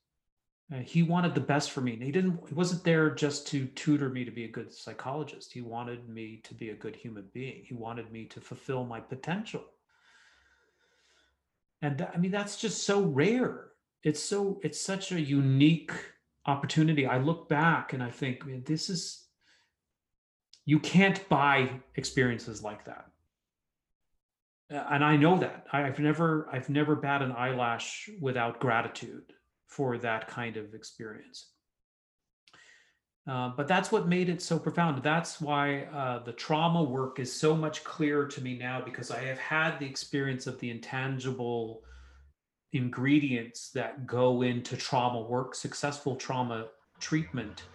Uh, 0.73 0.77
he 0.77 1.01
wanted 1.01 1.33
the 1.33 1.41
best 1.41 1.71
for 1.71 1.81
me 1.81 1.93
and 1.93 2.03
he 2.03 2.11
didn't 2.11 2.39
he 2.47 2.53
wasn't 2.53 2.83
there 2.83 3.09
just 3.09 3.47
to 3.47 3.65
tutor 3.67 4.09
me 4.09 4.23
to 4.23 4.31
be 4.31 4.45
a 4.45 4.51
good 4.51 4.73
psychologist. 4.73 5.51
He 5.51 5.61
wanted 5.61 6.07
me 6.09 6.41
to 6.43 6.53
be 6.53 6.69
a 6.69 6.75
good 6.75 6.95
human 6.95 7.25
being. 7.33 7.63
He 7.65 7.73
wanted 7.73 8.11
me 8.11 8.25
to 8.25 8.41
fulfill 8.41 8.85
my 8.85 8.99
potential. 8.99 9.63
And 11.81 11.97
that, 11.97 12.11
i 12.13 12.17
mean 12.17 12.31
that's 12.31 12.57
just 12.57 12.83
so 12.83 13.01
rare. 13.01 13.69
It's 14.03 14.21
so 14.21 14.59
it's 14.63 14.79
such 14.79 15.11
a 15.11 15.19
unique 15.19 15.91
opportunity. 16.45 17.05
I 17.05 17.17
look 17.17 17.49
back 17.49 17.93
and 17.93 18.03
i 18.03 18.09
think 18.09 18.45
man, 18.45 18.63
this 18.65 18.89
is 18.89 19.25
you 20.65 20.79
can't 20.79 21.27
buy 21.29 21.71
experiences 21.95 22.61
like 22.61 22.85
that 22.85 23.08
and 24.69 25.03
i 25.03 25.15
know 25.15 25.37
that 25.37 25.65
i've 25.73 25.99
never 25.99 26.47
i've 26.51 26.69
never 26.69 26.95
bat 26.95 27.21
an 27.21 27.31
eyelash 27.31 28.09
without 28.21 28.59
gratitude 28.59 29.33
for 29.67 29.97
that 29.97 30.27
kind 30.27 30.57
of 30.57 30.73
experience 30.73 31.51
uh, 33.29 33.51
but 33.55 33.67
that's 33.67 33.91
what 33.91 34.07
made 34.07 34.27
it 34.27 34.41
so 34.41 34.57
profound. 34.57 35.03
That's 35.03 35.39
why 35.39 35.83
uh, 35.93 36.23
the 36.23 36.31
trauma 36.31 36.81
work 36.81 37.19
is 37.19 37.31
so 37.31 37.55
much 37.55 37.83
clearer 37.83 38.25
to 38.25 38.41
me 38.41 38.57
now 38.57 38.81
because 38.83 39.11
I 39.11 39.19
have 39.19 39.37
had 39.37 39.77
the 39.77 39.85
experience 39.85 40.47
of 40.47 40.59
the 40.59 40.71
intangible 40.71 41.83
ingredients 42.73 43.69
that 43.71 44.07
go 44.07 44.41
into 44.41 44.75
trauma 44.75 45.21
work. 45.21 45.53
Successful 45.53 46.15
trauma 46.15 46.69
treatment 46.99 47.65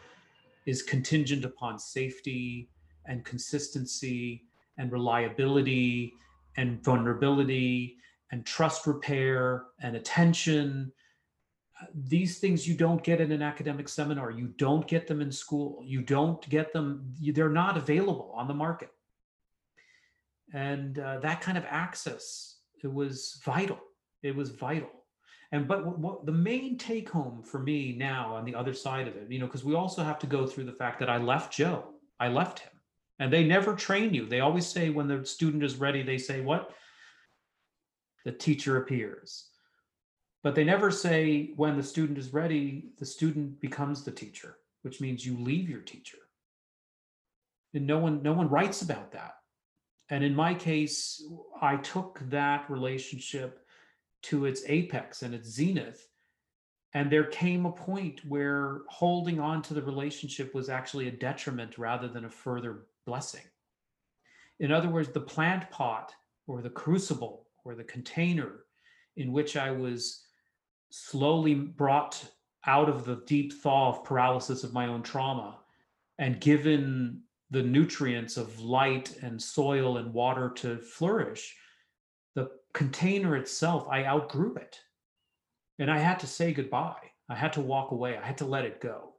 is 0.66 0.82
contingent 0.82 1.44
upon 1.44 1.78
safety 1.78 2.68
and 3.06 3.24
consistency 3.24 4.42
and 4.78 4.90
reliability 4.90 6.14
and 6.56 6.82
vulnerability 6.82 7.98
and 8.30 8.44
trust 8.44 8.86
repair 8.86 9.66
and 9.80 9.96
attention. 9.96 10.92
These 11.94 12.38
things 12.38 12.66
you 12.66 12.74
don't 12.74 13.02
get 13.02 13.20
in 13.20 13.32
an 13.32 13.42
academic 13.42 13.88
seminar. 13.88 14.30
You 14.30 14.48
don't 14.58 14.86
get 14.86 15.06
them 15.06 15.20
in 15.20 15.30
school. 15.30 15.82
You 15.84 16.02
don't 16.02 16.48
get 16.48 16.72
them 16.72 17.04
they're 17.20 17.48
not 17.48 17.76
available 17.76 18.32
on 18.34 18.48
the 18.48 18.54
market. 18.54 18.90
And 20.52 20.98
uh, 20.98 21.18
that 21.20 21.40
kind 21.40 21.58
of 21.58 21.64
access 21.68 22.58
it 22.82 22.92
was 22.92 23.40
vital. 23.44 23.78
It 24.22 24.36
was 24.36 24.50
vital. 24.50 24.90
And 25.52 25.66
but 25.68 25.86
what, 25.86 25.98
what, 25.98 26.26
the 26.26 26.32
main 26.32 26.76
take 26.76 27.08
home 27.08 27.42
for 27.42 27.60
me 27.60 27.94
now 27.96 28.34
on 28.34 28.44
the 28.44 28.54
other 28.54 28.74
side 28.74 29.06
of 29.06 29.16
it 29.16 29.30
you 29.30 29.38
know 29.38 29.46
because 29.46 29.64
we 29.64 29.74
also 29.74 30.02
have 30.02 30.18
to 30.18 30.26
go 30.26 30.46
through 30.46 30.64
the 30.64 30.72
fact 30.72 30.98
that 30.98 31.08
i 31.08 31.16
left 31.16 31.52
joe. 31.52 31.90
I 32.18 32.28
left 32.28 32.58
him 32.60 32.73
and 33.18 33.32
they 33.32 33.44
never 33.44 33.74
train 33.74 34.12
you 34.12 34.26
they 34.26 34.40
always 34.40 34.66
say 34.66 34.90
when 34.90 35.08
the 35.08 35.24
student 35.24 35.62
is 35.62 35.76
ready 35.76 36.02
they 36.02 36.18
say 36.18 36.40
what 36.40 36.70
the 38.24 38.32
teacher 38.32 38.76
appears 38.78 39.50
but 40.44 40.54
they 40.54 40.62
never 40.62 40.90
say 40.90 41.52
when 41.56 41.74
the 41.78 41.82
student 41.82 42.18
is 42.18 42.34
ready, 42.34 42.90
the 42.98 43.06
student 43.06 43.62
becomes 43.62 44.04
the 44.04 44.10
teacher, 44.12 44.58
which 44.82 45.00
means 45.00 45.24
you 45.24 45.38
leave 45.38 45.70
your 45.70 45.80
teacher. 45.80 46.18
And 47.72 47.86
no 47.86 47.98
one, 47.98 48.22
no 48.22 48.34
one 48.34 48.50
writes 48.50 48.82
about 48.82 49.12
that. 49.12 49.36
And 50.10 50.22
in 50.22 50.36
my 50.36 50.52
case, 50.52 51.24
I 51.62 51.78
took 51.78 52.20
that 52.28 52.68
relationship 52.68 53.60
to 54.24 54.44
its 54.44 54.62
apex 54.66 55.22
and 55.22 55.34
its 55.34 55.48
zenith. 55.48 56.06
And 56.92 57.10
there 57.10 57.24
came 57.24 57.64
a 57.64 57.72
point 57.72 58.20
where 58.28 58.82
holding 58.90 59.40
on 59.40 59.62
to 59.62 59.74
the 59.74 59.82
relationship 59.82 60.54
was 60.54 60.68
actually 60.68 61.08
a 61.08 61.12
detriment 61.12 61.78
rather 61.78 62.06
than 62.06 62.26
a 62.26 62.30
further 62.30 62.84
blessing. 63.06 63.42
In 64.60 64.72
other 64.72 64.88
words, 64.88 65.08
the 65.08 65.20
plant 65.20 65.70
pot 65.70 66.12
or 66.46 66.62
the 66.62 66.70
crucible 66.70 67.46
or 67.64 67.74
the 67.74 67.84
container 67.84 68.64
in 69.16 69.32
which 69.32 69.56
I 69.56 69.70
was 69.70 70.24
slowly 70.90 71.54
brought 71.54 72.24
out 72.66 72.88
of 72.88 73.04
the 73.04 73.22
deep 73.26 73.52
thaw 73.52 73.90
of 73.90 74.04
paralysis 74.04 74.64
of 74.64 74.72
my 74.72 74.86
own 74.86 75.02
trauma 75.02 75.58
and 76.18 76.40
given 76.40 77.22
the 77.50 77.62
nutrients 77.62 78.36
of 78.36 78.60
light 78.60 79.16
and 79.22 79.40
soil 79.40 79.98
and 79.98 80.12
water 80.12 80.50
to 80.50 80.78
flourish, 80.78 81.54
the 82.34 82.50
container 82.72 83.36
itself, 83.36 83.86
I 83.90 84.04
outgrew 84.04 84.56
it. 84.56 84.80
And 85.78 85.90
I 85.90 85.98
had 85.98 86.18
to 86.20 86.26
say 86.26 86.52
goodbye. 86.52 87.10
I 87.28 87.34
had 87.34 87.52
to 87.54 87.60
walk 87.60 87.90
away. 87.90 88.16
I 88.16 88.24
had 88.24 88.38
to 88.38 88.44
let 88.44 88.64
it 88.64 88.80
go 88.80 89.14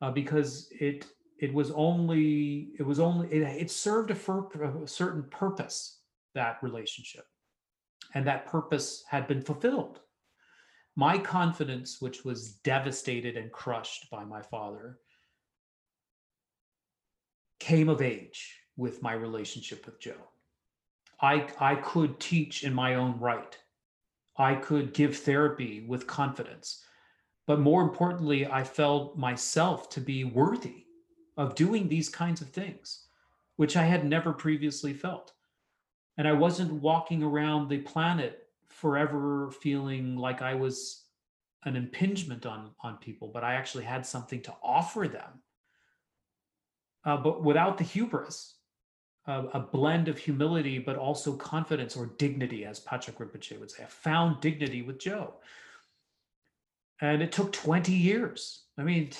uh, 0.00 0.10
because 0.10 0.68
it 0.72 1.06
it 1.38 1.52
was 1.52 1.70
only 1.70 2.70
it 2.78 2.82
was 2.86 3.00
only 3.00 3.28
it, 3.28 3.42
it 3.42 3.70
served 3.70 4.10
a, 4.10 4.14
fur, 4.14 4.46
a 4.82 4.88
certain 4.88 5.24
purpose 5.24 6.00
that 6.34 6.58
relationship, 6.62 7.24
and 8.14 8.26
that 8.26 8.46
purpose 8.46 9.04
had 9.08 9.26
been 9.26 9.42
fulfilled 9.42 10.00
my 10.98 11.16
confidence, 11.16 12.00
which 12.00 12.24
was 12.24 12.54
devastated 12.64 13.36
and 13.36 13.52
crushed 13.52 14.10
by 14.10 14.24
my 14.24 14.42
father, 14.42 14.98
came 17.60 17.88
of 17.88 18.02
age 18.02 18.56
with 18.76 19.00
my 19.00 19.12
relationship 19.12 19.86
with 19.86 20.00
Joe. 20.00 20.32
I, 21.22 21.46
I 21.60 21.76
could 21.76 22.18
teach 22.18 22.64
in 22.64 22.74
my 22.74 22.96
own 22.96 23.16
right. 23.20 23.56
I 24.36 24.56
could 24.56 24.92
give 24.92 25.16
therapy 25.18 25.84
with 25.86 26.08
confidence. 26.08 26.82
But 27.46 27.60
more 27.60 27.82
importantly, 27.82 28.48
I 28.48 28.64
felt 28.64 29.16
myself 29.16 29.90
to 29.90 30.00
be 30.00 30.24
worthy 30.24 30.86
of 31.38 31.54
doing 31.54 31.88
these 31.88 32.10
kinds 32.10 32.42
of 32.42 32.50
things, 32.50 33.06
which 33.56 33.76
I 33.76 33.84
had 33.84 34.04
never 34.04 34.32
previously 34.32 34.92
felt. 34.92 35.32
And 36.18 36.28
I 36.28 36.32
wasn't 36.32 36.82
walking 36.82 37.22
around 37.22 37.68
the 37.68 37.78
planet 37.78 38.48
forever 38.68 39.50
feeling 39.62 40.16
like 40.16 40.42
I 40.42 40.54
was 40.54 41.04
an 41.64 41.76
impingement 41.76 42.44
on 42.44 42.70
on 42.82 42.98
people, 42.98 43.28
but 43.28 43.44
I 43.44 43.54
actually 43.54 43.84
had 43.84 44.04
something 44.04 44.42
to 44.42 44.54
offer 44.62 45.08
them. 45.08 45.40
Uh, 47.04 47.16
but 47.16 47.42
without 47.42 47.78
the 47.78 47.84
hubris, 47.84 48.56
uh, 49.28 49.44
a 49.52 49.60
blend 49.60 50.08
of 50.08 50.18
humility, 50.18 50.78
but 50.78 50.96
also 50.96 51.36
confidence 51.36 51.96
or 51.96 52.06
dignity, 52.18 52.64
as 52.64 52.80
Patrick 52.80 53.18
Rinpoche 53.18 53.58
would 53.60 53.70
say. 53.70 53.84
I 53.84 53.86
found 53.86 54.40
dignity 54.40 54.82
with 54.82 54.98
Joe. 54.98 55.34
And 57.00 57.22
it 57.22 57.30
took 57.30 57.52
20 57.52 57.92
years. 57.92 58.64
I 58.76 58.82
mean, 58.82 59.10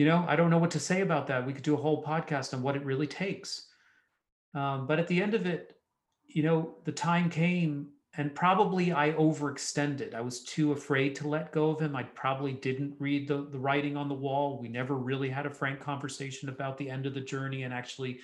you 0.00 0.06
know, 0.06 0.24
I 0.26 0.34
don't 0.34 0.48
know 0.48 0.56
what 0.56 0.70
to 0.70 0.80
say 0.80 1.02
about 1.02 1.26
that. 1.26 1.46
We 1.46 1.52
could 1.52 1.62
do 1.62 1.74
a 1.74 1.76
whole 1.76 2.02
podcast 2.02 2.54
on 2.54 2.62
what 2.62 2.74
it 2.74 2.86
really 2.86 3.06
takes. 3.06 3.66
Um, 4.54 4.86
but 4.86 4.98
at 4.98 5.06
the 5.08 5.22
end 5.22 5.34
of 5.34 5.44
it, 5.44 5.76
you 6.26 6.42
know, 6.42 6.76
the 6.84 6.92
time 6.92 7.28
came 7.28 7.88
and 8.16 8.34
probably 8.34 8.92
I 8.92 9.12
overextended. 9.12 10.14
I 10.14 10.22
was 10.22 10.42
too 10.42 10.72
afraid 10.72 11.16
to 11.16 11.28
let 11.28 11.52
go 11.52 11.68
of 11.68 11.80
him. 11.80 11.94
I 11.94 12.04
probably 12.04 12.54
didn't 12.54 12.94
read 12.98 13.28
the, 13.28 13.46
the 13.52 13.58
writing 13.58 13.94
on 13.94 14.08
the 14.08 14.14
wall. 14.14 14.58
We 14.58 14.70
never 14.70 14.94
really 14.94 15.28
had 15.28 15.44
a 15.44 15.50
frank 15.50 15.80
conversation 15.80 16.48
about 16.48 16.78
the 16.78 16.88
end 16.88 17.04
of 17.04 17.12
the 17.12 17.20
journey. 17.20 17.64
And 17.64 17.74
actually, 17.74 18.20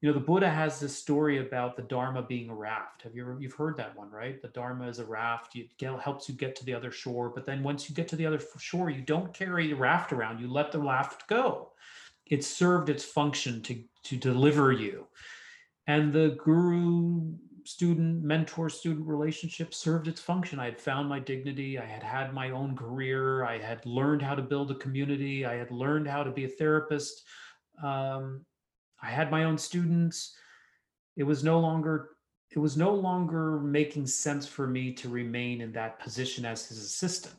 you 0.00 0.08
know, 0.08 0.18
the 0.18 0.24
Buddha 0.24 0.50
has 0.50 0.78
this 0.78 0.96
story 0.96 1.38
about 1.38 1.74
the 1.74 1.82
Dharma 1.82 2.22
being 2.22 2.50
a 2.50 2.54
raft. 2.54 3.02
Have 3.02 3.14
you 3.14 3.22
ever 3.22 3.38
you've 3.40 3.54
heard 3.54 3.76
that 3.78 3.96
one, 3.96 4.10
right? 4.10 4.40
The 4.42 4.48
Dharma 4.48 4.86
is 4.88 4.98
a 4.98 5.06
raft. 5.06 5.56
It 5.56 5.70
helps 6.00 6.28
you 6.28 6.34
get 6.34 6.54
to 6.56 6.64
the 6.64 6.74
other 6.74 6.90
shore. 6.90 7.30
But 7.30 7.46
then 7.46 7.62
once 7.62 7.88
you 7.88 7.94
get 7.94 8.06
to 8.08 8.16
the 8.16 8.26
other 8.26 8.40
shore, 8.58 8.90
you 8.90 9.00
don't 9.00 9.32
carry 9.32 9.68
the 9.68 9.76
raft 9.76 10.12
around. 10.12 10.38
You 10.38 10.52
let 10.52 10.70
the 10.70 10.78
raft 10.78 11.26
go. 11.28 11.72
It 12.26 12.44
served 12.44 12.90
its 12.90 13.04
function 13.04 13.62
to 13.62 13.82
to 14.04 14.16
deliver 14.16 14.70
you. 14.70 15.06
And 15.86 16.12
the 16.12 16.36
guru 16.44 17.32
student 17.64 18.22
mentor 18.22 18.68
student 18.68 19.06
relationship 19.06 19.72
served 19.72 20.08
its 20.08 20.20
function. 20.20 20.60
I 20.60 20.66
had 20.66 20.80
found 20.80 21.08
my 21.08 21.18
dignity. 21.18 21.78
I 21.78 21.86
had 21.86 22.02
had 22.02 22.34
my 22.34 22.50
own 22.50 22.76
career. 22.76 23.44
I 23.44 23.58
had 23.58 23.84
learned 23.86 24.22
how 24.22 24.34
to 24.34 24.42
build 24.42 24.70
a 24.70 24.76
community. 24.76 25.46
I 25.46 25.54
had 25.54 25.70
learned 25.70 26.06
how 26.06 26.22
to 26.22 26.30
be 26.30 26.44
a 26.44 26.48
therapist. 26.48 27.24
Um, 27.82 28.44
I 29.02 29.08
had 29.08 29.30
my 29.30 29.44
own 29.44 29.58
students. 29.58 30.36
It 31.16 31.24
was 31.24 31.44
no 31.44 31.60
longer 31.60 32.10
it 32.50 32.58
was 32.58 32.76
no 32.76 32.94
longer 32.94 33.58
making 33.60 34.06
sense 34.06 34.46
for 34.46 34.66
me 34.66 34.92
to 34.94 35.08
remain 35.08 35.60
in 35.60 35.72
that 35.72 35.98
position 35.98 36.44
as 36.44 36.66
his 36.66 36.78
assistant. 36.78 37.34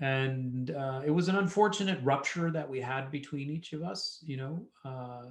And 0.00 0.70
uh, 0.70 1.02
it 1.04 1.10
was 1.10 1.28
an 1.28 1.36
unfortunate 1.36 1.98
rupture 2.04 2.50
that 2.52 2.68
we 2.68 2.80
had 2.80 3.10
between 3.10 3.50
each 3.50 3.72
of 3.72 3.82
us, 3.82 4.22
you 4.24 4.36
know. 4.36 4.62
Uh, 4.84 5.24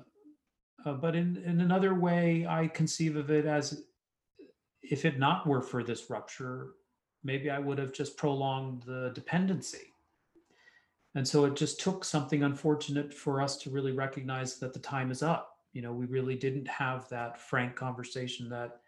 uh, 0.85 0.93
but 0.93 1.15
in, 1.15 1.37
in 1.45 1.61
another 1.61 1.95
way, 1.95 2.45
I 2.47 2.67
conceive 2.67 3.15
of 3.15 3.31
it 3.31 3.45
as 3.45 3.83
if 4.83 5.05
it 5.05 5.17
not 5.17 5.47
were 5.47 5.61
for 5.61 5.83
this 5.83 6.09
rupture, 6.09 6.73
maybe 7.23 7.49
I 7.49 7.59
would 7.59 7.77
have 7.77 7.93
just 7.93 8.17
prolonged 8.17 8.83
the 8.83 9.11
dependency. 9.15 9.93
And 11.17 11.27
so 11.27 11.45
it 11.45 11.55
just 11.55 11.79
took 11.79 12.05
something 12.05 12.43
unfortunate 12.43 13.11
for 13.11 13.41
us 13.41 13.57
to 13.57 13.71
really 13.71 13.91
recognize 13.91 14.59
that 14.59 14.71
the 14.71 14.77
time 14.77 15.09
is 15.09 15.23
up. 15.23 15.57
You 15.73 15.81
know, 15.81 15.91
we 15.91 16.05
really 16.05 16.35
didn't 16.35 16.67
have 16.67 17.09
that 17.09 17.41
frank 17.41 17.75
conversation 17.75 18.47
that 18.49 18.81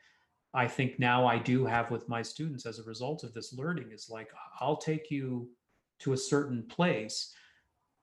I 0.53 0.67
think 0.67 0.99
now 0.99 1.25
I 1.25 1.39
do 1.39 1.65
have 1.65 1.89
with 1.89 2.07
my 2.07 2.21
students 2.21 2.67
as 2.67 2.77
a 2.77 2.83
result 2.83 3.23
of 3.23 3.33
this 3.33 3.51
learning 3.51 3.89
is 3.91 4.11
like, 4.11 4.29
I'll 4.59 4.77
take 4.77 5.09
you 5.09 5.49
to 6.01 6.13
a 6.13 6.17
certain 6.17 6.61
place, 6.67 7.33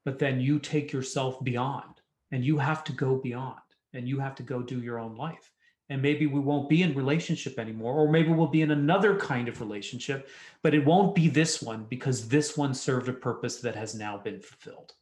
but 0.05 0.19
then 0.19 0.41
you 0.41 0.59
take 0.59 0.93
yourself 0.93 1.43
beyond 1.45 2.01
and 2.33 2.45
you 2.45 2.59
have 2.59 2.83
to 2.83 2.93
go 2.93 3.15
beyond 3.15 3.61
and 3.93 4.09
you 4.09 4.19
have 4.19 4.35
to 4.35 4.43
go 4.43 4.61
do 4.61 4.81
your 4.81 4.99
own 4.99 5.15
life 5.15 5.53
and 5.89 6.03
maybe 6.03 6.27
we 6.27 6.41
won't 6.41 6.69
be 6.69 6.83
in 6.83 6.95
relationship 6.95 7.59
anymore 7.59 7.95
or 7.95 8.11
maybe 8.11 8.31
we'll 8.31 8.47
be 8.47 8.63
in 8.63 8.73
another 8.73 9.17
kind 9.17 9.49
of 9.49 9.61
relationship 9.61 10.29
but 10.63 10.75
it 10.75 10.85
won't 10.85 11.15
be 11.15 11.29
this 11.29 11.63
one 11.63 11.87
because 11.89 12.29
this 12.29 12.57
one 12.57 12.75
served 12.75 13.09
a 13.09 13.13
purpose 13.13 13.61
that 13.61 13.77
has 13.77 13.95
now 13.95 14.17
been 14.17 14.41
fulfilled. 14.41 14.95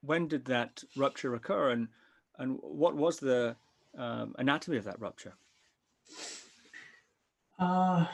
When 0.00 0.28
did 0.28 0.44
that 0.46 0.82
rupture 0.96 1.34
occur 1.34 1.70
and 1.70 1.88
and 2.38 2.58
what 2.62 2.96
was 2.96 3.20
the 3.20 3.54
um, 3.96 4.34
anatomy 4.38 4.76
of 4.76 4.84
that 4.84 5.00
rupture? 5.00 5.34
Uh 7.58 8.06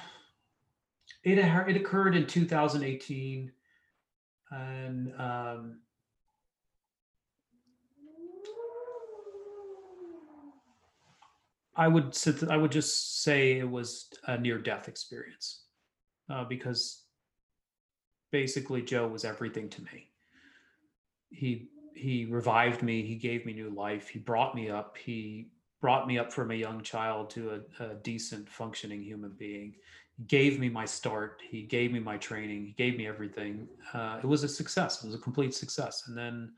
it, 1.22 1.38
it 1.38 1.76
occurred 1.76 2.16
in 2.16 2.26
2018 2.26 3.52
and 4.50 5.12
um 5.18 5.78
I 11.76 11.88
would 11.88 12.16
I 12.48 12.56
would 12.56 12.72
just 12.72 13.22
say 13.22 13.58
it 13.58 13.70
was 13.70 14.08
a 14.26 14.36
near 14.36 14.58
death 14.58 14.88
experience 14.88 15.64
uh, 16.28 16.44
because 16.44 17.04
basically 18.32 18.82
Joe 18.82 19.08
was 19.08 19.24
everything 19.24 19.68
to 19.70 19.82
me. 19.82 20.10
He 21.30 21.68
he 21.94 22.26
revived 22.26 22.82
me. 22.82 23.02
He 23.02 23.14
gave 23.14 23.46
me 23.46 23.52
new 23.52 23.70
life. 23.70 24.08
He 24.08 24.18
brought 24.18 24.54
me 24.54 24.70
up. 24.70 24.96
He 24.96 25.48
brought 25.80 26.06
me 26.06 26.18
up 26.18 26.32
from 26.32 26.50
a 26.50 26.54
young 26.54 26.82
child 26.82 27.30
to 27.30 27.62
a, 27.78 27.84
a 27.84 27.94
decent 27.96 28.48
functioning 28.48 29.02
human 29.02 29.32
being. 29.38 29.74
He 30.16 30.24
gave 30.24 30.58
me 30.58 30.68
my 30.68 30.84
start. 30.84 31.40
He 31.48 31.62
gave 31.62 31.92
me 31.92 32.00
my 32.00 32.16
training. 32.16 32.66
He 32.66 32.72
gave 32.72 32.96
me 32.96 33.06
everything. 33.06 33.68
Uh, 33.92 34.18
it 34.22 34.26
was 34.26 34.44
a 34.44 34.48
success. 34.48 35.02
It 35.02 35.06
was 35.06 35.14
a 35.14 35.18
complete 35.18 35.54
success. 35.54 36.04
And 36.06 36.16
then 36.16 36.52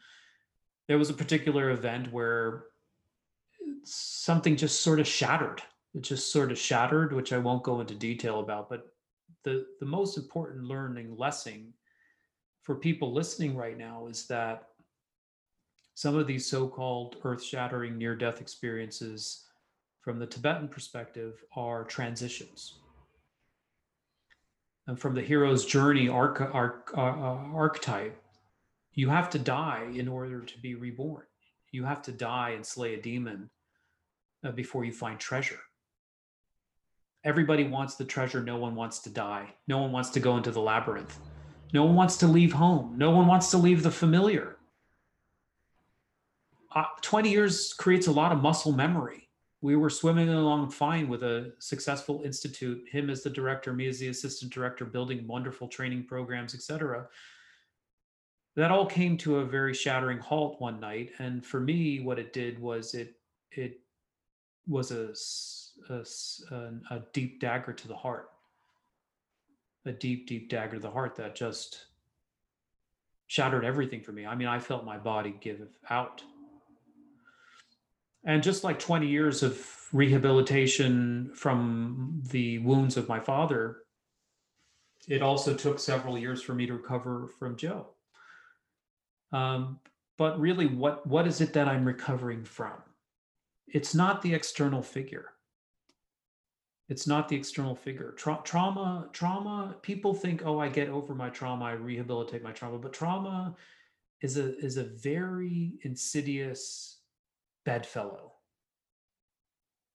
there 0.88 0.98
was 0.98 1.10
a 1.10 1.14
particular 1.14 1.70
event 1.70 2.12
where 2.12 2.64
something 3.84 4.56
just 4.56 4.80
sort 4.80 5.00
of 5.00 5.06
shattered. 5.06 5.62
It 5.94 6.02
just 6.02 6.32
sort 6.32 6.50
of 6.52 6.58
shattered, 6.58 7.12
which 7.12 7.32
I 7.32 7.38
won't 7.38 7.62
go 7.62 7.80
into 7.80 7.94
detail 7.94 8.40
about. 8.40 8.68
But 8.68 8.94
the 9.44 9.66
the 9.80 9.86
most 9.86 10.16
important 10.16 10.64
learning 10.64 11.16
lesson 11.16 11.74
for 12.62 12.76
people 12.76 13.12
listening 13.12 13.56
right 13.56 13.76
now 13.76 14.06
is 14.06 14.26
that 14.28 14.68
some 15.94 16.16
of 16.16 16.26
these 16.26 16.46
so-called 16.46 17.16
earth-shattering 17.22 17.98
near-death 17.98 18.40
experiences 18.40 19.44
from 20.00 20.18
the 20.18 20.26
Tibetan 20.26 20.68
perspective 20.68 21.44
are 21.54 21.84
transitions. 21.84 22.78
And 24.86 24.98
from 24.98 25.14
the 25.14 25.22
hero's 25.22 25.66
journey 25.66 26.08
arch- 26.08 26.40
arch- 26.40 26.88
uh, 26.96 27.00
archetype, 27.00 28.20
you 28.94 29.08
have 29.10 29.28
to 29.30 29.38
die 29.38 29.88
in 29.94 30.08
order 30.08 30.40
to 30.40 30.58
be 30.60 30.74
reborn. 30.74 31.26
You 31.70 31.84
have 31.84 32.02
to 32.02 32.12
die 32.12 32.50
and 32.50 32.64
slay 32.64 32.94
a 32.94 33.02
demon 33.02 33.50
before 34.50 34.84
you 34.84 34.92
find 34.92 35.20
treasure. 35.20 35.60
Everybody 37.24 37.64
wants 37.64 37.94
the 37.94 38.04
treasure. 38.04 38.42
No 38.42 38.56
one 38.56 38.74
wants 38.74 38.98
to 39.00 39.10
die. 39.10 39.54
No 39.68 39.78
one 39.78 39.92
wants 39.92 40.10
to 40.10 40.20
go 40.20 40.36
into 40.36 40.50
the 40.50 40.60
labyrinth. 40.60 41.18
No 41.72 41.84
one 41.84 41.94
wants 41.94 42.16
to 42.18 42.26
leave 42.26 42.52
home. 42.52 42.94
No 42.96 43.12
one 43.12 43.26
wants 43.26 43.50
to 43.52 43.58
leave 43.58 43.82
the 43.82 43.90
familiar. 43.90 44.56
Uh, 46.74 46.84
20 47.02 47.30
years 47.30 47.72
creates 47.74 48.08
a 48.08 48.12
lot 48.12 48.32
of 48.32 48.42
muscle 48.42 48.72
memory. 48.72 49.28
We 49.60 49.76
were 49.76 49.90
swimming 49.90 50.28
along 50.28 50.70
fine 50.70 51.08
with 51.08 51.22
a 51.22 51.52
successful 51.60 52.22
institute, 52.24 52.82
him 52.90 53.08
as 53.08 53.22
the 53.22 53.30
director, 53.30 53.72
me 53.72 53.86
as 53.86 54.00
the 54.00 54.08
assistant 54.08 54.52
director, 54.52 54.84
building 54.84 55.26
wonderful 55.26 55.68
training 55.68 56.06
programs, 56.06 56.54
etc. 56.54 57.06
That 58.56 58.72
all 58.72 58.86
came 58.86 59.16
to 59.18 59.38
a 59.38 59.44
very 59.44 59.72
shattering 59.72 60.18
halt 60.18 60.60
one 60.60 60.80
night. 60.80 61.12
And 61.20 61.46
for 61.46 61.60
me, 61.60 62.00
what 62.00 62.18
it 62.18 62.32
did 62.32 62.58
was 62.58 62.94
it 62.94 63.14
it 63.52 63.81
was 64.66 64.90
a, 64.90 65.14
a, 65.92 66.04
a 66.90 67.02
deep 67.12 67.40
dagger 67.40 67.72
to 67.72 67.88
the 67.88 67.96
heart, 67.96 68.30
a 69.84 69.92
deep, 69.92 70.26
deep 70.26 70.48
dagger 70.48 70.76
to 70.76 70.82
the 70.82 70.90
heart 70.90 71.16
that 71.16 71.34
just 71.34 71.86
shattered 73.26 73.64
everything 73.64 74.02
for 74.02 74.12
me. 74.12 74.26
I 74.26 74.34
mean, 74.34 74.48
I 74.48 74.58
felt 74.58 74.84
my 74.84 74.98
body 74.98 75.34
give 75.40 75.66
out. 75.88 76.22
And 78.24 78.42
just 78.42 78.62
like 78.62 78.78
20 78.78 79.08
years 79.08 79.42
of 79.42 79.66
rehabilitation 79.92 81.30
from 81.34 82.22
the 82.30 82.58
wounds 82.58 82.96
of 82.96 83.08
my 83.08 83.18
father, 83.18 83.78
it 85.08 85.22
also 85.22 85.54
took 85.54 85.78
several 85.78 86.16
years 86.16 86.42
for 86.42 86.54
me 86.54 86.66
to 86.66 86.74
recover 86.74 87.28
from 87.38 87.56
Joe. 87.56 87.88
Um, 89.32 89.80
but 90.18 90.38
really, 90.38 90.66
what 90.66 91.06
what 91.06 91.26
is 91.26 91.40
it 91.40 91.54
that 91.54 91.68
I'm 91.68 91.84
recovering 91.84 92.44
from? 92.44 92.74
It's 93.72 93.94
not 93.94 94.22
the 94.22 94.34
external 94.34 94.82
figure. 94.82 95.30
It's 96.88 97.06
not 97.06 97.28
the 97.28 97.36
external 97.36 97.74
figure. 97.74 98.12
Tra- 98.12 98.42
trauma 98.44 99.08
trauma 99.12 99.76
people 99.82 100.14
think 100.14 100.42
oh 100.44 100.58
i 100.58 100.68
get 100.68 100.88
over 100.88 101.14
my 101.14 101.30
trauma 101.30 101.64
i 101.64 101.72
rehabilitate 101.72 102.42
my 102.42 102.52
trauma 102.52 102.78
but 102.78 102.92
trauma 102.92 103.56
is 104.20 104.36
a 104.36 104.58
is 104.58 104.76
a 104.76 104.84
very 104.84 105.72
insidious 105.82 106.98
bedfellow. 107.64 108.32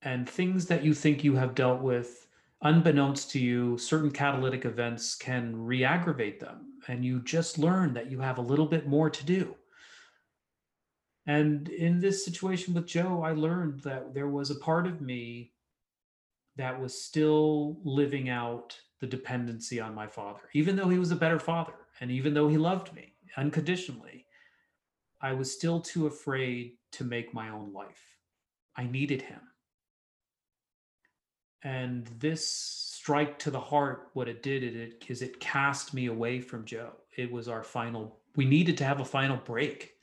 And 0.01 0.27
things 0.27 0.65
that 0.67 0.83
you 0.83 0.93
think 0.93 1.23
you 1.23 1.35
have 1.35 1.55
dealt 1.55 1.81
with 1.81 2.27
unbeknownst 2.63 3.29
to 3.31 3.39
you 3.39 3.77
certain 3.77 4.11
catalytic 4.11 4.65
events 4.65 5.13
can 5.13 5.55
re-aggravate 5.55 6.39
them 6.39 6.73
and 6.87 7.05
you 7.05 7.21
just 7.21 7.59
learn 7.59 7.93
that 7.93 8.09
you 8.09 8.19
have 8.19 8.39
a 8.39 8.41
little 8.41 8.65
bit 8.65 8.87
more 8.87 9.11
to 9.11 9.23
do 9.23 9.55
and 11.27 11.67
in 11.67 11.99
this 11.99 12.23
situation 12.23 12.73
with 12.73 12.87
Joe, 12.87 13.21
I 13.21 13.33
learned 13.33 13.81
that 13.81 14.13
there 14.13 14.29
was 14.29 14.49
a 14.49 14.55
part 14.55 14.87
of 14.87 15.01
me 15.01 15.51
that 16.55 16.79
was 16.79 16.99
still 16.99 17.77
living 17.83 18.29
out 18.29 18.79
the 19.01 19.07
dependency 19.07 19.79
on 19.79 19.93
my 19.93 20.07
father, 20.07 20.39
even 20.53 20.75
though 20.75 20.87
he 20.87 20.97
was 20.97 21.11
a 21.11 21.17
better 21.17 21.37
father 21.37 21.73
and 21.99 22.09
even 22.09 22.33
though 22.33 22.47
he 22.47 22.57
loved 22.57 22.93
me 22.93 23.13
unconditionally. 23.35 24.25
I 25.19 25.33
was 25.33 25.51
still 25.51 25.81
too 25.81 26.07
afraid 26.07 26.77
to 26.93 27.03
make 27.03 27.33
my 27.33 27.49
own 27.49 27.73
life. 27.73 28.17
I 28.75 28.85
needed 28.85 29.21
him. 29.21 29.41
And 31.63 32.07
this 32.19 32.47
strike 32.47 33.37
to 33.39 33.51
the 33.51 33.59
heart, 33.59 34.09
what 34.13 34.29
it 34.29 34.43
did 34.43 34.95
is 35.09 35.21
it 35.21 35.39
cast 35.39 35.93
me 35.93 36.05
away 36.05 36.39
from 36.39 36.65
Joe. 36.65 36.93
It 37.17 37.31
was 37.31 37.47
our 37.47 37.63
final, 37.63 38.19
we 38.35 38.45
needed 38.45 38.77
to 38.77 38.85
have 38.85 39.01
a 39.01 39.05
final 39.05 39.37
break 39.37 39.96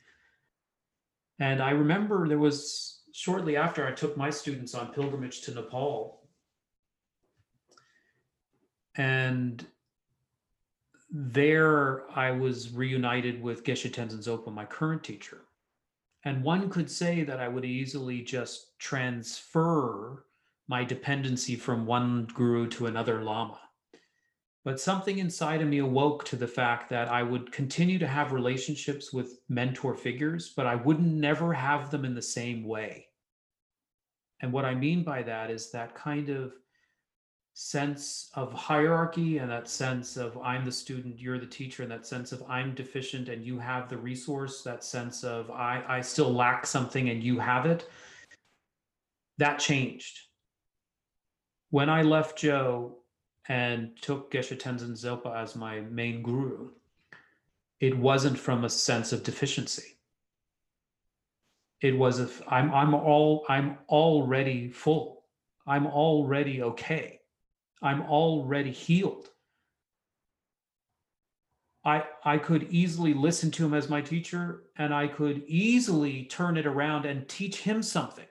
and 1.39 1.61
I 1.61 1.71
remember 1.71 2.27
there 2.27 2.39
was 2.39 3.01
shortly 3.11 3.55
after 3.55 3.87
I 3.87 3.91
took 3.91 4.17
my 4.17 4.29
students 4.29 4.75
on 4.75 4.93
pilgrimage 4.93 5.41
to 5.41 5.53
Nepal. 5.53 6.21
And 8.97 9.65
there 11.11 12.09
I 12.11 12.31
was 12.31 12.73
reunited 12.73 13.41
with 13.41 13.63
Geshe 13.63 13.91
Tenzin 13.91 14.23
Zopa, 14.23 14.53
my 14.53 14.65
current 14.65 15.03
teacher. 15.03 15.41
And 16.23 16.43
one 16.43 16.69
could 16.69 16.89
say 16.89 17.23
that 17.23 17.39
I 17.39 17.47
would 17.47 17.65
easily 17.65 18.21
just 18.21 18.77
transfer 18.79 20.25
my 20.67 20.83
dependency 20.83 21.55
from 21.55 21.85
one 21.85 22.27
guru 22.33 22.67
to 22.69 22.87
another 22.87 23.21
lama. 23.21 23.59
But 24.65 24.81
something 24.81 25.19
inside 25.19 25.61
of 25.61 25.67
me 25.67 25.77
awoke 25.77 26.25
to 26.25 26.35
the 26.35 26.47
fact 26.47 26.89
that 26.89 27.07
I 27.07 27.21
would 27.21 27.51
continue 27.51 27.99
to 27.99 28.07
have 28.07 28.31
relationships 28.31 29.13
with 29.13 29.39
mentor 29.47 29.93
figures, 29.93 30.53
but 30.57 30.65
I 30.65 30.73
wouldn't 30.73 31.13
never 31.13 31.53
have 31.53 31.91
them 31.91 32.03
in 32.03 32.15
the 32.15 32.21
same 32.21 32.65
way. 32.65 33.07
And 34.41 34.51
what 34.51 34.65
I 34.65 34.73
mean 34.73 35.03
by 35.03 35.21
that 35.21 35.51
is 35.51 35.71
that 35.71 35.93
kind 35.93 36.29
of 36.29 36.53
sense 37.53 38.31
of 38.33 38.51
hierarchy 38.53 39.37
and 39.37 39.49
that 39.51 39.69
sense 39.69 40.17
of 40.17 40.35
I'm 40.39 40.65
the 40.65 40.71
student, 40.71 41.19
you're 41.19 41.39
the 41.39 41.45
teacher, 41.45 41.83
and 41.83 41.91
that 41.91 42.07
sense 42.07 42.31
of 42.31 42.43
I'm 42.49 42.73
deficient 42.73 43.29
and 43.29 43.45
you 43.45 43.59
have 43.59 43.87
the 43.87 43.97
resource, 43.97 44.63
that 44.63 44.83
sense 44.83 45.23
of 45.23 45.51
I, 45.51 45.83
I 45.87 46.01
still 46.01 46.33
lack 46.33 46.65
something 46.65 47.09
and 47.09 47.23
you 47.23 47.37
have 47.39 47.67
it. 47.67 47.87
that 49.37 49.59
changed. 49.59 50.21
When 51.69 51.89
I 51.89 52.01
left 52.01 52.37
Joe 52.37 52.97
and 53.47 53.95
took 54.01 54.31
Geshe 54.31 54.57
Tenzin 54.57 54.93
Zopa 54.93 55.35
as 55.35 55.55
my 55.55 55.81
main 55.81 56.23
guru, 56.23 56.71
it 57.79 57.97
wasn't 57.97 58.39
from 58.39 58.63
a 58.63 58.69
sense 58.69 59.13
of 59.13 59.23
deficiency. 59.23 59.97
It 61.81 61.97
was 61.97 62.19
if 62.19 62.41
I'm 62.47 62.73
I'm 62.73 62.93
all 62.93 63.45
I'm 63.49 63.77
already 63.89 64.69
full. 64.69 65.23
I'm 65.67 65.85
already 65.87 66.61
okay. 66.61 67.19
I'm 67.81 68.01
already 68.03 68.71
healed. 68.71 69.29
I, 71.83 72.03
I 72.23 72.39
could 72.39 72.63
easily 72.71 73.13
listen 73.13 73.51
to 73.51 73.65
him 73.65 73.75
as 73.75 73.89
my 73.89 74.01
teacher 74.01 74.63
and 74.75 74.91
I 74.91 75.07
could 75.07 75.43
easily 75.45 76.23
turn 76.23 76.57
it 76.57 76.65
around 76.65 77.05
and 77.05 77.29
teach 77.29 77.61
him 77.61 77.83
something. 77.83 78.25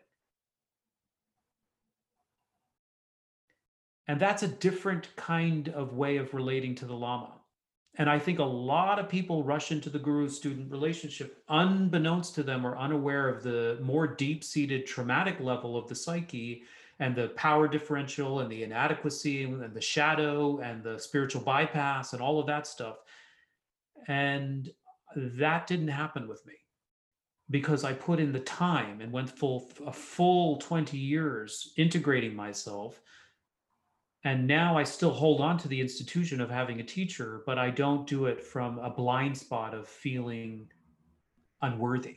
And 4.06 4.20
that's 4.20 4.42
a 4.42 4.48
different 4.48 5.14
kind 5.16 5.68
of 5.70 5.94
way 5.94 6.18
of 6.18 6.34
relating 6.34 6.74
to 6.76 6.84
the 6.84 6.94
Lama. 6.94 7.32
And 7.96 8.10
I 8.10 8.18
think 8.18 8.40
a 8.40 8.44
lot 8.44 8.98
of 8.98 9.08
people 9.08 9.44
rush 9.44 9.70
into 9.70 9.88
the 9.88 9.98
guru 9.98 10.28
student 10.28 10.70
relationship 10.70 11.42
unbeknownst 11.48 12.34
to 12.34 12.42
them 12.42 12.66
or 12.66 12.76
unaware 12.76 13.28
of 13.28 13.42
the 13.42 13.78
more 13.80 14.06
deep 14.06 14.42
seated 14.42 14.86
traumatic 14.86 15.38
level 15.40 15.76
of 15.76 15.88
the 15.88 15.94
psyche 15.94 16.64
and 16.98 17.14
the 17.14 17.28
power 17.30 17.68
differential 17.68 18.40
and 18.40 18.50
the 18.50 18.62
inadequacy 18.64 19.44
and 19.44 19.74
the 19.74 19.80
shadow 19.80 20.58
and 20.58 20.82
the 20.82 20.98
spiritual 20.98 21.42
bypass 21.42 22.12
and 22.12 22.22
all 22.22 22.40
of 22.40 22.46
that 22.46 22.66
stuff. 22.66 22.98
And 24.08 24.70
that 25.16 25.66
didn't 25.66 25.88
happen 25.88 26.26
with 26.26 26.44
me 26.46 26.54
because 27.50 27.84
I 27.84 27.92
put 27.92 28.18
in 28.20 28.32
the 28.32 28.40
time 28.40 29.00
and 29.00 29.12
went 29.12 29.30
full 29.30 29.70
a 29.86 29.92
full 29.92 30.56
20 30.58 30.96
years 30.96 31.72
integrating 31.76 32.34
myself 32.34 33.00
and 34.24 34.46
now 34.46 34.76
i 34.76 34.82
still 34.82 35.12
hold 35.12 35.40
on 35.40 35.56
to 35.58 35.68
the 35.68 35.80
institution 35.80 36.40
of 36.40 36.50
having 36.50 36.80
a 36.80 36.84
teacher 36.84 37.42
but 37.46 37.58
i 37.58 37.70
don't 37.70 38.06
do 38.06 38.26
it 38.26 38.42
from 38.42 38.78
a 38.78 38.90
blind 38.90 39.36
spot 39.36 39.74
of 39.74 39.86
feeling 39.86 40.68
unworthy. 41.62 42.16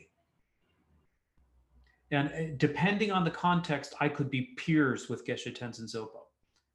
And 2.10 2.30
eh, 2.34 2.50
depending 2.56 3.10
on 3.10 3.24
the 3.24 3.30
context 3.30 3.94
i 4.00 4.08
could 4.08 4.30
be 4.30 4.54
peers 4.56 5.08
with 5.08 5.26
geshe 5.26 5.56
tenzin 5.56 5.84
zopa 5.84 6.22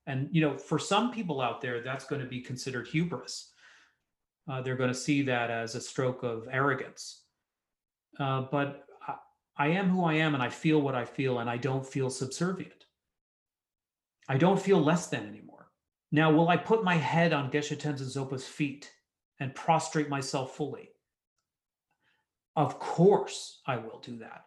and 0.08 0.30
you 0.32 0.42
know 0.42 0.58
for 0.58 0.80
some 0.80 1.12
people 1.12 1.42
out 1.42 1.62
there 1.62 1.82
that's 1.82 2.06
going 2.06 2.22
to 2.22 2.28
be 2.28 2.42
considered 2.42 2.88
hubris. 2.88 3.50
Uh, 4.50 4.62
they're 4.62 4.76
going 4.76 4.92
to 4.92 5.06
see 5.08 5.22
that 5.22 5.50
as 5.50 5.74
a 5.74 5.80
stroke 5.80 6.22
of 6.22 6.50
arrogance. 6.52 7.22
Uh, 8.20 8.42
but 8.52 8.86
I, 9.08 9.16
I 9.56 9.68
am 9.70 9.90
who 9.90 10.04
i 10.04 10.14
am 10.14 10.34
and 10.34 10.44
i 10.44 10.50
feel 10.50 10.82
what 10.82 10.96
i 10.96 11.06
feel 11.06 11.40
and 11.40 11.50
i 11.50 11.58
don't 11.58 11.86
feel 11.86 12.10
subservient 12.10 12.83
I 14.28 14.38
don't 14.38 14.62
feel 14.62 14.82
less 14.82 15.08
than 15.08 15.28
anymore. 15.28 15.70
Now, 16.12 16.32
will 16.32 16.50
I 16.50 16.58
put 16.58 16.84
my 16.84 16.96
head 16.96 17.34
on 17.34 17.52
Geshe 17.52 17.76
Tenzin 17.78 18.10
Zopa's 18.10 18.48
feet 18.48 18.92
and 19.40 19.56
prostrate 19.56 20.10
myself 20.10 20.56
fully? 20.56 20.90
Of 22.56 22.80
course, 22.80 23.62
I 23.66 23.78
will 23.78 24.00
do 24.00 24.18
that. 24.20 24.46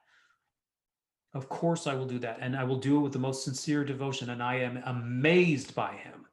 Of 1.35 1.49
course, 1.49 1.87
I 1.87 1.95
will 1.95 2.07
do 2.07 2.21
that. 2.21 2.39
And 2.41 2.57
I 2.57 2.65
will 2.65 2.79
do 2.79 2.97
it 2.97 3.01
with 3.01 3.13
the 3.13 3.19
most 3.19 3.45
sincere 3.45 3.85
devotion. 3.85 4.31
And 4.31 4.43
I 4.43 4.57
am 4.57 4.81
amazed 4.87 5.75
by 5.75 5.95
him. 5.95 6.27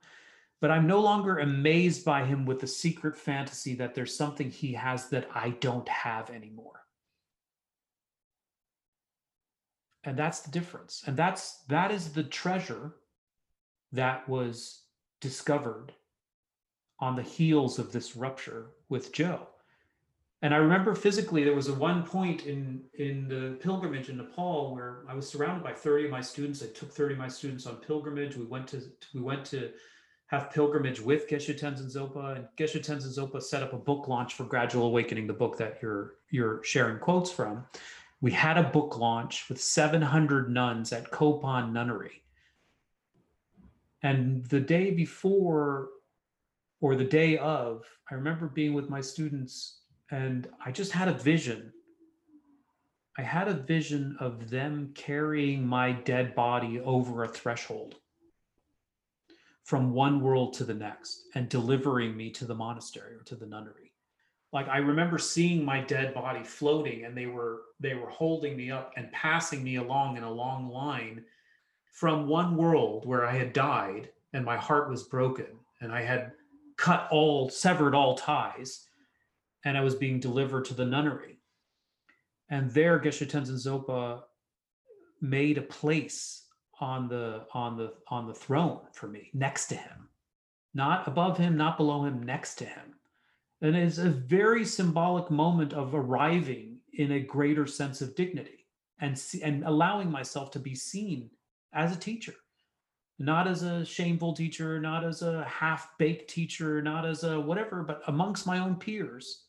But 0.62 0.72
I'm 0.72 0.88
no 0.88 1.02
longer 1.02 1.40
amazed 1.40 2.06
by 2.06 2.24
him 2.24 2.46
with 2.46 2.62
the 2.62 2.68
secret 2.68 3.18
fantasy 3.18 3.76
that 3.76 3.96
there's 3.96 4.16
something 4.16 4.50
he 4.50 4.72
has 4.74 5.10
that 5.10 5.28
I 5.34 5.50
don't 5.50 5.90
have 5.90 6.30
anymore. 6.30 6.86
And 10.06 10.16
that's 10.16 10.40
the 10.42 10.52
difference. 10.52 11.04
And 11.06 11.18
that's 11.18 11.64
that 11.70 11.92
is 11.92 12.14
the 12.14 12.24
treasure 12.24 12.96
that 13.94 14.28
was 14.28 14.82
discovered 15.22 15.94
on 17.00 17.16
the 17.16 17.24
heels 17.24 17.80
of 17.80 17.92
this 17.92 18.16
rupture 18.16 18.72
with 18.90 19.14
Joe. 19.14 19.48
And 20.42 20.54
I 20.54 20.58
remember 20.58 20.94
physically 20.94 21.46
there 21.46 21.56
was 21.56 21.70
a 21.70 21.74
one 21.74 22.04
point 22.04 22.46
in 22.46 22.82
in 22.96 23.30
the 23.30 23.58
pilgrimage 23.62 24.10
in 24.10 24.18
Nepal 24.18 24.74
where 24.76 25.04
I 25.08 25.14
was 25.14 25.30
surrounded 25.30 25.64
by 25.64 25.72
30 25.72 26.06
of 26.06 26.12
my 26.12 26.20
students. 26.20 26.62
I 26.62 26.68
took 26.68 26.92
30 26.92 27.14
of 27.14 27.20
my 27.20 27.30
students 27.30 27.66
on 27.66 27.78
pilgrimage. 27.78 28.36
We 28.36 28.46
went 28.46 28.68
to 28.70 28.82
we 29.14 29.22
went 29.22 29.46
to 29.46 29.72
have 30.28 30.52
pilgrimage 30.52 31.00
with 31.00 31.30
Geshe 31.30 31.58
Tenzin 31.58 31.94
Zopa, 31.94 32.36
and 32.36 32.48
Geshe 32.58 32.84
Tenzin 32.84 33.18
Zopa 33.18 33.42
set 33.42 33.64
up 33.64 33.72
a 33.72 33.78
book 33.78 34.08
launch 34.08 34.34
for 34.34 34.44
Gradual 34.44 34.88
Awakening, 34.88 35.28
the 35.28 35.34
book 35.34 35.58
that 35.58 35.78
you're 35.82 36.16
you're 36.30 36.62
sharing 36.64 37.00
quotes 37.00 37.32
from. 37.32 37.64
We 38.20 38.32
had 38.32 38.58
a 38.58 38.64
book 38.64 38.98
launch 38.98 39.48
with 39.48 39.62
700 39.62 40.50
nuns 40.50 40.92
at 40.92 41.12
Kopan 41.12 41.72
Nunnery 41.72 42.23
and 44.04 44.46
the 44.46 44.60
day 44.60 44.92
before 44.92 45.90
or 46.82 46.96
the 46.96 47.06
day 47.06 47.38
of, 47.38 47.86
I 48.12 48.16
remember 48.16 48.48
being 48.48 48.74
with 48.74 48.90
my 48.90 49.00
students 49.00 49.80
and 50.12 50.48
I 50.64 50.72
just 50.72 50.92
had 50.92 51.08
a 51.08 51.14
vision. 51.14 51.72
I 53.18 53.22
had 53.22 53.48
a 53.48 53.54
vision 53.54 54.18
of 54.20 54.50
them 54.50 54.92
carrying 54.94 55.66
my 55.66 55.94
dead 55.94 56.36
body 56.36 56.82
over 56.82 57.24
a 57.24 57.28
threshold 57.28 57.96
from 59.64 59.94
one 59.94 60.20
world 60.20 60.54
to 60.54 60.66
the 60.66 60.74
next 60.74 61.24
and 61.36 61.48
delivering 61.48 62.18
me 62.18 62.30
to 62.32 62.46
the 62.46 62.56
monastery 62.56 63.16
or 63.16 63.24
to 63.24 63.36
the 63.36 63.46
nunnery. 63.46 63.94
Like 64.52 64.68
I 64.68 64.78
remember 64.80 65.18
seeing 65.18 65.64
my 65.64 65.80
dead 65.80 66.14
body 66.14 66.44
floating 66.44 67.06
and 67.06 67.18
they 67.18 67.28
were 67.28 67.62
they 67.80 67.96
were 67.96 68.10
holding 68.10 68.58
me 68.58 68.70
up 68.70 68.92
and 68.98 69.12
passing 69.12 69.64
me 69.64 69.78
along 69.78 70.18
in 70.18 70.24
a 70.24 70.32
long 70.32 70.70
line 70.70 71.24
from 71.94 72.28
one 72.28 72.58
world 72.58 73.06
where 73.06 73.24
I 73.26 73.38
had 73.38 73.54
died 73.54 74.10
and 74.34 74.44
my 74.44 74.58
heart 74.58 74.90
was 74.90 75.04
broken 75.04 75.46
and 75.80 75.92
I 75.92 76.02
had 76.02 76.32
cut 76.76 77.08
all, 77.12 77.50
severed 77.50 77.94
all 77.94 78.16
ties, 78.16 78.88
and 79.64 79.78
I 79.78 79.82
was 79.82 79.94
being 79.94 80.20
delivered 80.20 80.66
to 80.66 80.74
the 80.74 80.86
nunnery. 80.86 81.38
And 82.50 82.72
there, 82.72 83.00
Geshe 83.00 83.30
Tenzin 83.30 83.56
Zopa 83.64 84.24
made 85.22 85.60
a 85.60 85.62
place 85.62 86.48
on 86.80 87.08
the 87.08 87.46
on 87.54 87.78
the 87.78 87.94
on 88.08 88.28
the 88.28 88.34
throne 88.34 88.82
for 88.92 89.08
me, 89.08 89.30
next 89.34 89.68
to 89.68 89.76
him, 89.76 90.10
not 90.74 91.08
above 91.08 91.38
him, 91.38 91.56
not 91.56 91.78
below 91.78 92.04
him, 92.04 92.24
next 92.24 92.56
to 92.56 92.66
him. 92.66 92.96
And 93.62 93.76
it's 93.76 94.00
a 94.00 94.10
very 94.10 94.66
symbolic 94.66 95.30
moment 95.30 95.74
of 95.74 95.94
arriving 95.94 96.80
in 96.94 97.12
a 97.12 97.20
greater 97.20 97.68
sense 97.68 98.02
of 98.02 98.16
dignity 98.16 98.66
and 99.00 99.22
and 99.44 99.64
allowing 99.64 100.10
myself 100.10 100.50
to 100.52 100.60
be 100.60 100.74
seen 100.74 101.30
as 101.74 101.96
a 101.96 102.00
teacher. 102.00 102.34
Not 103.20 103.48
as 103.48 103.64
a 103.64 103.86
shameful 103.86 104.34
teacher 104.34 104.80
not 104.80 105.04
as 105.04 105.22
a 105.22 105.44
half-baked 105.46 106.30
teacher 106.30 106.82
not 106.82 107.06
as 107.06 107.24
a 107.24 107.40
whatever 107.40 107.84
but 107.84 108.02
amongst 108.08 108.48
my 108.48 108.60
own 108.60 108.76
peers 108.76 109.46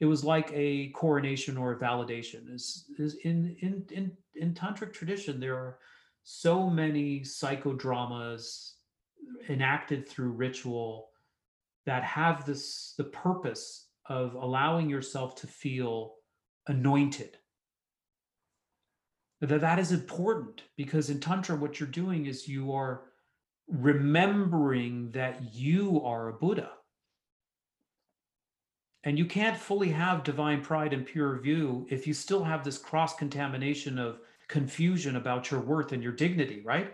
it 0.00 0.06
was 0.06 0.24
like 0.24 0.50
a 0.52 0.88
coronation 0.90 1.56
or 1.56 1.72
a 1.72 1.78
validation. 1.78 2.52
Is 2.52 2.84
is 2.98 3.16
in 3.24 3.56
in 3.60 3.84
in 3.90 4.12
in 4.34 4.54
tantric 4.54 4.92
tradition 4.92 5.40
there 5.40 5.56
are 5.56 5.78
so 6.24 6.68
many 6.68 7.20
psychodramas 7.20 8.72
enacted 9.48 10.08
through 10.08 10.32
ritual 10.32 11.10
that 11.86 12.04
have 12.04 12.44
this 12.44 12.94
the 12.98 13.04
purpose 13.04 13.88
of 14.08 14.34
allowing 14.34 14.90
yourself 14.90 15.34
to 15.36 15.46
feel 15.46 16.14
anointed 16.68 17.38
that 19.40 19.60
that 19.60 19.78
is 19.78 19.92
important 19.92 20.62
because 20.76 21.10
in 21.10 21.20
tantra 21.20 21.56
what 21.56 21.78
you're 21.78 21.88
doing 21.88 22.26
is 22.26 22.48
you 22.48 22.72
are 22.72 23.02
remembering 23.68 25.10
that 25.10 25.54
you 25.54 26.00
are 26.04 26.28
a 26.28 26.32
buddha. 26.32 26.70
And 29.04 29.18
you 29.18 29.24
can't 29.24 29.56
fully 29.56 29.90
have 29.90 30.24
divine 30.24 30.62
pride 30.62 30.92
and 30.92 31.06
pure 31.06 31.38
view 31.38 31.86
if 31.90 32.06
you 32.06 32.14
still 32.14 32.42
have 32.42 32.64
this 32.64 32.78
cross 32.78 33.14
contamination 33.14 33.98
of 33.98 34.20
confusion 34.48 35.16
about 35.16 35.50
your 35.50 35.60
worth 35.60 35.92
and 35.92 36.02
your 36.02 36.12
dignity 36.12 36.62
right? 36.64 36.92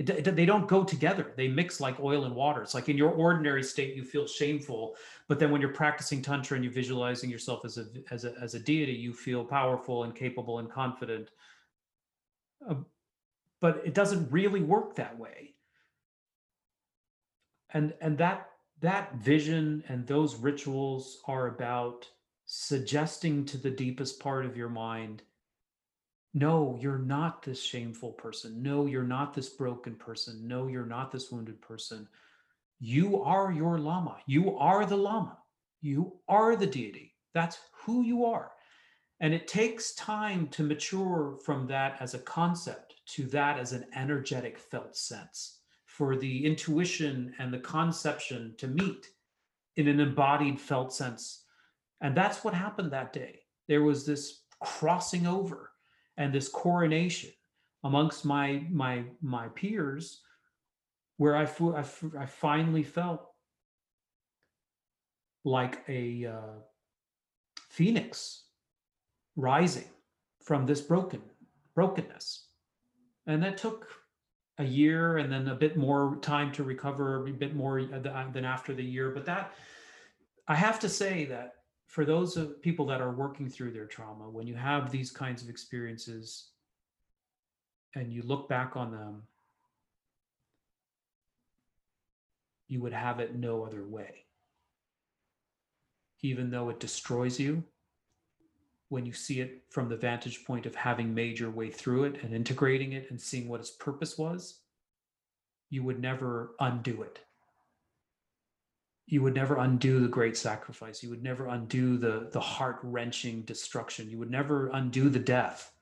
They 0.00 0.44
don't 0.44 0.66
go 0.66 0.82
together. 0.82 1.32
They 1.36 1.46
mix 1.46 1.80
like 1.80 2.00
oil 2.00 2.24
and 2.24 2.34
water. 2.34 2.62
It's 2.62 2.74
like 2.74 2.88
in 2.88 2.96
your 2.96 3.10
ordinary 3.10 3.62
state 3.62 3.94
you 3.94 4.02
feel 4.04 4.26
shameful 4.26 4.96
but 5.28 5.38
then 5.38 5.52
when 5.52 5.60
you're 5.60 5.70
practicing 5.70 6.22
tantra 6.22 6.56
and 6.56 6.64
you're 6.64 6.72
visualizing 6.72 7.30
yourself 7.30 7.64
as 7.64 7.78
a 7.78 7.86
as 8.10 8.24
a 8.24 8.34
as 8.40 8.54
a 8.54 8.58
deity 8.58 8.92
you 8.92 9.12
feel 9.12 9.44
powerful 9.44 10.04
and 10.04 10.14
capable 10.14 10.58
and 10.58 10.70
confident 10.70 11.30
but 13.60 13.82
it 13.84 13.94
doesn't 13.94 14.30
really 14.30 14.62
work 14.62 14.96
that 14.96 15.18
way. 15.18 15.54
And 17.70 17.94
and 18.00 18.18
that 18.18 18.50
that 18.80 19.16
vision 19.16 19.82
and 19.88 20.06
those 20.06 20.36
rituals 20.36 21.22
are 21.26 21.48
about 21.48 22.08
suggesting 22.46 23.46
to 23.46 23.56
the 23.56 23.70
deepest 23.70 24.20
part 24.20 24.44
of 24.44 24.56
your 24.56 24.68
mind 24.68 25.22
no 26.34 26.76
you're 26.80 26.98
not 26.98 27.42
this 27.42 27.62
shameful 27.62 28.12
person. 28.12 28.60
No 28.60 28.86
you're 28.86 29.04
not 29.04 29.32
this 29.32 29.48
broken 29.48 29.94
person. 29.94 30.46
No 30.46 30.66
you're 30.66 30.84
not 30.84 31.12
this 31.12 31.30
wounded 31.30 31.62
person. 31.62 32.08
You 32.80 33.22
are 33.22 33.52
your 33.52 33.78
lama. 33.78 34.16
You 34.26 34.58
are 34.58 34.84
the 34.84 34.96
lama. 34.96 35.38
You 35.80 36.18
are 36.28 36.56
the 36.56 36.66
deity. 36.66 37.14
That's 37.32 37.58
who 37.72 38.02
you 38.02 38.24
are 38.24 38.50
And 39.20 39.32
it 39.32 39.46
takes 39.46 39.94
time 39.94 40.48
to 40.48 40.62
mature 40.62 41.38
from 41.44 41.66
that 41.68 41.96
as 42.00 42.14
a 42.14 42.18
concept 42.18 42.94
to 43.06 43.24
that 43.26 43.58
as 43.58 43.72
an 43.72 43.86
energetic 43.94 44.58
felt 44.58 44.96
sense 44.96 45.60
for 45.86 46.16
the 46.16 46.44
intuition 46.44 47.34
and 47.38 47.52
the 47.52 47.58
conception 47.58 48.54
to 48.58 48.66
meet 48.66 49.08
in 49.76 49.88
an 49.88 50.00
embodied 50.00 50.60
felt 50.60 50.92
sense. 50.92 51.44
And 52.00 52.16
that's 52.16 52.42
what 52.42 52.54
happened 52.54 52.90
that 52.90 53.12
day. 53.12 53.40
There 53.68 53.82
was 53.82 54.04
this 54.04 54.42
crossing 54.60 55.26
over 55.26 55.70
and 56.16 56.32
this 56.32 56.48
coronation 56.48 57.30
amongst 57.84 58.24
my 58.24 58.64
my 58.70 59.04
my 59.20 59.48
peers 59.48 60.20
where 61.18 61.36
I, 61.36 61.44
I, 61.44 61.84
I 62.18 62.26
finally 62.26 62.82
felt 62.82 63.30
like 65.44 65.84
a 65.88 66.26
uh, 66.26 66.58
phoenix 67.68 68.44
rising 69.36 69.88
from 70.42 70.66
this 70.66 70.80
broken 70.80 71.22
brokenness. 71.74 72.46
And 73.26 73.42
that 73.42 73.58
took 73.58 73.88
a 74.58 74.64
year 74.64 75.18
and 75.18 75.32
then 75.32 75.48
a 75.48 75.54
bit 75.54 75.76
more 75.76 76.18
time 76.22 76.52
to 76.52 76.62
recover 76.62 77.26
a 77.26 77.32
bit 77.32 77.56
more 77.56 77.80
uh, 77.80 78.30
than 78.32 78.44
after 78.44 78.72
the 78.74 78.84
year. 78.84 79.10
But 79.10 79.26
that 79.26 79.52
i 80.46 80.54
have 80.54 80.78
to 80.78 80.88
say 80.90 81.24
that 81.24 81.54
for 81.86 82.04
those 82.04 82.36
of 82.36 82.60
people 82.60 82.84
that 82.84 83.00
are 83.00 83.12
working 83.12 83.48
through 83.48 83.72
their 83.72 83.86
trauma 83.86 84.28
when 84.28 84.46
you 84.46 84.54
have 84.54 84.90
these 84.90 85.10
kinds 85.10 85.42
of 85.42 85.48
experiences 85.48 86.50
and 87.94 88.12
you 88.12 88.22
look 88.22 88.46
back 88.46 88.76
on 88.76 88.92
them 88.92 89.22
you 92.68 92.80
would 92.80 92.92
have 92.92 93.20
it 93.20 93.34
no 93.34 93.64
other 93.64 93.84
way. 93.84 94.24
Even 96.22 96.50
though 96.50 96.70
it 96.70 96.80
destroys 96.80 97.38
you 97.38 97.62
when 98.94 99.04
you 99.04 99.12
see 99.12 99.40
it 99.40 99.64
from 99.70 99.88
the 99.88 99.96
vantage 99.96 100.44
point 100.44 100.66
of 100.66 100.74
having 100.76 101.12
made 101.12 101.36
your 101.36 101.50
way 101.50 101.68
through 101.68 102.04
it 102.04 102.22
and 102.22 102.32
integrating 102.32 102.92
it 102.92 103.10
and 103.10 103.20
seeing 103.20 103.48
what 103.48 103.58
its 103.58 103.72
purpose 103.72 104.16
was, 104.16 104.60
you 105.68 105.82
would 105.82 106.00
never 106.00 106.54
undo 106.60 107.02
it. 107.02 107.18
You 109.06 109.20
would 109.22 109.34
never 109.34 109.56
undo 109.56 109.98
the 109.98 110.06
great 110.06 110.36
sacrifice. 110.36 111.02
You 111.02 111.10
would 111.10 111.24
never 111.24 111.48
undo 111.48 111.98
the, 111.98 112.28
the 112.30 112.38
heart 112.38 112.78
wrenching 112.84 113.42
destruction. 113.42 114.08
You 114.08 114.18
would 114.18 114.30
never 114.30 114.68
undo 114.68 115.10
the 115.10 115.18
death. 115.18 115.72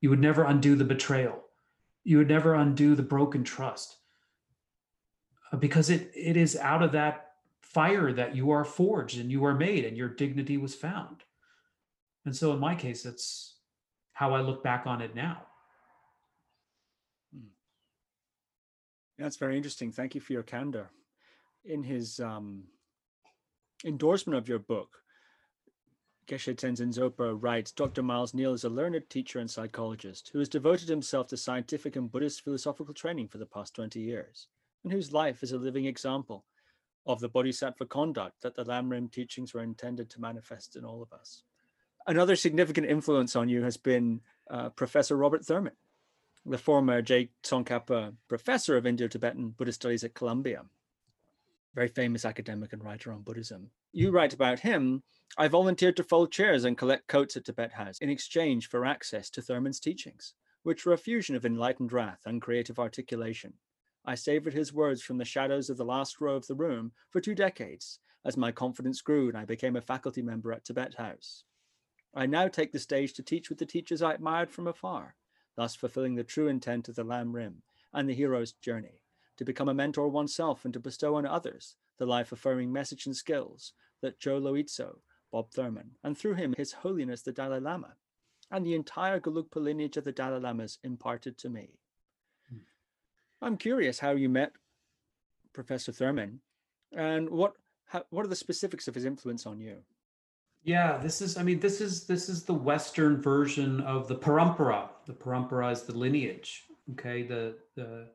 You 0.00 0.10
would 0.10 0.20
never 0.20 0.44
undo 0.44 0.76
the 0.76 0.84
betrayal. 0.84 1.42
You 2.04 2.18
would 2.18 2.28
never 2.28 2.54
undo 2.54 2.94
the 2.94 3.02
broken 3.02 3.42
trust. 3.42 3.96
Uh, 5.52 5.56
because 5.56 5.90
it, 5.90 6.12
it 6.14 6.36
is 6.36 6.56
out 6.56 6.84
of 6.84 6.92
that 6.92 7.32
fire 7.62 8.12
that 8.12 8.36
you 8.36 8.52
are 8.52 8.64
forged 8.64 9.18
and 9.18 9.32
you 9.32 9.44
are 9.44 9.56
made 9.56 9.84
and 9.84 9.96
your 9.96 10.08
dignity 10.08 10.56
was 10.56 10.76
found. 10.76 11.24
And 12.24 12.34
so 12.34 12.52
in 12.52 12.58
my 12.58 12.74
case, 12.74 13.04
it's 13.04 13.56
how 14.12 14.32
I 14.32 14.40
look 14.40 14.62
back 14.62 14.86
on 14.86 15.02
it 15.02 15.14
now. 15.14 15.42
Hmm. 17.34 17.48
That's 19.18 19.36
very 19.36 19.56
interesting. 19.56 19.92
Thank 19.92 20.14
you 20.14 20.20
for 20.20 20.32
your 20.32 20.42
candor. 20.42 20.90
In 21.64 21.82
his 21.82 22.20
um, 22.20 22.64
endorsement 23.84 24.38
of 24.38 24.48
your 24.48 24.58
book, 24.58 24.88
Geshe 26.26 26.54
Tenzin 26.54 26.94
Zopa 26.94 27.36
writes 27.38 27.72
Dr. 27.72 28.02
Miles 28.02 28.32
Neale 28.32 28.54
is 28.54 28.64
a 28.64 28.70
learned 28.70 29.02
teacher 29.10 29.40
and 29.40 29.50
psychologist 29.50 30.30
who 30.32 30.38
has 30.38 30.48
devoted 30.48 30.88
himself 30.88 31.26
to 31.28 31.36
scientific 31.36 31.96
and 31.96 32.10
Buddhist 32.10 32.42
philosophical 32.42 32.94
training 32.94 33.28
for 33.28 33.36
the 33.36 33.44
past 33.44 33.74
20 33.74 34.00
years, 34.00 34.48
and 34.84 34.92
whose 34.92 35.12
life 35.12 35.42
is 35.42 35.52
a 35.52 35.58
living 35.58 35.84
example 35.84 36.46
of 37.06 37.20
the 37.20 37.28
bodhisattva 37.28 37.84
conduct 37.84 38.40
that 38.40 38.54
the 38.54 38.64
Lamrim 38.64 39.12
teachings 39.12 39.52
were 39.52 39.62
intended 39.62 40.08
to 40.08 40.20
manifest 40.20 40.76
in 40.76 40.84
all 40.86 41.02
of 41.02 41.12
us 41.12 41.42
another 42.06 42.36
significant 42.36 42.86
influence 42.86 43.36
on 43.36 43.48
you 43.48 43.62
has 43.62 43.76
been 43.76 44.20
uh, 44.50 44.68
Professor 44.70 45.16
Robert 45.16 45.44
Thurman, 45.44 45.72
the 46.44 46.58
former 46.58 47.00
J. 47.02 47.30
Tsongkhapa 47.42 48.14
professor 48.28 48.76
of 48.76 48.86
Indo-Tibetan 48.86 49.50
Buddhist 49.50 49.80
studies 49.80 50.04
at 50.04 50.14
Columbia, 50.14 50.64
very 51.74 51.88
famous 51.88 52.24
academic 52.24 52.72
and 52.72 52.84
writer 52.84 53.12
on 53.12 53.22
Buddhism. 53.22 53.70
You 53.92 54.10
write 54.10 54.34
about 54.34 54.60
him, 54.60 55.02
I 55.38 55.48
volunteered 55.48 55.96
to 55.96 56.04
fold 56.04 56.30
chairs 56.30 56.64
and 56.64 56.78
collect 56.78 57.08
coats 57.08 57.36
at 57.36 57.44
Tibet 57.44 57.72
House 57.72 57.98
in 57.98 58.10
exchange 58.10 58.68
for 58.68 58.84
access 58.84 59.30
to 59.30 59.42
Thurman's 59.42 59.80
teachings, 59.80 60.34
which 60.62 60.84
were 60.84 60.92
a 60.92 60.98
fusion 60.98 61.34
of 61.34 61.46
enlightened 61.46 61.92
wrath 61.92 62.20
and 62.26 62.42
creative 62.42 62.78
articulation. 62.78 63.54
I 64.04 64.14
savored 64.14 64.52
his 64.52 64.72
words 64.72 65.02
from 65.02 65.16
the 65.16 65.24
shadows 65.24 65.70
of 65.70 65.78
the 65.78 65.84
last 65.84 66.20
row 66.20 66.36
of 66.36 66.46
the 66.46 66.54
room 66.54 66.92
for 67.08 67.20
two 67.20 67.34
decades 67.34 68.00
as 68.24 68.36
my 68.36 68.52
confidence 68.52 69.00
grew 69.00 69.28
and 69.28 69.36
I 69.36 69.44
became 69.44 69.76
a 69.76 69.80
faculty 69.80 70.22
member 70.22 70.52
at 70.52 70.64
Tibet 70.64 70.94
House. 70.94 71.44
I 72.14 72.26
now 72.26 72.48
take 72.48 72.72
the 72.72 72.78
stage 72.78 73.12
to 73.14 73.22
teach 73.22 73.48
with 73.48 73.58
the 73.58 73.66
teachers 73.66 74.00
I 74.00 74.14
admired 74.14 74.50
from 74.50 74.68
afar, 74.68 75.16
thus 75.56 75.74
fulfilling 75.74 76.14
the 76.14 76.24
true 76.24 76.48
intent 76.48 76.88
of 76.88 76.94
the 76.94 77.04
Lam 77.04 77.34
Rim 77.34 77.62
and 77.92 78.08
the 78.08 78.14
hero's 78.14 78.52
journey, 78.52 79.00
to 79.36 79.44
become 79.44 79.68
a 79.68 79.74
mentor 79.74 80.08
oneself 80.08 80.64
and 80.64 80.72
to 80.74 80.80
bestow 80.80 81.16
on 81.16 81.26
others 81.26 81.76
the 81.98 82.06
life-affirming 82.06 82.72
message 82.72 83.06
and 83.06 83.16
skills 83.16 83.72
that 84.00 84.20
Joe 84.20 84.40
Loizzo, 84.40 84.98
Bob 85.32 85.50
Thurman, 85.50 85.92
and 86.04 86.16
through 86.16 86.34
him 86.34 86.54
His 86.56 86.72
Holiness 86.72 87.22
the 87.22 87.32
Dalai 87.32 87.60
Lama, 87.60 87.94
and 88.50 88.64
the 88.64 88.74
entire 88.74 89.20
Gelugpa 89.20 89.56
lineage 89.56 89.96
of 89.96 90.04
the 90.04 90.12
Dalai 90.12 90.40
Lamas 90.40 90.78
imparted 90.84 91.36
to 91.38 91.48
me. 91.48 91.78
Hmm. 92.48 92.58
I'm 93.42 93.56
curious 93.56 93.98
how 93.98 94.12
you 94.12 94.28
met 94.28 94.52
Professor 95.52 95.92
Thurman 95.92 96.40
and 96.92 97.28
what, 97.30 97.54
how, 97.86 98.04
what 98.10 98.24
are 98.24 98.28
the 98.28 98.36
specifics 98.36 98.86
of 98.86 98.94
his 98.94 99.04
influence 99.04 99.46
on 99.46 99.58
you? 99.58 99.78
Yeah, 100.64 100.96
this 100.96 101.20
is, 101.20 101.36
I 101.36 101.42
mean, 101.42 101.60
this 101.60 101.82
is 101.82 102.06
this 102.06 102.30
is 102.30 102.42
the 102.42 102.54
Western 102.54 103.20
version 103.20 103.82
of 103.82 104.08
the 104.08 104.16
parampara. 104.16 104.88
The 105.06 105.12
parampara 105.12 105.70
is 105.70 105.82
the 105.82 105.92
lineage. 105.92 106.64
Okay, 106.92 107.22
the 107.22 107.56
the 107.76 108.08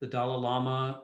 the 0.00 0.06
Dalai 0.06 0.40
Lama, 0.40 1.02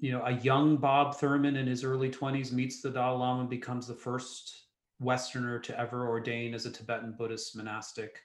you 0.00 0.12
know, 0.12 0.22
a 0.24 0.32
young 0.32 0.76
Bob 0.76 1.16
Thurman 1.16 1.56
in 1.56 1.66
his 1.66 1.82
early 1.82 2.10
20s 2.10 2.52
meets 2.52 2.82
the 2.82 2.90
Dalai 2.90 3.18
Lama, 3.18 3.48
becomes 3.48 3.86
the 3.86 3.94
first 3.94 4.66
Westerner 5.00 5.58
to 5.60 5.78
ever 5.80 6.06
ordain 6.06 6.52
as 6.54 6.66
a 6.66 6.70
Tibetan 6.70 7.14
Buddhist 7.16 7.56
monastic, 7.56 8.20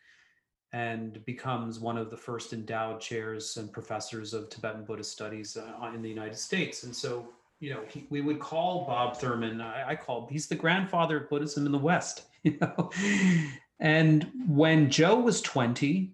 and 0.74 1.24
becomes 1.26 1.80
one 1.80 1.98
of 1.98 2.10
the 2.10 2.18
first 2.18 2.52
endowed 2.52 3.00
chairs 3.00 3.56
and 3.56 3.72
professors 3.72 4.34
of 4.34 4.50
Tibetan 4.50 4.84
Buddhist 4.84 5.14
studies 5.14 5.56
uh, 5.56 5.92
in 5.96 6.02
the 6.02 6.10
United 6.10 6.38
States. 6.38 6.84
And 6.84 6.94
so 6.94 7.30
you 7.60 7.72
know, 7.74 7.82
he, 7.88 8.06
we 8.10 8.22
would 8.22 8.40
call 8.40 8.86
Bob 8.86 9.18
Thurman, 9.18 9.62
I, 9.62 9.90
I 9.90 9.96
call, 9.96 10.28
he's 10.30 10.48
the 10.48 10.56
grandfather 10.56 11.18
of 11.18 11.30
Buddhism 11.30 11.66
in 11.66 11.72
the 11.72 11.78
West, 11.78 12.26
you 12.44 12.58
know. 12.62 12.92
And 13.80 14.30
when 14.48 14.90
Joe 14.90 15.20
was 15.20 15.42
20, 15.42 16.14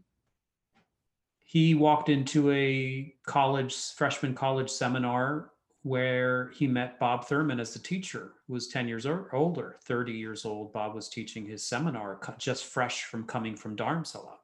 he 1.40 1.76
walked 1.76 2.10
into 2.10 2.52
a 2.52 3.14
college, 3.26 3.76
freshman 3.92 4.34
college 4.34 4.70
seminar 4.70 5.52
where 5.84 6.50
he 6.56 6.66
met 6.66 6.98
Bob 6.98 7.26
Thurman 7.26 7.60
as 7.60 7.74
the 7.74 7.80
teacher, 7.80 8.34
who 8.48 8.54
was 8.54 8.70
10 8.70 8.88
years 8.88 9.06
older, 9.06 9.78
30 9.84 10.14
years 10.14 10.46
old. 10.46 10.72
Bob 10.72 10.96
was 10.96 11.10
teaching 11.10 11.46
his 11.46 11.66
seminar 11.66 12.20
just 12.38 12.66
fresh 12.66 13.04
from 13.04 13.26
coming 13.26 13.56
from 13.56 13.76
Dharamsala 13.76 14.38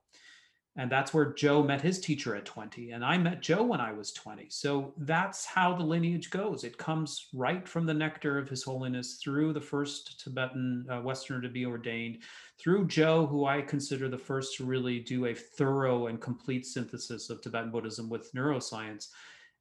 and 0.76 0.90
that's 0.90 1.14
where 1.14 1.34
Joe 1.34 1.64
met 1.64 1.82
his 1.82 2.00
teacher 2.00 2.36
at 2.36 2.46
20 2.46 2.92
and 2.92 3.04
I 3.04 3.18
met 3.18 3.42
Joe 3.42 3.64
when 3.64 3.82
I 3.82 3.92
was 3.92 4.12
20 4.14 4.48
so 4.50 4.94
that's 4.98 5.46
how 5.46 5.76
the 5.76 5.84
lineage 5.84 6.30
goes. 6.30 6.64
It 6.64 6.78
comes 6.78 7.28
right 7.34 7.68
from 7.68 7.86
the 7.86 7.94
nectar 7.94 8.38
of 8.38 8.50
his 8.50 8.64
holiness 8.64 9.20
through 9.22 9.54
the 9.54 9.62
first 9.62 10.20
Tibetan 10.24 10.86
uh, 10.90 11.02
westerner 11.02 11.42
to 11.42 11.50
be 11.50 11.66
ordained 11.66 12.20
through 12.60 12.88
Joe 12.88 13.26
who 13.26 13.46
I 13.46 13.62
consider 13.62 14.10
the 14.10 14.18
first 14.18 14.58
to 14.58 14.66
really 14.66 15.00
do 15.00 15.26
a 15.26 15.34
thorough 15.34 16.08
and 16.08 16.22
complete 16.22 16.66
synthesis 16.66 17.30
of 17.30 17.42
Tibetan 17.42 17.72
Buddhism 17.72 18.10
with 18.10 18.32
neuroscience 18.34 19.08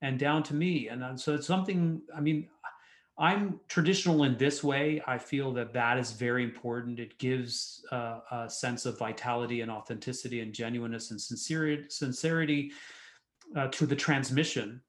and 0.00 0.18
down 0.18 0.42
to 0.44 0.54
me. 0.54 0.88
And 0.88 1.02
uh, 1.02 1.16
so 1.16 1.34
it's 1.34 1.46
something 1.46 2.00
I 2.14 2.20
mean 2.20 2.48
I'm 3.18 3.58
traditional 3.66 4.22
in 4.22 4.36
this 4.36 4.62
way. 4.62 5.02
I 5.06 5.18
feel 5.18 5.52
that 5.54 5.72
that 5.72 5.98
is 5.98 6.12
very 6.12 6.44
important. 6.44 7.00
It 7.00 7.18
gives 7.18 7.84
uh, 7.90 8.20
a 8.30 8.48
sense 8.48 8.86
of 8.86 8.96
vitality 8.96 9.60
and 9.60 9.70
authenticity 9.70 10.40
and 10.40 10.52
genuineness 10.52 11.10
and 11.10 11.20
sincerity, 11.20 11.86
sincerity 11.88 12.70
uh, 13.56 13.68
to 13.68 13.86
the 13.86 13.96
transmission. 13.96 14.80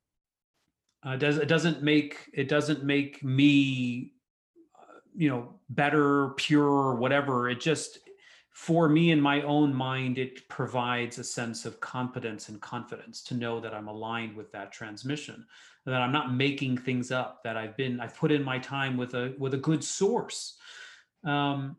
Uh, 1.03 1.15
does 1.15 1.37
it 1.37 1.47
doesn't 1.47 1.81
make 1.81 2.29
it 2.33 2.49
doesn't 2.49 2.83
make 2.83 3.23
me, 3.23 4.13
uh, 4.77 4.99
you 5.15 5.29
know, 5.29 5.55
better, 5.69 6.29
pure, 6.37 6.95
whatever. 6.95 7.49
It 7.49 7.59
just 7.59 7.99
for 8.59 8.89
me 8.89 9.11
in 9.11 9.21
my 9.21 9.41
own 9.43 9.73
mind, 9.73 10.17
it 10.17 10.45
provides 10.49 11.17
a 11.17 11.23
sense 11.23 11.65
of 11.65 11.79
competence 11.79 12.49
and 12.49 12.59
confidence 12.59 13.23
to 13.23 13.33
know 13.33 13.61
that 13.61 13.73
I'm 13.73 13.87
aligned 13.87 14.35
with 14.35 14.51
that 14.51 14.73
transmission, 14.73 15.45
that 15.85 16.01
I'm 16.01 16.11
not 16.11 16.35
making 16.35 16.77
things 16.79 17.09
up, 17.09 17.41
that 17.45 17.55
I've 17.55 17.77
been, 17.77 18.01
I've 18.01 18.17
put 18.17 18.33
in 18.33 18.43
my 18.43 18.59
time 18.59 18.97
with 18.97 19.13
a 19.13 19.33
with 19.39 19.53
a 19.53 19.57
good 19.57 19.81
source. 19.81 20.57
Um, 21.23 21.77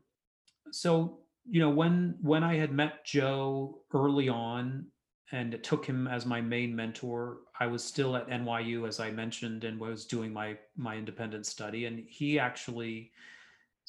so 0.70 1.18
you 1.44 1.60
know, 1.60 1.68
when 1.68 2.16
when 2.22 2.42
I 2.42 2.56
had 2.56 2.72
met 2.72 3.04
Joe 3.04 3.82
early 3.92 4.30
on 4.30 4.86
and 5.32 5.62
took 5.62 5.84
him 5.84 6.08
as 6.08 6.24
my 6.24 6.40
main 6.40 6.74
mentor, 6.74 7.40
I 7.60 7.66
was 7.66 7.84
still 7.84 8.16
at 8.16 8.30
NYU 8.30 8.88
as 8.88 9.00
I 9.00 9.10
mentioned 9.10 9.64
and 9.64 9.78
was 9.78 10.06
doing 10.06 10.32
my 10.32 10.56
my 10.78 10.96
independent 10.96 11.44
study, 11.44 11.84
and 11.84 12.02
he 12.08 12.38
actually 12.38 13.12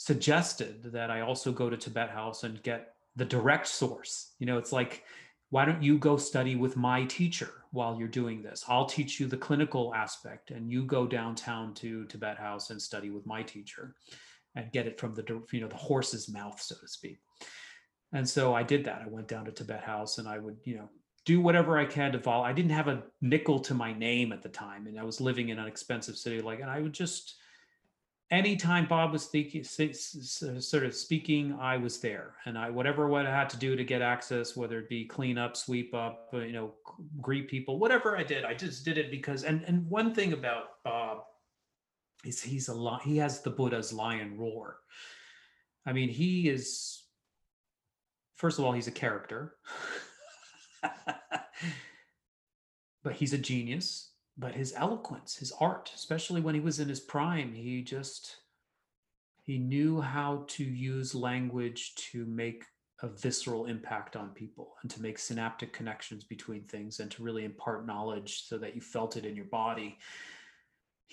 suggested 0.01 0.81
that 0.93 1.11
I 1.11 1.21
also 1.21 1.51
go 1.51 1.69
to 1.69 1.77
Tibet 1.77 2.09
House 2.09 2.43
and 2.43 2.63
get 2.63 2.95
the 3.15 3.25
direct 3.25 3.67
source. 3.67 4.33
You 4.39 4.47
know, 4.47 4.57
it's 4.57 4.71
like, 4.71 5.03
why 5.51 5.63
don't 5.63 5.83
you 5.83 5.99
go 5.99 6.17
study 6.17 6.55
with 6.55 6.75
my 6.75 7.05
teacher 7.05 7.49
while 7.71 7.95
you're 7.95 8.07
doing 8.07 8.41
this? 8.41 8.65
I'll 8.67 8.87
teach 8.87 9.19
you 9.19 9.27
the 9.27 9.37
clinical 9.37 9.93
aspect, 9.93 10.49
and 10.49 10.71
you 10.71 10.85
go 10.85 11.05
downtown 11.05 11.75
to 11.75 12.05
Tibet 12.05 12.39
House 12.39 12.71
and 12.71 12.81
study 12.81 13.11
with 13.11 13.27
my 13.27 13.43
teacher, 13.43 13.93
and 14.55 14.71
get 14.71 14.87
it 14.87 14.99
from 14.99 15.13
the 15.13 15.23
you 15.51 15.61
know 15.61 15.67
the 15.67 15.75
horse's 15.75 16.27
mouth, 16.27 16.59
so 16.59 16.75
to 16.81 16.87
speak. 16.87 17.19
And 18.11 18.27
so 18.27 18.55
I 18.55 18.63
did 18.63 18.85
that. 18.85 19.03
I 19.05 19.07
went 19.07 19.27
down 19.27 19.45
to 19.45 19.51
Tibet 19.51 19.83
House, 19.83 20.17
and 20.17 20.27
I 20.27 20.39
would 20.39 20.57
you 20.63 20.77
know 20.77 20.89
do 21.25 21.41
whatever 21.41 21.77
I 21.77 21.85
can 21.85 22.11
to 22.13 22.19
follow. 22.19 22.43
I 22.43 22.53
didn't 22.53 22.71
have 22.71 22.87
a 22.87 23.03
nickel 23.21 23.59
to 23.59 23.75
my 23.75 23.93
name 23.93 24.31
at 24.31 24.41
the 24.41 24.49
time, 24.49 24.87
and 24.87 24.99
I 24.99 25.03
was 25.03 25.21
living 25.21 25.49
in 25.49 25.59
an 25.59 25.67
expensive 25.67 26.17
city. 26.17 26.41
Like, 26.41 26.59
and 26.59 26.71
I 26.71 26.81
would 26.81 26.93
just 26.93 27.35
anytime 28.31 28.87
Bob 28.87 29.11
was 29.11 29.29
sort 29.29 30.85
of 30.85 30.95
speaking, 30.95 31.57
I 31.59 31.77
was 31.77 31.99
there, 31.99 32.35
and 32.45 32.57
I 32.57 32.69
whatever 32.69 33.07
what 33.07 33.27
I 33.27 33.35
had 33.35 33.49
to 33.51 33.57
do 33.57 33.75
to 33.75 33.83
get 33.83 34.01
access, 34.01 34.55
whether 34.55 34.79
it 34.79 34.89
be 34.89 35.05
clean 35.05 35.37
up, 35.37 35.55
sweep 35.57 35.93
up, 35.93 36.29
uh, 36.33 36.37
you 36.39 36.53
know, 36.53 36.73
greet 37.19 37.49
people, 37.49 37.77
whatever 37.77 38.17
I 38.17 38.23
did, 38.23 38.45
I 38.45 38.53
just 38.53 38.85
did 38.85 38.97
it 38.97 39.11
because. 39.11 39.43
And 39.43 39.63
and 39.63 39.87
one 39.89 40.15
thing 40.15 40.33
about 40.33 40.81
Bob 40.83 41.19
is 42.23 42.41
he's 42.41 42.69
a 42.69 42.73
lot. 42.73 43.03
He 43.03 43.17
has 43.17 43.41
the 43.41 43.51
Buddha's 43.51 43.91
lion 43.93 44.37
roar. 44.37 44.77
I 45.85 45.93
mean, 45.93 46.09
he 46.09 46.49
is. 46.49 47.03
First 48.35 48.57
of 48.57 48.65
all, 48.65 48.71
he's 48.71 48.87
a 48.87 48.91
character. 48.91 49.55
but 53.03 53.13
he's 53.13 53.33
a 53.33 53.37
genius 53.37 54.10
but 54.41 54.55
his 54.55 54.73
eloquence, 54.75 55.35
his 55.35 55.53
art, 55.59 55.91
especially 55.93 56.41
when 56.41 56.55
he 56.55 56.61
was 56.61 56.79
in 56.79 56.89
his 56.89 56.99
prime, 56.99 57.53
he 57.53 57.83
just 57.83 58.37
he 59.43 59.59
knew 59.59 60.01
how 60.01 60.45
to 60.47 60.63
use 60.63 61.13
language 61.15 61.93
to 61.95 62.25
make 62.25 62.65
a 63.03 63.07
visceral 63.07 63.65
impact 63.65 64.15
on 64.15 64.29
people 64.29 64.73
and 64.81 64.89
to 64.91 65.01
make 65.01 65.19
synaptic 65.19 65.73
connections 65.73 66.23
between 66.23 66.63
things 66.63 66.99
and 66.99 67.09
to 67.11 67.23
really 67.23 67.45
impart 67.45 67.85
knowledge 67.85 68.47
so 68.47 68.57
that 68.57 68.75
you 68.75 68.81
felt 68.81 69.15
it 69.15 69.25
in 69.25 69.35
your 69.35 69.45
body. 69.45 69.97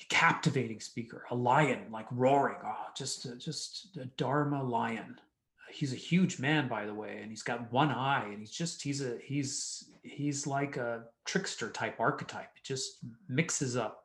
Captivating 0.09 0.81
speaker 0.81 1.25
a 1.31 1.35
lion 1.35 1.81
like 1.91 2.07
roaring. 2.13 2.57
Oh 2.65 2.87
just 2.97 3.39
just 3.39 3.97
a 4.01 4.07
dharma 4.17 4.63
lion 4.63 5.21
he's 5.79 5.93
a 5.93 5.97
huge 5.97 6.41
man 6.41 6.67
by 6.67 6.85
the 6.85 6.93
way 6.93 7.21
and 7.23 7.31
he's 7.31 7.45
got 7.45 7.73
one 7.73 7.93
eye 7.93 8.29
and 8.31 8.41
he's 8.41 8.51
just 8.51 8.83
he's 8.83 9.01
a 9.01 9.17
he's 9.23 9.91
he's 10.03 10.45
like 10.45 10.77
a 10.77 11.05
trickster 11.25 11.71
type 11.71 11.95
archetype. 12.01 12.51
It 12.57 12.65
just 12.65 12.99
mixes 13.29 13.77
up 13.77 14.03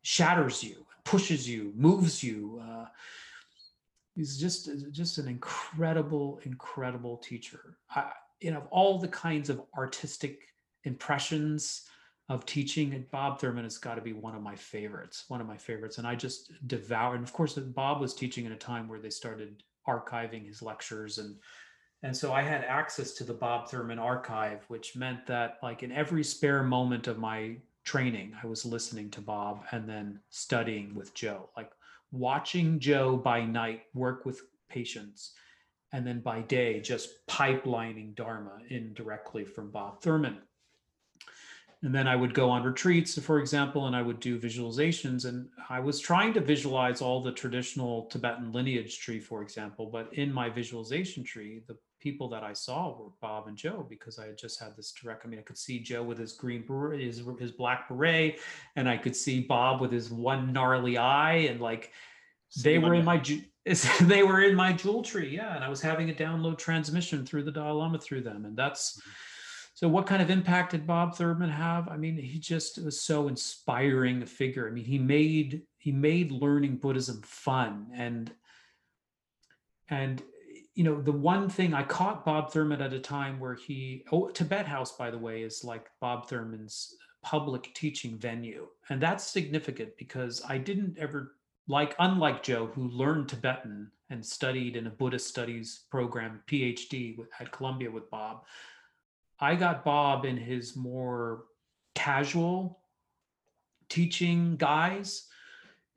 shatters 0.00 0.64
you 0.64 0.86
pushes 1.04 1.46
you 1.46 1.74
moves 1.76 2.22
you 2.22 2.62
uh, 2.66 2.86
he's 4.14 4.38
just 4.38 4.70
just 4.92 5.18
an 5.18 5.28
incredible 5.28 6.40
incredible 6.44 7.18
teacher. 7.18 7.76
I, 7.90 8.12
you 8.40 8.50
know 8.50 8.62
all 8.70 8.98
the 8.98 9.08
kinds 9.08 9.50
of 9.50 9.60
artistic 9.76 10.40
impressions 10.84 11.82
of 12.30 12.46
teaching 12.46 12.94
and 12.94 13.10
bob 13.10 13.38
thurman 13.38 13.64
has 13.64 13.76
got 13.76 13.96
to 13.96 14.00
be 14.00 14.14
one 14.14 14.34
of 14.34 14.40
my 14.40 14.56
favorites 14.56 15.24
one 15.28 15.42
of 15.42 15.46
my 15.46 15.58
favorites 15.58 15.98
and 15.98 16.06
i 16.06 16.14
just 16.14 16.52
devour 16.66 17.14
and 17.14 17.24
of 17.24 17.32
course 17.34 17.54
bob 17.54 18.00
was 18.00 18.14
teaching 18.14 18.46
in 18.46 18.52
a 18.52 18.56
time 18.56 18.88
where 18.88 19.00
they 19.00 19.10
started 19.10 19.62
archiving 19.90 20.46
his 20.46 20.62
lectures. 20.62 21.18
And 21.18 21.36
and 22.02 22.16
so 22.16 22.32
I 22.32 22.42
had 22.42 22.64
access 22.64 23.12
to 23.12 23.24
the 23.24 23.34
Bob 23.34 23.68
Thurman 23.68 23.98
archive, 23.98 24.64
which 24.68 24.96
meant 24.96 25.26
that 25.26 25.58
like 25.62 25.82
in 25.82 25.92
every 25.92 26.24
spare 26.24 26.62
moment 26.62 27.08
of 27.08 27.18
my 27.18 27.56
training, 27.84 28.34
I 28.42 28.46
was 28.46 28.64
listening 28.64 29.10
to 29.10 29.20
Bob 29.20 29.64
and 29.72 29.88
then 29.88 30.20
studying 30.30 30.94
with 30.94 31.12
Joe, 31.14 31.50
like 31.56 31.72
watching 32.10 32.78
Joe 32.78 33.16
by 33.16 33.44
night 33.44 33.82
work 33.94 34.24
with 34.24 34.42
patients 34.68 35.32
and 35.92 36.06
then 36.06 36.20
by 36.20 36.40
day 36.42 36.80
just 36.80 37.26
pipelining 37.26 38.14
Dharma 38.14 38.58
in 38.68 38.94
directly 38.94 39.44
from 39.44 39.70
Bob 39.70 40.00
Thurman 40.00 40.38
and 41.82 41.94
then 41.94 42.06
I 42.06 42.14
would 42.14 42.34
go 42.34 42.50
on 42.50 42.62
retreats, 42.62 43.18
for 43.18 43.38
example, 43.38 43.86
and 43.86 43.96
I 43.96 44.02
would 44.02 44.20
do 44.20 44.38
visualizations. 44.38 45.24
And 45.24 45.48
I 45.70 45.80
was 45.80 45.98
trying 45.98 46.34
to 46.34 46.40
visualize 46.40 47.00
all 47.00 47.22
the 47.22 47.32
traditional 47.32 48.04
Tibetan 48.06 48.52
lineage 48.52 48.98
tree, 48.98 49.18
for 49.18 49.42
example. 49.42 49.86
But 49.86 50.12
in 50.12 50.30
my 50.30 50.50
visualization 50.50 51.24
tree, 51.24 51.62
the 51.66 51.78
people 51.98 52.28
that 52.30 52.42
I 52.42 52.52
saw 52.52 52.94
were 52.94 53.10
Bob 53.22 53.48
and 53.48 53.56
Joe 53.56 53.86
because 53.88 54.18
I 54.18 54.26
had 54.26 54.36
just 54.36 54.60
had 54.60 54.76
this 54.76 54.92
direct. 54.92 55.24
I 55.24 55.28
mean, 55.28 55.38
I 55.38 55.42
could 55.42 55.56
see 55.56 55.78
Joe 55.78 56.02
with 56.02 56.18
his 56.18 56.32
green 56.32 56.66
beret, 56.66 57.00
his, 57.00 57.22
his 57.38 57.52
black 57.52 57.88
beret, 57.88 58.40
and 58.76 58.86
I 58.86 58.98
could 58.98 59.16
see 59.16 59.40
Bob 59.40 59.80
with 59.80 59.90
his 59.90 60.10
one 60.10 60.52
gnarly 60.52 60.98
eye, 60.98 61.46
and 61.48 61.62
like 61.62 61.92
they 62.62 62.78
were 62.78 62.92
in 62.92 63.06
my 63.06 63.22
they 64.02 64.22
were 64.22 64.42
in 64.42 64.54
my 64.54 64.74
jewel 64.74 65.02
tree, 65.02 65.34
yeah. 65.34 65.56
And 65.56 65.64
I 65.64 65.70
was 65.70 65.80
having 65.80 66.10
a 66.10 66.14
download 66.14 66.58
transmission 66.58 67.24
through 67.24 67.44
the 67.44 67.52
Dalai 67.52 67.72
Lama 67.72 67.98
through 67.98 68.20
them, 68.20 68.44
and 68.44 68.54
that's. 68.54 68.98
Mm-hmm 68.98 69.10
so, 69.80 69.88
what 69.88 70.06
kind 70.06 70.20
of 70.20 70.28
impact 70.28 70.72
did 70.72 70.86
Bob 70.86 71.14
Thurman 71.14 71.48
have? 71.48 71.88
I 71.88 71.96
mean, 71.96 72.18
he 72.18 72.38
just 72.38 72.76
was 72.84 73.00
so 73.00 73.28
inspiring 73.28 74.20
a 74.20 74.26
figure. 74.26 74.68
I 74.68 74.72
mean, 74.72 74.84
he 74.84 74.98
made 74.98 75.62
he 75.78 75.90
made 75.90 76.30
learning 76.30 76.76
Buddhism 76.76 77.22
fun, 77.22 77.86
and 77.94 78.30
and 79.88 80.22
you 80.74 80.84
know, 80.84 81.00
the 81.00 81.12
one 81.12 81.48
thing 81.48 81.72
I 81.72 81.82
caught 81.82 82.26
Bob 82.26 82.52
Thurman 82.52 82.82
at 82.82 82.92
a 82.92 83.00
time 83.00 83.40
where 83.40 83.54
he 83.54 84.04
oh, 84.12 84.28
Tibet 84.28 84.66
House, 84.66 84.92
by 84.92 85.10
the 85.10 85.16
way, 85.16 85.44
is 85.44 85.64
like 85.64 85.86
Bob 85.98 86.28
Thurman's 86.28 86.94
public 87.22 87.72
teaching 87.72 88.18
venue, 88.18 88.66
and 88.90 89.00
that's 89.00 89.24
significant 89.24 89.96
because 89.96 90.42
I 90.46 90.58
didn't 90.58 90.98
ever 90.98 91.36
like 91.68 91.96
unlike 91.98 92.42
Joe, 92.42 92.66
who 92.66 92.90
learned 92.90 93.30
Tibetan 93.30 93.90
and 94.10 94.22
studied 94.26 94.76
in 94.76 94.88
a 94.88 94.90
Buddhist 94.90 95.28
studies 95.28 95.84
program, 95.90 96.42
PhD 96.46 97.16
at 97.38 97.50
Columbia 97.50 97.90
with 97.90 98.10
Bob. 98.10 98.42
I 99.40 99.54
got 99.54 99.84
Bob 99.84 100.24
in 100.24 100.36
his 100.36 100.76
more 100.76 101.44
casual 101.94 102.80
teaching 103.88 104.56
guise. 104.56 105.26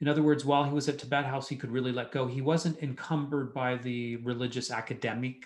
In 0.02 0.08
other 0.08 0.24
words, 0.24 0.44
while 0.44 0.64
he 0.64 0.72
was 0.72 0.90
at 0.90 0.98
Tibet 0.98 1.26
House, 1.26 1.48
he 1.48 1.56
could 1.56 1.72
really 1.72 1.92
let 1.92 2.12
go. 2.12 2.28
He 2.28 2.42
wasn't 2.42 2.82
encumbered 2.82 3.54
by 3.54 3.76
the 3.76 4.18
religious 4.18 4.72
academic 4.72 5.46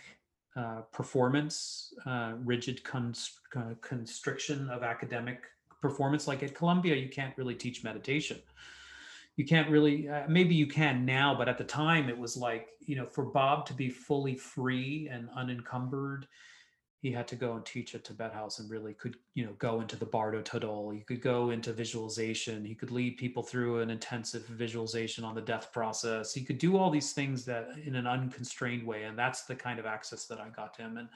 uh, 0.56 0.82
performance, 0.91 1.94
uh, 2.06 2.34
rigid 2.44 2.84
const- 2.84 3.40
uh, 3.56 3.74
constriction 3.82 4.69
of 4.69 4.82
academic 4.82 5.44
performance. 5.82 6.28
Like 6.28 6.41
at 6.41 6.56
Columbia, 6.56 6.95
you 6.95 7.10
can't 7.10 7.38
really 7.38 7.53
teach 7.53 7.84
meditation. 7.84 8.40
You 9.36 9.45
can't 9.45 9.69
really, 9.69 10.10
uh, 10.10 10.24
maybe 10.28 10.56
you 10.56 10.65
can 10.65 11.06
now, 11.06 11.36
but 11.38 11.48
at 11.48 11.60
the 11.60 11.64
time 11.64 12.10
it 12.10 12.18
was 12.18 12.36
like, 12.36 12.69
you 12.80 12.95
know, 12.95 13.06
for 13.06 13.26
Bob 13.26 13.68
to 13.68 13.74
be 13.74 13.90
fully 13.90 14.36
free 14.36 15.07
and 15.11 15.30
unencumbered 15.36 16.28
he 16.99 17.11
had 17.11 17.28
to 17.28 17.36
go 17.36 17.53
and 17.53 17.65
teach 17.65 17.94
at 17.94 18.03
Tibet 18.03 18.34
House 18.34 18.57
and 18.60 18.69
really 18.69 18.94
could, 18.94 19.18
you 19.36 19.45
know, 19.45 19.53
go 19.60 19.82
into 19.82 19.95
the 19.95 20.06
Bardo 20.06 20.41
Thodol. 20.41 20.94
He 20.94 21.02
could 21.02 21.22
go 21.22 21.52
into 21.52 21.72
visualization. 21.72 22.65
He 22.65 22.74
could 22.74 22.91
lead 22.91 23.18
people 23.18 23.44
through 23.44 23.82
an 23.82 23.91
intensive 23.91 24.45
visualization 24.48 25.24
on 25.24 25.36
the 25.36 25.41
death 25.41 25.72
process. 25.72 26.34
He 26.34 26.44
could 26.44 26.57
do 26.57 26.76
all 26.76 26.90
these 26.90 27.14
things 27.14 27.45
that 27.45 27.69
in 27.86 27.95
an 27.95 28.07
unconstrained 28.07 28.86
way. 28.86 29.03
And 29.03 29.18
that's 29.18 29.44
the 29.44 29.56
kind 29.56 29.80
of 29.80 29.86
access 29.86 30.26
that 30.26 30.40
I 30.40 30.49
got 30.49 30.74
to 30.76 30.82
him. 30.82 30.98
And 30.98 31.10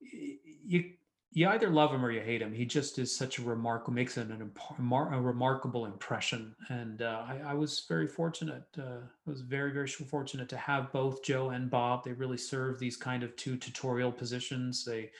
you 0.00 0.92
you 1.32 1.46
either 1.48 1.68
love 1.68 1.92
him 1.92 2.04
or 2.04 2.10
you 2.10 2.20
hate 2.20 2.40
him. 2.40 2.52
He 2.52 2.64
just 2.64 2.98
is 2.98 3.14
such 3.14 3.38
a 3.38 3.42
remarkable, 3.42 3.92
makes 3.92 4.16
an, 4.16 4.32
an 4.32 4.50
a 4.80 5.20
remarkable 5.20 5.84
impression. 5.84 6.54
And 6.68 7.02
uh, 7.02 7.24
I, 7.26 7.50
I, 7.50 7.54
was 7.54 7.84
very 7.86 8.08
fortunate. 8.08 8.64
Uh, 8.78 9.00
I 9.02 9.30
was 9.30 9.42
very, 9.42 9.72
very 9.72 9.86
fortunate 9.88 10.48
to 10.48 10.56
have 10.56 10.90
both 10.90 11.22
Joe 11.22 11.50
and 11.50 11.70
Bob. 11.70 12.02
They 12.02 12.12
really 12.12 12.38
served 12.38 12.80
these 12.80 12.96
kind 12.96 13.22
of 13.22 13.36
two 13.36 13.56
tutorial 13.56 14.10
positions. 14.10 14.84
They, 14.84 15.10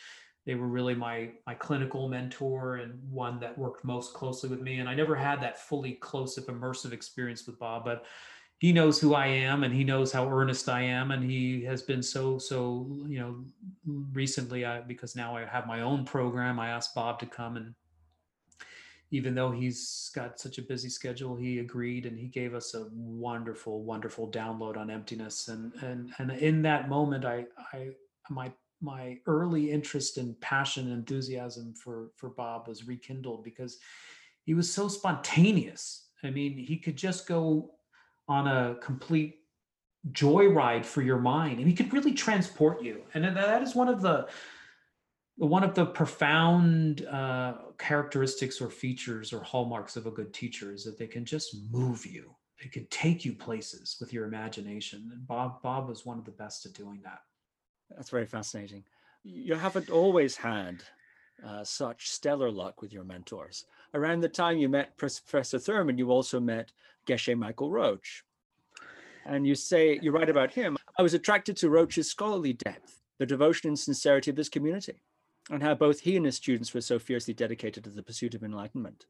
they 0.47 0.55
were 0.55 0.67
really 0.67 0.95
my 0.95 1.29
my 1.47 1.53
clinical 1.53 2.09
mentor 2.09 2.77
and 2.77 2.99
one 3.11 3.39
that 3.41 3.59
worked 3.59 3.85
most 3.85 4.15
closely 4.15 4.49
with 4.49 4.63
me. 4.63 4.79
And 4.79 4.89
I 4.89 4.95
never 4.95 5.15
had 5.15 5.43
that 5.43 5.61
fully 5.61 5.93
close 5.93 6.39
up 6.39 6.47
immersive 6.47 6.93
experience 6.93 7.47
with 7.47 7.59
Bob, 7.59 7.85
but 7.85 8.07
he 8.59 8.73
knows 8.73 9.01
who 9.01 9.15
I 9.15 9.27
am 9.27 9.63
and 9.63 9.73
he 9.73 9.85
knows 9.85 10.13
how 10.13 10.29
earnest 10.29 10.69
I 10.69 10.83
am 10.83 11.13
and 11.13 11.23
he 11.23 11.65
has 11.65 11.81
been 11.83 12.03
so 12.03 12.39
so 12.39 12.87
you 13.07 13.19
know 13.19 13.45
recently 14.13 14.65
I 14.65 14.81
because 14.81 15.17
now 15.17 15.37
I 15.37 15.45
have 15.45 15.67
my 15.67 15.81
own 15.81 16.05
program 16.05 16.59
I 16.59 16.71
asked 16.71 16.95
Bob 16.95 17.19
to 17.21 17.27
come 17.27 17.57
and 17.57 17.75
even 19.11 19.35
though 19.35 19.51
he's 19.51 20.11
got 20.15 20.39
such 20.39 20.59
a 20.59 20.63
busy 20.63 20.89
schedule 20.89 21.37
he 21.37 21.61
agreed 21.61 22.05
and 22.05 22.19
he 22.19 22.27
gave 22.27 22.55
us 22.55 22.75
a 22.75 22.89
wonderful 22.93 23.83
wonderful 23.83 24.31
download 24.31 24.77
on 24.77 24.91
emptiness. 24.91 25.49
And 25.49 25.73
and 25.83 26.13
and 26.19 26.33
in 26.33 26.63
that 26.63 26.89
moment 26.89 27.25
I 27.25 27.47
I 27.73 27.91
my 28.29 28.53
my 28.81 29.19
early 29.27 29.71
interest 29.71 30.19
and 30.19 30.39
passion 30.41 30.89
and 30.89 30.99
enthusiasm 30.99 31.75
for 31.75 32.11
for 32.17 32.31
Bob 32.31 32.69
was 32.69 32.87
rekindled 32.87 33.45
because 33.45 33.79
he 34.45 34.55
was 34.55 34.73
so 34.73 34.89
spontaneous. 34.89 36.09
I 36.23 36.31
mean, 36.31 36.57
he 36.57 36.77
could 36.77 36.97
just 36.97 37.29
go 37.29 37.71
on 38.29 38.47
a 38.47 38.77
complete 38.81 39.39
joyride 40.13 40.85
for 40.85 41.03
your 41.03 41.19
mind 41.19 41.59
and 41.59 41.67
he 41.67 41.75
could 41.75 41.93
really 41.93 42.15
transport 42.15 42.83
you. 42.83 43.03
And 43.15 43.25
that 43.25 43.63
is 43.63 43.75
one 43.75 43.89
of 43.89 44.01
the 44.01 44.29
one 45.37 45.63
of 45.63 45.75
the 45.75 45.87
profound 45.87 47.07
uh, 47.07 47.55
characteristics 47.79 48.61
or 48.61 48.71
features 48.71 49.33
or 49.33 49.41
hallmarks 49.41 49.97
of 49.97 50.07
a 50.07 50.11
good 50.11 50.35
teacher 50.35 50.73
is 50.73 50.83
that 50.85 50.99
they 50.99 51.07
can 51.07 51.25
just 51.25 51.57
move 51.71 52.05
you. 52.05 52.35
They 52.61 52.69
can 52.69 52.87
take 52.91 53.25
you 53.25 53.35
places 53.35 53.97
with 54.01 54.13
your 54.13 54.27
imagination 54.27 55.11
and 55.13 55.27
bob 55.27 55.63
bob 55.63 55.89
was 55.89 56.05
one 56.05 56.19
of 56.19 56.25
the 56.25 56.33
best 56.33 56.67
at 56.67 56.73
doing 56.73 57.01
that. 57.05 57.21
That's 57.97 58.11
very 58.11 58.27
fascinating. 58.27 58.85
You 59.25 59.55
haven't 59.55 59.91
always 59.91 60.37
had 60.37 60.83
uh, 61.47 61.65
such 61.65 62.11
stellar 62.11 62.51
luck 62.51 62.83
with 62.83 62.93
your 62.93 63.05
mentors. 63.05 63.65
Around 63.95 64.21
the 64.21 64.29
time 64.29 64.59
you 64.59 64.69
met 64.69 64.97
Professor 64.97 65.59
Thurman, 65.59 65.99
you 65.99 66.11
also 66.11 66.41
met 66.41 66.73
Geshe 67.07 67.37
Michael 67.37 67.71
Roach. 67.71 68.25
And 69.25 69.47
you 69.47 69.55
say, 69.55 69.99
you 70.03 70.11
write 70.11 70.31
about 70.31 70.53
him, 70.53 70.77
I 70.99 71.03
was 71.03 71.15
attracted 71.15 71.57
to 71.59 71.71
Roach's 71.71 72.11
scholarly 72.11 72.55
depth, 72.55 73.03
the 73.19 73.27
devotion 73.27 73.69
and 73.69 73.79
sincerity 73.79 74.31
of 74.31 74.37
his 74.37 74.49
community, 74.49 75.03
and 75.51 75.63
how 75.63 75.75
both 75.75 76.01
he 76.01 76.17
and 76.17 76.25
his 76.25 76.37
students 76.37 76.73
were 76.73 76.81
so 76.81 76.99
fiercely 76.99 77.35
dedicated 77.35 77.85
to 77.85 77.91
the 77.91 78.03
pursuit 78.03 78.35
of 78.35 78.43
enlightenment. 78.43 79.07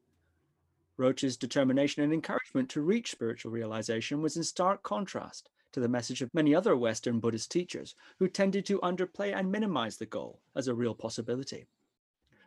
Roach's 0.97 1.37
determination 1.37 2.03
and 2.03 2.11
encouragement 2.11 2.69
to 2.69 2.81
reach 2.81 3.11
spiritual 3.11 3.51
realization 3.51 4.21
was 4.21 4.35
in 4.35 4.43
stark 4.43 4.83
contrast 4.83 5.49
to 5.71 5.79
the 5.79 5.87
message 5.87 6.21
of 6.21 6.33
many 6.33 6.53
other 6.53 6.75
Western 6.75 7.19
Buddhist 7.19 7.51
teachers 7.51 7.95
who 8.17 8.27
tended 8.27 8.65
to 8.65 8.79
underplay 8.79 9.33
and 9.33 9.51
minimize 9.51 9.97
the 9.97 10.05
goal 10.05 10.41
as 10.55 10.67
a 10.67 10.73
real 10.73 10.93
possibility. 10.93 11.65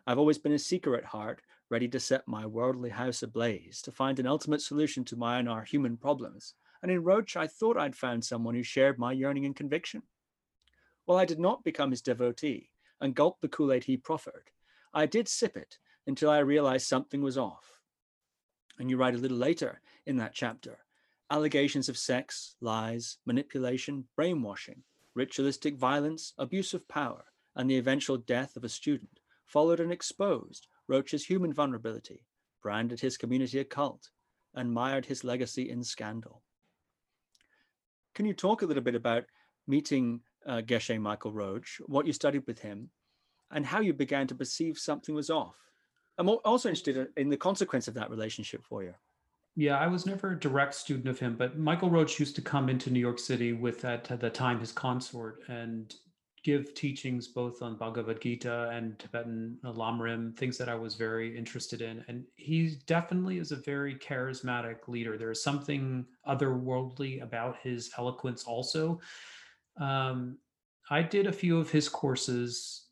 I've 0.04 0.18
always 0.18 0.38
been 0.38 0.52
a 0.52 0.58
seeker 0.58 0.96
at 0.96 1.04
heart, 1.04 1.42
ready 1.70 1.86
to 1.88 2.00
set 2.00 2.26
my 2.26 2.44
worldly 2.44 2.90
house 2.90 3.22
ablaze 3.22 3.80
to 3.82 3.92
find 3.92 4.18
an 4.18 4.26
ultimate 4.26 4.60
solution 4.60 5.04
to 5.04 5.16
my 5.16 5.38
and 5.38 5.48
our 5.48 5.62
human 5.62 5.96
problems. 5.96 6.54
And 6.82 6.90
in 6.90 7.04
Roach, 7.04 7.36
I 7.36 7.46
thought 7.46 7.76
I'd 7.76 7.94
found 7.94 8.24
someone 8.24 8.56
who 8.56 8.64
shared 8.64 8.98
my 8.98 9.12
yearning 9.12 9.46
and 9.46 9.54
conviction. 9.54 10.02
While 11.04 11.18
I 11.18 11.24
did 11.24 11.38
not 11.38 11.62
become 11.62 11.92
his 11.92 12.02
devotee 12.02 12.70
and 13.00 13.14
gulp 13.14 13.40
the 13.40 13.48
Kool 13.48 13.72
Aid 13.72 13.84
he 13.84 13.96
proffered, 13.96 14.50
I 14.92 15.06
did 15.06 15.28
sip 15.28 15.56
it 15.56 15.78
until 16.04 16.30
I 16.30 16.38
realized 16.38 16.88
something 16.88 17.22
was 17.22 17.38
off. 17.38 17.80
And 18.80 18.90
you 18.90 18.96
write 18.96 19.14
a 19.14 19.18
little 19.18 19.38
later 19.38 19.80
in 20.04 20.16
that 20.16 20.34
chapter 20.34 20.78
allegations 21.30 21.88
of 21.88 21.96
sex, 21.96 22.56
lies, 22.60 23.16
manipulation, 23.24 24.04
brainwashing, 24.16 24.82
ritualistic 25.14 25.76
violence, 25.76 26.34
abuse 26.36 26.74
of 26.74 26.86
power, 26.88 27.24
and 27.56 27.70
the 27.70 27.78
eventual 27.78 28.18
death 28.18 28.54
of 28.54 28.64
a 28.64 28.68
student 28.68 29.21
followed 29.52 29.80
and 29.80 29.92
exposed 29.92 30.66
Roach's 30.88 31.24
human 31.24 31.52
vulnerability, 31.52 32.24
branded 32.62 33.00
his 33.00 33.18
community 33.18 33.58
a 33.58 33.64
cult, 33.64 34.08
and 34.54 34.72
mired 34.72 35.06
his 35.06 35.24
legacy 35.24 35.70
in 35.70 35.84
scandal. 35.84 36.42
Can 38.14 38.26
you 38.26 38.34
talk 38.34 38.62
a 38.62 38.66
little 38.66 38.82
bit 38.82 38.94
about 38.94 39.24
meeting 39.66 40.20
uh, 40.46 40.62
Geshe 40.64 41.00
Michael 41.00 41.32
Roach, 41.32 41.80
what 41.86 42.06
you 42.06 42.12
studied 42.12 42.46
with 42.46 42.58
him, 42.58 42.90
and 43.50 43.64
how 43.64 43.80
you 43.80 43.92
began 43.92 44.26
to 44.26 44.34
perceive 44.34 44.78
something 44.78 45.14
was 45.14 45.30
off? 45.30 45.56
I'm 46.18 46.28
also 46.28 46.68
interested 46.68 47.08
in 47.16 47.28
the 47.28 47.36
consequence 47.36 47.88
of 47.88 47.94
that 47.94 48.10
relationship 48.10 48.62
for 48.64 48.82
you. 48.82 48.94
Yeah, 49.54 49.78
I 49.78 49.86
was 49.86 50.06
never 50.06 50.32
a 50.32 50.40
direct 50.40 50.74
student 50.74 51.08
of 51.08 51.18
him, 51.18 51.36
but 51.36 51.58
Michael 51.58 51.90
Roach 51.90 52.18
used 52.18 52.36
to 52.36 52.42
come 52.42 52.70
into 52.70 52.90
New 52.90 53.00
York 53.00 53.18
City 53.18 53.52
with 53.52 53.84
at 53.84 54.04
the 54.20 54.30
time 54.30 54.60
his 54.60 54.72
consort 54.72 55.42
and 55.48 55.94
give 56.42 56.74
teachings 56.74 57.28
both 57.28 57.62
on 57.62 57.76
Bhagavad 57.76 58.20
Gita 58.20 58.68
and 58.72 58.98
Tibetan 58.98 59.58
Lamrim, 59.64 60.36
things 60.36 60.58
that 60.58 60.68
I 60.68 60.74
was 60.74 60.96
very 60.96 61.36
interested 61.36 61.82
in. 61.82 62.04
And 62.08 62.24
he 62.34 62.78
definitely 62.86 63.38
is 63.38 63.52
a 63.52 63.56
very 63.56 63.94
charismatic 63.94 64.88
leader. 64.88 65.16
There 65.16 65.30
is 65.30 65.42
something 65.42 66.04
otherworldly 66.28 67.22
about 67.22 67.58
his 67.62 67.92
eloquence 67.96 68.44
also. 68.44 69.00
Um, 69.76 70.38
I 70.90 71.02
did 71.02 71.26
a 71.26 71.32
few 71.32 71.58
of 71.58 71.70
his 71.70 71.88
courses 71.88 72.86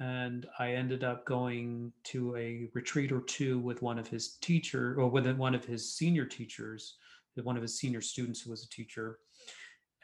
and 0.00 0.46
I 0.58 0.72
ended 0.72 1.04
up 1.04 1.24
going 1.26 1.92
to 2.04 2.34
a 2.36 2.68
retreat 2.72 3.12
or 3.12 3.20
two 3.20 3.58
with 3.58 3.82
one 3.82 3.98
of 3.98 4.08
his 4.08 4.36
teacher 4.38 4.98
or 4.98 5.08
with 5.08 5.30
one 5.36 5.54
of 5.54 5.64
his 5.64 5.92
senior 5.94 6.24
teachers, 6.24 6.96
one 7.42 7.56
of 7.56 7.62
his 7.62 7.78
senior 7.78 8.00
students 8.00 8.40
who 8.40 8.50
was 8.50 8.64
a 8.64 8.70
teacher 8.70 9.18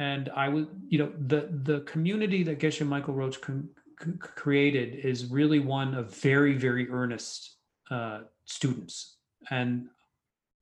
and 0.01 0.31
I 0.35 0.49
was, 0.49 0.65
you 0.89 0.99
know, 0.99 1.13
the 1.29 1.49
the 1.63 1.81
community 1.81 2.43
that 2.45 2.59
Geshe 2.59 2.85
Michael 2.85 3.15
Roach 3.15 3.41
con- 3.41 3.69
created 4.19 4.95
is 4.95 5.27
really 5.27 5.61
one 5.61 5.95
of 5.95 6.17
very 6.17 6.55
very 6.55 6.91
earnest 6.91 7.57
uh, 7.91 8.23
students, 8.47 9.19
and 9.51 9.89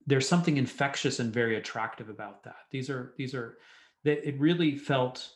there's 0.06 0.28
something 0.28 0.56
infectious 0.56 1.20
and 1.20 1.32
very 1.32 1.56
attractive 1.56 2.08
about 2.08 2.42
that. 2.42 2.56
These 2.72 2.90
are 2.90 3.14
these 3.16 3.32
are 3.32 3.58
that 4.04 4.26
it 4.28 4.38
really 4.40 4.76
felt 4.76 5.30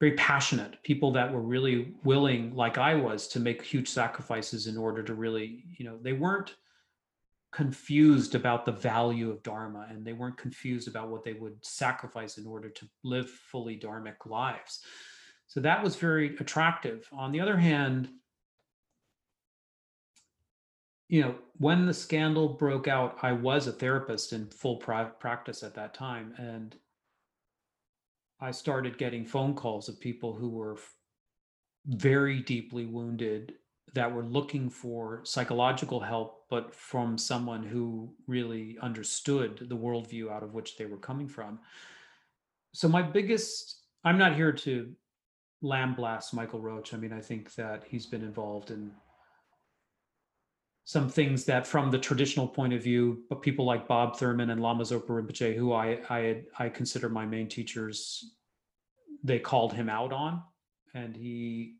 very 0.00 0.12
passionate 0.12 0.82
people 0.82 1.10
that 1.12 1.32
were 1.32 1.40
really 1.40 1.94
willing 2.04 2.54
like 2.54 2.78
i 2.78 2.94
was 2.94 3.26
to 3.26 3.40
make 3.40 3.60
huge 3.60 3.88
sacrifices 3.88 4.68
in 4.68 4.76
order 4.76 5.02
to 5.02 5.12
really 5.12 5.64
you 5.76 5.84
know 5.84 5.98
they 6.02 6.12
weren't 6.12 6.54
confused 7.52 8.34
about 8.34 8.64
the 8.64 8.72
value 8.72 9.30
of 9.30 9.42
dharma 9.42 9.86
and 9.90 10.04
they 10.04 10.12
weren't 10.12 10.36
confused 10.36 10.86
about 10.86 11.08
what 11.08 11.24
they 11.24 11.32
would 11.32 11.64
sacrifice 11.64 12.36
in 12.36 12.46
order 12.46 12.68
to 12.68 12.86
live 13.04 13.28
fully 13.30 13.78
dharmic 13.78 14.26
lives. 14.26 14.80
So 15.46 15.60
that 15.60 15.82
was 15.82 15.96
very 15.96 16.36
attractive. 16.36 17.08
On 17.12 17.32
the 17.32 17.40
other 17.40 17.56
hand 17.56 18.10
you 21.08 21.22
know 21.22 21.34
when 21.56 21.86
the 21.86 21.94
scandal 21.94 22.48
broke 22.48 22.86
out 22.86 23.16
i 23.22 23.32
was 23.32 23.66
a 23.66 23.72
therapist 23.72 24.32
in 24.32 24.46
full 24.46 24.76
practice 24.76 25.62
at 25.62 25.74
that 25.74 25.94
time 25.94 26.34
and 26.38 26.76
i 28.40 28.50
started 28.50 28.98
getting 28.98 29.24
phone 29.24 29.54
calls 29.54 29.88
of 29.88 29.98
people 30.00 30.34
who 30.34 30.50
were 30.50 30.76
very 31.86 32.40
deeply 32.40 32.84
wounded 32.84 33.54
that 33.94 34.12
were 34.12 34.24
looking 34.24 34.70
for 34.70 35.20
psychological 35.24 36.00
help, 36.00 36.44
but 36.50 36.74
from 36.74 37.18
someone 37.18 37.62
who 37.62 38.12
really 38.26 38.76
understood 38.82 39.66
the 39.68 39.76
worldview 39.76 40.30
out 40.30 40.42
of 40.42 40.54
which 40.54 40.76
they 40.76 40.86
were 40.86 40.98
coming 40.98 41.28
from. 41.28 41.58
So, 42.72 42.88
my 42.88 43.02
biggest, 43.02 43.82
I'm 44.04 44.18
not 44.18 44.34
here 44.34 44.52
to 44.52 44.92
lambaste 45.62 46.34
Michael 46.34 46.60
Roach. 46.60 46.94
I 46.94 46.96
mean, 46.96 47.12
I 47.12 47.20
think 47.20 47.54
that 47.54 47.84
he's 47.88 48.06
been 48.06 48.22
involved 48.22 48.70
in 48.70 48.92
some 50.84 51.08
things 51.08 51.44
that, 51.44 51.66
from 51.66 51.90
the 51.90 51.98
traditional 51.98 52.48
point 52.48 52.72
of 52.72 52.82
view, 52.82 53.24
but 53.28 53.42
people 53.42 53.66
like 53.66 53.88
Bob 53.88 54.16
Thurman 54.16 54.50
and 54.50 54.62
Lama 54.62 54.84
Zopa 54.84 55.08
Rinpoche, 55.08 55.54
who 55.54 55.72
I, 55.72 55.98
I, 56.08 56.42
I 56.58 56.68
consider 56.70 57.08
my 57.08 57.26
main 57.26 57.48
teachers, 57.48 58.32
they 59.22 59.38
called 59.38 59.74
him 59.74 59.90
out 59.90 60.12
on. 60.12 60.42
And 60.94 61.14
he 61.14 61.77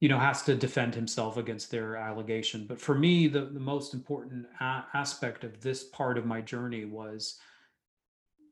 you 0.00 0.08
know 0.08 0.18
has 0.18 0.42
to 0.42 0.54
defend 0.54 0.94
himself 0.94 1.36
against 1.36 1.70
their 1.70 1.96
allegation. 1.96 2.66
But 2.66 2.80
for 2.80 2.94
me 2.94 3.28
the, 3.28 3.46
the 3.46 3.60
most 3.60 3.94
important 3.94 4.46
a- 4.60 4.84
aspect 4.94 5.44
of 5.44 5.60
this 5.60 5.84
part 5.84 6.18
of 6.18 6.26
my 6.26 6.40
journey 6.40 6.84
was 6.84 7.38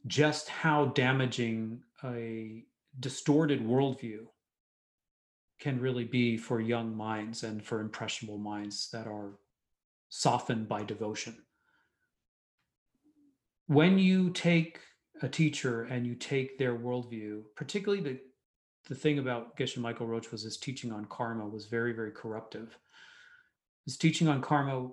just 0.06 0.48
how 0.48 0.86
damaging 0.86 1.82
a 2.04 2.64
distorted 3.00 3.60
worldview 3.60 4.26
can 5.58 5.80
really 5.80 6.04
be 6.04 6.36
for 6.36 6.60
young 6.60 6.96
minds 6.96 7.42
and 7.42 7.64
for 7.64 7.80
impressionable 7.80 8.38
minds 8.38 8.90
that 8.92 9.06
are 9.06 9.38
softened 10.08 10.68
by 10.68 10.82
devotion. 10.84 11.36
When 13.66 13.98
you 13.98 14.30
take 14.30 14.80
a 15.22 15.28
teacher 15.28 15.84
and 15.84 16.06
you 16.06 16.14
take 16.14 16.58
their 16.58 16.76
worldview 16.76 17.42
particularly 17.56 18.02
the 18.02 18.20
the 18.86 18.94
thing 18.94 19.18
about 19.18 19.56
Geshe 19.56 19.76
Michael 19.76 20.06
Roach 20.06 20.30
was 20.30 20.42
his 20.42 20.56
teaching 20.56 20.92
on 20.92 21.04
karma 21.06 21.46
was 21.46 21.66
very, 21.66 21.92
very 21.92 22.12
corruptive. 22.12 22.78
His 23.84 23.96
teaching 23.96 24.28
on 24.28 24.40
karma, 24.40 24.88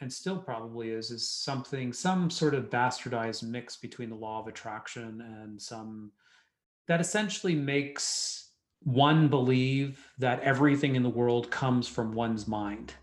and 0.00 0.12
still 0.12 0.38
probably 0.38 0.90
is, 0.90 1.10
is 1.10 1.28
something, 1.28 1.92
some 1.92 2.30
sort 2.30 2.54
of 2.54 2.70
bastardized 2.70 3.42
mix 3.42 3.76
between 3.76 4.10
the 4.10 4.16
law 4.16 4.40
of 4.40 4.48
attraction 4.48 5.20
and 5.42 5.60
some 5.60 6.12
that 6.88 7.00
essentially 7.00 7.54
makes 7.54 8.50
one 8.80 9.28
believe 9.28 10.04
that 10.18 10.40
everything 10.40 10.96
in 10.96 11.02
the 11.02 11.08
world 11.08 11.50
comes 11.50 11.86
from 11.86 12.12
one's 12.12 12.48
mind. 12.48 12.94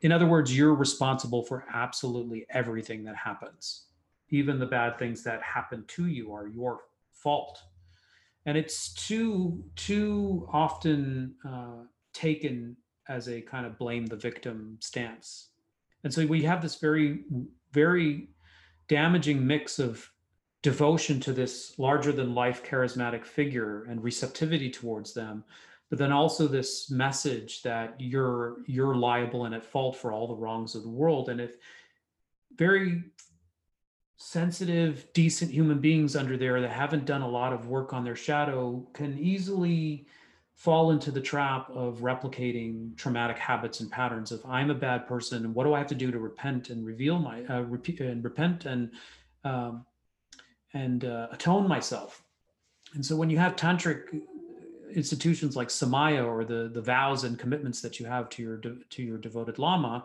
In 0.00 0.12
other 0.12 0.26
words, 0.26 0.56
you're 0.56 0.74
responsible 0.74 1.42
for 1.44 1.64
absolutely 1.72 2.46
everything 2.50 3.04
that 3.04 3.16
happens. 3.16 3.86
Even 4.30 4.58
the 4.58 4.66
bad 4.66 4.98
things 4.98 5.22
that 5.24 5.42
happen 5.42 5.84
to 5.88 6.06
you 6.06 6.32
are 6.32 6.48
your 6.48 6.80
fault 7.12 7.60
and 8.48 8.56
it's 8.56 8.94
too 8.94 9.62
too 9.76 10.48
often 10.50 11.34
uh, 11.46 11.84
taken 12.14 12.74
as 13.06 13.28
a 13.28 13.42
kind 13.42 13.66
of 13.66 13.76
blame 13.76 14.06
the 14.06 14.16
victim 14.16 14.78
stance. 14.80 15.50
And 16.02 16.12
so 16.12 16.24
we 16.24 16.42
have 16.44 16.62
this 16.62 16.76
very 16.76 17.24
very 17.72 18.28
damaging 18.88 19.46
mix 19.46 19.78
of 19.78 20.10
devotion 20.62 21.20
to 21.20 21.34
this 21.34 21.78
larger 21.78 22.10
than 22.10 22.34
life 22.34 22.64
charismatic 22.64 23.26
figure 23.26 23.84
and 23.84 24.02
receptivity 24.02 24.70
towards 24.70 25.12
them 25.12 25.44
but 25.90 25.98
then 25.98 26.12
also 26.12 26.46
this 26.46 26.90
message 26.90 27.62
that 27.62 27.94
you're 27.98 28.56
you're 28.66 28.94
liable 28.94 29.44
and 29.44 29.54
at 29.54 29.64
fault 29.64 29.96
for 29.96 30.12
all 30.12 30.26
the 30.26 30.34
wrongs 30.34 30.74
of 30.74 30.82
the 30.82 30.88
world. 30.88 31.28
And 31.28 31.40
if 31.40 31.56
very 32.56 33.04
sensitive, 34.18 35.06
decent 35.14 35.50
human 35.50 35.78
beings 35.78 36.16
under 36.16 36.36
there 36.36 36.60
that 36.60 36.70
haven't 36.70 37.06
done 37.06 37.22
a 37.22 37.28
lot 37.28 37.52
of 37.52 37.68
work 37.68 37.92
on 37.92 38.04
their 38.04 38.16
shadow 38.16 38.86
can 38.92 39.16
easily 39.18 40.06
fall 40.54 40.90
into 40.90 41.12
the 41.12 41.20
trap 41.20 41.70
of 41.70 41.98
replicating 41.98 42.96
traumatic 42.96 43.38
habits 43.38 43.78
and 43.78 43.92
patterns 43.92 44.32
of 44.32 44.44
I'm 44.44 44.70
a 44.70 44.74
bad 44.74 45.06
person 45.06 45.54
what 45.54 45.64
do 45.64 45.72
I 45.72 45.78
have 45.78 45.86
to 45.86 45.94
do 45.94 46.10
to 46.10 46.18
repent 46.18 46.70
and 46.70 46.84
reveal 46.84 47.20
my 47.20 47.44
uh, 47.44 47.62
repeat 47.62 48.00
and 48.00 48.24
repent 48.24 48.66
and 48.66 48.90
um, 49.44 49.86
and 50.74 51.04
uh, 51.04 51.28
atone 51.30 51.68
myself. 51.68 52.22
And 52.94 53.06
so 53.06 53.14
when 53.14 53.30
you 53.30 53.38
have 53.38 53.54
tantric 53.54 54.20
institutions 54.92 55.54
like 55.54 55.68
Samaya 55.68 56.26
or 56.26 56.44
the 56.44 56.68
the 56.74 56.82
vows 56.82 57.22
and 57.22 57.38
commitments 57.38 57.80
that 57.82 58.00
you 58.00 58.06
have 58.06 58.28
to 58.30 58.42
your 58.42 58.56
de- 58.56 58.78
to 58.90 59.02
your 59.04 59.18
devoted 59.18 59.60
lama, 59.60 60.04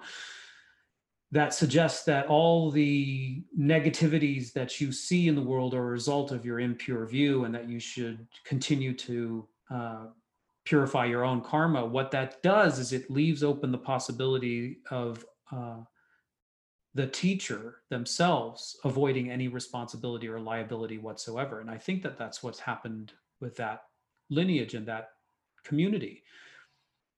that 1.34 1.54
suggests 1.54 2.04
that 2.06 2.28
all 2.28 2.70
the 2.70 3.44
negativities 3.58 4.54
that 4.54 4.80
you 4.80 4.92
see 4.92 5.28
in 5.28 5.36
the 5.36 5.42
world 5.42 5.74
are 5.74 5.88
a 5.88 5.92
result 5.92 6.32
of 6.32 6.46
your 6.46 6.60
impure 6.60 7.08
view, 7.08 7.46
and 7.46 7.54
that 7.56 7.68
you 7.68 7.80
should 7.80 8.28
continue 8.46 8.94
to 8.94 9.48
uh, 9.72 10.06
purify 10.64 11.06
your 11.06 11.26
own 11.26 11.42
karma. 11.42 11.84
What 11.84 12.12
that 12.12 12.44
does 12.44 12.78
is 12.78 12.94
it 12.94 13.10
leaves 13.10 13.44
open 13.44 13.72
the 13.72 13.78
possibility 13.80 14.78
of 14.92 15.26
uh, 15.52 15.80
the 16.94 17.08
teacher 17.08 17.78
themselves 17.90 18.78
avoiding 18.84 19.32
any 19.32 19.48
responsibility 19.48 20.28
or 20.28 20.40
liability 20.40 21.00
whatsoever. 21.00 21.62
And 21.62 21.70
I 21.70 21.80
think 21.80 22.04
that 22.04 22.20
that's 22.20 22.44
what's 22.44 22.60
happened 22.60 23.12
with 23.42 23.56
that 23.56 23.82
lineage 24.30 24.76
and 24.76 24.88
that 24.88 25.10
community. 25.66 26.22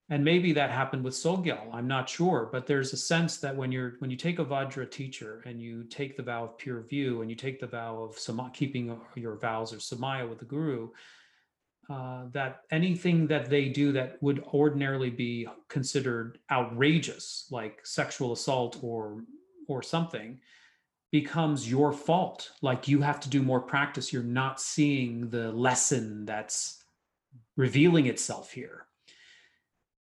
And 0.10 0.23
maybe 0.23 0.53
that 0.53 0.69
happened 0.69 1.03
with 1.03 1.15
Sogyal. 1.15 1.73
I'm 1.73 1.88
not 1.88 2.07
sure, 2.07 2.48
but 2.52 2.68
there's 2.68 2.94
a 2.94 2.98
sense 2.98 3.38
that 3.38 3.56
when 3.56 3.72
you're 3.72 3.95
when 3.99 4.11
you 4.11 4.18
take 4.18 4.38
a 4.38 4.45
Vajra 4.45 4.90
teacher 4.90 5.41
and 5.48 5.60
you 5.60 5.84
take 5.86 6.15
the 6.15 6.22
vow 6.22 6.44
of 6.44 6.57
pure 6.60 6.82
view 6.82 7.22
and 7.22 7.30
you 7.30 7.36
take 7.36 7.60
the 7.60 7.65
vow 7.68 8.03
of 8.03 8.18
sama, 8.18 8.52
keeping 8.53 8.99
your 9.15 9.36
vows 9.38 9.73
or 9.73 9.77
samaya 9.77 10.30
with 10.30 10.38
the 10.38 10.45
guru, 10.45 10.90
uh, 11.90 12.26
that 12.34 12.61
anything 12.69 13.26
that 13.27 13.49
they 13.49 13.68
do 13.68 13.91
that 13.94 14.22
would 14.22 14.44
ordinarily 14.53 15.10
be 15.10 15.48
considered 15.69 16.38
outrageous, 16.52 17.48
like 17.49 17.84
sexual 17.84 18.32
assault 18.32 18.77
or 18.84 19.23
or 19.68 19.82
something 19.82 20.40
becomes 21.11 21.69
your 21.69 21.94
fault 21.94 22.52
like 22.61 22.88
you 22.88 23.02
have 23.02 23.19
to 23.19 23.30
do 23.30 23.41
more 23.41 23.61
practice 23.61 24.11
you're 24.11 24.22
not 24.22 24.60
seeing 24.60 25.30
the 25.30 25.52
lesson 25.53 26.26
that's 26.26 26.84
revealing 27.56 28.07
itself 28.07 28.52
here 28.52 28.85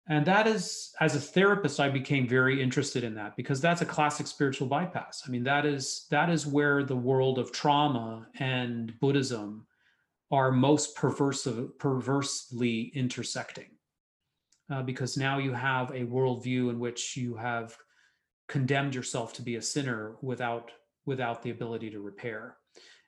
and 0.08 0.26
that 0.26 0.46
is 0.46 0.92
as 1.00 1.16
a 1.16 1.20
therapist 1.20 1.80
i 1.80 1.88
became 1.88 2.28
very 2.28 2.62
interested 2.62 3.04
in 3.04 3.14
that 3.14 3.36
because 3.36 3.60
that's 3.60 3.80
a 3.80 3.86
classic 3.86 4.26
spiritual 4.26 4.66
bypass. 4.66 5.22
I 5.26 5.30
mean 5.30 5.44
that 5.44 5.64
is 5.66 6.06
that 6.10 6.30
is 6.30 6.46
where 6.46 6.84
the 6.84 6.96
world 6.96 7.38
of 7.38 7.52
trauma 7.52 8.28
and 8.38 8.98
buddhism 9.00 9.66
are 10.30 10.50
most 10.50 10.96
perverse, 10.96 11.46
perversely 11.78 12.92
intersecting 12.94 13.70
uh, 14.70 14.82
because 14.82 15.16
now 15.16 15.38
you 15.38 15.52
have 15.52 15.90
a 15.90 16.04
worldview 16.04 16.70
in 16.70 16.78
which 16.78 17.16
you 17.16 17.36
have 17.36 17.76
condemned 18.48 18.94
yourself 18.94 19.32
to 19.34 19.42
be 19.42 19.56
a 19.56 19.62
sinner 19.62 20.16
without 20.22 20.70
without 21.06 21.42
the 21.42 21.50
ability 21.50 21.90
to 21.90 22.00
repair 22.00 22.56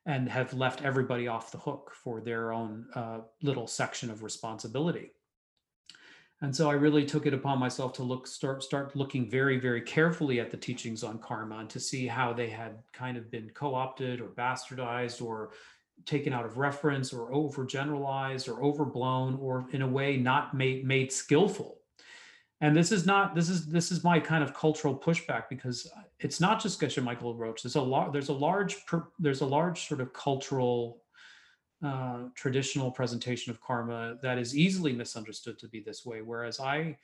and 0.07 0.29
have 0.29 0.55
left 0.55 0.83
everybody 0.83 1.27
off 1.27 1.51
the 1.51 1.59
hook 1.59 1.93
for 2.05 2.21
their 2.21 2.53
own 2.53 2.87
uh, 2.95 3.19
little 3.43 3.67
section 3.67 4.11
of 4.11 4.23
responsibility 4.23 5.11
and 6.43 6.55
so 6.55 6.71
i 6.71 6.75
really 6.75 7.05
took 7.05 7.27
it 7.27 7.35
upon 7.35 7.59
myself 7.59 7.93
to 7.93 8.03
look 8.03 8.27
start 8.27 8.63
start 8.63 8.95
looking 8.95 9.29
very 9.31 9.59
very 9.59 9.81
carefully 9.81 10.41
at 10.41 10.51
the 10.51 10.57
teachings 10.57 11.03
on 11.03 11.19
karma 11.19 11.59
and 11.59 11.71
to 11.71 11.81
see 11.81 12.07
how 12.07 12.33
they 12.33 12.49
had 12.49 12.79
kind 12.93 13.17
of 13.17 13.31
been 13.31 13.51
co-opted 13.55 14.21
or 14.21 14.29
bastardized 14.29 15.23
or 15.23 15.51
taken 16.05 16.33
out 16.33 16.45
of 16.45 16.59
reference 16.59 17.13
or 17.13 17.31
overgeneralized 17.31 18.49
or 18.49 18.63
overblown 18.63 19.39
or 19.41 19.67
in 19.73 19.83
a 19.83 19.89
way 19.89 20.17
not 20.17 20.55
made 20.55 20.85
made 20.85 21.11
skillful 21.11 21.79
and 22.61 22.75
this 22.75 22.91
is 22.91 23.05
not 23.05 23.35
this 23.35 23.49
is 23.49 23.67
this 23.67 23.93
is 23.93 24.03
my 24.03 24.19
kind 24.19 24.43
of 24.43 24.55
cultural 24.55 24.97
pushback 24.97 25.45
because 25.51 25.91
it's 26.21 26.41
not 26.41 26.61
just 26.61 26.81
Geshe 26.81 27.03
Michael 27.03 27.35
Roach. 27.35 27.63
There's 27.63 27.77
a 27.77 27.83
lot. 27.83 28.13
There's 28.13 28.31
a 28.31 28.35
large. 28.35 28.77
There's 29.19 29.43
a 29.43 29.47
large 29.47 29.87
sort 29.87 30.01
of 30.01 30.13
cultural, 30.15 31.03
uh, 31.87 32.29
traditional 32.35 32.91
presentation 32.91 33.51
of 33.51 33.61
karma 33.61 34.17
that 34.23 34.39
is 34.39 34.57
easily 34.57 34.93
misunderstood 34.93 35.59
to 35.59 35.69
be 35.69 35.81
this 35.81 36.05
way. 36.05 36.23
Whereas 36.23 36.61
I, 36.61 36.99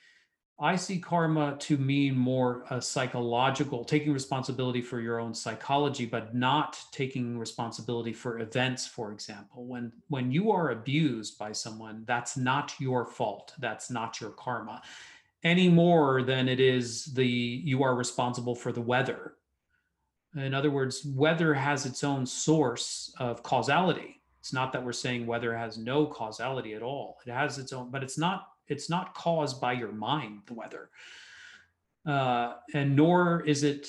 I 0.60 0.76
see 0.76 0.98
karma 0.98 1.56
to 1.60 1.76
mean 1.76 2.16
more 2.16 2.64
a 2.70 2.80
psychological, 2.80 3.84
taking 3.84 4.12
responsibility 4.12 4.82
for 4.82 5.00
your 5.00 5.20
own 5.20 5.34
psychology, 5.34 6.06
but 6.06 6.34
not 6.34 6.78
taking 6.92 7.38
responsibility 7.38 8.12
for 8.12 8.40
events. 8.40 8.86
For 8.86 9.12
example, 9.12 9.66
when 9.66 9.92
when 10.08 10.30
you 10.30 10.50
are 10.50 10.70
abused 10.70 11.38
by 11.38 11.52
someone, 11.52 12.04
that's 12.06 12.36
not 12.36 12.74
your 12.78 13.06
fault. 13.06 13.54
That's 13.58 13.90
not 13.90 14.20
your 14.20 14.30
karma 14.30 14.82
any 15.44 15.68
more 15.68 16.22
than 16.22 16.48
it 16.48 16.60
is 16.60 17.06
the 17.06 17.26
you 17.26 17.82
are 17.82 17.94
responsible 17.94 18.54
for 18.54 18.72
the 18.72 18.80
weather. 18.80 19.34
In 20.34 20.54
other 20.54 20.70
words, 20.70 21.04
weather 21.04 21.52
has 21.52 21.84
its 21.84 22.04
own 22.04 22.24
source 22.24 23.12
of 23.18 23.42
causality. 23.42 24.21
It's 24.42 24.52
not 24.52 24.72
that 24.72 24.84
we're 24.84 24.92
saying 24.92 25.24
weather 25.24 25.56
has 25.56 25.78
no 25.78 26.04
causality 26.04 26.74
at 26.74 26.82
all. 26.82 27.18
It 27.24 27.30
has 27.30 27.58
its 27.58 27.72
own, 27.72 27.92
but 27.92 28.02
it's 28.02 28.18
not 28.18 28.48
it's 28.66 28.90
not 28.90 29.14
caused 29.14 29.60
by 29.60 29.72
your 29.74 29.92
mind, 29.92 30.40
the 30.46 30.54
weather. 30.54 30.90
Uh, 32.04 32.54
and 32.74 32.96
nor 32.96 33.42
is 33.46 33.62
it 33.62 33.88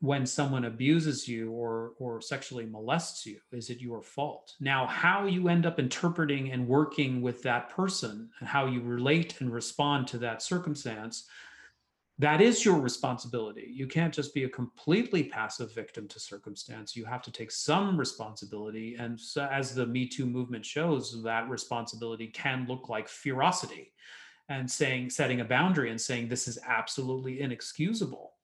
when 0.00 0.26
someone 0.26 0.64
abuses 0.64 1.28
you 1.28 1.52
or 1.52 1.92
or 2.00 2.20
sexually 2.20 2.66
molests 2.66 3.24
you 3.24 3.38
is 3.52 3.70
it 3.70 3.80
your 3.80 4.02
fault 4.02 4.54
now 4.58 4.84
how 4.84 5.26
you 5.26 5.46
end 5.46 5.64
up 5.64 5.78
interpreting 5.78 6.50
and 6.50 6.66
working 6.66 7.22
with 7.22 7.40
that 7.40 7.70
person 7.70 8.28
and 8.40 8.48
how 8.48 8.66
you 8.66 8.80
relate 8.80 9.40
and 9.40 9.52
respond 9.52 10.08
to 10.08 10.18
that 10.18 10.42
circumstance 10.42 11.28
that 12.22 12.40
is 12.40 12.64
your 12.64 12.78
responsibility. 12.78 13.68
You 13.68 13.88
can't 13.88 14.14
just 14.14 14.32
be 14.32 14.44
a 14.44 14.48
completely 14.48 15.24
passive 15.24 15.74
victim 15.74 16.06
to 16.06 16.20
circumstance. 16.20 16.94
You 16.94 17.04
have 17.04 17.22
to 17.22 17.32
take 17.32 17.50
some 17.50 17.98
responsibility. 17.98 18.94
And 18.96 19.18
so 19.18 19.48
as 19.50 19.74
the 19.74 19.86
me 19.86 20.06
too 20.06 20.24
movement 20.24 20.64
shows 20.64 21.20
that 21.24 21.48
responsibility 21.48 22.28
can 22.28 22.66
look 22.68 22.88
like 22.88 23.08
ferocity 23.08 23.92
and 24.48 24.70
saying 24.70 25.10
setting 25.10 25.40
a 25.40 25.44
boundary 25.44 25.90
and 25.90 26.00
saying 26.00 26.28
this 26.28 26.46
is 26.46 26.60
absolutely 26.64 27.40
inexcusable. 27.40 28.34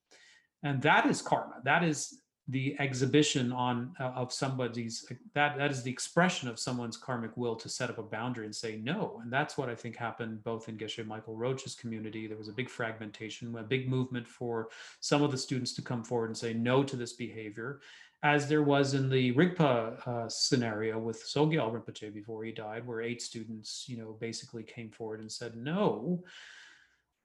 And 0.64 0.82
that 0.82 1.06
is 1.06 1.22
karma. 1.22 1.60
That 1.62 1.84
is 1.84 2.20
the 2.50 2.74
exhibition 2.78 3.52
on 3.52 3.94
uh, 4.00 4.04
of 4.04 4.32
somebody's 4.32 5.06
that 5.34 5.58
that 5.58 5.70
is 5.70 5.82
the 5.82 5.90
expression 5.90 6.48
of 6.48 6.58
someone's 6.58 6.96
karmic 6.96 7.36
will 7.36 7.54
to 7.54 7.68
set 7.68 7.90
up 7.90 7.98
a 7.98 8.02
boundary 8.02 8.46
and 8.46 8.54
say 8.54 8.80
no. 8.82 9.20
And 9.22 9.30
that's 9.30 9.58
what 9.58 9.68
i 9.68 9.74
think 9.74 9.96
happened 9.96 10.42
both 10.42 10.68
in 10.68 10.78
geshe 10.78 11.06
michael 11.06 11.36
roach's 11.36 11.74
community. 11.74 12.26
There 12.26 12.38
was 12.38 12.48
a 12.48 12.52
big 12.52 12.70
fragmentation 12.70 13.54
a 13.56 13.62
big 13.62 13.88
movement 13.88 14.26
for 14.26 14.68
some 15.00 15.22
of 15.22 15.30
the 15.30 15.38
students 15.38 15.74
to 15.74 15.82
come 15.82 16.02
forward 16.02 16.30
and 16.30 16.36
say 16.36 16.54
no 16.54 16.82
to 16.82 16.96
this 16.96 17.12
behavior 17.12 17.80
as 18.22 18.48
there 18.48 18.64
was 18.64 18.94
in 18.94 19.08
the 19.10 19.32
rigpa 19.34 20.08
uh, 20.08 20.28
scenario 20.28 20.98
with 20.98 21.22
sogyal 21.22 21.70
rinpoche 21.72 22.12
before 22.12 22.44
he 22.44 22.50
died 22.50 22.86
where 22.86 23.02
eight 23.02 23.20
students 23.20 23.84
you 23.88 23.98
know 23.98 24.16
basically 24.20 24.62
came 24.62 24.90
forward 24.90 25.20
and 25.20 25.30
said 25.30 25.54
no. 25.54 26.22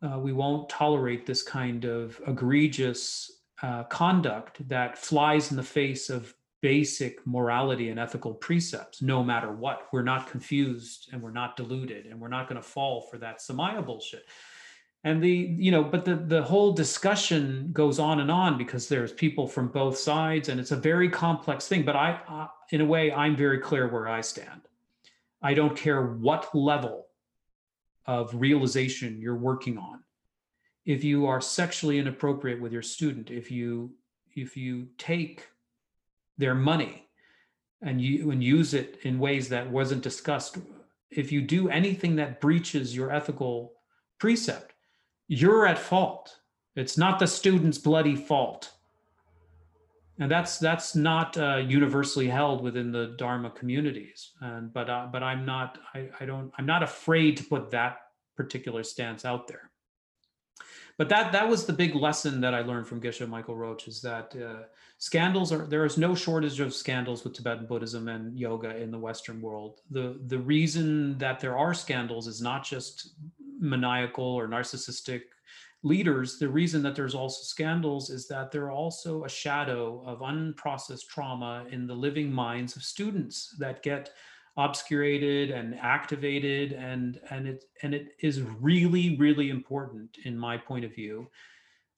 Uh, 0.01 0.19
we 0.19 0.33
won't 0.33 0.67
tolerate 0.67 1.25
this 1.25 1.41
kind 1.41 1.85
of 1.85 2.19
egregious 2.27 3.42
uh, 3.63 3.83
conduct 3.85 4.67
that 4.67 4.97
flies 4.97 5.49
in 5.49 5.57
the 5.57 5.63
face 5.63 6.09
of 6.09 6.35
basic 6.61 7.25
morality 7.25 7.89
and 7.89 7.99
ethical 7.99 8.33
precepts, 8.33 9.01
no 9.01 9.23
matter 9.23 9.51
what. 9.51 9.87
We're 9.91 10.03
not 10.03 10.29
confused 10.29 11.09
and 11.11 11.21
we're 11.21 11.31
not 11.31 11.55
deluded 11.55 12.05
and 12.05 12.19
we're 12.19 12.27
not 12.27 12.47
going 12.47 12.61
to 12.61 12.67
fall 12.67 13.01
for 13.09 13.17
that 13.19 13.39
Samaya 13.39 13.85
bullshit. 13.85 14.25
And 15.05 15.21
the, 15.21 15.29
you 15.29 15.71
know, 15.71 15.83
but 15.83 16.05
the 16.05 16.15
the 16.15 16.41
whole 16.41 16.71
discussion 16.71 17.69
goes 17.73 17.99
on 17.99 18.21
and 18.21 18.31
on 18.31 18.57
because 18.57 18.87
there's 18.87 19.11
people 19.11 19.47
from 19.47 19.67
both 19.67 19.97
sides 19.97 20.47
and 20.47 20.59
it's 20.59 20.71
a 20.71 20.77
very 20.77 21.09
complex 21.09 21.67
thing. 21.67 21.83
But 21.83 21.97
I, 21.97 22.19
uh, 22.27 22.47
in 22.71 22.79
a 22.79 22.85
way, 22.85 23.11
I'm 23.11 23.35
very 23.35 23.59
clear 23.59 23.87
where 23.87 24.07
I 24.07 24.21
stand. 24.21 24.61
I 25.41 25.53
don't 25.53 25.75
care 25.75 26.01
what 26.01 26.53
level 26.55 27.07
of 28.05 28.33
realization 28.33 29.19
you're 29.19 29.35
working 29.35 29.77
on 29.77 30.02
if 30.85 31.03
you 31.03 31.25
are 31.25 31.41
sexually 31.41 31.99
inappropriate 31.99 32.61
with 32.61 32.71
your 32.71 32.81
student 32.81 33.31
if 33.31 33.49
you 33.51 33.91
if 34.35 34.57
you 34.57 34.87
take 34.97 35.47
their 36.37 36.55
money 36.55 37.07
and 37.81 38.01
you 38.01 38.31
and 38.31 38.43
use 38.43 38.73
it 38.73 38.99
in 39.03 39.19
ways 39.19 39.49
that 39.49 39.69
wasn't 39.69 40.01
discussed 40.01 40.57
if 41.09 41.31
you 41.31 41.41
do 41.41 41.69
anything 41.69 42.15
that 42.15 42.41
breaches 42.41 42.95
your 42.95 43.11
ethical 43.11 43.73
precept 44.19 44.73
you're 45.27 45.65
at 45.65 45.79
fault. 45.79 46.39
It's 46.75 46.97
not 46.97 47.19
the 47.19 47.27
student's 47.27 47.77
bloody 47.77 48.15
fault. 48.15 48.71
And 50.19 50.29
that's 50.29 50.59
that's 50.59 50.95
not 50.95 51.37
uh, 51.37 51.57
universally 51.57 52.27
held 52.27 52.61
within 52.61 52.91
the 52.91 53.15
dharma 53.17 53.49
communities. 53.49 54.31
And 54.41 54.71
but 54.71 54.89
uh, 54.89 55.07
but 55.11 55.23
i'm 55.23 55.45
not 55.45 55.79
I, 55.93 56.09
I 56.19 56.25
don't 56.25 56.51
i'm 56.57 56.67
not 56.67 56.83
afraid 56.83 57.37
to 57.37 57.43
put 57.43 57.71
that 57.71 57.97
particular 58.37 58.83
stance 58.83 59.25
out 59.25 59.47
there 59.47 59.71
but 60.97 61.09
that 61.09 61.31
that 61.31 61.47
was 61.47 61.65
the 61.65 61.73
big 61.73 61.95
lesson 61.95 62.41
that 62.41 62.53
i 62.53 62.61
learned 62.61 62.87
from 62.87 63.01
geshe 63.01 63.27
michael 63.27 63.55
roach 63.55 63.87
is 63.87 64.01
that 64.01 64.35
uh, 64.35 64.63
scandals 64.97 65.51
are 65.51 65.65
there 65.65 65.85
is 65.85 65.97
no 65.97 66.15
shortage 66.15 66.59
of 66.61 66.73
scandals 66.73 67.23
with 67.23 67.33
tibetan 67.33 67.65
buddhism 67.65 68.07
and 68.07 68.39
yoga 68.39 68.77
in 68.77 68.89
the 68.89 68.97
western 68.97 69.41
world. 69.41 69.81
The 69.91 70.17
the 70.27 70.39
reason 70.39 71.17
that 71.17 71.41
there 71.41 71.57
are 71.57 71.73
scandals 71.73 72.27
is 72.27 72.41
not 72.41 72.63
just 72.63 73.15
maniacal 73.59 74.23
or 74.23 74.47
narcissistic 74.47 75.23
leaders, 75.83 76.39
the 76.39 76.47
reason 76.47 76.81
that 76.83 76.95
there's 76.95 77.15
also 77.15 77.43
scandals 77.43 78.09
is 78.09 78.27
that 78.29 78.51
there 78.51 78.63
are 78.63 78.71
also 78.71 79.25
a 79.25 79.29
shadow 79.29 80.01
of 80.05 80.19
unprocessed 80.19 81.07
trauma 81.09 81.65
in 81.69 81.85
the 81.85 81.93
living 81.93 82.31
minds 82.31 82.77
of 82.77 82.83
students 82.83 83.53
that 83.59 83.83
get 83.83 84.11
obscurated 84.55 85.49
and 85.49 85.75
activated 85.79 86.73
and 86.73 87.19
and 87.31 87.47
it 87.47 87.65
and 87.81 87.95
it 87.95 88.13
is 88.19 88.41
really 88.41 89.17
really 89.17 89.49
important 89.49 90.17
in 90.25 90.37
my 90.37 90.55
point 90.55 90.85
of 90.85 90.93
view 90.93 91.27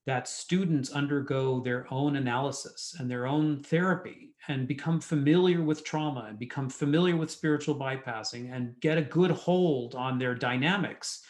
that 0.06 0.28
students 0.28 0.92
undergo 0.92 1.60
their 1.60 1.92
own 1.92 2.16
analysis 2.16 2.96
and 3.00 3.10
their 3.10 3.26
own 3.26 3.62
therapy 3.64 4.36
and 4.48 4.68
become 4.68 5.02
familiar 5.02 5.64
with 5.64 5.84
trauma 5.84 6.28
and 6.30 6.38
become 6.38 6.70
familiar 6.70 7.16
with 7.16 7.32
spiritual 7.32 7.76
bypassing 7.76 8.56
and 8.56 8.80
get 8.80 8.98
a 8.98 9.02
good 9.02 9.32
hold 9.32 9.96
on 9.96 10.18
their 10.18 10.36
dynamics 10.36 11.24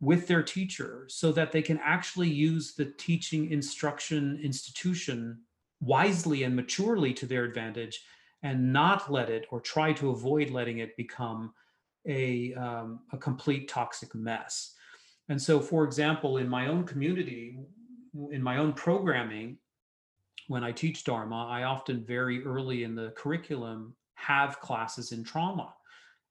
with 0.00 0.26
their 0.26 0.42
teacher 0.42 1.06
so 1.08 1.32
that 1.32 1.52
they 1.52 1.62
can 1.62 1.78
actually 1.82 2.28
use 2.28 2.74
the 2.74 2.92
teaching 2.98 3.50
instruction 3.50 4.38
institution 4.42 5.38
wisely 5.80 6.42
and 6.42 6.54
maturely 6.54 7.14
to 7.14 7.26
their 7.26 7.44
advantage 7.44 8.02
and 8.42 8.72
not 8.72 9.10
let 9.10 9.30
it 9.30 9.46
or 9.50 9.60
try 9.60 9.92
to 9.94 10.10
avoid 10.10 10.50
letting 10.50 10.78
it 10.78 10.96
become 10.96 11.52
a, 12.06 12.54
um, 12.54 13.00
a 13.12 13.18
complete 13.18 13.68
toxic 13.68 14.14
mess. 14.14 14.74
And 15.28 15.40
so, 15.40 15.60
for 15.60 15.84
example, 15.84 16.36
in 16.36 16.48
my 16.48 16.68
own 16.68 16.84
community, 16.84 17.58
in 18.30 18.42
my 18.42 18.58
own 18.58 18.72
programming, 18.72 19.58
when 20.48 20.62
I 20.62 20.70
teach 20.70 21.02
Dharma, 21.02 21.46
I 21.48 21.64
often 21.64 22.04
very 22.04 22.44
early 22.44 22.84
in 22.84 22.94
the 22.94 23.12
curriculum 23.16 23.94
have 24.14 24.60
classes 24.60 25.12
in 25.12 25.24
trauma 25.24 25.74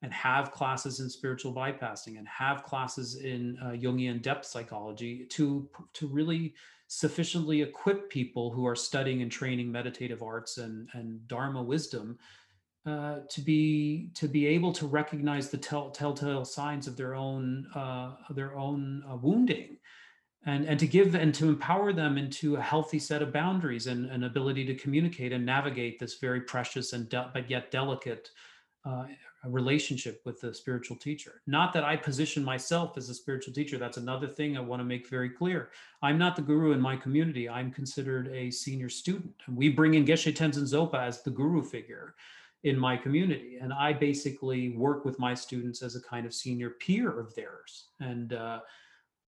and 0.06 0.14
have 0.14 0.52
classes 0.52 1.00
in 1.00 1.10
spiritual 1.10 1.52
bypassing 1.52 2.20
and 2.20 2.28
have 2.28 2.64
classes 2.64 3.16
in 3.16 3.58
uh, 3.60 3.70
Jungian 3.70 4.22
depth 4.22 4.46
psychology 4.46 5.26
to, 5.32 5.68
to 5.94 6.06
really 6.06 6.54
sufficiently 6.88 7.64
equip 7.64 8.08
people 8.12 8.52
who 8.52 8.68
are 8.68 8.76
studying 8.76 9.24
and 9.24 9.32
training 9.32 9.72
meditative 9.72 10.22
arts 10.22 10.60
and, 10.60 10.88
and 10.94 11.28
Dharma 11.28 11.64
wisdom 11.64 12.20
uh, 12.86 13.22
to 13.32 13.42
be 13.42 14.12
to 14.14 14.28
be 14.28 14.46
able 14.46 14.72
to 14.74 14.86
recognize 14.86 15.50
the 15.50 15.58
tell, 15.58 15.90
telltale 15.90 16.46
signs 16.46 16.86
of 16.86 16.96
their 16.96 17.16
own 17.16 17.66
uh, 17.74 18.12
their 18.30 18.56
own 18.56 19.04
uh, 19.12 19.16
wounding 19.16 19.78
and 20.46 20.66
and 20.66 20.80
to 20.80 20.86
give 20.86 21.16
and 21.16 21.34
to 21.34 21.50
empower 21.50 21.94
them 21.94 22.20
into 22.20 22.58
a 22.58 22.62
healthy 22.62 23.00
set 23.00 23.24
of 23.24 23.34
boundaries 23.34 23.88
and 23.88 24.06
an 24.12 24.26
ability 24.26 24.66
to 24.66 24.76
communicate 24.76 25.34
and 25.34 25.44
navigate 25.44 25.98
this 25.98 26.20
very 26.20 26.42
precious 26.42 26.94
and 26.94 27.10
de- 27.10 27.32
but 27.34 27.50
yet 27.50 27.72
delicate 27.72 28.30
uh, 28.86 29.06
relationship 29.48 30.22
with 30.26 30.40
the 30.42 30.54
spiritual 30.54 30.98
teacher. 30.98 31.42
Not 31.48 31.74
that 31.74 31.84
I 31.84 31.96
position 31.96 32.44
myself 32.44 32.98
as 32.98 33.10
a 33.10 33.14
spiritual 33.14 33.54
teacher. 33.54 33.78
That's 33.78 33.98
another 33.98 34.28
thing 34.28 34.58
I 34.58 34.62
want 34.62 34.80
to 34.80 34.86
make 34.86 35.10
very 35.10 35.30
clear. 35.30 35.70
I'm 36.02 36.18
not 36.18 36.36
the 36.36 36.42
guru 36.42 36.72
in 36.72 36.82
my 36.82 36.96
community. 36.96 37.50
I'm 37.50 37.72
considered 37.72 38.28
a 38.30 38.52
senior 38.52 38.90
student, 38.90 39.34
we 39.48 39.70
bring 39.70 39.94
in 39.96 40.06
Geshe 40.06 40.34
Tenzin 40.34 40.64
Zopa 40.64 41.00
as 41.00 41.22
the 41.22 41.32
guru 41.32 41.64
figure 41.64 42.16
in 42.64 42.80
my 42.80 42.98
community, 42.98 43.60
and 43.62 43.72
I 43.72 43.94
basically 43.94 44.70
work 44.70 45.06
with 45.06 45.20
my 45.20 45.36
students 45.36 45.84
as 45.84 45.96
a 45.96 46.02
kind 46.02 46.26
of 46.26 46.34
senior 46.34 46.72
peer 46.72 47.20
of 47.20 47.34
theirs, 47.36 47.90
and. 48.00 48.34
Uh, 48.34 48.60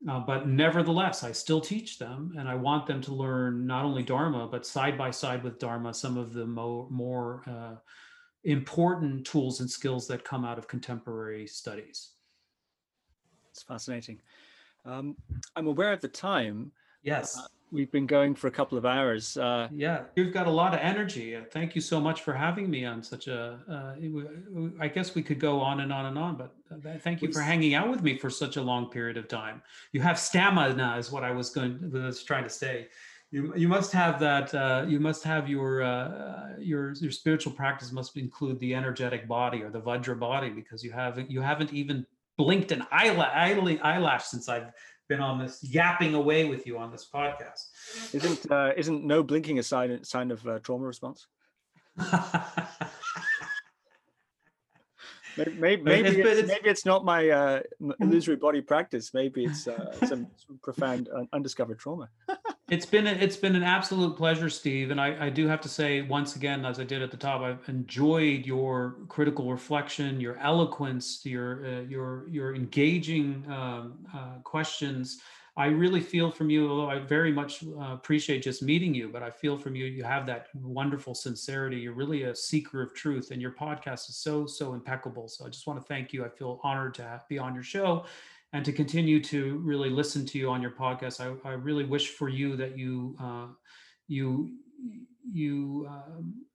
uh, 0.08 0.20
but 0.20 0.46
nevertheless, 0.46 1.24
I 1.24 1.32
still 1.32 1.60
teach 1.60 1.98
them, 1.98 2.34
and 2.38 2.48
I 2.50 2.54
want 2.54 2.86
them 2.86 3.00
to 3.00 3.14
learn 3.14 3.66
not 3.66 3.84
only 3.84 4.02
Dharma, 4.02 4.46
but 4.46 4.66
side 4.66 4.98
by 4.98 5.10
side 5.10 5.42
with 5.42 5.58
Dharma, 5.58 5.94
some 5.94 6.18
of 6.18 6.34
the 6.34 6.46
mo- 6.46 6.86
more 6.90 7.42
uh, 7.46 7.76
important 8.46 9.26
tools 9.26 9.60
and 9.60 9.68
skills 9.68 10.06
that 10.06 10.24
come 10.24 10.44
out 10.44 10.56
of 10.56 10.68
contemporary 10.68 11.46
studies. 11.46 12.10
It's 13.50 13.62
fascinating. 13.62 14.20
Um, 14.84 15.16
I'm 15.56 15.66
aware 15.66 15.92
of 15.92 16.00
the 16.00 16.08
time. 16.08 16.70
Yes. 17.02 17.36
Uh, 17.36 17.46
we've 17.72 17.90
been 17.90 18.06
going 18.06 18.36
for 18.36 18.46
a 18.46 18.50
couple 18.50 18.78
of 18.78 18.86
hours. 18.86 19.36
Uh, 19.36 19.68
yeah, 19.72 20.02
you've 20.14 20.32
got 20.32 20.46
a 20.46 20.50
lot 20.50 20.74
of 20.74 20.80
energy. 20.80 21.34
Uh, 21.34 21.40
thank 21.50 21.74
you 21.74 21.80
so 21.80 22.00
much 22.00 22.22
for 22.22 22.32
having 22.32 22.70
me 22.70 22.84
on 22.84 23.02
such 23.02 23.26
a. 23.26 23.58
Uh, 23.68 24.74
I 24.80 24.86
guess 24.86 25.16
we 25.16 25.22
could 25.22 25.40
go 25.40 25.60
on 25.60 25.80
and 25.80 25.92
on 25.92 26.06
and 26.06 26.16
on, 26.16 26.36
but 26.36 26.54
uh, 26.70 26.98
thank 27.00 27.22
you 27.22 27.32
for 27.32 27.40
hanging 27.40 27.74
out 27.74 27.90
with 27.90 28.02
me 28.02 28.16
for 28.16 28.30
such 28.30 28.56
a 28.56 28.62
long 28.62 28.90
period 28.90 29.16
of 29.16 29.26
time. 29.26 29.60
You 29.90 30.02
have 30.02 30.18
stamina, 30.20 30.96
is 30.98 31.10
what 31.10 31.24
I 31.24 31.32
was 31.32 31.50
going 31.50 31.90
was 31.90 32.22
trying 32.22 32.44
to 32.44 32.50
say. 32.50 32.88
You, 33.32 33.52
you 33.56 33.68
must 33.68 33.92
have 33.92 34.20
that. 34.20 34.54
Uh, 34.54 34.84
you 34.86 35.00
must 35.00 35.24
have 35.24 35.48
your 35.48 35.82
uh, 35.82 36.54
your 36.58 36.92
your 36.94 37.10
spiritual 37.10 37.52
practice 37.52 37.90
must 37.90 38.16
include 38.16 38.60
the 38.60 38.74
energetic 38.74 39.26
body 39.26 39.62
or 39.62 39.70
the 39.70 39.80
Vajra 39.80 40.18
body 40.18 40.50
because 40.50 40.84
you 40.84 40.92
haven't 40.92 41.30
you 41.30 41.40
haven't 41.40 41.72
even 41.72 42.06
blinked 42.38 42.70
an 42.70 42.86
eyelash, 42.92 43.78
eyelash 43.82 44.24
since 44.24 44.48
I've 44.48 44.70
been 45.08 45.20
on 45.20 45.38
this 45.38 45.62
yapping 45.62 46.14
away 46.14 46.44
with 46.44 46.66
you 46.66 46.78
on 46.78 46.90
this 46.92 47.08
podcast. 47.12 48.14
Isn't 48.14 48.50
uh, 48.50 48.72
isn't 48.76 49.04
no 49.04 49.22
blinking 49.24 49.58
a 49.58 49.62
sign 49.62 50.04
sign 50.04 50.30
of 50.30 50.46
uh, 50.46 50.60
trauma 50.60 50.86
response? 50.86 51.26
maybe 55.36 55.52
maybe, 55.58 55.82
maybe 55.82 56.08
it's, 56.08 56.38
it's, 56.38 56.48
maybe, 56.48 56.68
it's, 56.68 56.86
not 56.86 57.04
my 57.04 57.28
uh, 57.30 57.60
illusory 58.00 58.36
body 58.36 58.60
practice. 58.60 59.12
Maybe 59.14 59.46
it's 59.46 59.66
uh, 59.66 59.92
some, 60.06 60.26
some 60.36 60.60
profound 60.62 61.08
undiscovered 61.32 61.78
trauma. 61.78 62.08
It's 62.68 62.86
been 62.86 63.06
a, 63.06 63.12
it's 63.12 63.36
been 63.36 63.54
an 63.54 63.62
absolute 63.62 64.16
pleasure, 64.16 64.50
Steve. 64.50 64.90
And 64.90 65.00
I, 65.00 65.26
I 65.26 65.30
do 65.30 65.46
have 65.46 65.60
to 65.60 65.68
say 65.68 66.02
once 66.02 66.34
again, 66.34 66.64
as 66.64 66.80
I 66.80 66.84
did 66.84 67.00
at 67.00 67.12
the 67.12 67.16
top, 67.16 67.40
I've 67.42 67.68
enjoyed 67.68 68.44
your 68.44 68.96
critical 69.08 69.50
reflection, 69.50 70.20
your 70.20 70.36
eloquence, 70.38 71.24
your 71.24 71.64
uh, 71.64 71.80
your 71.82 72.28
your 72.28 72.54
engaging 72.56 73.44
um, 73.48 73.94
uh, 74.12 74.38
questions. 74.42 75.20
I 75.58 75.66
really 75.66 76.02
feel 76.02 76.30
from 76.30 76.50
you, 76.50 76.68
although 76.68 76.90
I 76.90 76.98
very 76.98 77.32
much 77.32 77.64
uh, 77.64 77.94
appreciate 77.94 78.42
just 78.42 78.62
meeting 78.62 78.94
you, 78.94 79.08
but 79.08 79.22
I 79.22 79.30
feel 79.30 79.56
from 79.56 79.74
you, 79.74 79.86
you 79.86 80.04
have 80.04 80.26
that 80.26 80.48
wonderful 80.54 81.14
sincerity. 81.14 81.78
You're 81.78 81.94
really 81.94 82.24
a 82.24 82.34
seeker 82.34 82.82
of 82.82 82.92
truth, 82.92 83.30
and 83.30 83.40
your 83.40 83.52
podcast 83.52 84.10
is 84.10 84.16
so, 84.16 84.44
so 84.44 84.74
impeccable. 84.74 85.28
So 85.28 85.46
I 85.46 85.48
just 85.48 85.66
want 85.66 85.80
to 85.80 85.86
thank 85.86 86.12
you. 86.12 86.26
I 86.26 86.28
feel 86.28 86.60
honored 86.62 86.92
to 86.96 87.22
be 87.30 87.38
on 87.38 87.54
your 87.54 87.62
show 87.62 88.04
and 88.52 88.64
to 88.64 88.72
continue 88.72 89.22
to 89.22 89.58
really 89.58 89.90
listen 89.90 90.24
to 90.26 90.38
you 90.38 90.50
on 90.50 90.62
your 90.62 90.70
podcast. 90.70 91.20
I, 91.20 91.48
I 91.48 91.52
really 91.52 91.84
wish 91.84 92.10
for 92.10 92.28
you 92.28 92.56
that 92.56 92.78
you 92.78 93.16
uh, 93.20 93.46
you 94.08 94.50
you 95.30 95.86
um, 95.88 96.46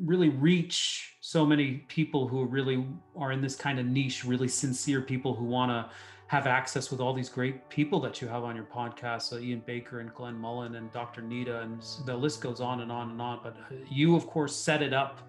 really 0.00 0.30
reach 0.30 1.16
so 1.20 1.44
many 1.44 1.84
people 1.88 2.26
who 2.26 2.44
really 2.44 2.86
are 3.16 3.32
in 3.32 3.40
this 3.40 3.54
kind 3.54 3.78
of 3.78 3.86
niche, 3.86 4.24
really 4.24 4.48
sincere 4.48 5.00
people 5.00 5.34
who 5.34 5.44
want 5.44 5.70
to 5.70 5.90
have 6.26 6.46
access 6.46 6.90
with 6.90 6.98
all 6.98 7.12
these 7.12 7.28
great 7.28 7.68
people 7.68 8.00
that 8.00 8.22
you 8.22 8.26
have 8.26 8.42
on 8.42 8.56
your 8.56 8.64
podcast, 8.64 9.22
so 9.22 9.38
Ian 9.38 9.62
Baker 9.66 10.00
and 10.00 10.14
Glenn 10.14 10.34
Mullin 10.34 10.76
and 10.76 10.90
Dr. 10.90 11.20
Nida, 11.20 11.62
and 11.62 11.82
the 12.06 12.16
list 12.16 12.40
goes 12.40 12.58
on 12.58 12.80
and 12.80 12.90
on 12.90 13.10
and 13.10 13.20
on. 13.20 13.40
But 13.42 13.54
uh, 13.70 13.74
you, 13.90 14.16
of 14.16 14.26
course, 14.26 14.56
set 14.56 14.82
it 14.82 14.94
up 14.94 15.20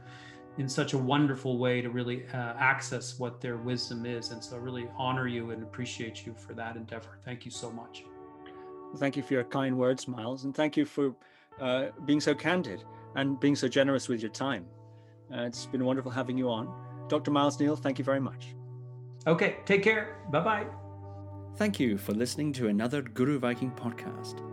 in 0.58 0.70
such 0.70 0.94
a 0.94 0.98
wonderful 0.98 1.58
way 1.58 1.82
to 1.82 1.90
really 1.90 2.26
uh, 2.34 2.54
access 2.58 3.18
what 3.18 3.42
their 3.42 3.58
wisdom 3.58 4.06
is. 4.06 4.32
And 4.32 4.44
so 4.44 4.56
I 4.56 4.60
really 4.60 4.88
honor 4.98 5.28
you 5.28 5.52
and 5.52 5.64
appreciate 5.64 6.26
you 6.26 6.34
for 6.36 6.54
that 6.54 6.76
endeavor. 6.76 7.18
Thank 7.26 7.46
you 7.46 7.52
so 7.52 7.72
much. 7.72 8.04
Thank 8.98 9.18
you 9.18 9.24
for 9.24 9.34
your 9.34 9.44
kind 9.44 9.78
words, 9.78 10.08
Miles. 10.08 10.44
And 10.44 10.56
thank 10.56 10.78
you 10.78 10.86
for 10.86 11.16
uh, 11.60 11.88
being 12.06 12.22
so 12.22 12.36
candid 12.36 12.84
and 13.16 13.40
being 13.40 13.56
so 13.56 13.68
generous 13.68 14.08
with 14.08 14.22
your 14.22 14.32
time. 14.32 14.66
Uh, 15.34 15.42
it's 15.42 15.66
been 15.66 15.84
wonderful 15.84 16.12
having 16.12 16.38
you 16.38 16.50
on. 16.50 16.72
Dr. 17.08 17.32
Miles 17.32 17.60
Neale, 17.60 17.76
thank 17.76 17.98
you 17.98 18.06
very 18.06 18.20
much. 18.20 18.56
Okay, 19.26 19.58
take 19.66 19.84
care. 19.84 20.18
Bye 20.32 20.42
bye. 20.42 20.66
Thank 21.56 21.80
you 21.80 21.98
for 21.98 22.14
listening 22.14 22.54
to 22.54 22.68
another 22.68 23.02
Guru 23.02 23.40
Viking 23.40 23.72
podcast. 23.72 24.53